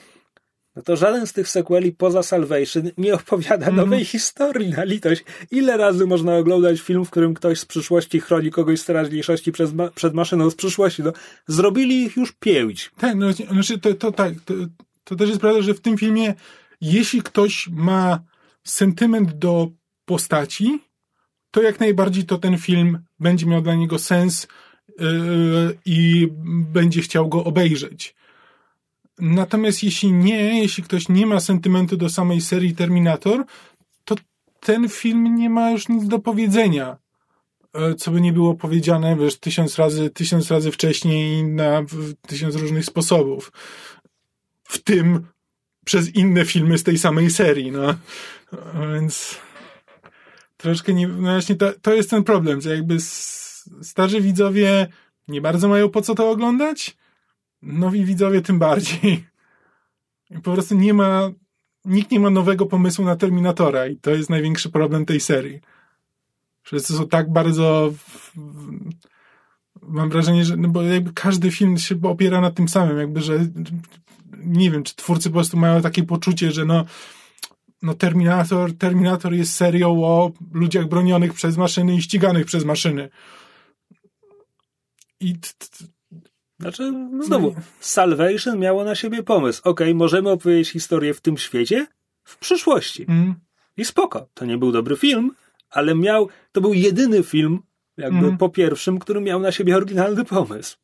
no 0.78 0.82
to 0.82 0.96
żaden 0.96 1.26
z 1.26 1.32
tych 1.32 1.48
sequeli 1.48 1.92
poza 1.92 2.22
Salvation 2.22 2.90
nie 2.98 3.14
opowiada 3.14 3.66
mm. 3.66 3.76
nowej 3.76 4.04
historii 4.04 4.70
na 4.70 4.84
litość. 4.84 5.24
Ile 5.50 5.76
razy 5.76 6.06
można 6.06 6.36
oglądać 6.36 6.80
film, 6.80 7.04
w 7.04 7.10
którym 7.10 7.34
ktoś 7.34 7.60
z 7.60 7.64
przyszłości 7.64 8.20
chroni 8.20 8.50
kogoś 8.50 8.80
z 8.80 8.84
teraźniejszości 8.84 9.52
przed, 9.52 9.74
ma 9.74 9.90
przed 9.90 10.14
maszyną 10.14 10.50
z 10.50 10.54
przyszłości? 10.54 11.02
No, 11.02 11.12
zrobili 11.46 12.02
ich 12.02 12.16
już 12.16 12.32
pięć. 12.32 12.90
Tak, 12.98 13.16
no, 13.16 13.32
znaczy 13.32 13.78
to, 13.78 13.94
to 13.94 14.12
tak, 14.12 14.34
to, 14.44 14.54
to 15.04 15.16
też 15.16 15.28
jest 15.28 15.40
prawda, 15.40 15.62
że 15.62 15.74
w 15.74 15.80
tym 15.80 15.98
filmie 15.98 16.34
jeśli 16.80 17.22
ktoś 17.22 17.68
ma 17.72 18.20
sentyment 18.64 19.32
do 19.32 19.68
postaci, 20.04 20.78
to 21.50 21.62
jak 21.62 21.80
najbardziej 21.80 22.24
to 22.24 22.38
ten 22.38 22.58
film 22.58 22.98
będzie 23.20 23.46
miał 23.46 23.62
dla 23.62 23.74
niego 23.74 23.98
sens, 23.98 24.46
i 25.84 26.28
będzie 26.72 27.00
chciał 27.00 27.28
go 27.28 27.44
obejrzeć. 27.44 28.14
Natomiast 29.20 29.82
jeśli 29.82 30.12
nie, 30.12 30.62
jeśli 30.62 30.82
ktoś 30.82 31.08
nie 31.08 31.26
ma 31.26 31.40
sentymentu 31.40 31.96
do 31.96 32.08
samej 32.08 32.40
serii 32.40 32.74
Terminator, 32.74 33.44
to 34.04 34.14
ten 34.60 34.88
film 34.88 35.34
nie 35.34 35.50
ma 35.50 35.70
już 35.70 35.88
nic 35.88 36.08
do 36.08 36.18
powiedzenia. 36.18 36.96
E, 37.74 37.94
co 37.94 38.10
by 38.10 38.20
nie 38.20 38.32
było 38.32 38.54
powiedziane, 38.54 39.16
wiesz, 39.16 39.38
tysiąc 39.38 39.78
razy, 39.78 40.10
tysiąc 40.10 40.50
razy 40.50 40.72
wcześniej 40.72 41.44
na 41.44 41.84
tysiąc 42.26 42.54
różnych 42.54 42.84
sposobów. 42.84 43.52
W 44.64 44.78
tym 44.78 45.26
przez 45.84 46.14
inne 46.14 46.44
filmy 46.44 46.78
z 46.78 46.82
tej 46.82 46.98
samej 46.98 47.30
serii, 47.30 47.72
no. 47.72 47.94
Więc 48.92 49.38
troszkę 50.56 50.94
nie, 50.94 51.08
no 51.08 51.32
właśnie 51.32 51.54
to, 51.54 51.72
to 51.82 51.94
jest 51.94 52.10
ten 52.10 52.24
problem, 52.24 52.60
że 52.60 52.74
jakby 52.76 52.96
starzy 53.82 54.20
widzowie 54.20 54.86
nie 55.28 55.40
bardzo 55.40 55.68
mają 55.68 55.88
po 55.88 56.02
co 56.02 56.14
to 56.14 56.30
oglądać, 56.30 56.96
nowi 57.62 58.04
widzowie 58.04 58.42
tym 58.42 58.58
bardziej. 58.58 59.24
Po 60.44 60.52
prostu 60.52 60.74
nie 60.74 60.94
ma, 60.94 61.30
nikt 61.84 62.10
nie 62.10 62.20
ma 62.20 62.30
nowego 62.30 62.66
pomysłu 62.66 63.04
na 63.04 63.16
Terminatora 63.16 63.86
i 63.86 63.96
to 63.96 64.10
jest 64.10 64.30
największy 64.30 64.70
problem 64.70 65.06
tej 65.06 65.20
serii. 65.20 65.60
Wszyscy 66.62 66.92
są 66.92 67.08
tak 67.08 67.32
bardzo 67.32 67.92
mam 69.82 70.10
wrażenie, 70.10 70.44
że 70.44 70.56
no 70.56 70.68
bo 70.68 70.82
jakby 70.82 71.12
każdy 71.12 71.50
film 71.50 71.78
się 71.78 72.00
opiera 72.02 72.40
na 72.40 72.50
tym 72.50 72.68
samym, 72.68 72.98
jakby, 72.98 73.20
że 73.20 73.38
nie 74.36 74.70
wiem, 74.70 74.82
czy 74.82 74.96
twórcy 74.96 75.28
po 75.28 75.34
prostu 75.34 75.56
mają 75.56 75.82
takie 75.82 76.02
poczucie, 76.02 76.52
że 76.52 76.64
no 76.64 76.84
no 77.82 77.94
Terminator, 77.94 78.76
Terminator 78.78 79.34
jest 79.34 79.54
serią 79.54 80.04
o 80.04 80.32
ludziach 80.52 80.88
bronionych 80.88 81.34
przez 81.34 81.56
maszyny 81.56 81.94
i 81.94 82.02
ściganych 82.02 82.46
przez 82.46 82.64
maszyny. 82.64 83.08
I 85.20 85.34
znaczy, 86.60 86.92
no 86.92 87.24
znowu, 87.24 87.54
Salvation 87.80 88.58
miało 88.58 88.84
na 88.84 88.94
siebie 88.94 89.22
pomysł. 89.22 89.60
Okej, 89.60 89.88
okay, 89.88 89.94
możemy 89.94 90.30
opowiedzieć 90.30 90.70
historię 90.70 91.14
w 91.14 91.20
tym 91.20 91.38
świecie 91.38 91.86
w 92.24 92.38
przyszłości. 92.38 93.04
Mm. 93.08 93.34
I 93.76 93.84
spoko. 93.84 94.28
To 94.34 94.44
nie 94.44 94.58
był 94.58 94.72
dobry 94.72 94.96
film, 94.96 95.34
ale 95.70 95.94
miał, 95.94 96.28
to 96.52 96.60
był 96.60 96.74
jedyny 96.74 97.22
film, 97.22 97.62
jakby 97.96 98.18
mm. 98.18 98.38
po 98.38 98.48
pierwszym, 98.48 98.98
który 98.98 99.20
miał 99.20 99.40
na 99.40 99.52
siebie 99.52 99.76
oryginalny 99.76 100.24
pomysł. 100.24 100.76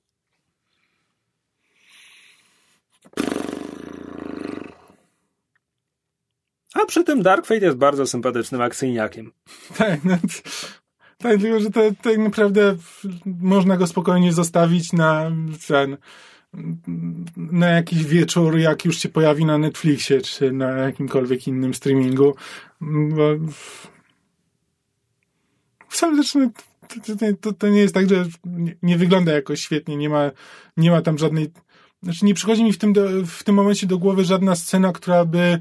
A 6.74 6.86
przy 6.86 7.05
tym 7.05 7.22
Dark 7.22 7.46
Fate 7.46 7.64
jest 7.64 7.76
bardzo 7.76 8.06
sympatycznym 8.06 8.60
akcyjniakiem. 8.60 9.32
Tak, 9.78 10.05
no, 10.05 10.16
tak, 11.19 11.41
tylko 11.41 11.61
że 11.61 11.70
tak 12.03 12.19
naprawdę 12.19 12.77
można 13.27 13.77
go 13.77 13.86
spokojnie 13.86 14.32
zostawić 14.32 14.93
na 14.93 15.32
ten 15.69 15.97
na 17.36 17.69
jakiś 17.69 18.05
wieczór, 18.05 18.59
jak 18.59 18.85
już 18.85 18.99
się 18.99 19.09
pojawi 19.09 19.45
na 19.45 19.59
Netflixie, 19.59 20.20
czy 20.20 20.53
na 20.53 20.69
jakimkolwiek 20.70 21.47
innym 21.47 21.74
streamingu. 21.74 22.35
Bo 22.81 23.24
znaczy, 25.91 26.51
to, 26.89 27.16
to, 27.41 27.53
to, 27.53 27.69
nie 27.69 27.81
jest 27.81 27.95
tak, 27.95 28.09
że 28.09 28.24
nie, 28.45 28.77
nie, 28.82 28.99
wygląda 28.99 29.32
jakoś 29.32 29.61
świetnie, 29.61 29.97
nie 29.97 30.09
ma, 30.09 30.31
nie 30.77 30.91
ma 30.91 31.03
tam 31.03 31.19
żadnej. 31.19 31.51
Znaczy, 32.03 32.24
nie 32.24 32.35
przychodzi 32.35 32.65
mi 32.65 32.73
w 32.73 32.78
tym, 32.78 32.93
do, 32.93 33.09
w 33.27 33.45
tym 33.45 33.55
momencie 33.55 33.86
do 33.86 33.99
głowy 33.99 34.24
żadna 34.24 34.57
scena, 34.57 34.93
która 34.93 35.24
by 35.24 35.59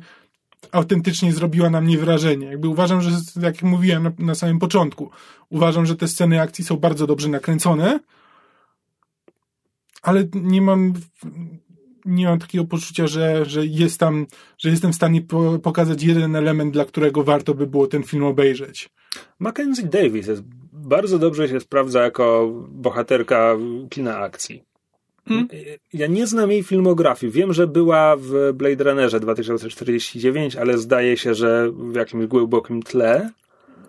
autentycznie 0.71 1.33
zrobiła 1.33 1.69
na 1.69 1.81
mnie 1.81 1.97
wrażenie. 1.97 2.47
Jakby 2.47 2.67
uważam, 2.67 3.01
że, 3.01 3.09
jak 3.41 3.61
mówiłem 3.61 4.03
na, 4.03 4.11
na 4.19 4.35
samym 4.35 4.59
początku, 4.59 5.09
uważam, 5.49 5.85
że 5.85 5.95
te 5.95 6.07
sceny 6.07 6.41
akcji 6.41 6.63
są 6.63 6.77
bardzo 6.77 7.07
dobrze 7.07 7.29
nakręcone, 7.29 7.99
ale 10.01 10.23
nie 10.33 10.61
mam, 10.61 10.93
nie 12.05 12.25
mam 12.25 12.39
takiego 12.39 12.65
poczucia, 12.65 13.07
że, 13.07 13.45
że, 13.45 13.65
jest 13.65 13.99
tam, 13.99 14.27
że 14.57 14.69
jestem 14.69 14.93
w 14.93 14.95
stanie 14.95 15.21
po, 15.21 15.59
pokazać 15.59 16.03
jeden 16.03 16.35
element, 16.35 16.73
dla 16.73 16.85
którego 16.85 17.23
warto 17.23 17.53
by 17.53 17.67
było 17.67 17.87
ten 17.87 18.03
film 18.03 18.23
obejrzeć. 18.23 18.89
Mackenzie 19.39 19.83
Davis 19.83 20.27
jest, 20.27 20.43
bardzo 20.73 21.19
dobrze 21.19 21.49
się 21.49 21.59
sprawdza 21.59 22.03
jako 22.03 22.51
bohaterka 22.69 23.55
kina 23.89 24.17
akcji. 24.17 24.63
Hmm? 25.27 25.47
Ja 25.93 26.07
nie 26.07 26.27
znam 26.27 26.51
jej 26.51 26.63
filmografii. 26.63 27.31
Wiem, 27.31 27.53
że 27.53 27.67
była 27.67 28.15
w 28.17 28.53
Blade 28.53 28.83
Runnerze 28.83 29.19
2049, 29.19 30.55
ale 30.55 30.77
zdaje 30.77 31.17
się, 31.17 31.33
że 31.33 31.71
w 31.71 31.95
jakimś 31.95 32.25
głębokim 32.25 32.83
tle. 32.83 33.29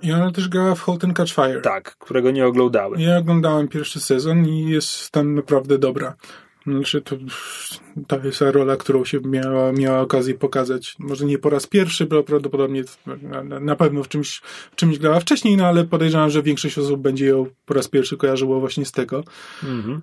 I 0.03 0.13
ona 0.13 0.33
też 0.33 0.49
grała 0.49 0.75
w 0.75 0.81
Halt 0.81 1.05
and 1.05 1.17
Catch 1.17 1.33
Fire. 1.33 1.61
Tak, 1.61 1.97
którego 1.99 2.31
nie 2.31 2.47
oglądałem. 2.47 3.01
Ja 3.01 3.19
oglądałem 3.19 3.69
pierwszy 3.69 4.01
sezon 4.01 4.49
i 4.49 4.71
jest 4.71 5.11
tam 5.11 5.35
naprawdę 5.35 5.79
dobra. 5.79 6.15
Znaczy 6.67 7.03
to, 7.03 7.17
to 8.07 8.19
jest 8.19 8.41
rola, 8.41 8.77
którą 8.77 9.05
się 9.05 9.21
miała, 9.21 9.73
miała 9.73 10.01
okazję 10.01 10.35
pokazać. 10.35 10.97
Może 10.99 11.25
nie 11.25 11.39
po 11.39 11.51
raz 11.51 11.67
pierwszy, 11.67 12.07
bo 12.07 12.23
prawdopodobnie 12.23 12.85
na, 13.61 13.77
pewno 13.77 14.03
w 14.03 14.09
czymś, 14.09 14.41
w 14.73 14.77
czymś 14.77 14.99
grała 14.99 15.21
wcześniej, 15.21 15.57
no 15.57 15.67
ale 15.67 15.85
podejrzewam, 15.85 16.31
że 16.31 16.43
większość 16.43 16.79
osób 16.79 17.01
będzie 17.01 17.27
ją 17.27 17.47
po 17.67 17.75
raz 17.75 17.89
pierwszy 17.89 18.17
kojarzyło 18.17 18.61
właśnie 18.61 18.85
z 18.85 18.93
tego. 18.93 19.25
Mhm. 19.63 20.03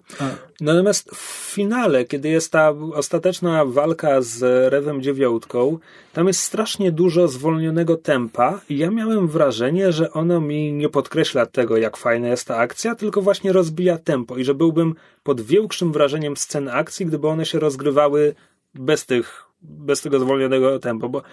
Natomiast 0.61 1.11
w 1.15 1.51
finale, 1.53 2.05
kiedy 2.05 2.29
jest 2.29 2.51
ta 2.51 2.69
ostateczna 2.93 3.65
walka 3.65 4.21
z 4.21 4.41
Rewem 4.73 5.01
Dziewiątką, 5.01 5.77
tam 6.13 6.27
jest 6.27 6.39
strasznie 6.39 6.91
dużo 6.91 7.27
zwolnionego 7.27 7.97
tempa 7.97 8.61
i 8.69 8.77
ja 8.77 8.91
miałem 8.91 9.27
wrażenie, 9.27 9.91
że 9.91 10.13
ono 10.13 10.41
mi 10.41 10.73
nie 10.73 10.89
podkreśla 10.89 11.45
tego, 11.45 11.77
jak 11.77 11.97
fajna 11.97 12.27
jest 12.27 12.47
ta 12.47 12.57
akcja, 12.57 12.95
tylko 12.95 13.21
właśnie 13.21 13.53
rozbija 13.53 13.97
tempo 13.97 14.37
i 14.37 14.43
że 14.43 14.53
byłbym 14.53 14.95
pod 15.23 15.41
większym 15.41 15.91
wrażeniem 15.91 16.37
scen 16.37 16.69
akcji, 16.69 17.05
gdyby 17.05 17.27
one 17.27 17.45
się 17.45 17.59
rozgrywały 17.59 18.35
bez 18.73 19.05
tych, 19.05 19.43
bez 19.61 20.01
tego 20.01 20.19
zwolnionego 20.19 20.79
tempa, 20.79 21.07
bo 21.07 21.17
okej, 21.17 21.31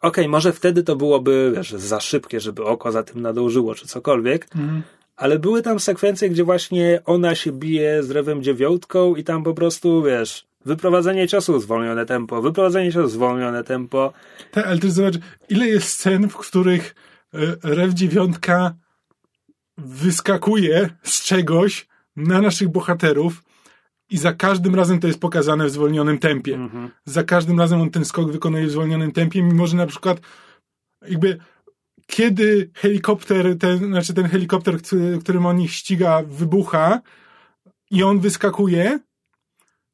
okay, 0.00 0.28
może 0.28 0.52
wtedy 0.52 0.82
to 0.82 0.96
byłoby, 0.96 1.52
wiesz, 1.56 1.72
za 1.72 2.00
szybkie, 2.00 2.40
żeby 2.40 2.64
oko 2.64 2.92
za 2.92 3.02
tym 3.02 3.22
nadążyło, 3.22 3.74
czy 3.74 3.86
cokolwiek, 3.86 4.46
mm. 4.54 4.82
ale 5.16 5.38
były 5.38 5.62
tam 5.62 5.80
sekwencje, 5.80 6.30
gdzie 6.30 6.44
właśnie 6.44 7.00
ona 7.04 7.34
się 7.34 7.52
bije 7.52 8.02
z 8.02 8.10
rewem 8.10 8.42
dziewiątką 8.42 9.14
i 9.14 9.24
tam 9.24 9.42
po 9.42 9.54
prostu, 9.54 10.02
wiesz, 10.02 10.46
wyprowadzenie 10.64 11.28
ciosu, 11.28 11.60
zwolnione 11.60 12.06
tempo, 12.06 12.42
wyprowadzenie 12.42 12.92
ciosu, 12.92 13.08
zwolnione 13.08 13.64
tempo. 13.64 14.12
Tak, 14.50 14.66
ale 14.66 14.78
też 14.78 14.90
zobacz, 14.90 15.14
ile 15.48 15.68
jest 15.68 15.88
scen, 15.88 16.28
w 16.28 16.36
których 16.36 16.94
e, 17.34 17.38
rew 17.62 17.94
dziewiątka 17.94 18.74
wyskakuje 19.78 20.90
z 21.02 21.24
czegoś, 21.24 21.86
na 22.16 22.40
naszych 22.40 22.68
bohaterów 22.68 23.42
i 24.10 24.18
za 24.18 24.32
każdym 24.32 24.74
razem 24.74 25.00
to 25.00 25.06
jest 25.06 25.20
pokazane 25.20 25.66
w 25.66 25.70
zwolnionym 25.70 26.18
tempie. 26.18 26.54
Mhm. 26.54 26.90
Za 27.04 27.24
każdym 27.24 27.58
razem 27.58 27.80
on 27.80 27.90
ten 27.90 28.04
skok 28.04 28.32
wykonuje 28.32 28.66
w 28.66 28.70
zwolnionym 28.70 29.12
tempie, 29.12 29.42
mimo 29.42 29.66
że 29.66 29.76
na 29.76 29.86
przykład 29.86 30.20
jakby 31.08 31.38
kiedy 32.06 32.70
helikopter, 32.74 33.58
ten, 33.58 33.78
znaczy 33.78 34.14
ten 34.14 34.28
helikopter, 34.28 34.78
którym 35.20 35.46
on 35.46 35.60
ich 35.60 35.72
ściga, 35.72 36.22
wybucha 36.22 37.00
i 37.90 38.02
on 38.02 38.20
wyskakuje, 38.20 38.98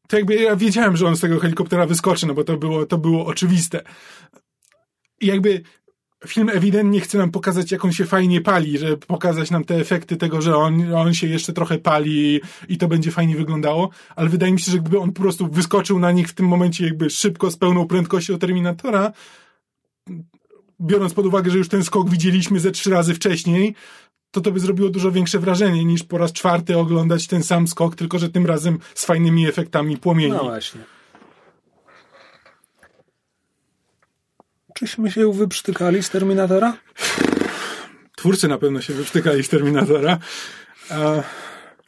to 0.08 0.16
jakby 0.16 0.34
ja 0.34 0.56
wiedziałem, 0.56 0.96
że 0.96 1.06
on 1.06 1.16
z 1.16 1.20
tego 1.20 1.40
helikoptera 1.40 1.86
wyskoczy, 1.86 2.26
no 2.26 2.34
bo 2.34 2.44
to 2.44 2.56
było, 2.56 2.86
to 2.86 2.98
było 2.98 3.26
oczywiste. 3.26 3.82
I 5.20 5.26
jakby 5.26 5.62
film 6.26 6.48
ewidentnie 6.48 7.00
chce 7.00 7.18
nam 7.18 7.30
pokazać, 7.30 7.72
jak 7.72 7.84
on 7.84 7.92
się 7.92 8.04
fajnie 8.04 8.40
pali, 8.40 8.78
żeby 8.78 8.96
pokazać 8.96 9.50
nam 9.50 9.64
te 9.64 9.76
efekty 9.76 10.16
tego, 10.16 10.42
że 10.42 10.56
on, 10.56 10.94
on 10.94 11.14
się 11.14 11.26
jeszcze 11.26 11.52
trochę 11.52 11.78
pali 11.78 12.40
i 12.68 12.78
to 12.78 12.88
będzie 12.88 13.10
fajnie 13.10 13.36
wyglądało, 13.36 13.90
ale 14.16 14.28
wydaje 14.28 14.52
mi 14.52 14.60
się, 14.60 14.72
że 14.72 14.78
gdyby 14.78 14.98
on 14.98 15.12
po 15.12 15.22
prostu 15.22 15.48
wyskoczył 15.48 15.98
na 15.98 16.12
nich 16.12 16.28
w 16.28 16.32
tym 16.32 16.46
momencie 16.46 16.84
jakby 16.84 17.10
szybko, 17.10 17.50
z 17.50 17.56
pełną 17.56 17.86
prędkością 17.86 18.38
Terminatora, 18.38 19.12
biorąc 20.80 21.14
pod 21.14 21.26
uwagę, 21.26 21.50
że 21.50 21.58
już 21.58 21.68
ten 21.68 21.84
skok 21.84 22.10
widzieliśmy 22.10 22.60
ze 22.60 22.70
trzy 22.70 22.90
razy 22.90 23.14
wcześniej, 23.14 23.74
to 24.30 24.40
to 24.40 24.52
by 24.52 24.60
zrobiło 24.60 24.88
dużo 24.88 25.12
większe 25.12 25.38
wrażenie 25.38 25.84
niż 25.84 26.02
po 26.02 26.18
raz 26.18 26.32
czwarty 26.32 26.78
oglądać 26.78 27.26
ten 27.26 27.42
sam 27.42 27.68
skok, 27.68 27.96
tylko 27.96 28.18
że 28.18 28.28
tym 28.28 28.46
razem 28.46 28.78
z 28.94 29.04
fajnymi 29.04 29.46
efektami 29.46 29.96
płomieni. 29.96 30.32
No 30.32 30.44
właśnie. 30.44 30.80
Czyśmy 34.80 35.10
się 35.10 35.32
wyprztykali 35.32 36.02
z 36.02 36.10
Terminatora? 36.10 36.76
Twórcy 38.16 38.48
na 38.48 38.58
pewno 38.58 38.80
się 38.80 38.94
wyprztykali 38.94 39.44
z 39.44 39.48
Terminatora. 39.48 40.18
A... 40.90 41.22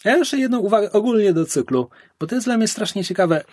Ja 0.04 0.16
jeszcze 0.16 0.38
jedną 0.38 0.58
uwagę 0.58 0.92
ogólnie 0.92 1.32
do 1.32 1.46
cyklu, 1.46 1.90
bo 2.20 2.26
to 2.26 2.34
jest 2.34 2.46
dla 2.46 2.56
mnie 2.56 2.68
strasznie 2.68 3.04
ciekawe. 3.04 3.44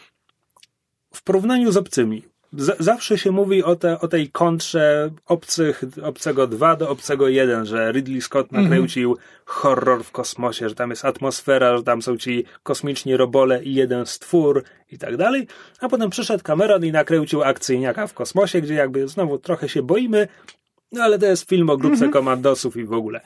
W 1.13 1.23
porównaniu 1.23 1.71
z 1.71 1.77
obcymi, 1.77 2.23
z 2.53 2.83
zawsze 2.83 3.17
się 3.17 3.31
mówi 3.31 3.63
o, 3.63 3.75
te, 3.75 3.99
o 3.99 4.07
tej 4.07 4.29
kontrze 4.29 5.09
obcych, 5.25 5.83
obcego 6.03 6.47
2 6.47 6.75
do 6.75 6.89
obcego 6.89 7.27
1, 7.27 7.65
że 7.65 7.91
Ridley 7.91 8.21
Scott 8.21 8.47
mhm. 8.47 8.63
nakręcił 8.63 9.09
mm 9.11 9.23
horror 9.49 10.03
w 10.03 10.11
kosmosie, 10.11 10.69
że 10.69 10.75
tam 10.75 10.89
jest 10.89 11.05
atmosfera, 11.05 11.77
że 11.77 11.83
tam 11.83 12.01
są 12.01 12.17
ci 12.17 12.45
kosmiczni 12.63 13.17
robole 13.17 13.63
i 13.63 13.73
jeden 13.73 14.05
stwór 14.05 14.63
i 14.91 14.97
tak 14.97 15.17
dalej. 15.17 15.47
A 15.79 15.89
potem 15.89 16.09
przyszedł 16.09 16.43
Cameron 16.43 16.85
i 16.85 16.91
nakręcił 16.91 17.43
akcyjniaka 17.43 18.07
w 18.07 18.13
kosmosie, 18.13 18.61
gdzie 18.61 18.73
jakby 18.73 19.07
znowu 19.07 19.37
trochę 19.37 19.69
się 19.69 19.83
boimy, 19.83 20.27
no 20.91 21.03
ale 21.03 21.19
to 21.19 21.25
jest 21.25 21.49
film 21.49 21.69
o 21.69 21.77
grupce 21.77 21.97
mm 21.97 22.09
-hmm. 22.09 22.13
komandosów 22.13 22.77
i 22.77 22.85
w 22.85 22.93
ogóle. 22.93 23.21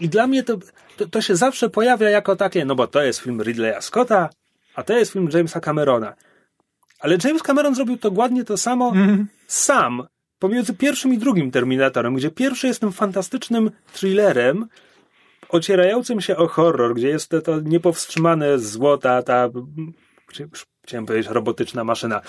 I 0.00 0.08
dla 0.08 0.26
mnie 0.26 0.42
to, 0.42 0.58
to, 0.96 1.08
to 1.08 1.20
się 1.20 1.36
zawsze 1.36 1.70
pojawia 1.70 2.10
jako 2.10 2.36
takie, 2.36 2.64
no 2.64 2.74
bo 2.74 2.86
to 2.86 3.02
jest 3.02 3.18
film 3.18 3.42
Ridleya 3.42 3.80
Scotta, 3.80 4.30
a 4.74 4.82
to 4.82 4.92
jest 4.92 5.12
film 5.12 5.28
Jamesa 5.34 5.60
Camerona. 5.60 6.14
Ale 7.00 7.18
James 7.24 7.42
Cameron 7.42 7.74
zrobił 7.74 7.98
to 7.98 8.10
ładnie 8.14 8.44
to 8.44 8.56
samo 8.56 8.92
mm. 8.94 9.26
sam, 9.46 10.06
pomiędzy 10.38 10.74
pierwszym 10.74 11.14
i 11.14 11.18
drugim 11.18 11.50
Terminatorem, 11.50 12.14
gdzie 12.14 12.30
pierwszy 12.30 12.66
jest 12.66 12.80
tym 12.80 12.92
fantastycznym 12.92 13.70
thrillerem, 13.92 14.66
ocierającym 15.48 16.20
się 16.20 16.36
o 16.36 16.48
horror, 16.48 16.94
gdzie 16.94 17.08
jest 17.08 17.28
to, 17.28 17.40
to 17.40 17.60
niepowstrzymane 17.60 18.58
złota, 18.58 19.22
ta, 19.22 19.48
chciałem 20.82 21.06
powiedzieć, 21.06 21.32
robotyczna 21.32 21.84
maszyna. 21.84 22.20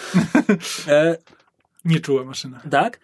e, 0.87 1.17
Nieczuła 1.85 2.23
maszyna. 2.23 2.61
Tak. 2.71 2.99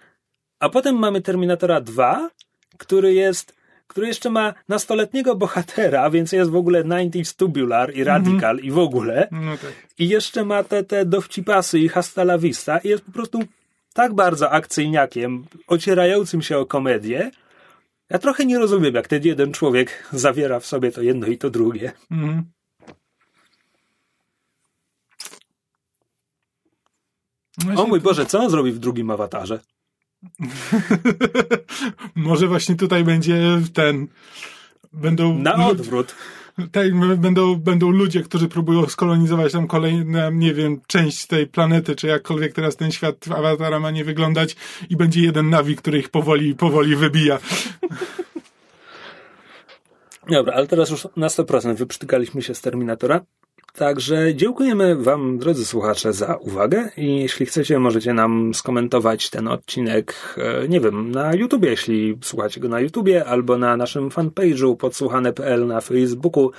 A 0.59 0.69
potem 0.69 0.95
mamy 0.95 1.21
Terminatora 1.21 1.81
2, 1.81 2.29
który 2.77 3.13
jest 3.13 3.56
który 3.87 4.07
jeszcze 4.07 4.29
ma 4.29 4.53
nastoletniego 4.67 5.35
bohatera, 5.35 6.09
więc 6.09 6.31
jest 6.31 6.51
w 6.51 6.55
ogóle 6.55 6.83
90s 6.83 7.35
tubular 7.35 7.95
i 7.95 8.03
radical 8.03 8.51
mm 8.51 8.63
-hmm. 8.63 8.67
i 8.67 8.71
w 8.71 8.77
ogóle. 8.77 9.27
No 9.31 9.57
tak. 9.57 9.71
I 9.97 10.09
jeszcze 10.09 10.45
ma 10.45 10.63
te, 10.63 10.83
te 10.83 11.05
dowcipasy 11.05 11.79
i 11.79 11.89
hasta 11.89 12.21
la 12.21 12.37
vista 12.37 12.77
i 12.77 12.87
jest 12.87 13.03
po 13.03 13.11
prostu 13.11 13.43
tak 13.93 14.13
bardzo 14.13 14.51
akcyjniakiem, 14.51 15.45
ocierającym 15.67 16.41
się 16.41 16.57
o 16.57 16.65
komedię. 16.65 17.31
Ja 18.09 18.19
trochę 18.19 18.45
nie 18.45 18.59
rozumiem, 18.59 18.95
jak 18.95 19.07
ten 19.07 19.23
jeden 19.23 19.53
człowiek 19.53 20.09
zawiera 20.13 20.59
w 20.59 20.65
sobie 20.65 20.91
to 20.91 21.01
jedno 21.01 21.27
i 21.27 21.37
to 21.37 21.49
drugie. 21.49 21.91
Mm. 22.11 22.43
No 27.65 27.83
o 27.83 27.87
mój 27.87 28.01
Boże, 28.01 28.25
co 28.25 28.39
on 28.39 28.49
zrobi 28.49 28.71
w 28.71 28.79
drugim 28.79 29.09
awatarze? 29.11 29.59
Może 32.15 32.47
właśnie 32.47 32.75
tutaj 32.75 33.03
będzie 33.03 33.61
ten. 33.73 34.07
Będą. 34.93 35.37
Na 35.37 35.67
odwrót. 35.67 36.15
Tak, 36.71 37.17
będą, 37.17 37.55
będą 37.55 37.89
ludzie, 37.89 38.21
którzy 38.21 38.47
próbują 38.47 38.85
skolonizować 38.85 39.51
tam 39.51 39.67
kolejną, 39.67 40.31
nie 40.31 40.53
wiem, 40.53 40.81
część 40.87 41.27
tej 41.27 41.47
planety, 41.47 41.95
czy 41.95 42.07
jakkolwiek 42.07 42.53
teraz 42.53 42.75
ten 42.75 42.91
świat 42.91 43.25
awatara 43.35 43.79
ma 43.79 43.91
nie 43.91 44.03
wyglądać 44.03 44.55
i 44.89 44.95
będzie 44.95 45.21
jeden 45.21 45.49
nawi, 45.49 45.75
który 45.75 45.99
ich 45.99 46.09
powoli, 46.09 46.55
powoli 46.55 46.95
wybija. 46.95 47.39
Dobra, 50.29 50.53
ale 50.53 50.67
teraz 50.67 50.89
już 50.89 51.07
na 51.15 51.27
100% 51.27 51.75
wyprztykaliśmy 51.75 52.41
się 52.41 52.55
z 52.55 52.61
Terminatora. 52.61 53.21
Także 53.77 54.35
dziękujemy 54.35 54.95
Wam, 54.95 55.37
drodzy 55.37 55.65
słuchacze, 55.65 56.13
za 56.13 56.35
uwagę 56.35 56.89
i 56.97 57.19
jeśli 57.19 57.45
chcecie, 57.45 57.79
możecie 57.79 58.13
nam 58.13 58.53
skomentować 58.53 59.29
ten 59.29 59.47
odcinek, 59.47 60.35
e, 60.37 60.67
nie 60.67 60.79
wiem, 60.79 61.11
na 61.11 61.33
YouTubie, 61.33 61.69
jeśli 61.69 62.17
słuchacie 62.21 62.59
go 62.59 62.69
na 62.69 62.79
YouTubie, 62.79 63.25
albo 63.25 63.57
na 63.57 63.77
naszym 63.77 64.09
fanpage'u 64.09 64.77
podsłuchane.pl 64.77 65.67
na 65.67 65.81
Facebooku. 65.81 66.51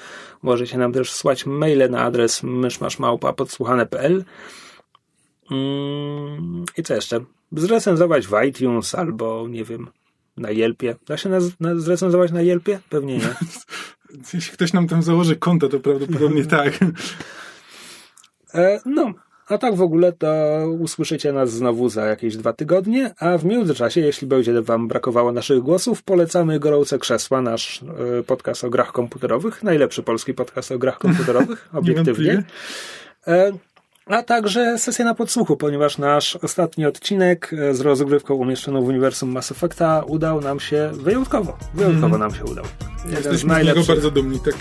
Możecie 0.43 0.79
nam 0.79 0.93
też 0.93 1.13
słać 1.13 1.47
maile 1.47 1.91
na 1.91 2.03
adres 2.03 2.43
myszmaszmałpa 2.43 3.33
podsłuchane.pl 3.33 4.25
mm, 5.51 6.65
I 6.77 6.83
co 6.83 6.95
jeszcze? 6.95 7.21
Zrecenzować 7.53 8.27
w 8.27 8.33
iTunes 8.49 8.95
albo, 8.95 9.49
nie 9.49 9.65
wiem, 9.65 9.89
na 10.37 10.51
Yelpie. 10.51 10.97
Da 11.07 11.17
się 11.17 11.29
nas, 11.29 11.45
zrecenzować 11.77 12.33
na 12.33 12.43
Yelpie? 12.43 12.81
Pewnie 12.91 13.19
nie. 13.19 13.35
Jeśli 14.35 14.53
ktoś 14.53 14.73
nam 14.73 14.89
tam 14.89 15.03
założy 15.03 15.37
konto, 15.37 15.69
to 15.69 15.81
prawdopodobnie 15.81 16.45
tak. 16.57 16.79
E, 18.55 18.81
no, 18.87 19.15
a 19.49 19.59
tak 19.59 19.75
w 19.75 19.83
ogóle 19.83 20.13
to 20.13 20.29
usłyszycie 20.79 21.33
nas 21.33 21.51
znowu 21.51 21.89
za 21.89 22.07
jakieś 22.07 22.37
dwa 22.37 22.53
tygodnie, 22.53 23.15
a 23.19 23.39
w 23.39 23.45
międzyczasie, 23.45 24.01
jeśli 24.01 24.27
będzie 24.27 24.63
Wam 24.63 24.89
brakowało 24.89 25.33
naszych 25.33 25.61
głosów, 25.61 26.03
polecamy 26.03 26.61
Gorące 26.61 26.99
Krzesła, 26.99 27.43
nasz 27.43 27.83
e, 28.19 28.23
podcast 28.23 28.65
o 28.65 28.71
grach 28.71 28.93
komputerowych, 28.93 29.63
najlepszy 29.63 30.03
polski 30.03 30.35
podcast 30.35 30.73
o 30.73 30.79
grach 30.79 30.99
komputerowych, 30.99 31.69
obiektywnie. 31.79 32.43
A 34.09 34.23
także 34.23 34.79
sesja 34.79 35.05
na 35.05 35.15
podsłuchu, 35.15 35.57
ponieważ 35.57 35.99
nasz 35.99 36.37
ostatni 36.37 36.87
odcinek 36.87 37.51
e, 37.53 37.75
z 37.75 37.81
rozgrywką 37.81 38.35
umieszczoną 38.35 38.83
w 38.83 38.89
uniwersum 38.89 39.31
Mass 39.31 39.53
Effecta 39.53 40.03
udał 40.07 40.41
nam 40.41 40.61
się 40.61 40.91
wyjątkowo. 40.93 41.59
Wyjątkowo 41.75 42.17
mm. 42.17 42.21
nam 42.21 42.35
się 42.35 42.45
udał. 42.45 42.65
Jeden 43.05 43.17
jesteśmy 43.17 43.55
z, 43.55 43.63
z 43.63 43.67
niego 43.67 43.85
bardzo 43.85 44.11
dumni, 44.11 44.41
tak. 44.41 44.55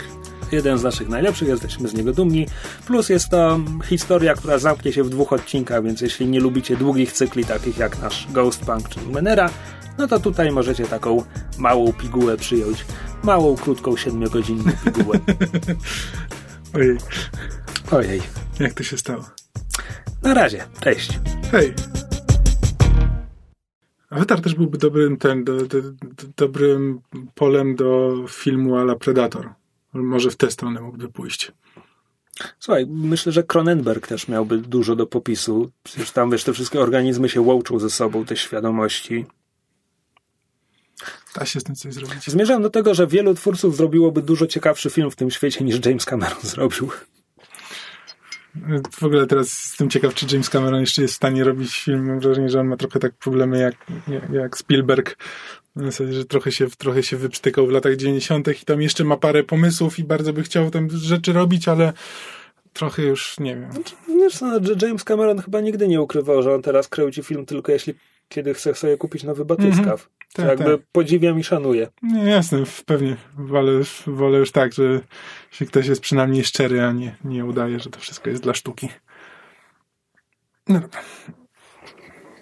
Jeden 0.52 0.78
z 0.78 0.84
naszych 0.84 1.10
najlepszych, 1.10 1.48
jesteśmy 1.48 1.88
z 1.88 1.94
niego 1.94 2.14
dumni. 2.14 2.48
Plus 2.86 3.10
jest 3.10 3.30
to 3.30 3.60
historia, 3.86 4.34
która 4.34 4.58
zamknie 4.58 4.94
się 4.94 5.04
w 5.04 5.10
dwóch 5.10 5.34
odcinkach, 5.34 5.84
więc 5.84 6.02
jeśli 6.02 6.28
nie 6.28 6.40
lubicie 6.40 6.76
długich 6.76 7.12
cykli, 7.12 7.46
takich 7.46 7.78
jak 7.78 8.02
nasz 8.02 8.28
Ghost 8.32 8.66
Punk 8.66 8.90
czy 8.90 9.00
Numenera, 9.02 9.50
no 9.98 10.08
to 10.08 10.20
tutaj 10.20 10.52
możecie 10.52 10.86
taką 10.86 11.24
małą 11.58 11.94
pigułę 11.94 12.38
przyjąć. 12.38 12.86
Małą, 13.24 13.56
krótką, 13.56 13.98
siedmiogodzinną 13.98 14.72
pigułę. 14.84 15.20
Ojej, 16.76 16.98
Ojej. 17.92 18.22
jak 18.60 18.74
to 18.74 18.84
się 18.84 18.98
stało? 18.98 19.37
Na 20.24 20.34
razie. 20.34 20.68
Cześć. 20.80 21.20
Hej. 21.52 21.74
Avatar 24.10 24.42
też 24.42 24.56
byłby 24.56 24.78
dobrym, 24.78 25.18
ten, 25.18 25.44
do, 25.44 25.58
do, 25.58 25.82
do, 25.82 25.94
dobrym 26.38 27.02
polem 27.36 27.76
do 27.76 28.14
filmu 28.30 28.76
ala 28.76 28.96
Predator. 28.96 29.50
Może 29.94 30.32
w 30.32 30.36
tę 30.36 30.52
stronę 30.52 30.82
mógłby 30.82 31.10
pójść. 31.10 31.52
Słuchaj, 32.60 32.86
myślę, 32.90 33.32
że 33.32 33.44
Cronenberg 33.44 34.08
też 34.08 34.28
miałby 34.28 34.58
dużo 34.58 34.96
do 34.96 35.08
popisu. 35.08 35.72
Przecież 35.84 36.12
tam, 36.12 36.32
wiesz, 36.32 36.44
te 36.44 36.54
wszystkie 36.54 36.82
organizmy 36.82 37.30
się 37.30 37.42
łączą 37.42 37.80
ze 37.80 37.90
sobą, 37.90 38.26
te 38.26 38.38
świadomości. 38.38 39.26
Da 41.36 41.46
się 41.46 41.60
z 41.60 41.64
tym 41.64 41.76
coś 41.76 41.94
zrobić. 41.94 42.28
Zmierzam 42.28 42.62
do 42.62 42.70
tego, 42.70 42.94
że 42.94 43.08
wielu 43.08 43.34
twórców 43.34 43.78
zrobiłoby 43.78 44.22
dużo 44.22 44.48
ciekawszy 44.48 44.90
film 44.90 45.12
w 45.12 45.16
tym 45.16 45.32
świecie 45.32 45.64
niż 45.64 45.86
James 45.86 46.06
Cameron 46.06 46.42
zrobił. 46.54 46.90
W 48.92 49.04
ogóle 49.04 49.28
teraz 49.28 49.48
jestem 49.48 49.90
ciekaw, 49.90 50.14
czy 50.14 50.26
James 50.32 50.50
Cameron 50.50 50.80
jeszcze 50.80 51.02
jest 51.02 51.14
w 51.14 51.18
stanie 51.18 51.44
robić 51.44 51.84
film. 51.84 52.06
Mam 52.06 52.20
wrażenie, 52.20 52.50
że 52.50 52.60
on 52.60 52.68
ma 52.68 52.78
trochę 52.78 53.00
tak 53.00 53.14
problemy 53.14 53.60
jak, 53.60 53.76
jak, 54.34 54.58
Spielberg. 54.58 55.18
W 55.76 55.86
zasadzie, 55.86 56.14
że 56.14 56.26
trochę 56.26 56.52
się, 56.52 56.68
trochę 56.68 57.04
się 57.04 57.18
wyprztykał 57.18 57.68
w 57.68 57.72
latach 57.72 57.96
90. 57.96 58.48
i 58.62 58.66
tam 58.66 58.82
jeszcze 58.82 59.04
ma 59.04 59.18
parę 59.18 59.44
pomysłów 59.44 60.00
i 60.00 60.04
bardzo 60.04 60.34
by 60.34 60.44
chciał 60.44 60.72
tam 60.72 60.90
rzeczy 60.90 61.34
robić, 61.34 61.68
ale 61.68 61.94
trochę 62.74 63.04
już 63.04 63.40
nie 63.40 63.56
wiem. 63.56 63.70
Wiesz, 64.08 64.42
no, 64.42 64.60
że 64.64 64.88
James 64.88 65.04
Cameron 65.04 65.42
chyba 65.42 65.62
nigdy 65.62 65.88
nie 65.88 66.02
ukrywał, 66.02 66.44
że 66.44 66.54
on 66.54 66.62
teraz 66.62 66.88
kręci 66.88 67.24
film 67.24 67.46
tylko 67.46 67.72
jeśli 67.72 67.94
kiedy 68.30 68.54
chce 68.54 68.76
sobie 68.76 68.98
kupić 68.98 69.24
nowy 69.24 69.46
batyskaw. 69.46 70.10
Tak, 70.34 70.48
jakby 70.48 70.78
tak. 70.78 70.88
podziwiam 70.92 71.40
i 71.40 71.44
szanuję. 71.44 71.88
Nie, 72.02 72.24
jasne, 72.24 72.64
pewnie. 72.86 73.18
Wolę 73.38 73.72
wolę 74.08 74.38
już 74.38 74.52
tak, 74.52 74.74
że 74.74 75.02
jeśli 75.58 75.68
ktoś 75.68 75.88
jest 75.88 76.02
przynajmniej 76.02 76.44
szczery, 76.44 76.84
a 76.84 76.92
nie, 76.92 77.16
nie 77.24 77.46
udaje, 77.46 77.80
że 77.80 77.90
to 77.90 78.00
wszystko 78.00 78.30
jest 78.30 78.44
dla 78.44 78.54
sztuki. 78.54 78.90
No 80.68 80.80
dobra. 80.80 81.02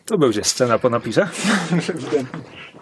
To 0.05 0.17
będzie 0.17 0.43
scena 0.43 0.79
po 0.79 0.89
napisach. 0.89 1.31